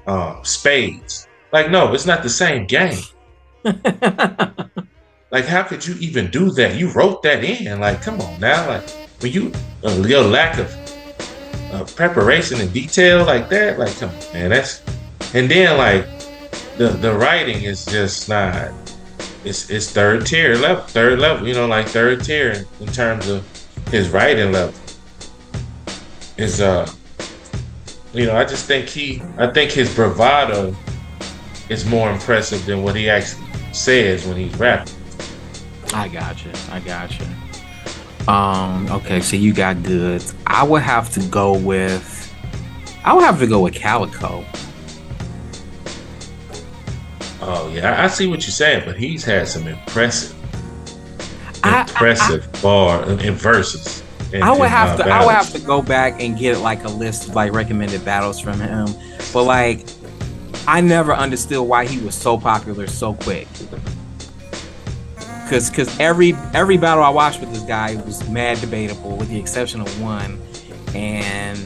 um, 0.07 0.39
spades. 0.43 1.27
Like 1.53 1.71
no, 1.71 1.93
it's 1.93 2.05
not 2.05 2.21
the 2.21 2.29
same 2.29 2.67
game. 2.67 2.99
like 5.31 5.45
how 5.45 5.63
could 5.63 5.87
you 5.87 5.95
even 5.99 6.29
do 6.29 6.51
that? 6.51 6.75
You 6.75 6.91
wrote 6.91 7.23
that 7.23 7.43
in. 7.45 7.79
Like 7.79 8.01
come 8.01 8.19
on 8.19 8.39
now. 8.41 8.67
Like 8.67 8.89
when 9.21 9.31
you 9.31 9.53
uh, 9.85 10.03
your 10.05 10.23
lack 10.23 10.57
of 10.57 10.69
uh, 11.71 11.85
preparation 11.95 12.59
and 12.59 12.73
detail 12.73 13.25
like 13.25 13.47
that, 13.49 13.79
like 13.79 13.95
come 13.97 14.09
on, 14.09 14.33
man, 14.33 14.49
that's 14.49 14.81
and 15.33 15.49
then 15.49 15.77
like 15.77 16.05
the 16.77 16.89
the 16.89 17.13
writing 17.13 17.63
is 17.63 17.85
just 17.85 18.27
not 18.27 18.71
it's 19.47 19.69
it's 19.69 19.91
third 19.91 20.25
tier 20.25 20.55
level, 20.55 20.83
third 20.83 21.19
level, 21.19 21.47
you 21.47 21.53
know, 21.53 21.67
like 21.67 21.87
third 21.87 22.23
tier 22.23 22.51
in, 22.51 22.87
in 22.87 22.93
terms 22.93 23.27
of 23.27 23.45
his 23.89 24.09
writing 24.09 24.51
level. 24.51 24.73
Is 26.37 26.61
uh 26.61 26.89
you 28.13 28.25
know, 28.25 28.35
I 28.35 28.45
just 28.45 28.65
think 28.65 28.87
he 28.87 29.21
I 29.37 29.47
think 29.47 29.71
his 29.71 29.93
bravado 29.93 30.75
is 31.69 31.85
more 31.85 32.11
impressive 32.11 32.65
than 32.65 32.83
what 32.83 32.95
he 32.95 33.09
actually 33.09 33.45
says 33.73 34.25
when 34.25 34.37
he's 34.37 34.55
rapping. 34.57 34.93
I 35.93 36.07
got 36.07 36.43
you. 36.43 36.51
I 36.69 36.79
got 36.79 37.17
you. 37.19 37.25
Um, 38.31 38.91
okay, 38.91 39.21
so 39.21 39.37
you 39.37 39.53
got 39.53 39.83
Goodz. 39.83 40.35
I 40.45 40.63
would 40.63 40.81
have 40.81 41.09
to 41.13 41.21
go 41.27 41.57
with 41.57 42.15
I 43.03 43.13
would 43.13 43.23
have 43.23 43.39
to 43.39 43.47
go 43.47 43.61
with 43.61 43.73
Calicoe. 43.73 44.43
Oh 47.49 47.71
yeah, 47.73 48.03
I 48.03 48.07
see 48.07 48.27
what 48.27 48.41
you're 48.41 48.51
saying, 48.51 48.83
but 48.85 48.97
he's 48.97 49.23
had 49.23 49.47
some 49.47 49.67
impressive, 49.67 50.35
impressive 51.63 52.49
I, 52.53 52.57
I, 52.57 52.61
bar 52.61 53.09
in 53.09 53.35
verses. 53.35 54.03
In, 54.33 54.43
I 54.43 54.51
would 54.51 54.67
have 54.67 54.89
uh, 54.89 54.97
to 54.97 55.03
battles. 55.05 55.23
I 55.23 55.25
would 55.25 55.35
have 55.35 55.53
to 55.53 55.59
go 55.59 55.81
back 55.81 56.21
and 56.21 56.37
get 56.37 56.57
like 56.59 56.83
a 56.83 56.89
list 56.89 57.29
of 57.29 57.35
like 57.35 57.53
recommended 57.53 58.03
battles 58.03 58.39
from 58.39 58.59
him. 58.59 58.87
But 59.31 59.43
like 59.43 59.85
I 60.67 60.81
never 60.81 61.13
understood 61.13 61.65
why 61.65 61.85
he 61.85 62.03
was 62.03 62.15
so 62.15 62.37
popular 62.37 62.85
so 62.85 63.13
quick 63.13 63.47
because 65.47 65.69
because 65.69 65.99
every 65.99 66.33
every 66.53 66.77
battle 66.77 67.03
I 67.03 67.09
watched 67.09 67.39
with 67.39 67.53
this 67.53 67.63
guy 67.63 67.95
was 67.95 68.27
mad 68.29 68.59
debatable, 68.59 69.15
with 69.15 69.29
the 69.29 69.39
exception 69.39 69.79
of 69.79 70.01
one, 70.01 70.39
and 70.93 71.57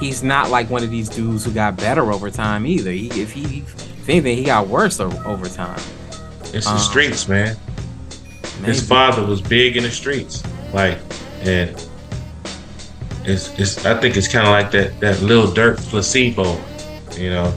he's 0.00 0.24
not 0.24 0.50
like 0.50 0.68
one 0.68 0.82
of 0.82 0.90
these 0.90 1.08
dudes 1.08 1.44
who 1.44 1.52
got 1.52 1.76
better 1.76 2.12
over 2.12 2.30
time 2.30 2.66
either. 2.66 2.90
He, 2.90 3.08
if 3.20 3.32
he 3.32 3.64
if 4.08 4.12
anything, 4.12 4.38
he 4.38 4.44
got 4.44 4.68
worse 4.68 5.00
over 5.00 5.48
time. 5.48 5.80
It's 6.54 6.66
um, 6.66 6.76
the 6.76 6.78
streets, 6.78 7.28
man. 7.28 7.56
Maybe. 8.60 8.72
His 8.72 8.88
father 8.88 9.24
was 9.24 9.42
big 9.42 9.76
in 9.76 9.82
the 9.82 9.90
streets, 9.90 10.42
like, 10.72 10.98
and 11.42 11.70
it's 13.24 13.56
it's. 13.58 13.84
I 13.84 14.00
think 14.00 14.16
it's 14.16 14.26
kind 14.26 14.46
of 14.46 14.52
like 14.52 14.70
that 14.70 14.98
that 15.00 15.20
little 15.20 15.52
dirt 15.52 15.76
placebo, 15.78 16.58
you 17.16 17.28
know. 17.30 17.52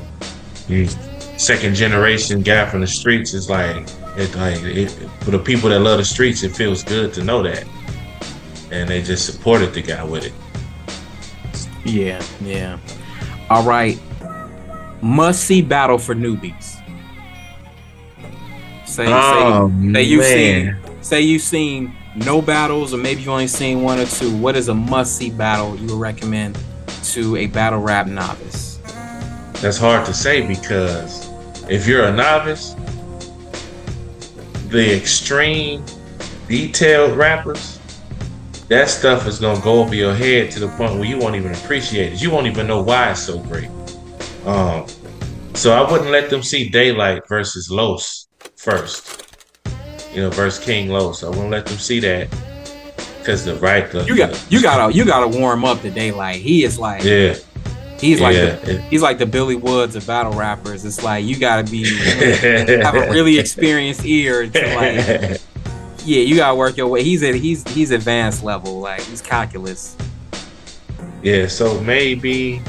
He's 0.68 0.98
second 1.38 1.74
generation 1.76 2.42
guy 2.42 2.70
from 2.70 2.82
the 2.82 2.88
streets 2.88 3.34
is 3.34 3.50
like 3.50 3.88
it 4.18 4.36
like 4.36 4.62
it, 4.62 4.90
for 5.22 5.32
the 5.32 5.40
people 5.40 5.70
that 5.70 5.80
love 5.80 6.00
the 6.00 6.06
streets, 6.06 6.44
it 6.44 6.54
feels 6.54 6.84
good 6.84 7.14
to 7.14 7.24
know 7.24 7.42
that, 7.44 7.66
and 8.72 8.90
they 8.90 9.02
just 9.02 9.26
supported 9.26 9.74
the 9.74 9.82
guy 9.82 10.04
with 10.04 10.26
it. 10.26 10.34
Yeah, 11.86 12.22
yeah. 12.42 12.78
All 13.50 13.64
right, 13.64 13.98
must 15.02 15.44
see 15.44 15.62
battle 15.62 15.98
for 15.98 16.16
newbies. 16.16 16.78
Say, 18.86 19.06
oh, 19.08 19.70
say, 19.70 19.94
say 19.94 20.04
you've 20.04 20.26
seen, 20.26 20.78
say 21.02 21.22
you've 21.22 21.42
seen 21.42 21.96
no 22.16 22.42
battles, 22.42 22.94
or 22.94 22.98
maybe 22.98 23.22
you've 23.22 23.30
only 23.30 23.48
seen 23.48 23.82
one 23.84 24.00
or 24.00 24.06
two. 24.06 24.36
What 24.36 24.56
is 24.56 24.68
a 24.68 24.74
must 24.74 25.16
see 25.16 25.30
battle 25.30 25.76
you 25.78 25.88
would 25.88 26.00
recommend 26.00 26.60
to 27.06 27.38
a 27.38 27.48
battle 27.48 27.80
rap 27.80 28.08
novice? 28.08 28.80
That's 29.62 29.78
hard 29.78 30.06
to 30.08 30.14
say 30.14 30.46
because 30.46 31.30
if 31.70 31.88
you're 31.88 32.06
a 32.06 32.12
novice, 32.12 32.76
the 34.68 34.96
extreme 34.96 35.86
detailed 36.48 37.18
rappers, 37.18 37.80
that 38.68 38.90
stuff 38.90 39.28
is 39.28 39.40
gonna 39.40 39.62
go 39.62 39.82
over 39.82 39.96
your 39.96 40.14
head 40.14 40.52
to 40.52 40.60
the 40.60 40.68
point 40.70 40.96
where 40.96 41.06
you 41.06 41.18
won't 41.18 41.36
even 41.36 41.54
appreciate 41.54 42.14
it. 42.14 42.22
You 42.22 42.32
won't 42.32 42.48
even 42.48 42.68
know 42.68 42.82
why 42.82 43.12
it's 43.12 43.22
so 43.22 43.40
great. 43.40 43.70
Um, 44.46 44.86
so 45.54 45.72
I 45.74 45.90
wouldn't 45.92 46.10
let 46.10 46.30
them 46.30 46.44
see 46.44 46.70
Daylyt 46.70 47.28
versus 47.28 47.70
Los 47.70 48.28
first. 48.56 49.28
You 50.14 50.24
know, 50.24 50.30
versus 50.30 50.64
King 50.64 50.90
Los. 50.90 51.24
I 51.24 51.30
wouldn't 51.30 51.52
let 51.52 51.66
them 51.66 51.78
see 51.78 52.00
that 52.02 52.30
because 53.20 53.46
the 53.46 53.56
right. 53.56 53.90
The, 53.92 54.04
you 54.04 54.18
got 54.18 54.52
you 54.52 54.62
gotta 54.62 54.94
you 54.94 55.06
gotta 55.06 55.28
warm 55.28 55.64
up 55.64 55.82
the 55.82 55.92
Daylyt. 55.92 56.36
He 56.36 56.64
is 56.64 56.78
like 56.80 57.04
yeah. 57.04 57.36
He's 58.00 58.20
like 58.20 58.36
yeah. 58.36 58.56
the, 58.56 58.82
he's 58.82 59.04
like 59.04 59.20
the 59.20 59.28
Billy 59.28 59.56
Woods 59.56 59.96
of 59.96 60.08
battle 60.08 60.34
rappers. 60.34 60.84
It's 60.86 61.04
like 61.04 61.24
you 61.24 61.38
gotta 61.38 61.70
be 61.70 61.86
have 61.86 62.96
a 62.96 63.10
really 63.12 63.38
experienced 63.38 64.04
ear 64.06 64.48
to 64.50 64.76
like 64.76 65.42
yeah, 66.06 66.22
you 66.22 66.36
gotta 66.36 66.56
work 66.56 66.78
your 66.78 66.88
way. 66.88 67.04
He's 67.04 67.22
at 67.24 67.36
he's 67.36 67.68
he's 67.72 67.92
advanced 67.92 68.44
level, 68.44 68.80
like 68.80 69.02
he's 69.02 69.22
calculus. 69.22 69.96
Yeah, 71.22 71.48
so 71.48 71.80
maybe 71.82 72.62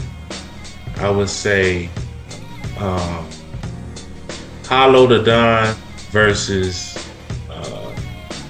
I 0.97 1.11
would 1.11 1.29
say 1.31 1.89
um 2.79 3.29
Hollow 4.67 5.07
Da 5.07 5.23
Don 5.23 5.75
versus 6.11 6.97
uh 7.51 7.91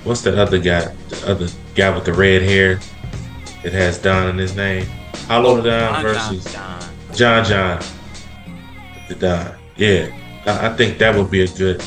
what's 0.04 0.22
the 0.22 0.40
other 0.40 0.58
guy? 0.58 0.94
The 1.08 1.30
other 1.30 1.48
guy 1.74 1.90
with 1.94 2.04
the 2.04 2.12
red 2.12 2.42
hair 2.42 2.80
that 3.62 3.72
has 3.72 3.98
Don 3.98 4.28
in 4.28 4.38
his 4.38 4.56
name. 4.56 4.86
Hollow 5.26 5.62
Da 5.62 5.92
Don 5.92 6.02
versus 6.02 6.44
John 6.52 6.80
John, 7.14 7.44
John 7.44 7.82
the 9.08 9.14
Don. 9.14 9.54
Yeah. 9.76 10.10
I, 10.46 10.68
I 10.68 10.76
think 10.76 10.98
that 10.98 11.14
would 11.14 11.30
be 11.30 11.42
a 11.42 11.48
good 11.48 11.82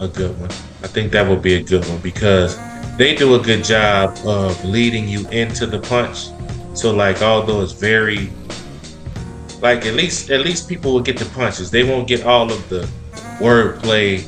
a 0.00 0.08
good 0.08 0.38
one. 0.38 0.50
I 0.82 0.86
think 0.86 1.12
that 1.12 1.28
would 1.28 1.42
be 1.42 1.54
a 1.54 1.62
good 1.62 1.84
one 1.86 1.98
because 1.98 2.58
they 2.96 3.14
do 3.14 3.34
a 3.34 3.38
good 3.38 3.64
job 3.64 4.16
of 4.24 4.64
leading 4.64 5.08
you 5.08 5.28
into 5.28 5.66
the 5.66 5.80
punch. 5.80 6.28
So 6.74 6.94
like 6.94 7.22
although 7.22 7.62
it's 7.62 7.72
very 7.72 8.30
like 9.60 9.86
at 9.86 9.94
least 9.94 10.30
at 10.30 10.40
least 10.40 10.68
people 10.68 10.92
will 10.92 11.00
get 11.00 11.18
the 11.18 11.24
punches. 11.26 11.70
They 11.70 11.84
won't 11.84 12.06
get 12.08 12.24
all 12.24 12.50
of 12.50 12.68
the 12.68 12.88
wordplay 13.38 14.26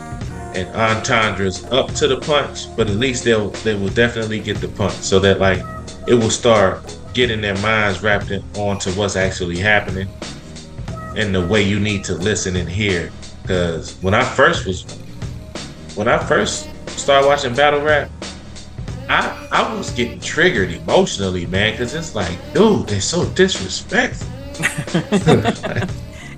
and 0.55 0.69
entendres 0.75 1.65
up 1.67 1.93
to 1.95 2.09
the 2.09 2.19
punch, 2.21 2.75
but 2.77 2.89
at 2.89 2.97
least 2.97 3.25
they'll 3.25 3.51
they 3.51 3.75
will 3.75 3.89
definitely 3.91 4.41
get 4.41 4.61
the 4.61 4.69
punch 4.69 4.95
so 4.95 5.19
that 5.21 5.39
like 5.39 5.63
it 6.07 6.15
will 6.15 6.31
start 6.31 6.97
getting 7.13 7.41
their 7.41 7.57
minds 7.59 8.03
wrapped 8.03 8.31
in, 8.31 8.43
onto 8.57 8.91
what's 8.93 9.17
actually 9.17 9.59
happening 9.59 10.09
and 11.17 11.35
the 11.35 11.47
way 11.47 11.63
you 11.63 11.79
need 11.81 12.05
to 12.05 12.15
listen 12.15 12.57
and 12.57 12.69
hear. 12.69 13.13
Because 13.43 13.95
when 14.03 14.15
I 14.15 14.25
first 14.25 14.67
was 14.67 14.83
when 15.95 16.09
I 16.09 16.19
first 16.19 16.69
started 16.89 17.27
watching 17.27 17.55
battle 17.55 17.81
rap, 17.81 18.11
I 19.09 19.49
I 19.53 19.75
was 19.75 19.91
getting 19.91 20.21
triggered 20.21 20.73
emotionally, 20.73 21.47
man, 21.47 21.73
because 21.73 21.95
it's 21.95 22.15
like, 22.15 22.37
dude, 22.53 22.89
they're 22.89 23.01
so 23.01 23.29
disrespectful. 23.31 24.40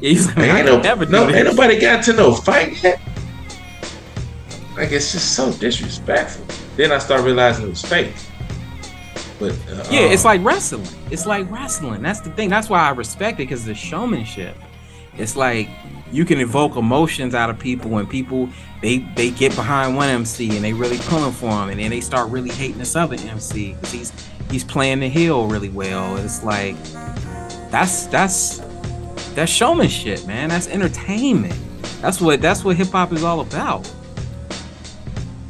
He's 0.01 0.27
like, 0.29 0.39
ain't, 0.39 0.67
no, 0.67 0.81
no 0.81 1.31
ain't 1.31 1.47
nobody 1.47 1.79
got 1.79 2.03
to 2.05 2.13
no 2.13 2.35
fight 2.35 2.83
yet. 2.83 3.01
Like 4.77 4.91
it's 4.91 5.13
just 5.13 5.37
so 5.37 5.53
disrespectful. 5.53 6.45
Then 6.77 6.93
I 6.93 6.99
start 6.99 7.23
realizing 7.23 7.67
it 7.67 7.71
was 7.71 7.83
fake. 7.83 8.15
But 9.39 9.53
uh, 9.69 9.85
yeah, 9.91 10.01
it's 10.01 10.25
um, 10.25 10.31
like 10.31 10.45
wrestling. 10.45 10.89
It's 11.11 11.27
like 11.27 11.51
wrestling. 11.51 12.03
That's 12.03 12.21
the 12.21 12.31
thing. 12.31 12.49
That's 12.49 12.69
why 12.69 12.81
I 12.81 12.91
respect 12.91 13.39
it 13.39 13.45
because 13.45 13.65
the 13.65 13.75
showmanship. 13.75 14.57
It's 15.19 15.37
like 15.37 15.69
you 16.11 16.25
can 16.25 16.41
evoke 16.41 16.77
emotions 16.77 17.35
out 17.35 17.51
of 17.51 17.59
people 17.59 17.91
when 17.91 18.07
people 18.07 18.49
they 18.81 18.99
they 19.17 19.31
get 19.31 19.55
behind 19.55 19.97
one 19.97 20.09
MC 20.09 20.55
and 20.57 20.65
they 20.65 20.73
really 20.73 20.99
pulling 20.99 21.33
for 21.33 21.51
him, 21.51 21.71
and 21.71 21.79
then 21.79 21.91
they 21.91 22.01
start 22.01 22.31
really 22.31 22.51
hating 22.51 22.79
this 22.79 22.97
other 22.97 23.17
MC 23.17 23.73
because 23.73 23.93
he's 23.93 24.13
he's 24.51 24.65
playing 24.65 25.01
the 25.01 25.09
heel 25.09 25.49
really 25.49 25.69
well. 25.69 26.17
It's 26.17 26.43
like 26.43 26.77
that's 27.73 28.07
that's 28.07 28.59
that's 29.35 29.51
showmanship, 29.51 30.27
man. 30.27 30.51
That's 30.51 30.69
entertainment. 30.69 31.59
That's 32.03 32.21
what 32.21 32.43
that's 32.43 32.65
what 32.65 32.77
hip 32.77 32.89
hop 32.89 33.13
is 33.13 33.25
all 33.25 33.41
about. 33.41 33.91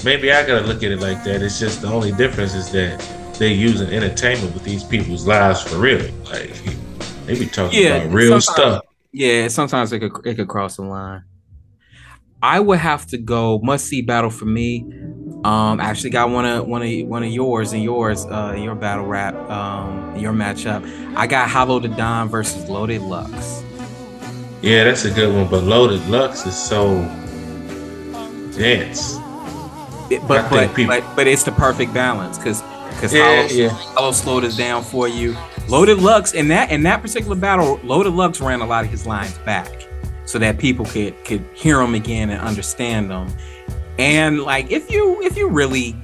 Maybe 0.04 0.32
I 0.32 0.46
gotta 0.46 0.64
look 0.64 0.84
at 0.84 0.92
it 0.92 1.00
like 1.00 1.24
that. 1.24 1.42
It's 1.42 1.58
just 1.58 1.82
the 1.82 1.88
only 1.88 2.12
difference 2.12 2.54
is 2.54 2.70
that 2.70 3.00
they're 3.38 3.48
using 3.48 3.88
entertainment 3.88 4.54
with 4.54 4.62
these 4.62 4.84
people's 4.84 5.26
lives 5.26 5.62
for 5.62 5.78
real. 5.78 6.08
Like 6.30 6.54
they 7.26 7.38
be 7.38 7.46
talking 7.46 7.82
yeah, 7.82 7.96
about 7.96 8.12
real 8.12 8.40
stuff. 8.40 8.84
Yeah, 9.10 9.48
sometimes 9.48 9.92
it 9.92 9.98
could 9.98 10.24
it 10.24 10.36
could 10.36 10.48
cross 10.48 10.76
the 10.76 10.82
line. 10.82 11.24
I 12.40 12.60
would 12.60 12.78
have 12.78 13.04
to 13.08 13.18
go 13.18 13.58
must 13.64 13.86
see 13.86 14.00
battle 14.00 14.30
for 14.30 14.44
me. 14.44 14.86
Um, 15.44 15.80
actually 15.80 16.10
got 16.10 16.30
one 16.30 16.44
of 16.44 16.66
one 16.66 16.82
of 16.82 17.08
one 17.08 17.24
of 17.24 17.30
yours 17.30 17.72
and 17.72 17.82
yours, 17.82 18.24
uh, 18.26 18.54
your 18.56 18.76
battle 18.76 19.06
rap, 19.06 19.34
um, 19.50 20.14
your 20.16 20.32
matchup. 20.32 20.84
I 21.16 21.26
got 21.26 21.48
Hollow 21.48 21.80
Da 21.80 21.88
Don 21.88 22.28
versus 22.28 22.68
Loaded 22.68 23.02
Lux. 23.02 23.64
Yeah, 24.60 24.84
that's 24.84 25.04
a 25.04 25.10
good 25.10 25.34
one, 25.34 25.48
but 25.48 25.64
Loaded 25.64 26.06
Lux 26.08 26.46
is 26.46 26.56
so 26.56 27.00
dense. 28.56 29.16
It, 30.10 30.20
but 30.28 30.48
but, 30.48 30.74
people... 30.76 30.94
but 30.94 31.16
but 31.16 31.26
it's 31.26 31.42
the 31.42 31.52
perfect 31.52 31.92
balance 31.92 32.38
because 32.38 32.62
because 32.90 33.12
yeah, 33.12 33.42
Hollow, 33.42 33.48
yeah. 33.48 33.68
Hollow 33.68 34.12
slowed 34.12 34.44
us 34.44 34.56
down 34.56 34.84
for 34.84 35.08
you. 35.08 35.36
Loaded 35.68 35.98
Lux 35.98 36.34
in 36.34 36.46
that 36.48 36.70
in 36.70 36.84
that 36.84 37.02
particular 37.02 37.34
battle, 37.34 37.80
Loaded 37.82 38.12
Lux 38.12 38.40
ran 38.40 38.60
a 38.60 38.66
lot 38.66 38.84
of 38.84 38.90
his 38.92 39.06
lines 39.06 39.36
back 39.38 39.88
so 40.24 40.38
that 40.38 40.58
people 40.58 40.84
could 40.84 41.16
could 41.24 41.44
hear 41.54 41.78
them 41.78 41.94
again 41.94 42.30
and 42.30 42.40
understand 42.40 43.10
them. 43.10 43.26
And 43.98 44.40
like 44.40 44.70
if 44.70 44.90
you 44.90 45.22
if 45.22 45.36
you 45.36 45.48
really 45.48 45.96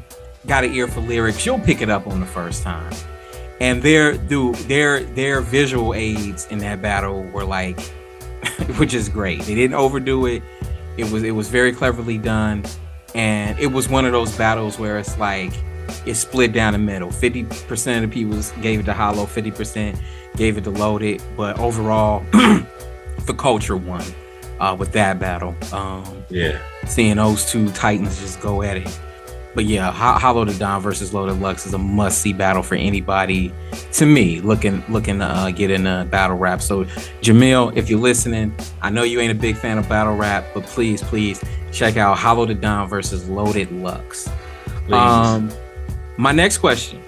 got 0.46 0.64
an 0.64 0.72
ear 0.74 0.88
for 0.88 1.00
lyrics, 1.00 1.44
you'll 1.44 1.58
pick 1.60 1.82
it 1.82 1.90
up 1.90 2.06
on 2.06 2.20
the 2.20 2.26
first 2.26 2.62
time. 2.62 2.92
And 3.60 3.82
their 3.82 4.16
do 4.16 4.54
their 4.54 5.02
their 5.02 5.40
visual 5.40 5.94
aids 5.94 6.46
in 6.50 6.58
that 6.58 6.80
battle 6.80 7.22
were 7.24 7.44
like 7.44 7.80
which 8.76 8.94
is 8.94 9.08
great. 9.08 9.42
They 9.42 9.54
didn't 9.54 9.74
overdo 9.74 10.26
it. 10.26 10.42
It 10.96 11.10
was 11.10 11.22
it 11.22 11.32
was 11.32 11.48
very 11.48 11.72
cleverly 11.72 12.18
done. 12.18 12.64
And 13.14 13.58
it 13.58 13.68
was 13.68 13.88
one 13.88 14.04
of 14.04 14.12
those 14.12 14.36
battles 14.36 14.78
where 14.78 14.98
it's 14.98 15.18
like 15.18 15.52
it's 16.04 16.20
split 16.20 16.52
down 16.52 16.74
the 16.74 16.78
middle. 16.78 17.08
50% 17.08 17.96
of 17.96 18.02
the 18.02 18.08
people 18.08 18.40
gave 18.60 18.80
it 18.80 18.82
to 18.84 18.92
Hollow, 18.92 19.24
50% 19.24 19.98
gave 20.36 20.58
it 20.58 20.64
to 20.64 20.70
Loaded. 20.70 21.22
But 21.36 21.58
overall, 21.58 22.20
the 22.32 23.34
culture 23.36 23.76
won 23.76 24.04
uh, 24.60 24.76
with 24.78 24.92
that 24.92 25.18
battle. 25.18 25.54
Um, 25.72 26.24
yeah. 26.30 26.60
Seeing 26.86 27.16
those 27.16 27.50
two 27.50 27.70
titans 27.72 28.20
just 28.20 28.40
go 28.40 28.62
at 28.62 28.76
it. 28.76 29.00
But 29.54 29.64
yeah, 29.64 29.90
Hollow 29.90 30.44
Da 30.44 30.56
Don 30.56 30.80
versus 30.80 31.12
Loaded 31.12 31.40
Lux 31.40 31.66
is 31.66 31.74
a 31.74 31.78
must 31.78 32.20
see 32.20 32.32
battle 32.32 32.62
for 32.62 32.76
anybody. 32.76 33.52
To 33.94 34.06
me, 34.06 34.40
looking 34.40 34.84
looking 34.88 35.18
to 35.18 35.24
uh, 35.24 35.50
get 35.50 35.70
in 35.70 35.86
a 35.86 36.04
battle 36.04 36.36
rap. 36.36 36.62
So 36.62 36.84
Jamil, 37.22 37.76
if 37.76 37.90
you're 37.90 37.98
listening, 37.98 38.54
I 38.82 38.90
know 38.90 39.02
you 39.02 39.18
ain't 39.20 39.32
a 39.32 39.40
big 39.40 39.56
fan 39.56 39.78
of 39.78 39.88
battle 39.88 40.14
rap, 40.14 40.44
but 40.54 40.64
please, 40.64 41.02
please 41.02 41.42
check 41.72 41.96
out 41.96 42.18
Hollow 42.18 42.46
Da 42.46 42.54
Don 42.54 42.88
versus 42.88 43.28
Loaded 43.28 43.72
Lux. 43.72 44.28
Please. 44.86 44.92
Um, 44.92 45.50
my 46.18 46.30
next 46.30 46.58
question: 46.58 47.02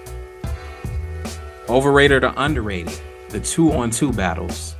Overrated 1.69 2.23
or 2.25 2.33
underrated? 2.35 2.99
The 3.29 3.39
two 3.39 3.71
on 3.71 3.91
two 3.91 4.11
battles 4.11 4.75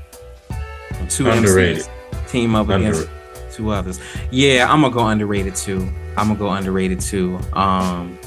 two 1.12 1.30
underrated. 1.30 1.84
MCs 1.84 2.01
team 2.32 2.56
up 2.56 2.70
against 2.70 3.08
two 3.52 3.70
others. 3.70 4.00
Yeah, 4.32 4.72
I'm 4.72 4.82
gonna 4.82 4.94
go 4.94 5.08
underrated 5.08 5.56
too. 5.56 5.88
I'm 6.18 6.28
gonna 6.28 6.40
go 6.40 6.50
underrated 6.50 7.00
too. 7.00 7.40
Um, 7.54 8.18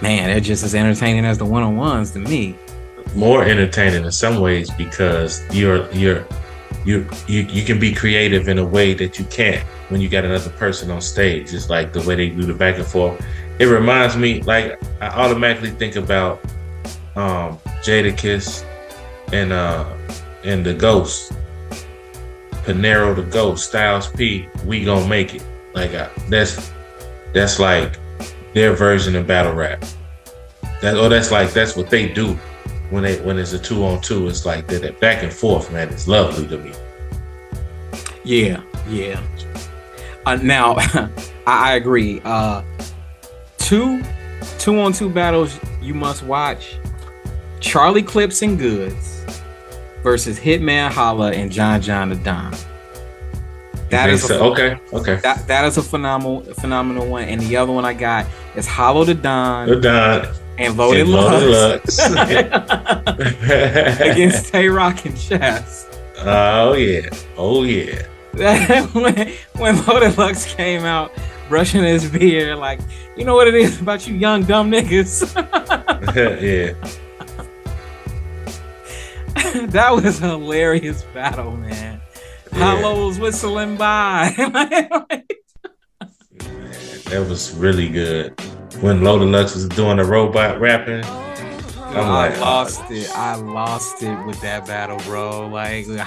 man, 0.00 0.28
they're 0.28 0.40
just 0.40 0.64
as 0.64 0.74
entertaining 0.74 1.24
as 1.24 1.38
the 1.38 1.44
one 1.44 1.62
on 1.62 1.76
ones 1.76 2.10
to 2.12 2.18
me. 2.18 2.56
More 3.14 3.44
entertaining 3.44 4.04
in 4.04 4.12
some 4.12 4.40
ways 4.40 4.70
because 4.70 5.42
you're 5.54 5.90
you're 5.92 6.26
you 6.84 7.06
you 7.26 7.42
you 7.42 7.64
can 7.64 7.78
be 7.78 7.92
creative 7.92 8.48
in 8.48 8.58
a 8.58 8.64
way 8.64 8.94
that 8.94 9.18
you 9.18 9.24
can't 9.26 9.62
when 9.88 10.00
you 10.00 10.08
got 10.08 10.24
another 10.24 10.50
person 10.50 10.90
on 10.90 11.00
stage. 11.00 11.52
It's 11.52 11.68
like 11.68 11.92
the 11.92 12.02
way 12.02 12.14
they 12.16 12.28
do 12.30 12.42
the 12.42 12.54
back 12.54 12.76
and 12.76 12.86
forth. 12.86 13.24
It 13.58 13.66
reminds 13.66 14.16
me, 14.16 14.42
like 14.42 14.80
I 15.00 15.08
automatically 15.08 15.70
think 15.70 15.96
about 15.96 16.40
um 17.14 17.58
Jadakiss 17.84 18.64
and 19.32 19.52
uh 19.52 19.84
and 20.44 20.64
the 20.64 20.74
Ghost 20.74 21.32
Panero 22.64 23.14
to 23.16 23.22
go, 23.22 23.54
Styles 23.54 24.08
P, 24.08 24.48
we 24.64 24.84
gonna 24.84 25.06
make 25.08 25.34
it. 25.34 25.44
Like 25.74 25.94
I, 25.94 26.10
that's 26.28 26.70
that's 27.32 27.58
like 27.58 27.98
their 28.54 28.74
version 28.74 29.16
of 29.16 29.26
battle 29.26 29.54
rap. 29.54 29.84
That 30.80 30.96
or 30.96 31.08
that's 31.08 31.30
like 31.30 31.52
that's 31.52 31.76
what 31.76 31.90
they 31.90 32.08
do 32.12 32.34
when 32.90 33.02
they 33.02 33.20
when 33.22 33.38
it's 33.38 33.52
a 33.52 33.58
two 33.58 33.84
on 33.84 34.00
two. 34.00 34.28
It's 34.28 34.44
like 34.44 34.66
that, 34.68 34.82
that 34.82 35.00
back 35.00 35.22
and 35.22 35.32
forth, 35.32 35.72
man. 35.72 35.88
It's 35.88 36.06
lovely 36.06 36.46
to 36.48 36.58
me. 36.58 36.72
Yeah, 38.24 38.62
yeah. 38.88 39.20
Uh, 40.26 40.36
now, 40.36 40.76
I, 40.78 41.10
I, 41.46 41.74
agree. 41.74 42.20
Uh, 42.24 42.62
two 43.58 44.02
two 44.58 44.78
on 44.78 44.92
two 44.92 45.08
battles 45.08 45.58
you 45.80 45.94
must 45.94 46.22
watch. 46.22 46.76
Charlie 47.60 48.02
Clips 48.02 48.42
and 48.42 48.58
Goodz 48.58 49.21
versus 50.02 50.38
Hitman 50.38 50.90
Holla 50.90 51.32
and 51.32 51.50
John 51.50 51.80
John 51.80 52.10
the 52.10 52.16
Don. 52.16 52.54
That 53.90 54.08
is 54.08 54.26
so. 54.26 54.52
okay. 54.52 54.78
Okay. 54.92 55.16
That 55.16 55.46
that 55.48 55.64
is 55.66 55.76
a 55.76 55.82
phenomenal 55.82 56.42
phenomenal 56.54 57.06
one. 57.06 57.24
And 57.24 57.40
the 57.42 57.56
other 57.56 57.72
one 57.72 57.84
I 57.84 57.92
got 57.92 58.26
is 58.56 58.66
Hollow 58.66 59.04
Da 59.04 59.12
Don. 59.12 59.68
The 59.68 59.80
Don. 59.80 60.34
And 60.58 60.76
Loaded, 60.76 61.02
and 61.02 61.10
Loaded 61.10 61.50
Lux. 61.50 61.98
Against 64.00 64.52
Tay 64.52 64.68
Roc 64.68 65.04
and 65.04 65.18
Chess. 65.18 65.88
Oh 66.18 66.72
yeah. 66.72 67.08
Oh 67.36 67.64
yeah. 67.64 68.02
when, 68.92 69.32
when 69.56 69.86
Loaded 69.86 70.16
Lux 70.16 70.54
came 70.54 70.84
out, 70.84 71.12
brushing 71.50 71.82
his 71.82 72.08
beard, 72.08 72.56
like, 72.56 72.80
you 73.14 73.26
know 73.26 73.34
what 73.34 73.46
it 73.46 73.54
is 73.54 73.78
about 73.78 74.08
you 74.08 74.14
young 74.14 74.42
dumb 74.44 74.70
niggas. 74.70 75.34
yeah. 76.16 76.72
that 79.68 79.90
was 79.92 80.20
a 80.20 80.28
hilarious 80.28 81.02
battle, 81.14 81.56
man. 81.56 82.00
Yeah. 82.52 82.58
Hollow's 82.58 83.18
whistling 83.18 83.76
by. 83.76 84.34
that 86.38 87.26
was 87.28 87.54
really 87.54 87.88
good. 87.88 88.38
When 88.80 89.02
Loaded 89.02 89.28
Lux 89.28 89.54
was 89.54 89.68
doing 89.68 89.98
the 89.98 90.04
robot 90.04 90.60
rapping. 90.60 91.04
I'm 91.94 92.10
I 92.10 92.34
oh, 92.36 92.40
lost 92.40 92.82
oh, 92.88 92.92
it. 92.92 93.10
I 93.14 93.34
lost 93.36 94.02
it 94.02 94.26
with 94.26 94.40
that 94.40 94.66
battle, 94.66 94.98
bro. 95.00 95.46
Like 95.48 95.86
the 95.86 96.02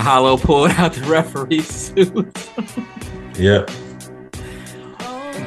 Hollow 0.00 0.36
pulled 0.36 0.70
out 0.78 0.92
the 0.92 1.02
referee 1.06 1.62
suit. 1.62 2.36
yep. 3.38 3.70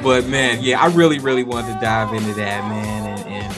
But 0.02 0.26
man, 0.26 0.62
yeah, 0.62 0.80
I 0.80 0.88
really, 0.88 1.18
really 1.18 1.44
wanted 1.44 1.74
to 1.74 1.80
dive 1.80 2.12
into 2.12 2.34
that, 2.34 2.68
man, 2.68 3.18
and, 3.18 3.28
and 3.28 3.54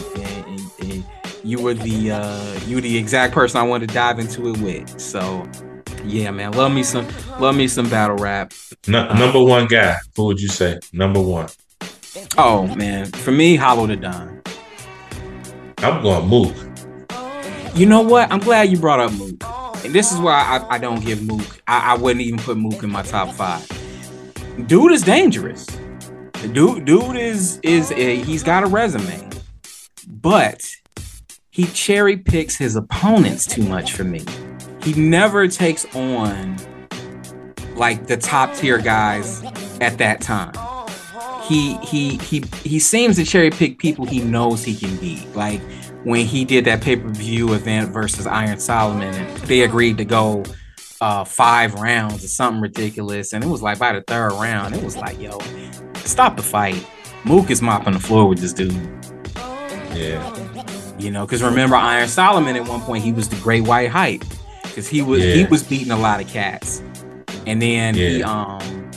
you 1.48 1.62
were 1.62 1.72
the 1.72 2.10
uh, 2.10 2.60
you 2.66 2.76
were 2.76 2.82
the 2.82 2.98
exact 2.98 3.32
person 3.32 3.58
I 3.58 3.62
wanted 3.62 3.88
to 3.88 3.94
dive 3.94 4.18
into 4.18 4.50
it 4.50 4.58
with. 4.58 5.00
So 5.00 5.48
yeah, 6.04 6.30
man, 6.30 6.52
love 6.52 6.72
me 6.72 6.82
some 6.82 7.08
love 7.40 7.56
me 7.56 7.68
some 7.68 7.88
battle 7.88 8.16
rap. 8.16 8.52
No, 8.86 9.10
number 9.14 9.42
one 9.42 9.66
guy, 9.66 9.96
who 10.14 10.26
would 10.26 10.40
you 10.40 10.48
say? 10.48 10.78
Number 10.92 11.20
one. 11.20 11.48
Oh 12.36 12.66
man, 12.74 13.06
for 13.06 13.32
me, 13.32 13.56
Hollow 13.56 13.86
Da 13.86 13.94
Don. 13.94 14.42
I'm 15.78 16.02
going 16.02 16.28
Mook. 16.28 16.54
You 17.74 17.86
know 17.86 18.02
what? 18.02 18.30
I'm 18.30 18.40
glad 18.40 18.68
you 18.68 18.78
brought 18.78 19.00
up 19.00 19.12
Mook. 19.12 19.42
And 19.84 19.94
this 19.94 20.12
is 20.12 20.18
why 20.18 20.34
I, 20.34 20.74
I 20.74 20.78
don't 20.78 21.02
give 21.02 21.22
Mook. 21.22 21.62
I, 21.66 21.94
I, 21.94 21.96
wouldn't 21.96 22.20
even 22.20 22.40
put 22.40 22.58
Mook 22.58 22.82
in 22.82 22.90
my 22.90 23.02
top 23.02 23.32
five. 23.32 23.66
Dude 24.66 24.92
is 24.92 25.02
dangerous. 25.02 25.64
Dude, 26.52 26.84
dude 26.84 27.16
is 27.16 27.58
is 27.62 27.90
a, 27.92 28.16
he's 28.16 28.42
got 28.42 28.64
a 28.64 28.66
resume, 28.66 29.30
but 30.06 30.62
he 31.58 31.66
cherry 31.66 32.16
picks 32.16 32.56
his 32.56 32.76
opponents 32.76 33.44
too 33.44 33.62
much 33.62 33.92
for 33.92 34.04
me. 34.04 34.24
He 34.82 34.92
never 34.94 35.48
takes 35.48 35.84
on 35.94 36.56
like 37.74 38.06
the 38.06 38.16
top 38.16 38.54
tier 38.54 38.78
guys 38.78 39.42
at 39.80 39.98
that 39.98 40.20
time 40.20 40.52
he 41.48 41.78
he 41.78 42.18
he 42.18 42.44
he 42.62 42.78
seems 42.78 43.16
to 43.16 43.24
cherry 43.24 43.50
pick 43.50 43.78
people 43.78 44.04
he 44.04 44.20
knows 44.20 44.62
he 44.62 44.76
can 44.76 44.94
beat. 44.98 45.34
Like 45.34 45.60
when 46.04 46.26
he 46.26 46.44
did 46.44 46.66
that 46.66 46.82
pay 46.82 46.96
per 46.96 47.08
view 47.08 47.54
event 47.54 47.90
versus 47.90 48.26
Iron 48.26 48.58
Solomon, 48.58 49.14
and 49.14 49.38
they 49.44 49.62
agreed 49.62 49.96
to 49.98 50.04
go 50.04 50.44
uh, 51.00 51.24
five 51.24 51.74
rounds 51.74 52.22
or 52.22 52.28
something 52.28 52.60
ridiculous, 52.60 53.32
and 53.32 53.42
it 53.42 53.46
was 53.46 53.62
like 53.62 53.78
by 53.78 53.92
the 53.92 54.02
third 54.02 54.32
round, 54.32 54.76
it 54.76 54.84
was 54.84 54.96
like, 54.96 55.18
yo, 55.18 55.38
stop 56.04 56.36
the 56.36 56.42
fight. 56.42 56.86
Mook 57.24 57.50
is 57.50 57.62
mopping 57.62 57.94
the 57.94 58.00
floor 58.00 58.28
with 58.28 58.38
this 58.40 58.52
dude. 58.52 58.72
Yeah. 59.94 60.77
You 60.98 61.10
know, 61.12 61.24
because 61.24 61.42
remember 61.42 61.76
Iron 61.76 62.08
Solomon 62.08 62.56
at 62.56 62.66
one 62.66 62.80
point 62.80 63.04
he 63.04 63.12
was 63.12 63.28
the 63.28 63.36
great 63.36 63.62
white 63.62 63.90
hype 63.90 64.24
because 64.64 64.88
he 64.88 65.00
was 65.00 65.24
yeah. 65.24 65.34
he 65.34 65.44
was 65.44 65.62
beating 65.62 65.92
a 65.92 65.98
lot 65.98 66.20
of 66.20 66.28
cats, 66.28 66.82
and 67.46 67.62
then 67.62 67.94
yeah. 67.94 68.08
he 68.08 68.22
um 68.22 68.90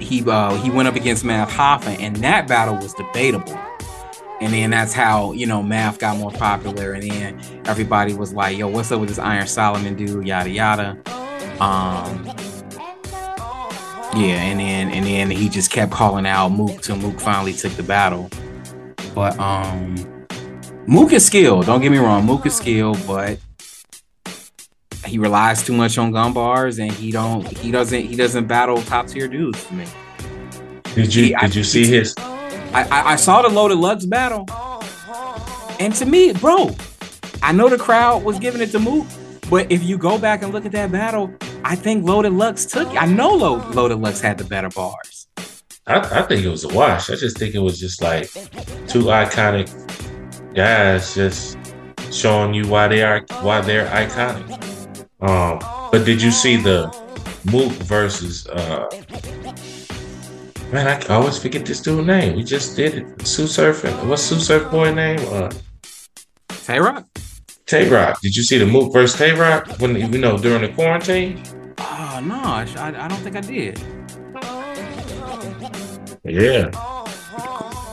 he 0.00 0.22
uh, 0.28 0.54
he 0.62 0.70
went 0.70 0.88
up 0.88 0.96
against 0.96 1.24
Math 1.24 1.50
Hoffa, 1.50 1.98
and 1.98 2.16
that 2.16 2.46
battle 2.46 2.76
was 2.76 2.92
debatable. 2.94 3.58
And 4.40 4.52
then 4.52 4.68
that's 4.70 4.92
how 4.92 5.32
you 5.32 5.46
know 5.46 5.62
Math 5.62 5.98
got 5.98 6.18
more 6.18 6.30
popular, 6.30 6.92
and 6.92 7.02
then 7.02 7.40
everybody 7.64 8.12
was 8.12 8.34
like, 8.34 8.58
"Yo, 8.58 8.68
what's 8.68 8.92
up 8.92 9.00
with 9.00 9.08
this 9.08 9.18
Iron 9.18 9.46
Solomon 9.46 9.96
dude?" 9.96 10.26
Yada 10.26 10.50
yada. 10.50 10.90
Um, 11.58 12.24
yeah, 14.14 14.42
and 14.42 14.60
then 14.60 14.90
and 14.90 15.06
then 15.06 15.30
he 15.30 15.48
just 15.48 15.70
kept 15.70 15.90
calling 15.90 16.26
out 16.26 16.50
Mook 16.50 16.82
till 16.82 16.96
Mook 16.96 17.18
finally 17.18 17.54
took 17.54 17.72
the 17.72 17.82
battle. 17.82 18.28
But 19.14 19.38
um, 19.38 19.96
Mook 20.88 21.12
is 21.12 21.26
skilled. 21.26 21.66
Don't 21.66 21.80
get 21.80 21.90
me 21.90 21.98
wrong, 21.98 22.24
Mook 22.24 22.46
is 22.46 22.54
skilled, 22.54 23.04
but 23.06 23.40
he 25.04 25.18
relies 25.18 25.64
too 25.64 25.72
much 25.72 25.98
on 25.98 26.12
gun 26.12 26.32
bars 26.32 26.78
and 26.78 26.92
he 26.92 27.10
don't 27.10 27.46
he 27.58 27.70
doesn't 27.70 28.02
he 28.02 28.16
doesn't 28.16 28.46
battle 28.46 28.80
top 28.82 29.06
tier 29.08 29.28
dudes 29.28 29.62
for 29.64 29.74
me. 29.74 29.86
Did 30.94 31.14
you 31.14 31.24
he, 31.24 31.28
did 31.30 31.36
I, 31.38 31.46
you 31.46 31.64
see 31.64 31.86
his? 31.86 32.14
I, 32.18 32.86
I, 32.90 33.12
I 33.12 33.16
saw 33.16 33.42
the 33.42 33.48
loaded 33.48 33.78
Lux 33.78 34.04
battle, 34.06 34.46
and 35.80 35.94
to 35.94 36.06
me, 36.06 36.32
bro, 36.32 36.74
I 37.42 37.52
know 37.52 37.68
the 37.68 37.78
crowd 37.78 38.22
was 38.22 38.38
giving 38.38 38.60
it 38.60 38.70
to 38.72 38.78
Mook, 38.78 39.06
but 39.50 39.70
if 39.70 39.82
you 39.82 39.98
go 39.98 40.18
back 40.18 40.42
and 40.42 40.52
look 40.52 40.66
at 40.66 40.72
that 40.72 40.92
battle, 40.92 41.32
I 41.64 41.74
think 41.74 42.04
Loaded 42.04 42.32
Lux 42.32 42.66
took. 42.66 42.88
I 43.00 43.06
know 43.06 43.34
Loaded 43.34 43.98
Lux 43.98 44.20
had 44.20 44.38
the 44.38 44.44
better 44.44 44.68
bars. 44.68 45.26
I, 45.86 45.98
I 45.98 46.22
think 46.22 46.44
it 46.44 46.48
was 46.48 46.64
a 46.64 46.68
wash. 46.68 47.10
I 47.10 47.16
just 47.16 47.38
think 47.38 47.54
it 47.54 47.60
was 47.60 47.78
just 47.78 48.02
like 48.02 48.30
two 48.88 49.04
iconic 49.04 49.85
guys 50.56 51.14
just 51.14 51.58
showing 52.10 52.54
you 52.54 52.66
why 52.66 52.88
they 52.88 53.02
are 53.02 53.24
why 53.42 53.60
they're 53.60 53.86
iconic. 53.88 54.48
Um, 55.20 55.60
but 55.92 56.04
did 56.06 56.20
you 56.20 56.30
see 56.30 56.56
the 56.56 56.88
Mook 57.44 57.72
versus 57.84 58.48
uh 58.48 58.88
man, 60.72 60.88
I 60.88 61.14
always 61.14 61.38
forget 61.38 61.64
this 61.66 61.80
dude's 61.80 62.06
name. 62.06 62.36
We 62.36 62.42
just 62.42 62.74
did 62.74 62.94
it. 62.94 63.18
Tsu 63.18 63.44
Surfing. 63.44 64.08
What's 64.08 64.24
Tsu 64.24 64.40
Surf 64.40 64.70
boy 64.70 64.92
name? 64.92 65.20
Uh 65.28 65.52
Tay 66.48 66.80
Roc. 66.80 67.04
Tay 67.66 67.88
Roc. 67.88 68.20
Did 68.22 68.34
you 68.34 68.42
see 68.42 68.58
the 68.58 68.66
Mook 68.66 68.92
versus 68.92 69.16
Tay 69.16 69.32
Roc 69.32 69.68
when 69.78 69.94
you 69.94 70.18
know 70.18 70.38
during 70.38 70.62
the 70.62 70.72
quarantine? 70.72 71.42
Oh 71.78 72.20
no, 72.24 72.34
I, 72.34 72.66
I 72.78 73.08
don't 73.08 73.20
think 73.20 73.36
I 73.36 73.42
did. 73.42 73.78
Yeah. 76.24 76.70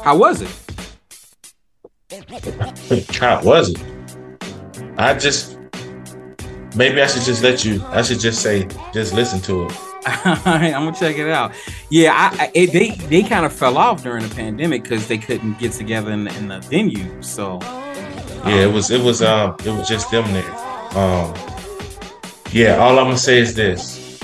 How 0.04 0.18
was 0.18 0.42
it? 0.42 0.63
How 3.20 3.44
was 3.44 3.70
it? 3.70 3.84
I 4.98 5.14
just 5.14 5.54
Maybe 6.76 7.02
I 7.02 7.08
should 7.08 7.22
just 7.22 7.44
let 7.44 7.64
you. 7.64 7.84
I 7.88 8.02
should 8.02 8.20
just 8.20 8.42
say, 8.42 8.68
just 8.94 9.14
listen 9.14 9.40
to 9.42 9.66
it. 9.66 9.78
All 10.26 10.36
right, 10.46 10.74
I'm 10.74 10.86
gonna 10.86 10.94
check 10.94 11.18
it 11.18 11.30
out. 11.30 11.54
Yeah, 11.90 12.14
I, 12.16 12.52
it, 12.54 12.74
they 12.74 12.92
they 13.08 13.22
kind 13.22 13.46
of 13.46 13.54
fell 13.54 13.78
off 13.78 14.02
during 14.04 14.28
the 14.28 14.34
pandemic 14.34 14.84
because 14.84 15.08
they 15.08 15.20
couldn't 15.20 15.60
get 15.60 15.74
together 15.74 16.12
in, 16.12 16.28
in 16.28 16.48
the 16.48 16.60
venue. 16.62 17.22
So 17.22 17.60
um, 17.62 18.50
yeah, 18.50 18.66
it 18.66 18.74
was 18.74 18.90
it 18.90 19.02
was 19.02 19.22
um 19.22 19.56
it 19.60 19.68
was 19.70 19.88
just 19.88 20.10
them 20.10 20.26
there. 20.34 20.52
Um, 20.98 21.34
yeah, 22.52 22.78
all 22.78 22.98
I'm 22.98 23.06
gonna 23.06 23.18
say 23.18 23.38
is 23.38 23.54
this: 23.54 24.20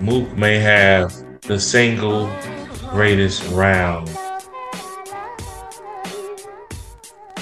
Mook 0.00 0.32
may 0.36 0.58
have 0.58 1.14
the 1.42 1.60
single 1.60 2.28
greatest 2.90 3.46
round 3.50 4.08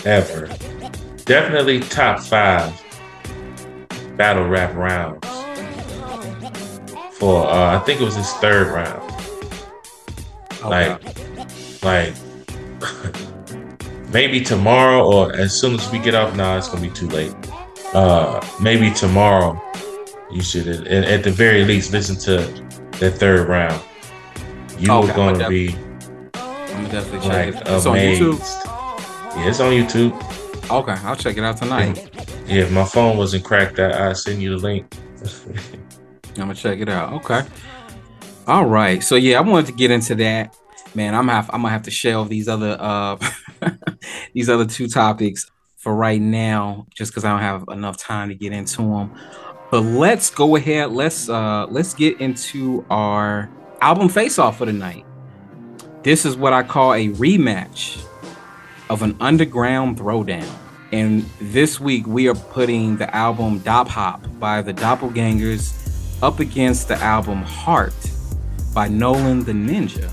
ever. 0.05 0.47
Definitely 1.25 1.81
top 1.81 2.21
five 2.21 2.79
battle 4.17 4.47
rap 4.47 4.75
rounds 4.75 5.27
for 7.23 7.47
uh, 7.47 7.77
I 7.77 7.79
think 7.85 8.01
it 8.01 8.05
was 8.05 8.17
his 8.17 8.33
third 8.35 8.67
round. 8.69 9.11
Okay. 10.65 10.97
Like, 11.83 11.83
like 11.83 12.15
maybe 14.13 14.41
tomorrow 14.41 15.05
or 15.05 15.33
as 15.37 15.59
soon 15.59 15.75
as 15.75 15.91
we 15.93 15.99
get 16.01 16.17
off. 16.17 16.35
Now 16.35 16.53
nah, 16.53 16.59
it's 16.59 16.69
gonna 16.69 16.83
be 16.83 16.91
too 16.91 17.09
late. 17.09 17.35
Uh, 17.95 18.45
maybe 18.61 18.91
tomorrow. 18.91 19.61
You 20.33 20.43
should, 20.43 20.67
at, 20.67 20.87
at 20.87 21.23
the 21.23 21.31
very 21.31 21.65
least, 21.65 21.93
listen 21.93 22.17
to 22.21 22.39
that 22.99 23.19
third 23.19 23.49
round. 23.49 23.81
You 24.79 24.91
okay, 24.91 25.11
are 25.11 25.15
going 25.15 25.39
to 25.39 25.49
be. 25.49 25.77
I'm 26.35 26.89
definitely 26.89 27.29
like, 27.29 27.53
check 27.53 27.55
it. 27.55 27.69
It's 27.69 27.85
amazed. 27.85 28.23
on 28.23 28.33
YouTube. 28.33 28.82
Yeah, 29.37 29.49
it's 29.49 29.61
on 29.61 29.73
YouTube. 29.73 30.13
Okay, 30.71 30.93
I'll 31.07 31.17
check 31.17 31.39
it 31.39 31.45
out 31.45 31.57
tonight. 31.57 32.11
Yeah, 32.47 32.63
if 32.63 32.73
my 32.73 32.85
phone 32.85 33.17
wasn't 33.17 33.45
cracked, 33.45 33.79
I 33.79 34.11
I 34.11 34.13
send 34.13 34.43
you 34.43 34.51
the 34.51 34.63
link. 34.63 34.95
I'm 36.29 36.35
gonna 36.35 36.55
check 36.55 36.81
it 36.81 36.89
out. 36.89 37.13
Okay. 37.15 37.43
All 38.47 38.67
right. 38.67 39.03
So 39.03 39.17
yeah, 39.17 39.39
I 39.39 39.41
wanted 39.41 39.67
to 39.67 39.73
get 39.73 39.91
into 39.91 40.15
that. 40.17 40.57
Man, 40.95 41.15
I'm 41.15 41.29
have 41.29 41.49
I'm 41.51 41.63
gonna 41.63 41.71
have 41.71 41.83
to 41.83 41.91
shelve 41.91 42.29
these 42.29 42.49
other 42.49 42.77
uh 42.79 43.17
these 44.35 44.51
other 44.51 44.67
two 44.67 44.87
topics 44.87 45.51
for 45.77 45.95
right 45.95 46.21
now, 46.21 46.87
just 46.95 47.13
because 47.13 47.25
I 47.25 47.31
don't 47.31 47.41
have 47.41 47.65
enough 47.69 47.97
time 47.97 48.29
to 48.29 48.35
get 48.35 48.53
into 48.53 48.83
them. 48.83 49.13
But 49.71 49.81
let's 49.81 50.29
go 50.29 50.57
ahead. 50.57 50.93
Let's 50.93 51.29
uh 51.31 51.67
let's 51.71 51.95
get 51.95 52.21
into 52.21 52.85
our 52.91 53.51
album 53.81 54.09
face 54.09 54.39
off 54.39 54.59
for 54.59 54.67
the 54.67 54.73
night. 54.75 55.07
This 56.03 56.27
is 56.27 56.37
what 56.37 56.53
I 56.53 56.63
call 56.63 56.93
a 56.93 57.09
rematch 57.09 58.05
of 58.93 59.01
an 59.01 59.17
underground 59.21 59.97
throwdown. 59.97 60.47
And 60.93 61.23
this 61.41 61.81
week 61.81 62.07
we 62.07 62.29
are 62.29 62.35
putting 62.35 62.99
the 62.99 63.13
album 63.17 63.59
Dopp 63.61 63.89
Hopp 63.89 64.27
by 64.39 64.61
the 64.61 64.75
Doppelgangaz 64.75 66.21
up 66.23 66.41
against 66.41 66.89
the 66.89 66.97
album 66.97 67.41
Heart 67.41 67.95
by 68.75 68.89
Nolan 68.89 69.45
the 69.45 69.53
Ninja. 69.53 70.13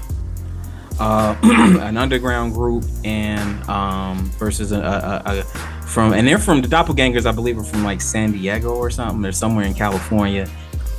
Uh, 0.97 1.35
an 1.81 1.97
underground 1.97 2.53
group 2.53 2.85
and 3.03 3.61
um, 3.69 4.31
versus 4.39 4.71
a, 4.71 4.79
a, 4.79 5.21
a, 5.25 5.43
from 5.85 6.13
and 6.13 6.25
they're 6.25 6.37
from 6.37 6.61
the 6.61 6.67
Doppelgangaz 6.67 7.25
i 7.25 7.31
believe 7.31 7.57
are 7.57 7.63
from 7.63 7.85
like 7.85 8.01
san 8.01 8.33
diego 8.33 8.75
or 8.75 8.89
something 8.89 9.21
they're 9.21 9.31
somewhere 9.31 9.63
in 9.63 9.73
california 9.73 10.45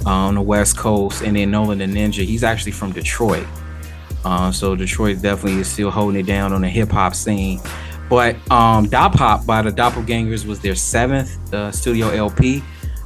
uh, 0.06 0.10
on 0.10 0.36
the 0.36 0.40
west 0.40 0.78
coast 0.78 1.22
and 1.22 1.36
then 1.36 1.50
nolan 1.50 1.78
the 1.78 1.84
ninja 1.84 2.24
he's 2.24 2.42
actually 2.42 2.72
from 2.72 2.92
detroit 2.92 3.46
uh, 4.24 4.50
so 4.52 4.74
detroit 4.76 5.20
definitely 5.22 5.60
is 5.60 5.68
still 5.70 5.90
holding 5.90 6.20
it 6.20 6.26
down 6.26 6.52
on 6.52 6.62
the 6.62 6.68
hip-hop 6.68 7.14
scene 7.14 7.60
but 8.10 8.34
um, 8.50 8.86
Dopp 8.86 9.14
Hopp 9.14 9.46
by 9.46 9.62
the 9.62 9.70
Doppelgangaz 9.70 10.44
was 10.44 10.58
their 10.60 10.74
seventh 10.74 11.54
uh, 11.54 11.70
studio 11.70 12.08
LP, 12.08 12.60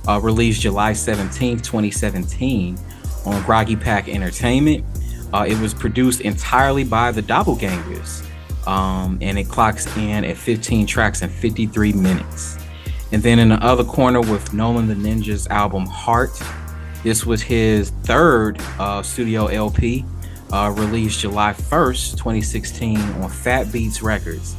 uh, 0.09 0.19
released 0.19 0.63
July 0.63 0.93
17th, 0.93 1.63
2017, 1.63 2.79
on 3.27 3.43
Groggy 3.43 3.77
Pack 3.77 4.09
Entertainment. 4.09 4.83
Uh, 5.31 5.45
it 5.47 5.61
was 5.61 5.75
produced 5.75 6.23
entirely 6.23 6.85
by 6.85 7.13
the 7.13 7.23
Doppelgangaz, 7.23 8.27
um, 8.67 9.19
and 9.21 9.39
it 9.39 9.47
clocks 9.47 9.95
in 9.99 10.25
at 10.25 10.39
15 10.39 10.87
tracks 10.87 11.21
and 11.21 11.31
53 11.31 11.93
minutes. 11.93 12.59
And 13.13 13.23
then 13.23 13.39
in 13.39 13.51
the 13.51 13.63
other 13.63 13.85
corner 13.85 14.23
with 14.23 14.55
Nolan 14.55 14.89
the 14.89 14.95
Ninja's 14.95 15.47
album 15.49 15.85
Heart, 15.85 16.43
this 17.03 17.27
was 17.27 17.43
his 17.43 17.91
third 18.05 18.59
uh, 18.79 19.03
studio 19.03 19.49
LP, 19.49 20.03
uh, 20.55 20.71
released 20.71 21.21
July 21.21 21.53
1st, 21.53 22.13
2016, 22.13 22.99
on 22.99 23.29
Fat 23.29 23.71
Beats 23.73 24.01
Records 24.01 24.57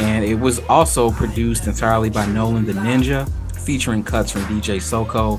and 0.00 0.24
it 0.24 0.34
was 0.34 0.60
also 0.60 1.10
produced 1.10 1.66
entirely 1.66 2.08
by 2.08 2.24
Nolan 2.26 2.64
the 2.64 2.72
Ninja, 2.72 3.30
featuring 3.54 4.02
cuts 4.02 4.32
from 4.32 4.42
DJ 4.42 4.80
Soko, 4.80 5.38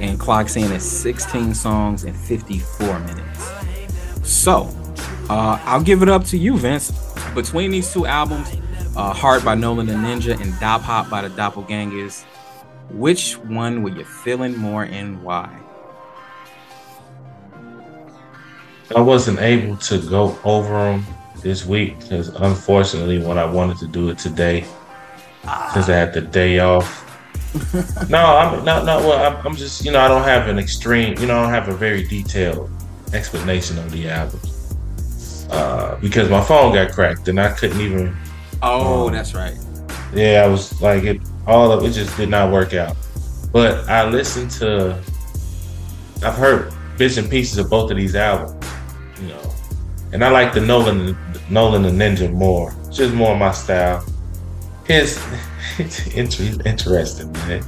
and 0.00 0.18
clocks 0.18 0.56
in 0.56 0.72
at 0.72 0.80
16 0.80 1.54
songs 1.54 2.04
and 2.04 2.16
54 2.16 3.00
minutes. 3.00 3.50
So, 4.22 4.74
uh, 5.28 5.60
I'll 5.64 5.82
give 5.82 6.02
it 6.02 6.08
up 6.08 6.24
to 6.26 6.38
you, 6.38 6.56
Vince. 6.56 6.90
Between 7.34 7.70
these 7.70 7.92
two 7.92 8.06
albums, 8.06 8.48
uh, 8.96 9.12
Heart 9.12 9.44
by 9.44 9.54
Nolan 9.54 9.86
the 9.86 9.92
Ninja 9.92 10.40
and 10.40 10.54
Dopp 10.54 10.80
Hopp 10.80 11.10
by 11.10 11.20
the 11.20 11.28
Doppelgangaz, 11.28 12.24
which 12.90 13.36
one 13.36 13.82
were 13.82 13.90
you 13.90 14.04
feeling 14.04 14.56
more 14.56 14.84
and 14.84 15.22
why? 15.22 15.54
I 18.96 19.00
wasn't 19.00 19.40
able 19.40 19.76
to 19.76 19.98
go 20.08 20.38
over 20.44 20.72
them 20.72 21.06
this 21.42 21.66
week 21.66 21.98
because 22.00 22.28
unfortunately, 22.28 23.18
when 23.18 23.38
I 23.38 23.44
wanted 23.44 23.78
to 23.78 23.86
do 23.86 24.08
it 24.08 24.18
today, 24.18 24.64
since 25.72 25.88
I 25.88 25.96
had 25.96 26.12
the 26.12 26.20
day 26.20 26.58
off. 26.58 27.04
no, 28.10 28.18
I'm 28.18 28.64
not. 28.64 28.84
Not 28.84 29.02
well. 29.02 29.36
I'm, 29.36 29.46
I'm, 29.46 29.56
just 29.56 29.84
you 29.84 29.90
know 29.90 30.00
I 30.00 30.08
don't 30.08 30.24
have 30.24 30.48
an 30.48 30.58
extreme. 30.58 31.18
You 31.18 31.26
know 31.26 31.38
I 31.38 31.42
don't 31.42 31.52
have 31.52 31.68
a 31.68 31.76
very 31.76 32.02
detailed 32.02 32.70
explanation 33.14 33.78
of 33.78 33.90
the 33.90 34.08
album 34.08 34.40
uh, 35.50 35.96
because 35.96 36.28
my 36.28 36.42
phone 36.42 36.74
got 36.74 36.92
cracked 36.92 37.28
and 37.28 37.40
I 37.40 37.52
couldn't 37.52 37.80
even. 37.80 38.16
Oh, 38.62 39.06
um, 39.06 39.12
that's 39.12 39.34
right. 39.34 39.56
Yeah, 40.14 40.42
I 40.44 40.48
was 40.48 40.80
like 40.80 41.04
it. 41.04 41.20
All 41.46 41.72
of 41.72 41.84
it 41.84 41.92
just 41.92 42.16
did 42.16 42.28
not 42.28 42.52
work 42.52 42.74
out. 42.74 42.96
But 43.52 43.88
I 43.88 44.08
listened 44.08 44.50
to. 44.52 45.02
I've 46.22 46.34
heard 46.34 46.72
bits 46.98 47.16
and 47.16 47.30
pieces 47.30 47.58
of 47.58 47.70
both 47.70 47.90
of 47.90 47.96
these 47.96 48.16
albums, 48.16 48.66
you 49.20 49.28
know, 49.28 49.54
and 50.12 50.24
I 50.24 50.30
like 50.30 50.52
the 50.52 50.60
Nolan 50.60 51.16
Nolan 51.50 51.82
the 51.82 51.90
Ninja 51.90 52.32
more. 52.32 52.74
It's 52.86 52.96
just 52.96 53.14
more 53.14 53.36
my 53.36 53.52
style. 53.52 54.04
His 54.84 55.22
it's 55.78 56.06
interesting, 56.08 57.32
man. 57.32 57.64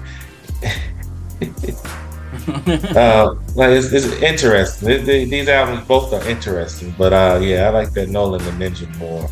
uh, 2.97 3.35
like 3.55 3.71
it's, 3.71 3.93
it's 3.93 4.07
interesting. 4.23 4.89
It, 4.91 5.09
it, 5.09 5.31
these 5.31 5.49
albums 5.49 5.87
both 5.87 6.13
are 6.13 6.27
interesting, 6.29 6.95
but 6.97 7.13
uh, 7.13 7.41
yeah, 7.43 7.67
I 7.67 7.71
like 7.71 7.93
that 7.93 8.09
Nolan 8.09 8.43
the 8.45 8.51
Ninja 8.53 8.95
more. 8.99 9.29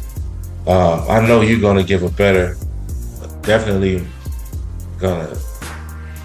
Uh, 0.67 1.07
I 1.07 1.27
know 1.27 1.41
you're 1.41 1.61
gonna 1.61 1.83
give 1.83 2.03
a 2.03 2.11
better, 2.11 2.57
definitely 3.43 4.07
gonna 4.99 5.37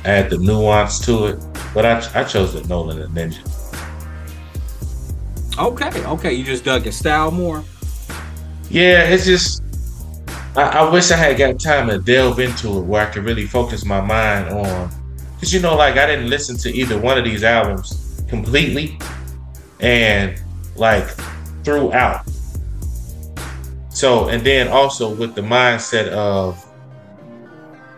add 0.05 0.29
the 0.29 0.37
nuance 0.37 0.99
to 1.05 1.27
it, 1.27 1.39
but 1.73 1.85
I, 1.85 2.21
I 2.21 2.23
chose 2.23 2.53
the 2.53 2.67
Nolan 2.67 2.99
the 2.99 3.07
Ninja. 3.07 3.62
Okay, 5.57 6.05
okay, 6.05 6.33
you 6.33 6.43
just 6.43 6.65
dug 6.65 6.83
his 6.83 6.97
style 6.97 7.29
more. 7.29 7.63
Yeah, 8.69 9.03
it's 9.03 9.25
just 9.25 9.63
I, 10.55 10.61
I, 10.63 10.89
wish 10.89 11.11
I 11.11 11.15
had 11.15 11.37
got 11.37 11.59
time 11.59 11.87
to 11.89 11.99
delve 11.99 12.39
into 12.39 12.77
it 12.77 12.81
where 12.81 13.07
I 13.07 13.11
could 13.11 13.23
really 13.23 13.45
focus 13.45 13.85
my 13.85 14.01
mind 14.01 14.49
on 14.49 14.91
because 15.35 15.53
you 15.53 15.59
know, 15.59 15.75
like 15.75 15.97
I 15.97 16.05
didn't 16.05 16.29
listen 16.29 16.57
to 16.57 16.69
either 16.73 16.99
one 16.99 17.17
of 17.17 17.23
these 17.23 17.43
albums 17.43 18.23
completely 18.27 18.97
and 19.79 20.39
like 20.75 21.07
throughout. 21.63 22.23
So, 23.89 24.29
and 24.29 24.43
then 24.43 24.67
also 24.69 25.13
with 25.13 25.35
the 25.35 25.41
mindset 25.41 26.07
of 26.09 26.63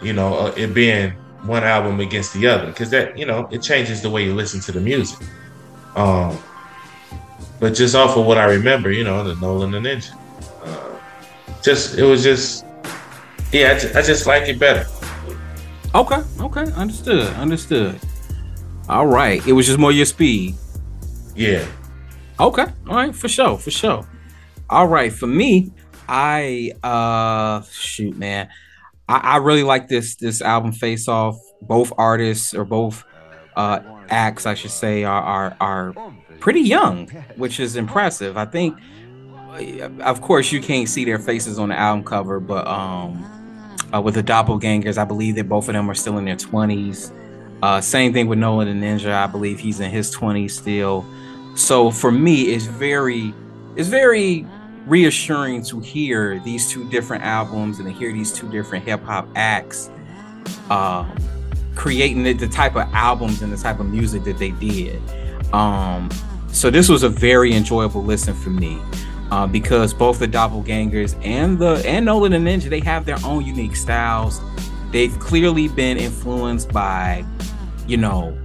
you 0.01 0.11
know 0.11 0.33
uh, 0.35 0.53
it 0.57 0.73
being 0.73 1.11
one 1.43 1.63
album 1.63 1.99
against 1.99 2.33
the 2.33 2.47
other 2.47 2.67
because 2.67 2.89
that 2.89 3.17
you 3.17 3.25
know 3.25 3.47
it 3.51 3.61
changes 3.61 4.01
the 4.01 4.09
way 4.09 4.25
you 4.25 4.33
listen 4.33 4.59
to 4.61 4.71
the 4.73 4.81
music. 4.81 5.19
Um, 5.95 6.37
but 7.65 7.73
just 7.73 7.95
off 7.95 8.15
of 8.15 8.27
what 8.27 8.37
I 8.37 8.45
remember, 8.45 8.91
you 8.91 9.03
know, 9.03 9.23
the 9.23 9.33
Nolan 9.41 9.71
the 9.71 9.79
Ninja 9.79 10.13
just 11.63 11.97
it 11.97 12.03
was 12.03 12.23
just 12.23 12.63
yeah, 13.51 13.71
I 13.71 13.79
just, 13.79 13.95
I 13.95 14.01
just 14.03 14.27
like 14.27 14.47
it 14.47 14.59
better. 14.59 14.87
Okay, 15.95 16.21
okay, 16.41 16.71
understood, 16.73 17.33
understood. 17.33 17.99
All 18.87 19.07
right, 19.07 19.45
it 19.47 19.53
was 19.53 19.65
just 19.65 19.79
more 19.79 19.91
your 19.91 20.05
speed. 20.05 20.53
Yeah. 21.35 21.65
Okay, 22.39 22.65
all 22.87 22.95
right, 22.95 23.15
for 23.15 23.27
sure, 23.27 23.57
for 23.57 23.71
sure. 23.71 24.07
All 24.69 24.87
right, 24.87 25.11
for 25.11 25.25
me, 25.25 25.71
I 26.07 26.71
uh 26.83 27.63
shoot, 27.71 28.15
man, 28.15 28.47
I, 29.09 29.17
I 29.17 29.37
really 29.37 29.63
like 29.63 29.87
this 29.87 30.15
this 30.17 30.43
album 30.43 30.71
Face 30.71 31.07
Off. 31.07 31.39
Both 31.63 31.91
artists 31.97 32.53
or 32.53 32.63
both 32.63 33.03
uh 33.55 33.79
acts, 34.09 34.45
I 34.45 34.53
should 34.53 34.69
say, 34.69 35.03
are 35.03 35.23
are 35.23 35.57
are 35.59 36.13
pretty 36.45 36.61
young, 36.61 37.07
which 37.37 37.59
is 37.59 37.75
impressive. 37.75 38.37
I 38.37 38.45
think 38.45 38.77
of 40.01 40.21
course 40.21 40.51
you 40.51 40.61
can't 40.61 40.87
see 40.87 41.03
their 41.03 41.17
faces 41.17 41.57
on 41.57 41.69
the 41.69 41.75
album 41.75 42.05
cover, 42.05 42.39
but 42.39 42.67
um, 42.67 43.25
uh, 43.91 43.99
with 43.99 44.13
the 44.13 44.21
Doppelgangaz, 44.21 44.99
I 44.99 45.05
believe 45.05 45.35
that 45.35 45.49
both 45.49 45.69
of 45.69 45.73
them 45.73 45.89
are 45.89 45.95
still 45.95 46.19
in 46.19 46.25
their 46.25 46.35
twenties. 46.35 47.11
Uh, 47.63 47.81
same 47.81 48.13
thing 48.13 48.27
with 48.27 48.37
Nolan 48.37 48.67
and 48.67 48.83
Ninja. 48.83 49.11
I 49.11 49.25
believe 49.25 49.59
he's 49.59 49.79
in 49.79 49.89
his 49.89 50.11
twenties 50.11 50.55
still. 50.55 51.03
So 51.55 51.89
for 51.89 52.11
me, 52.11 52.53
it's 52.53 52.65
very, 52.65 53.33
it's 53.75 53.89
very 53.89 54.45
reassuring 54.85 55.63
to 55.63 55.79
hear 55.79 56.39
these 56.41 56.69
two 56.69 56.87
different 56.91 57.23
albums 57.23 57.79
and 57.79 57.87
to 57.87 57.93
hear 57.93 58.13
these 58.13 58.31
two 58.31 58.51
different 58.51 58.85
hip 58.85 59.01
hop 59.01 59.27
acts 59.35 59.89
uh, 60.69 61.09
creating 61.73 62.21
the, 62.21 62.33
the, 62.33 62.47
type 62.47 62.75
of 62.75 62.87
albums 62.93 63.41
and 63.41 63.51
the 63.51 63.57
type 63.57 63.79
of 63.79 63.87
music 63.87 64.23
that 64.25 64.37
they 64.37 64.51
did. 64.51 65.01
Um, 65.51 66.09
so 66.55 66.69
this 66.69 66.87
was 66.87 67.03
a 67.03 67.09
very 67.09 67.53
enjoyable 67.53 68.01
listen 68.01 68.33
for 68.33 68.49
me 68.49 68.79
uh, 69.31 69.45
because 69.45 69.93
both 69.93 70.19
the 70.19 70.27
Doppelgangaz 70.27 71.19
and 71.25 71.59
the 71.59 71.83
and 71.85 72.05
Nolan 72.05 72.33
and 72.33 72.47
Ninja 72.47 72.69
they 72.69 72.79
have 72.79 73.05
their 73.05 73.17
own 73.25 73.45
unique 73.45 73.75
styles. 73.75 74.39
They've 74.91 75.17
clearly 75.19 75.67
been 75.67 75.97
influenced 75.97 76.71
by, 76.71 77.25
you 77.87 77.97
know, 77.97 78.37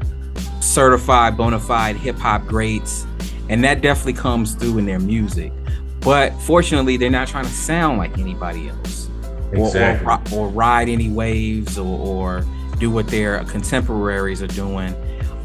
certified 0.61 1.37
bona 1.37 1.61
fide 1.61 1.97
hip 1.97 2.17
hop 2.17 2.47
greats, 2.47 3.07
and 3.49 3.63
that 3.63 3.81
definitely 3.83 4.15
comes 4.15 4.55
through 4.55 4.79
in 4.79 4.87
their 4.87 4.99
music. 4.99 5.53
But 6.01 6.33
fortunately, 6.41 6.97
they're 6.97 7.11
not 7.11 7.29
trying 7.29 7.45
to 7.45 7.53
sound 7.53 7.99
like 7.99 8.19
anybody 8.19 8.71
else, 8.71 9.09
exactly. 9.53 10.07
or, 10.07 10.43
or, 10.43 10.49
or 10.49 10.49
ride 10.49 10.89
any 10.89 11.11
waves, 11.11 11.79
or, 11.79 11.87
or 11.87 12.45
do 12.79 12.91
what 12.91 13.07
their 13.07 13.45
contemporaries 13.45 14.43
are 14.43 14.49
doing. 14.49 14.95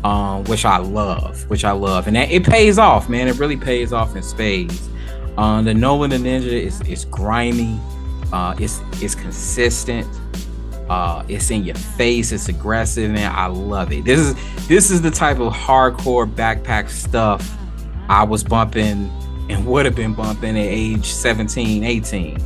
Um, 0.06 0.44
which 0.44 0.66
I 0.66 0.78
love, 0.78 1.50
which 1.50 1.66
I 1.66 1.72
love, 1.72 2.06
and 2.06 2.16
that, 2.16 2.30
it 2.30 2.44
pays 2.44 2.78
off, 2.78 3.10
man. 3.10 3.28
It 3.28 3.40
really 3.40 3.58
pays 3.58 3.92
off 3.92 4.16
in 4.16 4.22
spades. 4.22 4.88
Uh, 5.36 5.64
the 5.64 5.74
Nolan 5.74 6.12
the 6.12 6.18
Ninja 6.18 6.44
is 6.46 6.80
is 6.82 7.06
grimy. 7.06 7.80
Uh, 8.32 8.54
it's 8.60 8.82
it's 9.02 9.16
consistent. 9.16 10.08
Uh, 10.90 11.24
it's 11.28 11.50
in 11.50 11.64
your 11.64 11.74
face. 11.74 12.32
It's 12.32 12.50
aggressive, 12.50 13.10
man. 13.10 13.32
I 13.34 13.48
love 13.48 13.92
it. 13.92 14.06
This 14.06 14.20
is 14.20 14.68
this 14.68 14.92
is 14.92 15.02
the 15.02 15.10
type 15.10 15.40
of 15.40 15.52
hardcore 15.52 16.32
backpack 16.32 16.88
stuff 16.90 17.58
I 18.08 18.24
was 18.26 18.44
bumping 18.44 19.10
and 19.50 19.66
would 19.66 19.86
have 19.86 19.96
been 19.96 20.14
bumping 20.14 20.56
at 20.56 20.68
age 20.68 21.08
17, 21.08 21.84
18. 21.84 22.40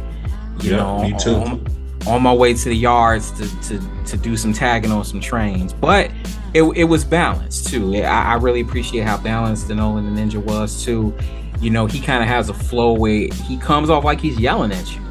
You 0.61 0.71
yeah, 0.71 0.77
know, 0.77 1.03
me 1.03 1.13
too. 1.19 1.35
On, 1.35 1.78
on, 2.07 2.21
my 2.21 2.33
way 2.33 2.53
to 2.53 2.65
the 2.65 2.75
yards 2.75 3.31
to, 3.31 3.61
to 3.61 4.05
to 4.05 4.17
do 4.17 4.37
some 4.37 4.53
tagging 4.53 4.91
on 4.91 5.03
some 5.03 5.19
trains, 5.19 5.73
but 5.73 6.11
it, 6.53 6.63
it 6.75 6.85
was 6.85 7.03
balanced 7.03 7.67
too. 7.67 7.95
I, 7.97 8.33
I 8.33 8.33
really 8.35 8.61
appreciate 8.61 9.03
how 9.03 9.17
balanced 9.17 9.67
the 9.67 9.75
Nolan 9.75 10.13
the 10.13 10.21
Ninja 10.21 10.43
was 10.43 10.83
too 10.83 11.13
you 11.61 11.69
know, 11.69 11.85
he 11.85 11.99
kind 11.99 12.23
of 12.23 12.29
has 12.29 12.49
a 12.49 12.53
flow 12.53 12.93
where 12.93 13.27
he 13.45 13.57
comes 13.57 13.89
off 13.89 14.03
like 14.03 14.19
he's 14.19 14.39
yelling 14.39 14.71
at 14.71 14.95
you. 14.95 15.01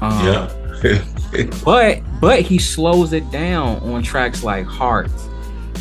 Um, 0.00 0.26
yeah. 0.26 0.52
but 1.64 2.00
but 2.20 2.40
he 2.40 2.58
slows 2.58 3.12
it 3.12 3.28
down 3.30 3.78
on 3.78 4.02
tracks 4.02 4.44
like 4.44 4.64
Heart 4.64 5.10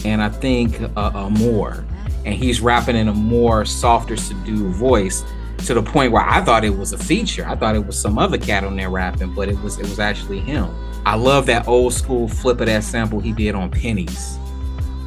and 0.03 0.21
I 0.21 0.29
think 0.29 0.81
uh, 0.97 1.29
more 1.29 1.85
and 2.25 2.33
he's 2.33 2.61
rapping 2.61 2.95
in 2.95 3.09
a 3.09 3.13
more 3.13 3.65
softer, 3.65 4.17
subdued 4.17 4.73
voice 4.73 5.23
to 5.59 5.73
the 5.73 5.81
point 5.81 6.11
where 6.11 6.23
I 6.23 6.41
thought 6.41 6.63
it 6.63 6.77
was 6.77 6.93
a 6.93 6.97
feature. 6.97 7.45
I 7.47 7.55
thought 7.55 7.75
it 7.75 7.85
was 7.85 7.99
some 7.99 8.17
other 8.17 8.37
cat 8.37 8.63
on 8.63 8.75
there 8.75 8.89
rapping, 8.89 9.33
but 9.33 9.49
it 9.49 9.59
was 9.61 9.79
it 9.79 9.83
was 9.83 9.99
actually 9.99 10.39
him. 10.39 10.69
I 11.05 11.15
love 11.15 11.45
that 11.47 11.67
old 11.67 11.93
school 11.93 12.27
flip 12.27 12.59
of 12.59 12.67
that 12.67 12.83
sample 12.83 13.19
he 13.19 13.31
did 13.31 13.55
on 13.55 13.69
Pennies. 13.69 14.37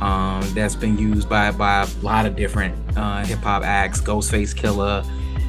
Um, 0.01 0.43
that's 0.55 0.77
been 0.77 0.97
used 0.97 1.29
by 1.29 1.51
by 1.51 1.83
a 1.83 2.05
lot 2.05 2.27
of 2.27 2.37
different 2.37 2.75
uh, 2.97 3.25
hip 3.25 3.41
hop 3.41 3.65
acts, 3.65 4.01
Ghostface 4.01 4.55
Killah, 4.55 5.05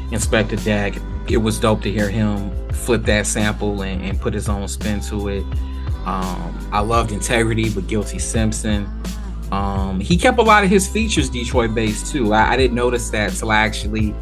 Inspectah 0.09 0.63
Deck. 0.63 0.95
It 1.30 1.38
was 1.38 1.59
dope 1.59 1.81
to 1.84 1.91
hear 1.91 2.09
him 2.09 2.51
flip 2.71 3.03
that 3.03 3.27
sample 3.27 3.84
and, 3.84 4.01
and 4.01 4.19
put 4.19 4.34
his 4.34 4.49
own 4.49 4.67
spin 4.67 4.99
to 5.01 5.27
it. 5.27 5.43
Um, 6.05 6.69
I 6.71 6.80
loved 6.80 7.11
Integrity, 7.11 7.69
but 7.69 7.88
Guilty 7.88 8.17
Simpson. 8.17 8.89
Um, 9.51 9.99
he 9.99 10.17
kept 10.17 10.39
a 10.39 10.43
lot 10.43 10.63
of 10.63 10.69
his 10.69 10.88
features 10.88 11.30
Detroit 11.30 11.73
based 11.76 12.11
too. 12.11 12.34
I, 12.34 12.51
I 12.51 12.57
didn't 12.57 12.76
notice 12.76 13.09
that 13.11 13.34
till 13.34 13.51
I 13.51 13.57
actually 13.57 14.15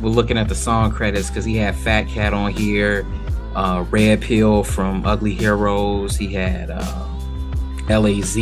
we're 0.00 0.10
looking 0.10 0.38
at 0.38 0.48
the 0.48 0.54
song 0.54 0.90
credits 0.90 1.28
because 1.28 1.44
he 1.44 1.56
had 1.56 1.74
Fat 1.74 2.08
Cat 2.08 2.32
on 2.32 2.52
here, 2.52 3.06
uh, 3.54 3.84
Red 3.90 4.20
Pill 4.20 4.62
from 4.62 5.04
Ugly 5.06 5.34
Heroes. 5.34 6.16
He 6.16 6.32
had 6.32 6.70
uh, 6.70 7.08
LAZ, 7.88 8.34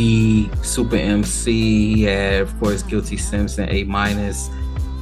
Super 0.65 0.95
MC. 0.95 1.95
He 1.95 2.03
had, 2.03 2.41
of 2.41 2.59
course, 2.59 2.83
Guilty 2.83 3.17
Simpson, 3.17 3.69
A 3.69 3.83
minus, 3.83 4.49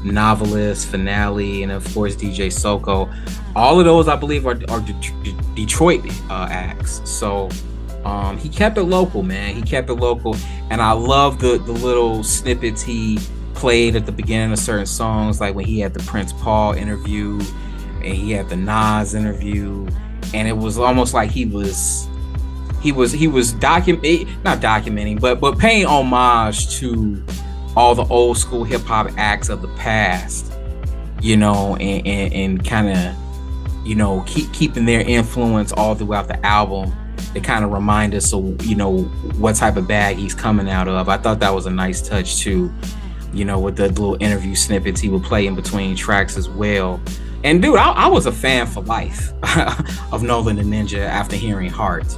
Novelist, 0.04 0.88
Finale, 0.88 1.64
and 1.64 1.72
of 1.72 1.84
course 1.94 2.16
DJ 2.16 2.52
Soko. 2.52 3.12
All 3.56 3.80
of 3.80 3.86
those, 3.86 4.08
I 4.08 4.16
believe, 4.16 4.46
are, 4.48 4.60
are 4.70 4.82
De- 4.82 5.36
Detroit 5.56 6.06
uh, 6.30 6.48
acts. 6.50 7.02
So 7.10 7.50
um, 8.06 8.38
he 8.38 8.50
kept 8.50 8.78
it 8.78 8.84
local, 8.84 9.24
man. 9.24 9.56
He 9.56 9.62
kept 9.62 9.90
it 9.90 9.96
local, 9.96 10.36
and 10.70 10.82
I 10.82 10.94
love 10.94 11.40
the 11.40 11.58
the 11.60 11.74
little 11.74 12.24
snippets 12.24 12.82
he 12.82 13.20
played 13.54 13.96
at 13.96 14.06
the 14.06 14.12
beginning 14.12 14.52
of 14.52 14.60
certain 14.60 14.86
songs, 14.86 15.40
like 15.40 15.56
when 15.56 15.66
he 15.66 15.80
had 15.80 15.94
the 15.94 16.04
Prince 16.04 16.34
Paul 16.34 16.74
interview 16.74 17.40
and 18.04 18.14
he 18.14 18.32
had 18.32 18.50
the 18.50 18.56
Nas 18.56 19.14
interview, 19.14 19.88
and 20.34 20.48
it 20.48 20.58
was 20.58 20.78
almost 20.78 21.14
like 21.14 21.30
he 21.30 21.46
was 21.46 22.08
he 22.82 22.92
was 22.92 23.12
he 23.12 23.28
was 23.28 23.54
document 23.54 24.06
eh, 24.06 24.26
not 24.44 24.60
documenting, 24.60 25.20
but 25.20 25.40
but 25.40 25.58
paying 25.58 25.86
homage 25.86 26.76
to 26.78 27.24
all 27.76 27.96
the 27.96 28.06
old 28.06 28.38
school 28.38 28.64
hip 28.64 28.82
hop 28.82 29.10
acts 29.18 29.50
of 29.50 29.62
the 29.62 29.68
past, 29.70 30.52
you 31.22 31.38
know, 31.38 31.76
and 31.78 32.06
and, 32.08 32.34
and 32.34 32.66
kind 32.66 32.90
of 32.90 33.86
you 33.86 33.96
know 33.96 34.24
keep 34.26 34.52
keeping 34.54 34.86
their 34.86 35.02
influence 35.02 35.72
all 35.72 35.96
throughout 35.96 36.28
the 36.28 36.44
album 36.46 36.92
to 37.34 37.40
kind 37.40 37.64
of 37.64 37.72
remind 37.72 38.16
us 38.16 38.34
of 38.34 38.66
you 38.66 38.76
know 38.76 39.04
what 39.38 39.56
type 39.56 39.78
of 39.78 39.88
bag 39.88 40.18
he's 40.18 40.34
coming 40.34 40.70
out 40.70 40.88
of. 40.88 41.08
I 41.08 41.18
thought 41.18 41.40
that 41.40 41.54
was 41.54 41.68
a 41.68 41.72
nice 41.72 42.02
touch 42.02 42.40
too 42.40 42.74
you 43.34 43.46
know, 43.46 43.60
with 43.60 43.78
the 43.78 43.88
little 43.88 44.18
interview 44.20 44.56
snippets 44.56 45.00
he 45.00 45.10
would 45.10 45.24
play 45.24 45.48
in 45.48 45.56
between 45.56 45.96
tracks 45.96 46.38
as 46.38 46.50
well. 46.50 47.02
And 47.44 47.62
dude, 47.62 47.78
I, 47.78 47.92
I 47.92 48.08
was 48.08 48.26
a 48.26 48.32
fan 48.32 48.68
for 48.68 48.82
life 48.84 49.32
of 50.14 50.24
Nolan 50.24 50.58
the 50.58 50.64
Ninja 50.64 51.00
after 51.00 51.36
hearing 51.36 51.70
Heart, 51.70 52.18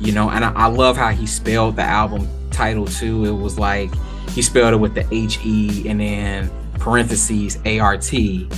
you 0.00 0.12
know, 0.12 0.30
and 0.30 0.44
I, 0.44 0.52
I, 0.52 0.66
love 0.66 0.96
how 0.96 1.10
he 1.10 1.26
spelled 1.26 1.76
the 1.76 1.82
album 1.82 2.28
title 2.50 2.86
too. 2.86 3.24
It 3.24 3.32
was 3.32 3.58
like 3.58 3.94
he 4.30 4.42
spelled 4.42 4.74
it 4.74 4.78
with 4.78 4.94
the 4.94 5.06
H 5.12 5.38
E 5.44 5.88
and 5.88 6.00
then 6.00 6.50
parentheses 6.80 7.58
A 7.64 7.78
R 7.78 7.96
T, 7.96 8.48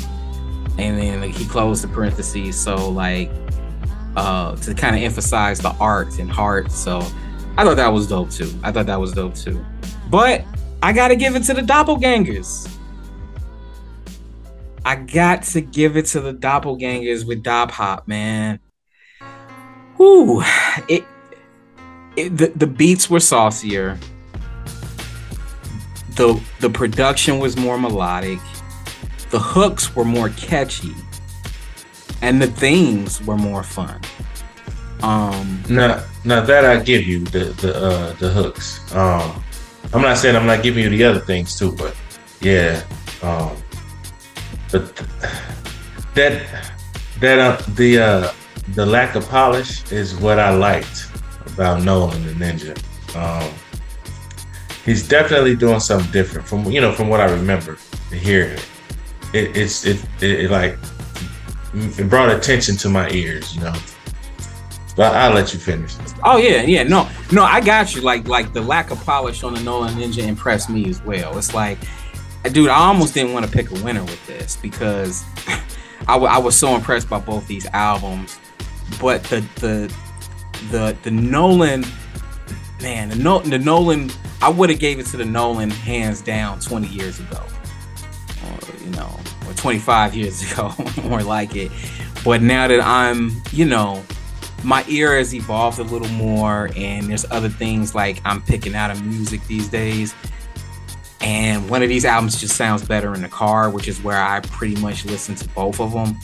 and 0.79 0.99
then 0.99 1.21
like, 1.21 1.35
he 1.35 1.45
closed 1.47 1.85
the 1.85 1.89
parentheses. 1.89 2.59
So 2.59 2.89
like 2.89 3.31
uh, 4.17 4.57
to 4.57 4.75
kind 4.75 4.97
of 4.97 5.03
emphasize 5.03 5.59
the 5.59 5.73
art 5.79 6.19
and 6.19 6.31
heart. 6.31 6.73
So 6.73 7.01
I 7.59 7.65
thought 7.65 7.77
that 7.77 7.89
was 7.89 8.07
dope 8.07 8.31
too. 8.31 8.51
I 8.63 8.73
thought 8.73 8.87
that 8.87 9.01
was 9.01 9.13
dope 9.13 9.35
too. 9.35 9.65
But 10.09 10.45
I 10.83 10.93
gotta 10.93 11.17
give 11.17 11.37
it 11.37 11.45
to 11.45 11.55
the 11.55 11.63
Doppelgangaz. 11.63 12.73
I 14.87 14.95
got 14.95 15.43
to 15.43 15.61
give 15.61 15.97
it 15.97 16.07
to 16.07 16.21
the 16.21 16.33
Doppelgangaz 16.33 17.27
with 17.27 17.43
Dopp 17.43 17.73
Hopp, 17.73 18.07
man. 18.07 18.61
Whoo, 19.99 20.43
it, 20.89 21.05
it 22.17 22.37
the, 22.37 22.53
the 22.55 22.69
beats 22.69 23.11
were 23.11 23.19
saucier. 23.19 23.99
The 26.11 26.41
the 26.61 26.71
production 26.71 27.41
was 27.41 27.57
more 27.57 27.77
melodic. 27.77 28.39
The 29.31 29.41
hooks 29.41 29.97
were 29.97 30.05
more 30.05 30.29
catchy. 30.31 30.95
And 32.23 32.41
the 32.41 32.47
themes 32.47 33.21
were 33.27 33.37
more 33.37 33.65
fun. 33.65 34.01
Um 35.03 35.65
now 35.69 36.05
now 36.25 36.43
that 36.43 36.65
I 36.65 36.81
give 36.81 37.03
you 37.03 37.25
the 37.25 37.47
the 37.61 37.77
uh 37.77 38.13
the 38.15 38.31
hooks. 38.31 38.95
Um 38.95 39.43
I'm 39.93 40.03
not 40.03 40.19
saying 40.19 40.37
I'm 40.37 40.47
not 40.47 40.63
giving 40.63 40.85
you 40.85 40.91
the 40.91 41.05
other 41.05 41.21
things 41.21 41.59
too, 41.59 41.73
but 41.73 41.95
yeah, 42.41 42.83
um, 43.23 43.57
but 44.71 44.95
that 46.15 46.47
that 47.21 47.39
uh, 47.39 47.63
the 47.75 47.99
uh, 47.99 48.33
the 48.75 48.85
lack 48.85 49.15
of 49.15 49.29
polish 49.29 49.91
is 49.93 50.15
what 50.17 50.39
I 50.39 50.51
liked 50.51 51.09
about 51.47 51.83
Nolan 51.83 52.27
the 52.27 52.33
Ninja. 52.33 52.77
Um, 53.17 53.53
he's 54.85 55.07
definitely 55.07 55.57
doing 55.57 55.81
something 55.81 56.11
different 56.13 56.47
from 56.47 56.71
you 56.71 56.81
know 56.81 56.93
from 56.93 57.09
what 57.09 57.21
I 57.21 57.31
remember 57.31 57.79
to 58.11 58.17
hear 58.17 58.45
it. 58.45 58.67
it 59.33 59.57
it's 59.57 59.85
it, 59.85 60.05
it, 60.21 60.41
it 60.41 60.51
like 60.51 60.79
it 61.75 62.09
brought 62.09 62.31
attention 62.31 62.77
to 62.77 62.89
my 62.89 63.09
ears, 63.11 63.55
you 63.55 63.63
know. 63.63 63.75
But 64.97 65.15
I'll 65.15 65.35
let 65.35 65.53
you 65.53 65.59
finish. 65.59 65.95
Oh 66.25 66.39
yeah, 66.39 66.63
yeah. 66.63 66.83
No, 66.83 67.07
no, 67.31 67.45
I 67.45 67.61
got 67.61 67.95
you. 67.95 68.01
Like, 68.01 68.27
like 68.29 68.55
the 68.55 68.63
lack 68.63 68.91
of 68.91 69.05
polish 69.05 69.43
on 69.45 69.53
the 69.53 69.61
Nolan 69.61 69.95
Ninja 69.95 70.27
impressed 70.27 70.71
me 70.71 70.89
as 70.89 71.03
well. 71.03 71.37
It's 71.37 71.53
like, 71.53 71.79
dude, 72.51 72.71
I 72.71 72.79
almost 72.79 73.13
didn't 73.13 73.35
want 73.35 73.45
to 73.45 73.53
pick 73.53 73.71
a 73.71 73.85
winner 73.85 74.03
with 74.03 74.27
this 74.27 74.57
because 74.57 75.23
I, 76.09 76.15
w- 76.15 76.33
I 76.33 76.39
was 76.39 76.57
so 76.57 76.75
impressed 76.75 77.11
by 77.11 77.21
both 77.21 77.47
these 77.47 77.67
albums. 77.67 78.39
But 79.01 79.23
the 79.25 79.45
the 79.57 79.95
the 80.71 80.97
the 81.03 81.11
Nolan, 81.11 81.85
man, 82.81 83.11
the, 83.11 83.17
no, 83.17 83.41
the 83.41 83.59
Nolan, 83.59 84.11
I 84.41 84.49
would 84.49 84.71
have 84.71 84.79
gave 84.79 84.99
it 84.99 85.07
to 85.07 85.19
the 85.19 85.25
Nolan 85.27 85.71
hands 85.71 86.23
down 86.23 86.61
20 86.61 86.87
years 86.87 87.21
ago, 87.21 87.43
you 88.83 88.91
know, 88.93 89.11
or 89.47 89.53
25 89.55 90.15
years 90.15 90.41
ago, 90.53 90.73
more 91.05 91.23
like 91.23 91.55
it. 91.55 91.71
But 92.25 92.43
now 92.43 92.67
that 92.69 92.81
I'm, 92.81 93.43
you 93.53 93.65
know, 93.67 94.03
my 94.65 94.85
ear 94.89 95.17
has 95.17 95.35
evolved 95.35 95.79
a 95.79 95.83
little 95.83 96.09
more 96.09 96.71
and 96.77 97.09
there's 97.09 97.25
other 97.31 97.49
things 97.49 97.95
like 97.95 98.21
I'm 98.25 98.43
picking 98.43 98.75
out 98.75 98.91
of 98.91 99.05
music 99.05 99.45
these 99.47 99.69
days. 99.69 100.15
And 101.21 101.69
one 101.71 101.83
of 101.83 101.89
these 101.89 102.05
albums 102.05 102.41
just 102.41 102.57
sounds 102.57 102.85
better 102.85 103.15
in 103.15 103.23
the 103.23 103.29
car, 103.29 103.71
which 103.71 103.89
is 103.89 104.03
where 104.03 104.21
I 104.21 104.41
pretty 104.41 104.77
much 104.77 105.05
listened 105.05 105.39
to 105.39 105.49
both 105.51 105.81
of 105.81 105.93
them 105.93 106.17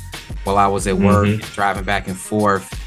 while 0.45 0.59
I 0.59 0.67
was 0.67 0.87
at 0.87 0.97
work 0.97 1.27
mm-hmm. 1.27 1.55
driving 1.55 1.85
back 1.85 2.09
and 2.09 2.17
forth. 2.17 2.79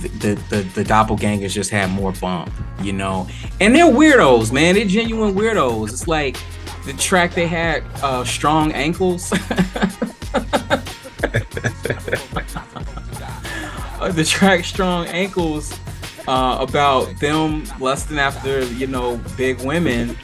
The, 0.00 0.08
the, 0.08 0.34
the 0.50 0.62
the 0.74 0.84
Doppelgangaz 0.84 1.50
just 1.50 1.70
had 1.70 1.90
more 1.90 2.12
bump, 2.12 2.52
you 2.82 2.92
know, 2.92 3.28
and 3.60 3.74
they're 3.74 3.84
weirdos, 3.84 4.50
man. 4.50 4.74
They're 4.74 4.84
genuine 4.84 5.34
weirdos. 5.34 5.90
It's 5.90 6.08
like 6.08 6.36
the 6.84 6.94
track 6.94 7.34
they 7.34 7.46
had, 7.46 7.84
uh, 8.02 8.24
"Strong 8.24 8.72
Ankles." 8.72 9.30
The 14.12 14.24
track 14.24 14.64
"Strong 14.64 15.06
Ankles" 15.06 15.78
uh, 16.28 16.58
about 16.60 17.18
them 17.20 17.64
lusting 17.80 18.18
after 18.18 18.64
you 18.64 18.86
know 18.86 19.20
big 19.36 19.60
women, 19.62 20.16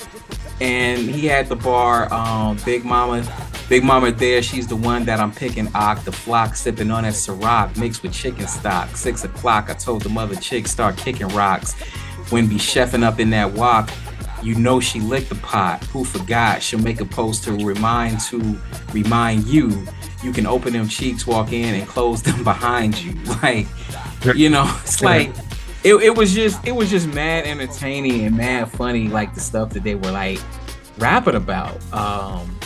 and 0.61 0.99
he 1.01 1.27
had 1.27 1.49
the 1.49 1.57
bar 1.57 2.13
um, 2.13 2.59
"Big 2.65 2.85
Mama." 2.85 3.27
Big 3.71 3.85
Mama 3.85 4.11
there, 4.11 4.43
she's 4.43 4.67
the 4.67 4.75
one 4.75 5.05
that 5.05 5.21
I'm 5.21 5.31
picking 5.31 5.69
ock. 5.77 6.03
The 6.03 6.11
flock 6.11 6.57
sipping 6.57 6.91
on 6.91 7.05
that 7.05 7.13
Ciroc 7.13 7.77
mixed 7.77 8.03
with 8.03 8.13
chicken 8.13 8.49
stock. 8.49 8.97
Six 8.97 9.23
o'clock, 9.23 9.71
I 9.71 9.75
told 9.75 10.03
the 10.03 10.09
mother 10.09 10.35
chick 10.35 10.67
start 10.67 10.97
kicking 10.97 11.29
rocks. 11.29 11.75
When 12.31 12.49
be 12.49 12.57
chefing 12.57 13.05
up 13.05 13.21
in 13.21 13.31
that 13.31 13.53
walk, 13.53 13.91
you 14.43 14.57
know 14.57 14.81
she 14.81 14.99
licked 14.99 15.29
the 15.29 15.37
pot. 15.37 15.85
Who 15.85 16.05
forgot? 16.05 16.65
She'll 16.65 16.81
make 16.81 17.01
a 17.01 17.05
post 17.05 17.45
to 17.45 17.53
remind 17.53 18.19
to 18.23 18.59
remind 18.93 19.47
you 19.47 19.87
you 20.23 20.33
can 20.33 20.47
open 20.47 20.73
them 20.73 20.89
cheeks, 20.89 21.27
walk 21.27 21.53
in, 21.53 21.75
and 21.75 21.89
close 21.89 22.23
them 22.23 22.45
behind 22.45 23.01
you. 23.01 23.15
Like, 23.43 23.67
you 24.37 24.51
know, 24.51 24.71
it's 24.83 25.03
like 25.03 25.31
it, 25.83 25.95
it 25.95 26.15
was 26.15 26.35
just 26.35 26.67
it 26.67 26.73
was 26.73 26.91
just 26.91 27.09
mad 27.09 27.47
entertaining 27.47 28.27
and 28.27 28.37
mad 28.37 28.71
funny, 28.71 29.09
like 29.09 29.35
the 29.35 29.41
stuff 29.41 29.71
that 29.71 29.83
they 29.83 29.95
were 29.95 30.11
like 30.11 30.39
rapping 30.99 31.37
about. 31.37 31.81
Um, 31.95 32.59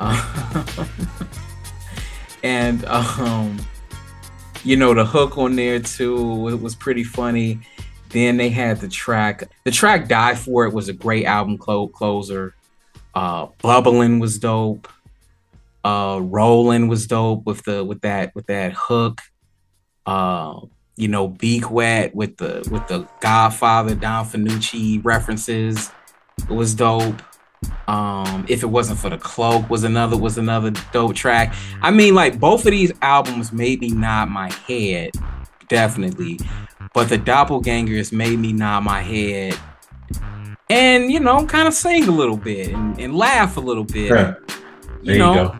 and 2.42 2.84
um, 2.86 3.58
you 4.64 4.76
know, 4.76 4.94
the 4.94 5.04
hook 5.04 5.36
on 5.36 5.54
there 5.54 5.80
too 5.80 6.48
it 6.48 6.60
was 6.60 6.74
pretty 6.74 7.04
funny. 7.04 7.60
Then 8.08 8.36
they 8.36 8.48
had 8.48 8.80
the 8.80 8.88
track. 8.88 9.50
The 9.64 9.70
track 9.70 10.08
"Die 10.08 10.34
For 10.34 10.64
It" 10.64 10.72
was 10.72 10.88
a 10.88 10.92
great 10.92 11.26
album 11.26 11.58
clo- 11.58 11.88
closer. 11.88 12.54
Uh, 13.14 13.48
"Bubbling" 13.60 14.18
was 14.18 14.38
dope. 14.38 14.88
Uh, 15.84 16.20
Rolling 16.22 16.88
was 16.88 17.06
dope 17.06 17.44
with 17.44 17.62
the 17.64 17.84
with 17.84 18.00
that 18.02 18.34
with 18.34 18.46
that 18.46 18.72
hook. 18.72 19.20
Uh, 20.06 20.60
you 20.96 21.08
know, 21.08 21.28
Beak 21.28 21.70
Wet 21.70 22.14
with 22.14 22.36
the 22.36 22.66
with 22.70 22.86
the 22.88 23.08
Godfather 23.20 23.94
Don 23.94 24.24
Fanucci 24.24 25.04
references. 25.04 25.90
It 26.38 26.52
was 26.52 26.74
dope. 26.74 27.20
Um, 27.88 28.44
if 28.48 28.62
it 28.62 28.66
wasn't 28.66 28.98
for 28.98 29.08
the 29.08 29.18
cloak 29.18 29.68
was 29.70 29.84
another 29.84 30.16
was 30.16 30.38
another 30.38 30.70
dope 30.92 31.14
track. 31.14 31.54
I 31.80 31.90
mean, 31.90 32.14
like 32.14 32.38
both 32.38 32.64
of 32.64 32.72
these 32.72 32.92
albums 33.02 33.52
made 33.52 33.80
me 33.80 33.90
nod 33.90 34.28
my 34.28 34.52
head, 34.52 35.10
definitely. 35.68 36.38
But 36.94 37.08
the 37.08 37.18
Doppelgangaz 37.18 38.12
made 38.12 38.38
me 38.38 38.52
nod 38.52 38.80
my 38.80 39.00
head 39.00 39.58
and 40.68 41.12
you 41.12 41.20
know, 41.20 41.44
kind 41.46 41.68
of 41.68 41.74
sing 41.74 42.08
a 42.08 42.10
little 42.10 42.36
bit 42.36 42.68
and, 42.68 42.98
and 42.98 43.14
laugh 43.14 43.56
a 43.56 43.60
little 43.60 43.84
bit. 43.84 44.10
There 44.10 44.38
you 45.02 45.18
know, 45.18 45.58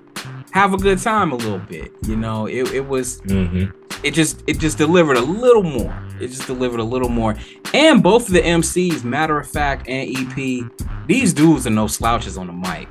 have 0.53 0.75
a 0.75 0.77
good 0.77 0.99
time 0.99 1.33
a 1.33 1.37
little 1.37 1.59
bit. 1.59 1.93
You 2.03 2.17
know, 2.17 2.47
it, 2.47 2.73
it 2.73 2.87
was 2.87 3.21
mm-hmm. 3.23 3.71
it 4.05 4.13
just 4.13 4.43
it 4.47 4.59
just 4.59 4.79
delivered 4.79 5.17
a 5.17 5.23
little 5.23 5.63
more. 5.63 5.99
It 6.21 6.29
just 6.29 6.47
delivered 6.47 6.81
a 6.81 6.85
little 6.85 7.09
more. 7.09 7.37
And 7.75 8.03
both 8.03 8.29
of 8.29 8.35
the 8.35 8.43
MCs, 8.43 9.03
matter 9.03 9.39
of 9.39 9.49
fact, 9.49 9.89
and 9.89 10.15
EP, 10.17 10.71
these 11.07 11.33
dudes 11.33 11.67
are 11.67 11.71
no 11.71 11.87
slouches 11.87 12.37
on 12.37 12.47
the 12.47 12.53
mic. 12.53 12.89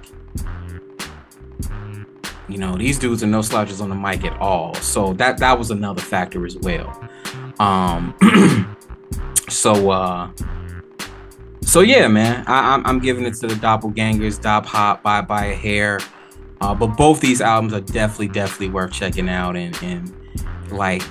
You 2.49 2.57
know, 2.57 2.75
these 2.75 2.99
dudes 2.99 3.23
are 3.23 3.27
no 3.27 3.41
slouches 3.41 3.79
on 3.79 3.89
the 3.89 3.95
mic 3.95 4.25
at 4.25 4.37
all. 4.39 4.73
So 4.75 5.13
that 5.13 5.37
that 5.37 5.57
was 5.57 5.71
another 5.71 6.01
factor 6.01 6.45
as 6.45 6.57
well. 6.57 7.09
Um 7.59 8.15
so 9.49 9.91
uh 9.91 10.31
so 11.61 11.79
yeah, 11.79 12.09
man, 12.09 12.43
I, 12.47 12.73
I'm, 12.73 12.85
I'm 12.85 12.99
giving 12.99 13.23
it 13.23 13.35
to 13.35 13.47
the 13.47 13.53
Doppelgangaz, 13.53 14.41
Dopp 14.41 14.65
Hopp 14.65 15.03
by 15.03 15.21
by 15.21 15.45
a 15.45 15.55
hair. 15.55 15.99
Uh, 16.61 16.75
but 16.75 16.95
both 16.95 17.19
these 17.19 17.41
albums 17.41 17.73
are 17.73 17.81
definitely, 17.81 18.27
definitely 18.27 18.69
worth 18.69 18.93
checking 18.93 19.27
out. 19.27 19.55
And, 19.57 19.75
and 19.81 20.13
like, 20.71 21.01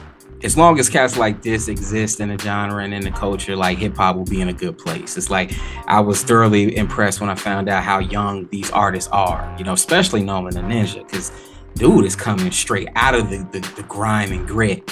as 0.42 0.56
long 0.56 0.78
as 0.78 0.88
cats 0.88 1.18
like 1.18 1.42
this 1.42 1.68
exist 1.68 2.20
in 2.20 2.28
the 2.28 2.38
genre 2.38 2.82
and 2.82 2.94
in 2.94 3.02
the 3.02 3.10
culture, 3.10 3.56
like 3.56 3.78
hip 3.78 3.96
hop 3.96 4.16
will 4.16 4.24
be 4.24 4.40
in 4.40 4.48
a 4.48 4.52
good 4.52 4.78
place. 4.78 5.16
It's 5.16 5.28
like 5.28 5.52
I 5.86 6.00
was 6.00 6.22
thoroughly 6.22 6.76
impressed 6.76 7.20
when 7.20 7.28
I 7.28 7.34
found 7.34 7.68
out 7.68 7.82
how 7.82 7.98
young 7.98 8.48
these 8.48 8.70
artists 8.70 9.10
are, 9.12 9.54
you 9.58 9.64
know, 9.64 9.74
especially 9.74 10.22
Nolan 10.22 10.54
the 10.54 10.60
Ninja, 10.60 11.04
because 11.04 11.32
dude 11.74 12.04
is 12.04 12.16
coming 12.16 12.50
straight 12.52 12.88
out 12.94 13.14
of 13.14 13.28
the, 13.28 13.38
the, 13.50 13.60
the 13.74 13.82
grime 13.82 14.32
and 14.32 14.46
grit, 14.46 14.90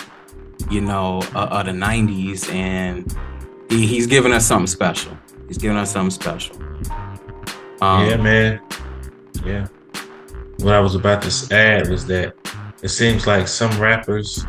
you 0.71 0.81
know, 0.81 1.23
uh, 1.35 1.49
of 1.51 1.67
the 1.67 1.73
90s. 1.73 2.53
And 2.53 3.17
he, 3.71 3.87
he's 3.87 4.07
giving 4.07 4.33
us 4.33 4.45
something 4.45 4.67
special. 4.67 5.17
He's 5.47 5.59
giving 5.59 5.79
us 5.79 5.93
something 5.93 6.11
special. 6.11 6.57
Um, 7.81 8.07
yeah, 8.07 8.17
man. 8.17 8.61
Yeah. 9.45 9.69
What 10.59 10.75
I 10.75 10.81
was 10.81 10.95
about 10.95 11.23
to 11.23 11.55
add 11.55 11.89
was 11.89 12.07
that 12.07 12.35
it 12.83 12.89
seems 12.89 13.27
like 13.27 13.47
some 13.49 13.71
rappers 13.81 14.45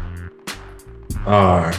are 1.25 1.73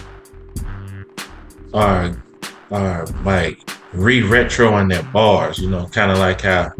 are 1.74 2.22
are 2.70 3.06
like 3.24 3.68
re-retro 3.92 4.72
on 4.72 4.88
their 4.88 5.02
bars, 5.04 5.58
you 5.58 5.68
know, 5.68 5.86
kind 5.86 6.12
of 6.12 6.18
like 6.18 6.42
how 6.42 6.72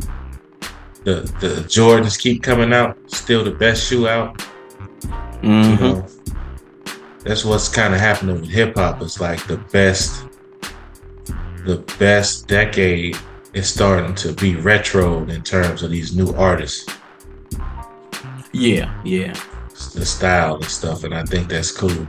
the 1.05 1.23
the 1.41 1.65
Jordans 1.67 2.19
keep 2.19 2.43
coming 2.43 2.73
out, 2.73 2.97
still 3.11 3.43
the 3.43 3.51
best 3.51 3.89
shoe 3.89 4.09
out. 4.09 4.39
Mm-hmm. 5.43 5.85
You 5.85 5.93
know, 5.93 6.07
that's 7.25 7.45
what's 7.45 7.69
kind 7.69 7.95
of 7.95 8.01
happening 8.01 8.41
with 8.41 8.49
hip 8.49 8.77
hop. 8.77 9.03
It's 9.03 9.21
like 9.21 9.45
the 9.47 9.57
best 9.73 10.25
the 11.65 11.79
best 11.99 12.47
decade 12.47 13.17
is 13.53 13.69
starting 13.69 14.15
to 14.15 14.33
be 14.35 14.57
retro 14.57 15.25
in 15.25 15.43
terms 15.43 15.83
of 15.83 15.91
these 15.91 16.15
new 16.15 16.33
artists. 16.35 16.87
Yeah, 18.53 19.01
yeah. 19.05 19.35
The 19.95 20.05
style 20.05 20.57
and 20.57 20.65
stuff, 20.65 21.05
and 21.05 21.15
I 21.15 21.25
think 21.25 21.49
that's 21.49 21.73
cool. 21.73 22.07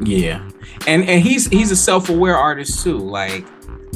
Yeah, 0.00 0.48
and 0.86 1.08
and 1.08 1.22
he's 1.22 1.46
he's 1.48 1.70
a 1.70 1.76
self-aware 1.76 2.36
artist 2.36 2.82
too. 2.82 2.98
Like, 2.98 3.44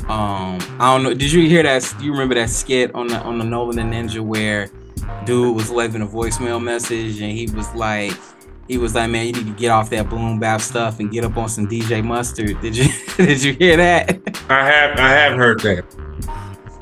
um, 0.08 0.58
I 0.78 0.94
don't 0.94 1.02
know. 1.02 1.14
Did 1.14 1.32
you 1.32 1.48
hear 1.48 1.62
that? 1.62 1.94
You 2.00 2.12
remember 2.12 2.34
that 2.36 2.50
skit 2.50 2.94
on 2.94 3.08
the 3.08 3.20
on 3.20 3.38
the 3.38 3.44
Nolan 3.44 3.78
and 3.78 3.92
Ninja 3.92 4.20
where 4.20 4.70
dude 5.24 5.54
was 5.54 5.70
leaving 5.70 6.02
a 6.02 6.06
voicemail 6.06 6.62
message 6.62 7.20
and 7.20 7.32
he 7.32 7.48
was 7.50 7.72
like, 7.74 8.12
he 8.68 8.78
was 8.78 8.94
like, 8.94 9.10
"Man, 9.10 9.26
you 9.26 9.32
need 9.32 9.46
to 9.46 9.52
get 9.52 9.70
off 9.70 9.90
that 9.90 10.08
boom 10.08 10.38
bap 10.38 10.60
stuff 10.60 11.00
and 11.00 11.10
get 11.10 11.24
up 11.24 11.36
on 11.36 11.48
some 11.48 11.68
DJ 11.68 12.04
Mustard." 12.04 12.60
Did 12.62 12.76
you 12.76 12.88
did 13.16 13.42
you 13.42 13.52
hear 13.54 13.76
that? 13.76 14.18
I 14.48 14.64
have 14.66 14.98
I 14.98 15.08
have 15.08 15.36
heard 15.36 15.60
that. 15.60 15.84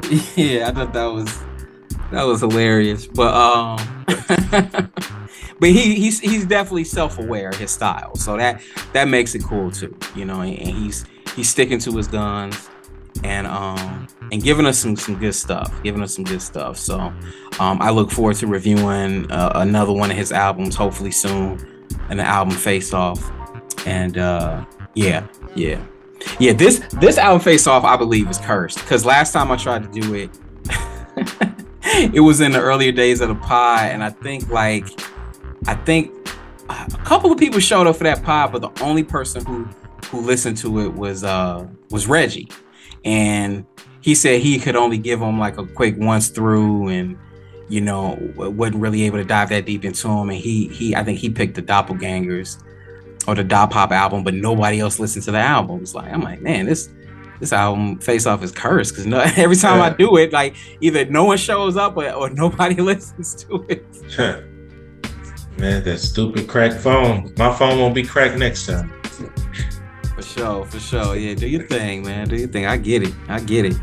Yeah, 0.37 0.69
I 0.69 0.73
thought 0.73 0.93
that 0.93 1.07
was 1.07 1.39
that 2.15 2.25
was 2.25 2.41
hilarious. 2.41 3.07
But 3.07 3.35
um, 3.35 4.05
but 5.59 5.69
he 5.69 5.95
he's 5.95 6.21
he's 6.21 6.45
definitely 6.45 6.85
self 6.85 7.19
aware 7.19 7.53
his 7.53 7.71
style, 7.71 8.15
so 8.17 8.37
that 8.37 8.63
that 8.93 9.09
makes 9.09 9.35
it 9.35 9.43
cool 9.45 9.71
too. 9.71 9.97
You 10.15 10.25
know, 10.25 10.41
and, 10.41 10.59
and 10.59 10.71
he's 10.71 11.05
he's 11.37 11.49
sticking 11.49 11.79
to 11.81 11.97
his 11.97 12.09
guns 12.09 12.71
and 13.23 13.47
um 13.47 14.09
and 14.33 14.43
giving 14.43 14.67
us 14.67 14.77
some 14.77 14.97
some 14.97 15.15
good 15.15 15.35
stuff 15.35 15.73
giving 15.85 16.03
us 16.03 16.17
some 16.17 16.25
good 16.25 16.43
stuff 16.43 16.77
so 16.77 16.99
um 17.61 17.81
i 17.81 17.89
look 17.89 18.11
forward 18.11 18.35
to 18.35 18.45
reviewing 18.49 19.31
uh, 19.31 19.53
another 19.55 19.93
one 19.93 20.11
of 20.11 20.17
his 20.17 20.33
albums 20.33 20.75
hopefully 20.75 21.13
soon 21.13 21.65
and 22.09 22.19
the 22.19 22.25
album 22.25 22.55
Face 22.55 22.93
Off. 22.93 23.31
And 23.87 24.19
uh, 24.19 24.65
yeah, 24.95 25.27
yeah, 25.55 25.85
yeah. 26.39 26.53
This 26.53 26.81
this 26.95 27.19
album 27.19 27.41
Face 27.41 27.67
Off, 27.67 27.85
I 27.85 27.97
believe, 27.97 28.31
is 28.31 28.39
cursed 28.39 28.79
because 28.79 29.05
last 29.05 29.33
time 29.33 29.51
I 29.51 29.57
tried 29.57 29.93
to 29.93 30.01
do 30.01 30.15
it, 30.15 30.31
it 32.15 32.21
was 32.21 32.41
in 32.41 32.53
the 32.53 32.61
earlier 32.61 32.93
days 32.93 33.21
of 33.21 33.29
the 33.29 33.35
pod, 33.35 33.91
and 33.91 34.03
I 34.03 34.11
think 34.11 34.49
like 34.49 34.87
I 35.67 35.75
think 35.75 36.13
a 36.69 36.99
couple 37.05 37.31
of 37.31 37.39
people 37.39 37.61
showed 37.61 37.87
up 37.87 37.97
for 37.97 38.05
that 38.05 38.23
pod, 38.23 38.53
but 38.53 38.63
the 38.63 38.83
only 38.83 39.05
person 39.05 39.45
who 39.45 39.69
who 40.07 40.21
listened 40.21 40.57
to 40.59 40.81
it 40.81 40.95
was 40.95 41.25
uh 41.25 41.67
was 41.91 42.07
Reggie, 42.07 42.49
and 43.05 43.67
he 44.01 44.15
said 44.15 44.41
he 44.41 44.59
could 44.59 44.77
only 44.77 44.99
give 44.99 45.21
him 45.21 45.39
like 45.39 45.59
a 45.59 45.67
quick 45.67 45.97
once 45.99 46.29
through 46.29 46.89
and 46.89 47.19
you 47.69 47.81
know, 47.81 48.19
wasn't 48.37 48.77
really 48.77 49.03
able 49.05 49.19
to 49.19 49.25
dive 49.25 49.49
that 49.49 49.65
deep 49.67 49.85
into 49.85 50.09
him. 50.09 50.31
And 50.31 50.39
he 50.39 50.69
he 50.69 50.95
I 50.95 51.03
think 51.03 51.19
he 51.19 51.31
picked 51.31 51.55
the 51.55 51.63
Doppelgangaz 51.63 52.63
or 53.27 53.35
the 53.35 53.45
Dopp 53.45 53.73
Hopp 53.73 53.91
album, 53.93 54.23
but 54.25 54.35
nobody 54.35 54.81
else 54.81 54.99
listened 54.99 55.25
to 55.25 55.33
the 55.33 55.39
album. 55.39 55.81
It's 55.81 55.95
like 55.95 56.13
I'm 56.13 56.21
like, 56.21 56.41
man, 56.41 56.67
this 56.67 56.89
this 57.45 57.53
album 57.53 57.99
Face 57.99 58.27
Off 58.27 58.43
is 58.43 58.51
cursed 58.51 58.93
because 58.93 59.07
no, 59.07 59.21
every 59.37 59.57
time 59.57 59.79
yeah. 59.79 59.85
I 59.85 59.91
do 59.91 60.17
it, 60.17 60.33
like 60.33 60.57
either 60.81 61.05
no 61.07 61.25
one 61.25 61.37
shows 61.37 61.77
up 61.77 61.97
or, 61.97 62.11
or 62.11 62.31
nobody 62.43 62.75
listens 62.81 63.35
to 63.45 63.65
it. 63.69 63.85
man, 65.59 65.85
that 65.85 65.99
stupid 65.99 66.49
cracked 66.49 66.81
phone. 66.81 67.33
My 67.37 67.55
phone 67.55 67.79
won't 67.79 67.95
be 67.95 68.03
cracked 68.03 68.39
next 68.39 68.67
time. 68.67 68.93
For 70.15 70.23
sure, 70.23 70.65
for 70.65 70.81
sure. 70.81 71.17
Yeah, 71.17 71.35
do 71.35 71.47
your 71.47 71.67
thing, 71.67 72.05
man. 72.05 72.29
Do 72.29 72.37
your 72.37 72.49
thing. 72.49 72.67
I 72.67 72.77
get 72.77 73.03
it. 73.03 73.15
I 73.29 73.41
get 73.41 73.65
it. 73.67 73.77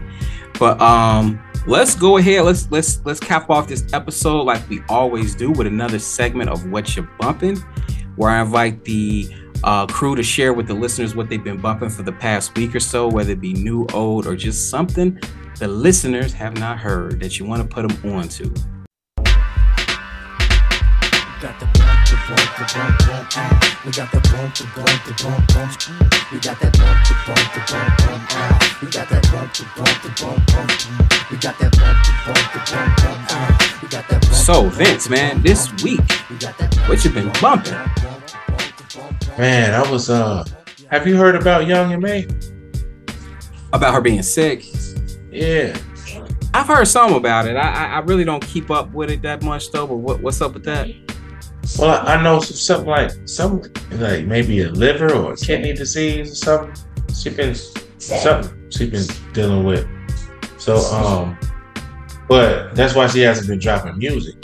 But 0.60 0.82
um 0.82 1.42
let's 1.68 1.96
go 1.96 2.18
ahead. 2.18 2.44
Let's 2.44 2.70
let's 2.72 3.02
let's 3.06 3.20
cap 3.20 3.50
off 3.50 3.68
this 3.68 3.86
episode 3.94 4.44
like 4.44 4.68
we 4.70 4.82
always 4.90 5.36
do 5.36 5.52
with 5.52 5.68
another 5.68 6.00
segment 6.00 6.50
of 6.50 6.70
what 6.72 6.96
you're 6.96 7.10
bumping, 7.20 7.58
where 8.16 8.32
I 8.32 8.42
invite 8.42 8.84
the 8.86 9.30
uh, 9.64 9.86
crew 9.88 10.16
to 10.16 10.24
share 10.24 10.54
with 10.54 10.68
the 10.68 10.74
listeners 10.74 11.16
what 11.16 11.30
they've 11.30 11.44
been 11.44 11.60
bumping 11.60 11.90
for 11.90 12.04
the 12.04 12.12
past 12.12 12.56
week 12.58 12.76
or 12.76 12.80
so, 12.80 13.08
whether 13.08 13.32
it 13.32 13.42
be 13.42 13.54
new, 13.54 13.86
old, 13.94 14.28
or 14.28 14.36
just 14.36 14.70
something 14.70 15.20
the 15.62 15.68
listeners 15.68 16.34
have 16.34 16.58
not 16.58 16.80
heard 16.80 17.20
that 17.20 17.38
you 17.38 17.46
want 17.46 17.62
to 17.62 17.68
put 17.68 17.88
them 17.88 18.16
on 18.16 18.28
to. 18.28 18.46
Got 21.40 21.60
the 21.60 21.66
bump, 21.66 22.02
the 22.10 22.18
bump, 22.28 22.50
the 22.58 22.66
bump, 22.74 22.98
bump, 23.06 23.30
ah. 23.38 23.82
We 23.86 23.92
got 23.92 24.12
the 24.12 24.20
bump, 24.22 24.56
the 24.56 24.64
bump, 24.76 25.06
the 25.06 25.14
bump, 25.22 25.48
bump. 25.54 26.32
We 26.32 26.40
got 26.40 26.60
that 26.60 26.74
bump, 26.78 27.06
the 27.06 27.14
bump, 27.28 27.54
the 27.54 27.62
bump, 27.70 27.98
bump, 27.98 28.30
ah. 28.32 28.80
We 28.82 28.88
got 28.90 29.10
that 29.10 29.22
bump, 29.32 29.54
the 29.54 29.64
bump, 29.78 30.02
the 30.02 30.10
bump, 30.20 30.48
bump. 30.48 30.72
We 31.30 31.38
got 31.38 31.60
that 31.60 31.72
bump, 31.78 31.98
the 32.06 32.14
bump, 32.26 32.46
the 32.54 32.60
bump, 32.72 32.98
bump, 32.98 33.28
ah. 33.30 33.80
We 33.84 33.88
got 33.88 34.10
that. 34.10 34.26
So 34.34 34.70
Vince, 34.70 35.10
man, 35.10 35.44
this 35.44 35.72
week, 35.84 36.02
what 36.88 37.06
you 37.06 37.12
been 37.12 37.32
bumping? 37.40 38.21
Man, 39.38 39.74
I 39.74 39.90
was 39.90 40.10
uh. 40.10 40.44
Have 40.90 41.08
you 41.08 41.16
heard 41.16 41.36
about 41.36 41.68
Young 41.68 41.94
M.A? 41.94 42.28
About 43.74 43.94
her 43.94 44.02
being 44.02 44.22
sick? 44.22 44.66
Yeah. 45.32 45.78
I've 46.54 46.68
heard 46.68 46.86
some 46.86 47.14
about 47.14 47.48
it. 47.48 47.56
I, 47.56 47.86
I 47.86 48.00
really 48.00 48.26
don't 48.26 48.46
keep 48.46 48.70
up 48.70 48.92
with 48.92 49.10
it 49.10 49.22
that 49.22 49.42
much 49.44 49.72
though. 49.72 49.88
But 49.88 49.98
what, 49.98 50.22
what's 50.22 50.42
up 50.42 50.54
with 50.54 50.66
that? 50.66 50.90
Well, 51.80 52.06
I 52.06 52.22
know 52.22 52.42
something 52.42 52.90
like 52.90 53.12
some 53.26 53.62
like 53.92 54.26
maybe 54.26 54.62
a 54.64 54.70
liver 54.70 55.14
or 55.14 55.34
a 55.34 55.38
kidney 55.38 55.74
disease 55.74 56.32
or 56.32 56.36
something. 56.36 56.86
She 57.16 57.30
been 57.30 57.56
something 57.56 58.70
she 58.72 58.90
been 58.90 59.06
dealing 59.32 59.64
with. 59.64 59.88
So 60.58 60.78
um, 60.94 61.38
but 62.28 62.76
that's 62.76 62.96
why 62.96 63.08
she 63.08 63.22
hasn't 63.22 63.48
been 63.48 63.60
dropping 63.60 63.98
music. 63.98 64.36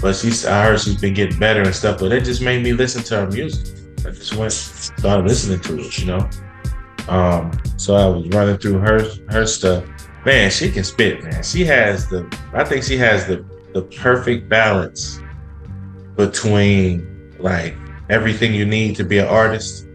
But 0.00 0.16
she's 0.16 0.44
I 0.44 0.64
heard 0.64 0.80
she's 0.80 1.00
been 1.00 1.14
getting 1.14 1.38
better 1.38 1.62
and 1.62 1.74
stuff. 1.74 2.00
But 2.00 2.12
it 2.12 2.24
just 2.24 2.42
made 2.42 2.62
me 2.62 2.72
listen 2.72 3.02
to 3.04 3.16
her 3.20 3.26
music. 3.26 3.76
I 4.06 4.10
just 4.10 4.34
went 4.34 4.52
started 4.52 5.26
listening 5.26 5.60
to 5.60 5.78
it, 5.78 5.98
you 5.98 6.06
know. 6.06 6.28
Um, 7.08 7.52
so 7.76 7.94
I 7.94 8.06
was 8.06 8.28
running 8.28 8.58
through 8.58 8.78
her 8.78 9.08
her 9.30 9.46
stuff. 9.46 9.84
Man, 10.24 10.50
she 10.50 10.70
can 10.70 10.84
spit, 10.84 11.22
man. 11.22 11.42
She 11.42 11.64
has 11.64 12.08
the 12.08 12.26
I 12.52 12.64
think 12.64 12.84
she 12.84 12.96
has 12.98 13.26
the 13.26 13.44
the 13.72 13.82
perfect 13.82 14.48
balance 14.48 15.20
between 16.16 17.34
like 17.38 17.74
everything 18.08 18.54
you 18.54 18.64
need 18.66 18.96
to 18.96 19.04
be 19.04 19.18
an 19.18 19.28
artist. 19.28 19.86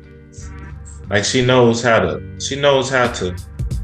Like 1.09 1.25
she 1.25 1.45
knows 1.45 1.83
how 1.83 1.99
to 1.99 2.39
she 2.39 2.59
knows 2.59 2.89
how 2.89 3.11
to 3.13 3.35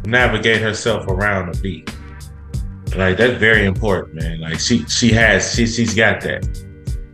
navigate 0.05 0.61
herself 0.61 1.07
around 1.07 1.55
a 1.55 1.59
beat. 1.59 1.93
Like 2.95 3.17
that's 3.17 3.37
very 3.37 3.65
important, 3.65 4.15
man. 4.21 4.39
Like 4.39 4.59
she 4.59 4.85
she 4.85 5.11
has 5.11 5.53
she 5.53 5.65
she's 5.67 5.93
got 5.93 6.21
that. 6.21 6.47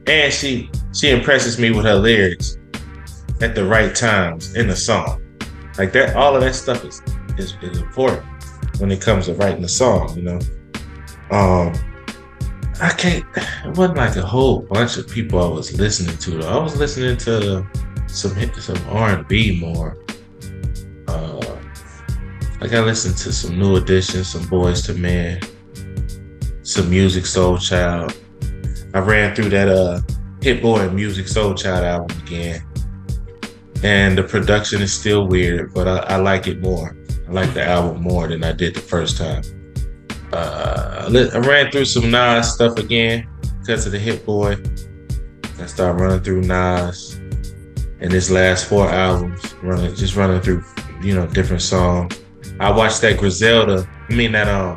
And 0.08 0.32
she 0.34 0.70
she 0.94 1.10
impresses 1.10 1.60
me 1.60 1.72
with 1.72 1.86
her 1.86 1.95
lyrics 1.95 2.58
at 3.41 3.56
the 3.56 3.66
right 3.66 3.94
times 3.95 4.56
in 4.56 4.68
the 4.68 4.76
song. 4.76 5.22
Like 5.78 5.91
that 5.94 6.16
all 6.16 6.36
of 6.36 6.41
that 6.41 6.56
stuff 6.56 6.86
is 6.86 7.02
is, 7.38 7.58
is 7.62 7.80
important 7.80 8.24
when 8.80 8.91
it 8.91 9.02
comes 9.02 9.26
to 9.26 9.34
writing 9.34 9.64
a 9.64 9.70
song, 9.70 10.16
you 10.16 10.24
know. 10.24 10.40
Um 11.32 11.74
I 12.82 12.90
can't 12.90 13.26
it 13.36 13.78
wasn't 13.78 13.98
like 13.98 14.16
a 14.16 14.22
whole 14.26 14.62
bunch 14.62 14.98
of 14.98 15.08
people 15.10 15.40
I 15.44 15.48
was 15.48 15.78
listening 15.78 16.18
to. 16.18 16.48
I 16.48 16.58
was 16.58 16.78
listening 16.78 17.18
to 17.18 17.66
some 18.08 18.54
some 18.54 18.90
R 18.90 19.18
and 19.18 19.28
B 19.28 19.60
more. 19.60 19.98
Uh 21.08 21.58
like 22.62 22.72
I 22.72 22.80
listened 22.80 23.18
to 23.18 23.34
some 23.34 23.60
new 23.60 23.76
editions, 23.76 24.30
some 24.30 24.44
Boyz 24.44 24.90
II 24.90 25.02
Men, 25.02 25.41
some 26.64 26.90
Musiq 26.90 27.23
Soulchild. 27.23 28.18
I 28.94 28.99
ran 28.99 29.35
through 29.35 29.49
that 29.49 29.68
uh 29.68 30.02
Hit 30.41 30.61
Boy 30.61 30.81
and 30.81 30.98
Soulchild 30.99 31.84
album 31.84 32.18
again. 32.19 32.65
And 33.84 34.18
the 34.18 34.23
production 34.23 34.81
is 34.81 34.98
still 34.98 35.27
weird, 35.27 35.73
but 35.73 35.88
I, 35.88 35.98
I, 35.98 36.15
like 36.15 36.48
it 36.48 36.61
more. 36.61 36.95
I 37.27 37.31
like 37.31 37.53
the 37.53 37.64
album 37.64 38.02
more 38.02 38.27
than 38.27 38.44
I 38.44 38.53
did 38.53 38.76
the 38.76 38.81
first 38.81 39.18
time. 39.18 39.44
Uh, 40.31 41.10
I 41.34 41.38
ran 41.40 41.69
through 41.69 41.85
some 41.85 42.10
Nas 42.10 42.53
stuff 42.53 42.77
again 42.77 43.27
because 43.60 43.85
of 43.85 43.91
the 43.91 43.99
Hit 43.99 44.26
Boy. 44.26 44.57
I 45.60 45.65
started 45.65 46.02
running 46.02 46.23
through 46.23 46.41
Nas 46.41 47.15
and 47.99 48.11
his 48.11 48.31
last 48.31 48.65
four 48.65 48.90
albums, 48.90 49.53
running 49.64 49.95
just 49.95 50.15
running 50.15 50.41
through, 50.41 50.64
you 51.02 51.14
know, 51.15 51.27
different 51.27 51.61
songs. 51.61 52.19
I 52.60 52.72
watched 52.72 53.02
that 53.02 53.18
Griselda, 53.18 53.88
I 54.10 54.14
mean 54.14 54.34
that 54.34 54.48
um 54.48 54.76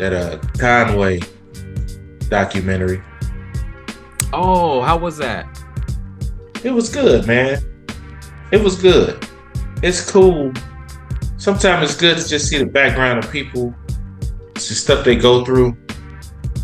that 0.00 0.12
uh 0.14 0.38
Conway 0.58 1.20
documentary. 2.28 3.02
Oh, 4.32 4.80
how 4.80 4.96
was 4.96 5.18
that? 5.18 5.46
It 6.64 6.70
was 6.70 6.88
good, 6.88 7.26
man. 7.26 7.62
It 8.50 8.62
was 8.62 8.80
good. 8.80 9.26
It's 9.82 10.10
cool. 10.10 10.52
Sometimes 11.36 11.90
it's 11.90 12.00
good 12.00 12.16
to 12.16 12.26
just 12.26 12.48
see 12.48 12.58
the 12.58 12.66
background 12.66 13.22
of 13.22 13.30
people, 13.30 13.74
the 14.54 14.60
stuff 14.60 15.04
they 15.04 15.16
go 15.16 15.44
through. 15.44 15.76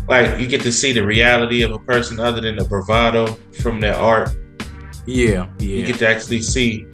Like 0.07 0.39
you 0.39 0.47
get 0.47 0.61
to 0.61 0.71
see 0.71 0.91
the 0.91 1.05
reality 1.05 1.61
of 1.61 1.71
a 1.71 1.79
person 1.79 2.19
other 2.19 2.41
than 2.41 2.55
the 2.55 2.65
bravado 2.65 3.27
from 3.61 3.79
their 3.79 3.95
art. 3.95 4.29
Yeah, 5.05 5.47
yeah. 5.59 5.75
You 5.75 5.85
get 5.85 5.99
to 5.99 6.07
actually 6.07 6.41
see 6.41 6.85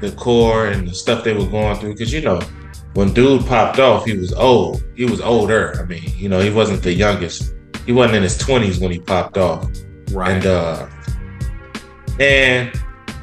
the 0.00 0.12
core 0.12 0.68
and 0.68 0.88
the 0.88 0.94
stuff 0.94 1.24
they 1.24 1.34
were 1.34 1.46
going 1.46 1.76
through. 1.78 1.92
Because 1.94 2.12
you 2.12 2.20
know, 2.20 2.40
when 2.94 3.12
dude 3.12 3.44
popped 3.46 3.78
off, 3.78 4.04
he 4.04 4.16
was 4.16 4.32
old. 4.32 4.82
He 4.94 5.04
was 5.04 5.20
older. 5.20 5.80
I 5.80 5.84
mean, 5.84 6.12
you 6.16 6.28
know, 6.28 6.40
he 6.40 6.50
wasn't 6.50 6.82
the 6.82 6.92
youngest. 6.92 7.54
He 7.86 7.92
wasn't 7.92 8.16
in 8.16 8.22
his 8.22 8.38
twenties 8.38 8.78
when 8.78 8.90
he 8.90 8.98
popped 8.98 9.36
off. 9.36 9.68
Right. 10.10 10.32
And 10.32 10.46
uh 10.46 10.88
and 12.20 12.80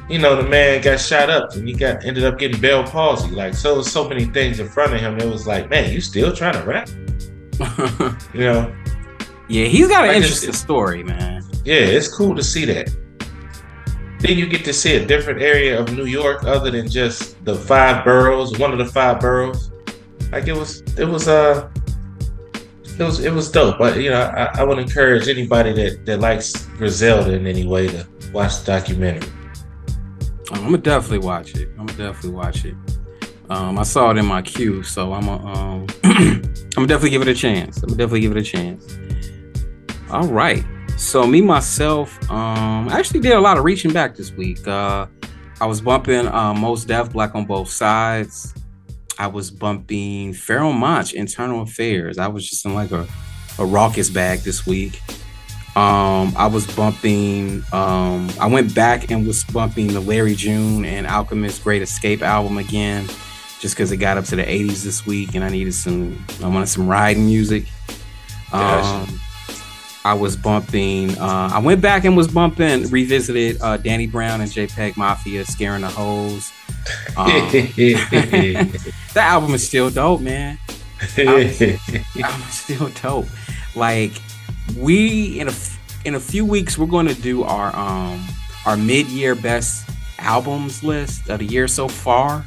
you 0.08 0.18
know, 0.18 0.36
the 0.36 0.48
man 0.48 0.82
got 0.82 1.00
shot 1.00 1.30
up 1.30 1.54
and 1.54 1.66
he 1.66 1.74
got 1.74 2.04
ended 2.04 2.24
up 2.24 2.38
getting 2.38 2.60
Bell 2.60 2.84
palsy. 2.84 3.30
Like 3.30 3.54
so 3.54 3.80
so 3.82 4.08
many 4.08 4.26
things 4.26 4.60
in 4.60 4.68
front 4.68 4.92
of 4.92 5.00
him. 5.00 5.18
It 5.18 5.26
was 5.26 5.46
like, 5.46 5.70
man, 5.70 5.90
you 5.90 6.00
still 6.00 6.34
trying 6.34 6.54
to 6.54 6.62
rap? 6.64 6.88
you 8.34 8.40
know? 8.40 8.74
Yeah, 9.48 9.66
he's 9.66 9.88
got 9.88 10.04
an 10.04 10.08
like 10.08 10.16
interesting 10.16 10.52
story, 10.52 11.02
man. 11.02 11.42
Yeah, 11.64 11.76
it's 11.76 12.14
cool 12.14 12.34
to 12.36 12.42
see 12.42 12.64
that. 12.66 12.94
Then 14.22 14.38
you 14.38 14.46
get 14.46 14.64
to 14.66 14.72
see 14.72 14.94
a 14.94 15.04
different 15.04 15.42
area 15.42 15.78
of 15.78 15.92
New 15.96 16.04
York 16.04 16.44
other 16.44 16.70
than 16.70 16.88
just 16.88 17.44
the 17.44 17.56
five 17.56 18.04
boroughs, 18.04 18.56
one 18.56 18.70
of 18.70 18.78
the 18.78 18.86
five 18.86 19.18
boroughs. 19.18 19.72
Like 20.30 20.46
it 20.46 20.52
was 20.54 20.80
it 20.96 21.04
was 21.04 21.26
uh 21.26 21.68
it 22.98 23.02
was 23.02 23.18
it 23.18 23.32
was 23.32 23.50
dope. 23.50 23.78
But 23.78 24.00
you 24.00 24.10
know, 24.10 24.20
I, 24.20 24.60
I 24.60 24.64
would 24.64 24.78
encourage 24.78 25.26
anybody 25.26 25.72
that, 25.72 26.06
that 26.06 26.20
likes 26.20 26.66
Griselda 26.78 27.32
in 27.32 27.48
any 27.48 27.66
way 27.66 27.88
to 27.88 28.06
watch 28.32 28.60
the 28.60 28.66
documentary. 28.66 29.28
I'm 30.52 30.62
gonna 30.64 30.78
definitely 30.78 31.26
watch 31.26 31.56
it. 31.56 31.70
I'm 31.78 31.86
gonna 31.86 31.98
definitely 31.98 32.30
watch 32.30 32.64
it. 32.64 32.76
Um, 33.50 33.76
I 33.76 33.82
saw 33.82 34.10
it 34.12 34.18
in 34.18 34.26
my 34.26 34.40
queue, 34.40 34.84
so 34.84 35.12
I'm 35.12 35.26
gonna 35.26 35.46
um, 35.46 35.86
I'm 36.04 36.42
gonna 36.74 36.86
definitely 36.86 37.10
give 37.10 37.22
it 37.22 37.28
a 37.28 37.34
chance. 37.34 37.78
I'm 37.78 37.88
gonna 37.88 37.98
definitely 37.98 38.20
give 38.20 38.36
it 38.36 38.38
a 38.38 38.42
chance. 38.42 38.96
All 40.10 40.28
right. 40.28 40.64
So 40.96 41.26
me 41.26 41.40
myself, 41.40 42.18
um, 42.30 42.88
I 42.88 42.98
actually 42.98 43.20
did 43.20 43.32
a 43.32 43.40
lot 43.40 43.58
of 43.58 43.64
reaching 43.64 43.92
back 43.92 44.14
this 44.16 44.32
week. 44.32 44.66
Uh, 44.66 45.06
I 45.60 45.66
was 45.66 45.80
bumping 45.80 46.26
uh, 46.26 46.54
Mos 46.54 46.84
Def 46.84 47.12
Black 47.12 47.34
on 47.34 47.44
both 47.44 47.68
sides. 47.68 48.54
I 49.18 49.26
was 49.26 49.50
bumping 49.50 50.32
Pharoahe 50.32 50.76
Monch 50.76 51.12
Internal 51.12 51.62
Affairs. 51.62 52.18
I 52.18 52.28
was 52.28 52.48
just 52.48 52.64
in 52.64 52.74
like 52.74 52.90
a, 52.90 53.02
a 53.02 53.64
Rawkus 53.64 54.12
bag 54.12 54.40
this 54.40 54.66
week. 54.66 55.00
Um, 55.76 56.34
I 56.36 56.48
was 56.48 56.66
bumping. 56.74 57.62
Um, 57.72 58.30
I 58.40 58.46
went 58.46 58.74
back 58.74 59.10
and 59.10 59.26
was 59.26 59.44
bumping 59.44 59.88
the 59.88 60.00
Larry 60.00 60.34
June 60.34 60.84
and 60.84 61.06
Alchemist 61.06 61.62
Great 61.62 61.80
Escape 61.82 62.22
album 62.22 62.58
again, 62.58 63.06
just 63.58 63.74
because 63.74 63.90
it 63.92 63.96
got 63.98 64.18
up 64.18 64.24
to 64.26 64.36
the 64.36 64.42
80s 64.42 64.82
this 64.82 65.06
week, 65.06 65.34
and 65.34 65.42
I 65.42 65.48
needed 65.48 65.74
some. 65.74 66.24
I 66.42 66.48
wanted 66.48 66.66
some 66.66 66.88
riding 66.88 67.24
music. 67.24 67.66
Um, 68.52 69.20
I 70.04 70.14
was 70.14 70.36
bumping. 70.36 71.16
Uh, 71.18 71.50
I 71.52 71.58
went 71.60 71.80
back 71.80 72.04
and 72.04 72.16
was 72.16 72.28
bumping. 72.28 72.88
Revisited 72.90 73.60
uh, 73.60 73.76
Danny 73.76 74.06
Brown 74.06 74.40
and 74.40 74.50
JPEG 74.50 74.96
Mafia, 74.96 75.44
scaring 75.44 75.82
the 75.82 75.88
hoes. 75.88 76.52
Um, 77.16 77.28
that 77.52 79.16
album 79.16 79.54
is 79.54 79.66
still 79.66 79.90
dope, 79.90 80.20
man. 80.20 80.58
Is 81.16 81.78
still 82.50 82.88
dope. 83.00 83.26
Like 83.76 84.12
we 84.76 85.40
in 85.40 85.48
a 85.48 85.52
in 86.04 86.14
a 86.14 86.20
few 86.20 86.44
weeks 86.44 86.78
we're 86.78 86.86
going 86.86 87.06
to 87.06 87.14
do 87.14 87.42
our 87.42 87.74
um 87.76 88.26
our 88.66 88.76
mid-year 88.76 89.34
best 89.34 89.88
albums 90.18 90.82
list 90.82 91.28
of 91.28 91.40
the 91.40 91.44
year 91.44 91.66
so 91.68 91.88
far 91.88 92.46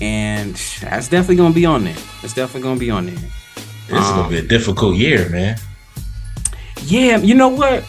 and 0.00 0.54
that's 0.80 1.08
definitely 1.08 1.36
going 1.36 1.52
to 1.52 1.54
be 1.54 1.66
on 1.66 1.84
there 1.84 1.96
it's 2.22 2.34
definitely 2.34 2.62
going 2.62 2.76
to 2.76 2.80
be 2.80 2.90
on 2.90 3.06
there 3.06 3.14
this 3.88 3.92
um, 3.92 4.02
is 4.02 4.10
going 4.10 4.24
to 4.24 4.30
be 4.30 4.38
a 4.38 4.48
difficult 4.48 4.96
year 4.96 5.28
man 5.28 5.56
yeah 6.84 7.18
you 7.18 7.34
know 7.34 7.48
what 7.48 7.84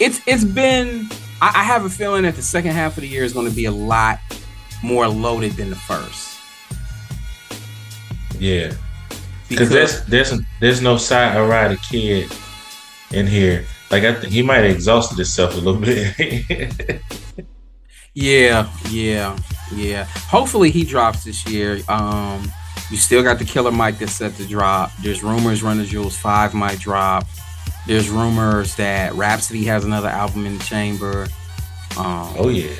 it's 0.00 0.20
it's 0.26 0.44
been 0.44 1.08
I, 1.40 1.52
I 1.56 1.64
have 1.64 1.84
a 1.84 1.90
feeling 1.90 2.22
that 2.22 2.36
the 2.36 2.42
second 2.42 2.72
half 2.72 2.96
of 2.96 3.02
the 3.02 3.08
year 3.08 3.24
is 3.24 3.32
going 3.32 3.48
to 3.48 3.54
be 3.54 3.64
a 3.64 3.72
lot 3.72 4.18
more 4.82 5.08
loaded 5.08 5.52
than 5.52 5.70
the 5.70 5.76
first 5.76 6.38
yeah 8.38 8.72
because 9.48 9.68
there's 9.68 10.04
there's 10.06 10.32
there's 10.60 10.80
no 10.80 10.96
side 10.96 11.36
I 11.36 11.46
ride 11.46 11.70
a 11.72 11.76
kid 11.76 12.30
in 13.12 13.26
here. 13.26 13.64
Like 13.90 14.04
I 14.04 14.14
think 14.14 14.32
he 14.32 14.42
might 14.42 14.64
have 14.64 14.74
exhausted 14.74 15.16
himself 15.16 15.54
a 15.54 15.58
little 15.58 15.80
bit. 15.80 17.02
yeah, 18.14 18.70
yeah, 18.90 19.38
yeah. 19.74 20.04
Hopefully 20.04 20.70
he 20.70 20.84
drops 20.84 21.24
this 21.24 21.46
year. 21.46 21.80
Um, 21.88 22.50
you 22.90 22.96
still 22.96 23.22
got 23.22 23.38
the 23.38 23.44
Killer 23.44 23.72
Mike 23.72 23.98
that's 23.98 24.12
set 24.12 24.34
to 24.36 24.46
drop. 24.46 24.90
There's 25.02 25.22
rumors 25.22 25.62
Run 25.62 25.78
the 25.78 25.84
Jewels 25.84 26.16
Five 26.16 26.54
might 26.54 26.80
drop. 26.80 27.26
There's 27.86 28.08
rumors 28.08 28.76
that 28.76 29.14
Rapsody 29.14 29.64
has 29.64 29.84
another 29.84 30.08
album 30.08 30.46
in 30.46 30.58
the 30.58 30.64
chamber. 30.64 31.26
Um, 31.98 32.34
oh 32.38 32.48
yeah. 32.48 32.74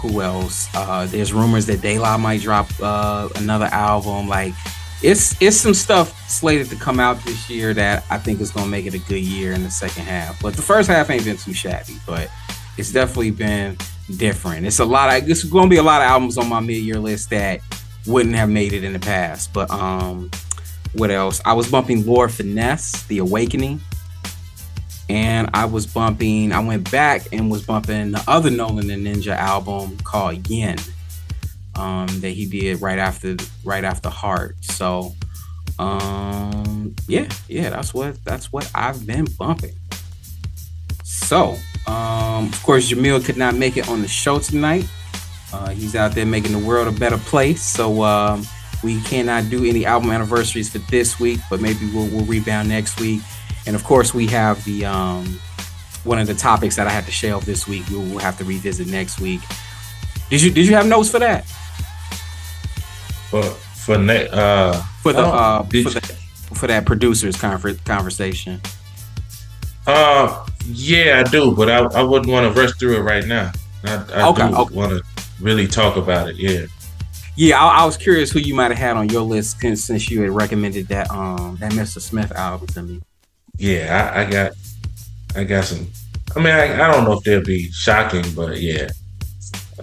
Who 0.00 0.20
else? 0.20 0.68
Uh, 0.74 1.06
there's 1.06 1.32
rumors 1.32 1.66
that 1.66 1.82
La 1.82 2.16
might 2.16 2.40
drop 2.40 2.68
uh, 2.80 3.28
another 3.36 3.66
album. 3.66 4.28
Like 4.28 4.54
it's 5.02 5.40
it's 5.42 5.56
some 5.56 5.74
stuff 5.74 6.28
slated 6.28 6.68
to 6.70 6.76
come 6.76 7.00
out 7.00 7.22
this 7.24 7.50
year 7.50 7.74
that 7.74 8.04
I 8.10 8.18
think 8.18 8.40
is 8.40 8.50
gonna 8.50 8.70
make 8.70 8.86
it 8.86 8.94
a 8.94 8.98
good 8.98 9.22
year 9.22 9.52
in 9.52 9.62
the 9.62 9.70
second 9.70 10.04
half. 10.04 10.40
But 10.40 10.54
the 10.54 10.62
first 10.62 10.88
half 10.88 11.10
ain't 11.10 11.24
been 11.24 11.36
too 11.36 11.52
shabby, 11.52 11.96
but 12.06 12.30
it's 12.78 12.92
definitely 12.92 13.32
been 13.32 13.76
different. 14.16 14.66
It's 14.66 14.78
a 14.78 14.84
lot 14.84 15.14
of 15.14 15.28
it's 15.28 15.44
gonna 15.44 15.68
be 15.68 15.76
a 15.76 15.82
lot 15.82 16.00
of 16.00 16.08
albums 16.08 16.38
on 16.38 16.48
my 16.48 16.60
mid-year 16.60 16.98
list 16.98 17.30
that 17.30 17.60
wouldn't 18.06 18.36
have 18.36 18.48
made 18.48 18.72
it 18.72 18.84
in 18.84 18.92
the 18.92 18.98
past. 18.98 19.52
But 19.52 19.70
um 19.70 20.30
what 20.94 21.10
else? 21.10 21.42
I 21.44 21.52
was 21.52 21.70
bumping 21.70 22.06
Lord 22.06 22.32
Finesse, 22.32 23.02
The 23.04 23.18
Awakening. 23.18 23.80
And 25.08 25.50
I 25.54 25.66
was 25.66 25.86
bumping, 25.86 26.52
I 26.52 26.60
went 26.60 26.90
back 26.90 27.28
and 27.32 27.50
was 27.50 27.64
bumping 27.64 28.10
the 28.12 28.24
other 28.26 28.50
Nolan 28.50 28.90
and 28.90 29.06
Ninja 29.06 29.36
album 29.36 29.96
called 29.98 30.48
Yin 30.48 30.78
um, 31.76 32.08
that 32.20 32.30
he 32.30 32.46
did 32.46 32.80
right 32.80 32.98
after 32.98 33.36
right 33.64 33.84
after 33.84 34.08
Heart. 34.08 34.56
So 34.62 35.14
um, 35.78 36.94
yeah, 37.06 37.28
yeah, 37.48 37.70
that's 37.70 37.92
what 37.94 38.22
that's 38.24 38.52
what 38.52 38.70
I've 38.74 39.06
been 39.06 39.26
bumping. 39.38 39.74
So 41.04 41.56
um, 41.86 42.46
of 42.46 42.62
course, 42.62 42.90
Jamil 42.90 43.24
could 43.24 43.36
not 43.36 43.54
make 43.54 43.76
it 43.76 43.88
on 43.88 44.02
the 44.02 44.08
show 44.08 44.38
tonight. 44.38 44.88
Uh, 45.52 45.70
he's 45.70 45.94
out 45.94 46.12
there 46.12 46.26
making 46.26 46.52
the 46.52 46.58
world 46.58 46.88
a 46.88 46.98
better 46.98 47.18
place. 47.18 47.62
So 47.62 48.02
um, 48.02 48.44
we 48.82 49.00
cannot 49.02 49.48
do 49.48 49.64
any 49.64 49.86
album 49.86 50.10
anniversaries 50.10 50.70
for 50.70 50.78
this 50.90 51.20
week, 51.20 51.40
but 51.48 51.60
maybe 51.60 51.88
we'll, 51.94 52.08
we'll 52.08 52.24
rebound 52.24 52.68
next 52.68 53.00
week. 53.00 53.20
And 53.66 53.74
of 53.74 53.84
course, 53.84 54.14
we 54.14 54.26
have 54.28 54.64
the 54.64 54.84
um, 54.84 55.40
one 56.04 56.18
of 56.18 56.26
the 56.26 56.34
topics 56.34 56.76
that 56.76 56.86
I 56.86 56.90
had 56.90 57.04
to 57.04 57.10
shelve 57.10 57.44
this 57.44 57.66
week. 57.66 57.88
We 57.88 57.96
will 57.96 58.18
have 58.18 58.38
to 58.38 58.44
revisit 58.44 58.86
next 58.86 59.20
week. 59.20 59.40
Did 60.30 60.42
you 60.42 60.50
did 60.50 60.66
you 60.66 60.74
have 60.74 60.86
notes 60.86 61.10
for 61.10 61.18
that? 61.18 61.44
For 63.30 63.42
for 63.42 63.98
ne- 63.98 64.28
uh 64.28 64.72
for 65.02 65.12
the 65.12 65.20
uh 65.20 65.62
for, 65.62 65.70
the, 65.70 66.00
for 66.54 66.66
that 66.66 66.86
producers 66.86 67.36
conference 67.36 67.80
conversation. 67.80 68.60
Uh 69.86 70.46
yeah, 70.66 71.22
I 71.24 71.30
do, 71.30 71.54
but 71.54 71.70
I, 71.70 71.78
I 72.00 72.02
wouldn't 72.02 72.30
want 72.30 72.52
to 72.52 72.60
rush 72.60 72.72
through 72.78 72.96
it 72.96 73.02
right 73.02 73.24
now. 73.24 73.52
I, 73.84 74.04
I 74.14 74.28
okay, 74.28 74.48
do 74.48 74.56
okay. 74.56 74.74
want 74.74 74.92
to 74.92 75.02
really 75.40 75.68
talk 75.68 75.96
about 75.96 76.28
it. 76.28 76.36
Yeah. 76.36 76.66
Yeah, 77.38 77.62
I, 77.62 77.82
I, 77.82 77.84
was 77.84 77.98
curious 77.98 78.30
who 78.30 78.38
you 78.38 78.54
might 78.54 78.70
have 78.70 78.78
had 78.78 78.96
on 78.96 79.10
your 79.10 79.20
list 79.20 79.60
since 79.60 80.10
you 80.10 80.22
had 80.22 80.30
recommended 80.30 80.88
that 80.88 81.10
um 81.10 81.56
that 81.60 81.72
Mr. 81.72 82.00
Smith 82.00 82.32
album 82.32 82.66
to 82.68 82.82
me. 82.82 83.02
Yeah, 83.58 84.12
I, 84.14 84.22
I 84.22 84.30
got 84.30 84.52
I 85.34 85.44
got 85.44 85.64
some. 85.64 85.86
I 86.34 86.38
mean, 86.38 86.48
I, 86.48 86.74
I 86.74 86.92
don't 86.92 87.04
know 87.04 87.12
if 87.12 87.24
they'll 87.24 87.44
be 87.44 87.70
shocking, 87.72 88.24
but 88.34 88.60
yeah. 88.60 88.88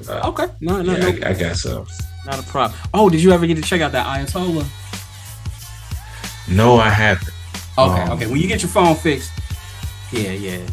Uh, 0.08 0.30
okay, 0.30 0.48
no, 0.62 0.82
no, 0.82 0.94
yeah, 0.94 1.10
no. 1.12 1.28
I, 1.28 1.30
I, 1.30 1.34
got 1.34 1.56
some. 1.56 1.86
Not 2.26 2.40
a 2.40 2.44
problem. 2.44 2.80
Oh, 2.94 3.10
did 3.10 3.22
you 3.22 3.32
ever 3.32 3.46
get 3.46 3.56
to 3.56 3.62
check 3.62 3.82
out 3.82 3.92
that 3.92 4.06
Ayatollah? 4.06 4.66
No, 6.50 6.78
I 6.78 6.90
haven't. 6.90 7.30
Okay, 7.78 8.02
um, 8.02 8.12
okay. 8.12 8.28
When 8.28 8.40
you 8.40 8.48
get 8.48 8.62
your 8.62 8.70
phone 8.70 8.96
fixed, 8.96 9.32
yeah, 10.12 10.32
yeah. 10.32 10.66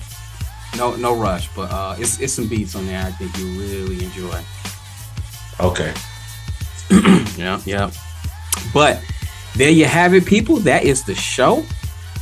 No, 0.77 0.95
no 0.97 1.15
rush, 1.17 1.49
but 1.55 1.71
uh, 1.71 1.97
it's 1.99 2.21
it's 2.21 2.33
some 2.33 2.49
beats 2.49 2.75
on 2.75 2.87
there. 2.87 3.05
I 3.05 3.11
think 3.11 3.37
you 3.39 3.47
really 3.61 4.05
enjoy. 4.05 4.41
Okay. 5.61 5.93
yeah, 7.37 7.61
yeah. 7.65 7.91
But 8.73 9.03
there 9.57 9.71
you 9.71 9.85
have 9.85 10.15
it, 10.15 10.25
people. 10.27 10.57
That 10.57 10.85
is 10.85 11.05
the 11.05 11.15
show. 11.15 11.65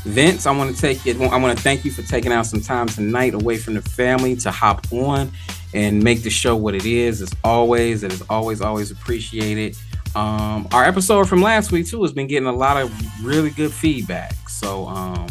Vince, 0.09 0.47
I 0.47 0.57
want 0.57 0.75
to 0.75 0.81
take 0.81 1.07
it. 1.07 1.21
I 1.21 1.37
want 1.37 1.57
to 1.57 1.63
thank 1.63 1.85
you 1.85 1.91
for 1.91 2.03
taking 2.03 2.33
out 2.33 2.47
some 2.47 2.61
time 2.61 2.87
tonight 2.87 3.35
away 3.35 3.59
from 3.59 3.75
the 3.75 3.83
family 3.83 4.35
to 4.37 4.51
hop 4.51 4.91
on 4.93 5.31
and 5.75 6.03
make 6.03 6.23
the 6.23 6.31
show 6.31 6.57
what 6.57 6.75
it 6.75 6.87
is. 6.87 7.23
As 7.23 7.31
always, 7.45 8.03
it 8.03 8.13
is 8.13 8.23
always, 8.31 8.61
always 8.61 8.91
appreciated. 8.91 9.77
Um, 10.15 10.67
our 10.73 10.85
episode 10.85 11.29
from 11.29 11.43
last 11.43 11.71
week 11.71 11.87
too 11.87 12.03
has 12.03 12.13
been 12.13 12.27
getting 12.27 12.49
a 12.49 12.53
lot 12.53 12.77
of 12.77 13.25
really 13.25 13.51
good 13.51 13.73
feedback. 13.73 14.33
So 14.49 14.87
um, 14.87 15.27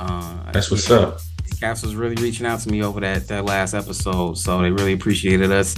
uh, 0.00 0.52
that's 0.52 0.70
what's 0.70 0.90
up. 0.90 1.20
Caps 1.60 1.82
was 1.82 1.94
really 1.94 2.16
reaching 2.16 2.46
out 2.46 2.60
to 2.60 2.70
me 2.70 2.82
over 2.82 3.00
that 3.00 3.28
that 3.28 3.44
last 3.44 3.74
episode, 3.74 4.38
so 4.38 4.62
they 4.62 4.70
really 4.70 4.94
appreciated 4.94 5.52
us 5.52 5.76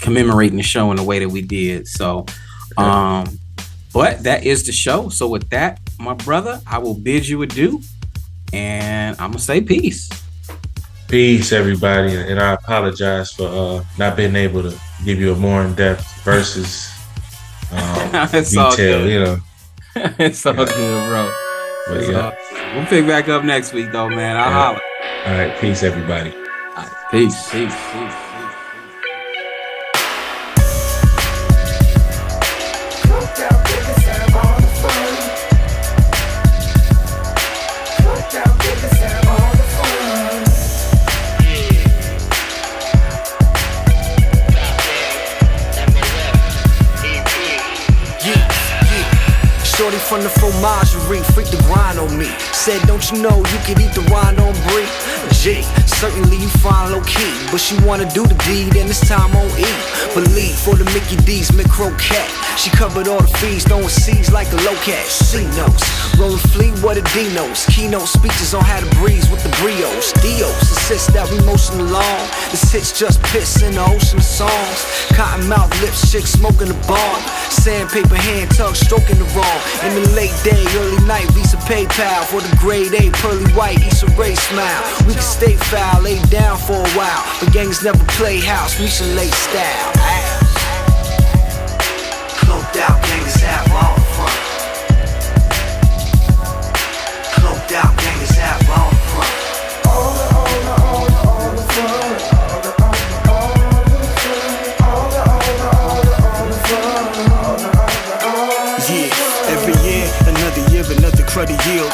commemorating 0.00 0.56
the 0.56 0.62
show 0.62 0.90
in 0.92 0.96
the 0.96 1.02
way 1.02 1.18
that 1.18 1.28
we 1.28 1.42
did. 1.42 1.88
So, 1.88 2.24
um, 2.76 3.38
but 3.98 4.22
that 4.22 4.46
is 4.46 4.64
the 4.64 4.70
show. 4.70 5.08
So 5.08 5.26
with 5.26 5.50
that, 5.50 5.80
my 5.98 6.14
brother, 6.14 6.60
I 6.68 6.78
will 6.78 6.94
bid 6.94 7.26
you 7.26 7.42
adieu, 7.42 7.80
and 8.52 9.16
I'm 9.18 9.32
gonna 9.32 9.40
say 9.40 9.60
peace. 9.60 10.08
Peace, 11.08 11.52
everybody, 11.52 12.14
and 12.14 12.38
I 12.38 12.52
apologize 12.52 13.32
for 13.32 13.48
uh, 13.48 13.84
not 13.98 14.16
being 14.16 14.36
able 14.36 14.62
to 14.62 14.78
give 15.04 15.18
you 15.18 15.32
a 15.32 15.34
more 15.34 15.64
in-depth 15.64 16.22
versus 16.22 16.92
um, 17.72 18.12
detail. 18.30 19.08
You 19.08 19.24
know, 19.24 19.38
it's 20.20 20.46
all 20.46 20.54
yeah. 20.54 20.64
good, 20.64 21.08
bro. 21.08 21.32
But, 21.88 22.08
yeah. 22.08 22.76
We'll 22.76 22.86
pick 22.86 23.04
back 23.04 23.28
up 23.28 23.42
next 23.42 23.72
week, 23.72 23.90
though, 23.90 24.08
man. 24.08 24.36
I'll 24.36 24.44
yeah. 24.44 24.64
holler. 24.64 24.80
All 25.26 25.44
right, 25.44 25.58
peace, 25.60 25.82
everybody. 25.82 26.30
peace, 27.10 27.50
peace, 27.50 27.74
peace. 27.92 28.27
From 50.08 50.22
the 50.22 50.28
fromagerie, 50.40 51.20
freak 51.36 51.48
the 51.52 51.60
grind 51.68 51.98
on 51.98 52.16
me. 52.16 52.32
Said, 52.56 52.80
don't 52.88 53.04
you 53.12 53.20
know 53.20 53.36
you 53.36 53.58
could 53.68 53.78
eat 53.78 53.92
the 53.92 54.00
rind 54.08 54.40
on 54.40 54.54
brie? 54.64 54.88
G, 55.36 55.62
certainly 55.84 56.38
you 56.40 56.48
find 56.64 56.92
low 56.92 57.02
key, 57.04 57.36
but 57.52 57.60
she 57.60 57.76
wanna 57.84 58.08
do 58.16 58.24
the 58.24 58.34
deed 58.48 58.74
and 58.80 58.88
it's 58.88 59.06
time 59.06 59.36
on 59.36 59.46
E. 59.60 59.68
Believe 60.16 60.56
for 60.56 60.74
the 60.74 60.88
Mickey 60.96 61.20
D's, 61.28 61.52
micro 61.52 61.92
cat. 62.00 62.26
She 62.56 62.70
covered 62.70 63.06
all 63.06 63.20
the 63.20 63.28
fees, 63.38 63.62
throwing 63.68 63.88
seeds 63.88 64.32
like 64.32 64.50
a 64.50 64.56
low 64.64 64.74
cat. 64.80 65.06
C 65.06 65.44
notes, 65.60 65.84
rolling 66.18 66.42
fleet, 66.56 66.74
what 66.82 66.96
a 66.96 67.04
D 67.14 67.28
notes. 67.34 67.68
Keynote 67.68 68.08
speeches 68.08 68.54
on 68.54 68.64
how 68.64 68.80
to 68.80 68.88
breeze 68.96 69.30
with 69.30 69.44
the 69.44 69.52
brios. 69.60 70.10
Dios 70.24 70.58
insist 70.72 71.12
that 71.12 71.28
we 71.30 71.38
motion 71.44 71.78
along. 71.78 72.18
This 72.50 72.72
hit's 72.72 72.98
just 72.98 73.22
piss 73.30 73.62
in 73.62 73.76
the 73.76 73.84
ocean 73.84 74.18
of 74.18 74.24
songs. 74.24 74.80
Cotton 75.12 75.46
mouth 75.46 75.70
lips, 75.82 76.10
chick 76.10 76.26
smoking 76.26 76.68
the 76.72 76.78
bomb. 76.88 77.20
Sandpaper 77.52 78.16
hand 78.16 78.50
tug, 78.56 78.74
stroking 78.74 79.18
the 79.20 79.28
wrong. 79.36 79.60
Late 80.14 80.34
day, 80.44 80.64
early 80.76 81.02
night, 81.06 81.26
Visa 81.32 81.56
PayPal 81.56 82.24
for 82.24 82.40
the 82.40 82.56
grade 82.56 82.92
A, 82.94 83.10
pearly 83.18 83.50
white, 83.52 83.78
Issa 83.86 84.06
Rae 84.18 84.34
smile. 84.34 84.82
We 85.06 85.14
can 85.14 85.22
stay 85.22 85.54
foul, 85.54 86.02
lay 86.02 86.20
down 86.30 86.58
for 86.58 86.74
a 86.74 86.90
while. 86.90 87.24
But 87.40 87.52
gangs 87.52 87.82
never 87.82 88.02
play 88.18 88.40
house, 88.40 88.78
we 88.78 88.86
should 88.86 89.14
lay 89.14 89.30
style. 89.30 89.92
Cloaked 92.40 92.76
out, 92.76 93.02
yield. 111.68 111.92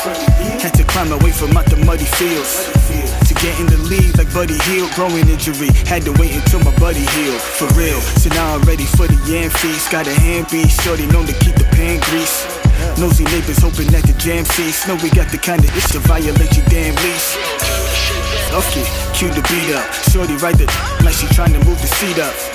Had 0.62 0.74
to 0.74 0.84
climb 0.84 1.12
away 1.12 1.30
from 1.30 1.56
out 1.56 1.66
the 1.66 1.76
muddy 1.84 2.08
fields. 2.18 2.66
To 3.28 3.34
get 3.34 3.58
in 3.60 3.66
the 3.66 3.78
lead 3.90 4.16
like 4.18 4.32
Buddy 4.32 4.58
Hield, 4.66 4.90
growing 4.92 5.28
injury. 5.28 5.70
Had 5.86 6.02
to 6.08 6.12
wait 6.18 6.32
until 6.34 6.60
my 6.60 6.74
buddy 6.78 7.04
healed. 7.14 7.40
For 7.40 7.68
real. 7.78 8.00
So 8.18 8.30
now 8.30 8.54
I'm 8.54 8.62
ready 8.62 8.84
for 8.84 9.06
the 9.06 9.18
yam 9.30 9.50
feast. 9.50 9.90
Got 9.90 10.06
a 10.06 10.14
hand 10.14 10.48
beast, 10.50 10.82
shorty 10.82 11.06
known 11.06 11.26
to 11.26 11.36
keep 11.38 11.54
the 11.54 11.68
pan 11.76 12.00
grease. 12.10 12.46
Nosy 12.98 13.24
neighbors 13.24 13.58
hoping 13.58 13.90
that 13.92 14.04
the 14.06 14.14
jam 14.18 14.44
cease. 14.44 14.86
Know 14.86 14.96
we 15.02 15.10
got 15.10 15.30
the 15.30 15.38
kind 15.38 15.62
of 15.62 15.70
itch 15.76 15.90
to 15.92 16.00
violate 16.06 16.54
your 16.56 16.66
damn 16.66 16.94
lease. 17.02 17.36
Okay, 18.54 18.86
cue 19.14 19.30
the 19.30 19.42
beat 19.50 19.74
up. 19.74 19.86
Shorty 20.10 20.36
right 20.38 20.56
the 20.56 20.66
like 21.02 21.14
she 21.14 21.26
trying 21.34 21.52
to 21.52 21.60
move 21.64 21.80
the 21.80 21.88
seat 21.88 22.18
up 22.18 22.53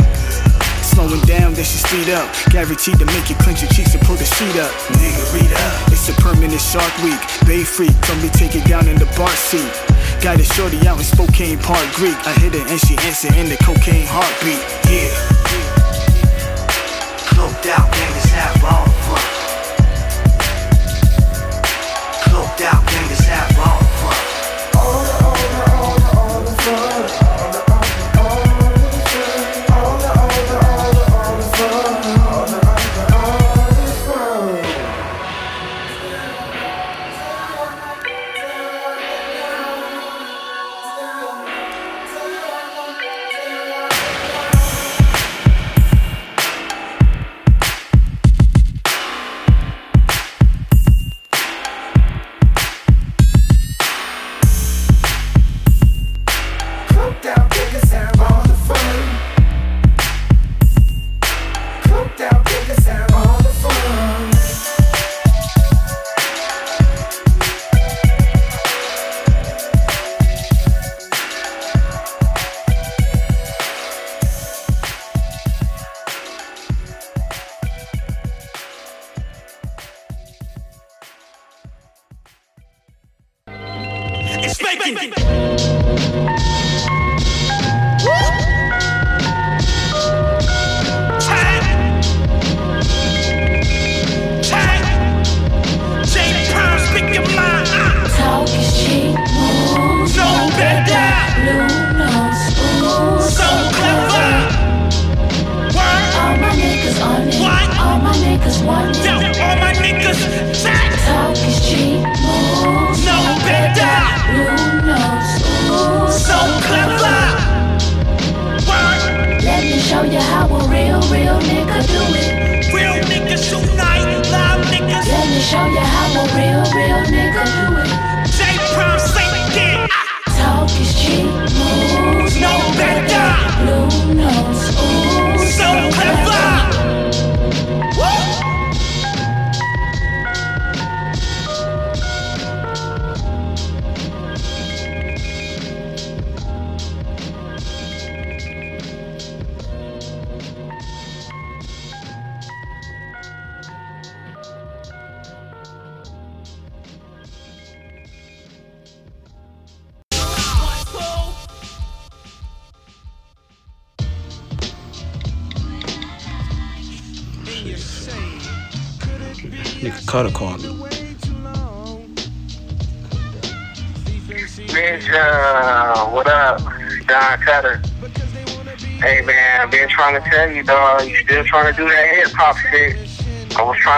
slowing 0.90 1.22
down, 1.30 1.54
then 1.54 1.66
she 1.66 1.78
speed 1.78 2.10
up. 2.10 2.26
Guaranteed 2.50 2.98
to 2.98 3.06
make 3.14 3.30
you 3.30 3.36
clench 3.38 3.62
your 3.62 3.70
cheeks 3.72 3.94
and 3.94 4.02
pull 4.04 4.16
the 4.16 4.26
sheet 4.26 4.56
up. 4.58 4.72
Nigga, 4.98 5.24
read 5.34 5.52
up. 5.54 5.92
It's 5.94 6.10
a 6.10 6.14
permanent 6.18 6.62
shark 6.62 6.92
week. 7.04 7.22
Bay 7.46 7.64
freak, 7.64 7.94
come 8.02 8.20
me 8.22 8.30
take 8.30 8.56
it 8.56 8.66
down 8.66 8.88
in 8.88 8.98
the 8.98 9.10
bar 9.18 9.30
seat. 9.30 9.70
Got 10.22 10.40
a 10.40 10.44
shorty 10.44 10.80
out 10.88 10.98
in 10.98 11.06
Spokane 11.06 11.60
Park 11.60 11.86
Greek. 11.94 12.18
I 12.26 12.34
hit 12.42 12.54
her 12.54 12.66
and 12.68 12.80
she 12.82 12.98
answered 13.06 13.36
in 13.36 13.48
the 13.50 13.58
cocaine 13.58 14.08
heartbeat. 14.10 14.62
Yeah. 14.90 15.14
Cloaked 17.30 17.66
out, 17.68 17.92
gangsters 17.94 18.32
have 18.32 18.64
all 18.66 18.99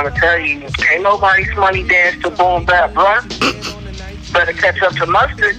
trying 0.02 0.14
to 0.14 0.20
tell 0.20 0.40
you, 0.40 0.70
ain't 0.92 1.04
nobody's 1.04 1.54
money 1.56 1.84
dance 1.84 2.22
to 2.24 2.30
boom 2.32 2.66
bap, 2.66 2.92
bruh. 2.92 4.34
Better 4.34 4.54
catch 4.54 4.82
up 4.82 4.94
to 4.94 5.06
mustard, 5.06 5.58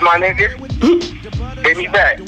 my 0.00 0.18
nigga. 0.18 0.50
Hit 1.64 1.76
me 1.76 1.86
back. 1.88 2.23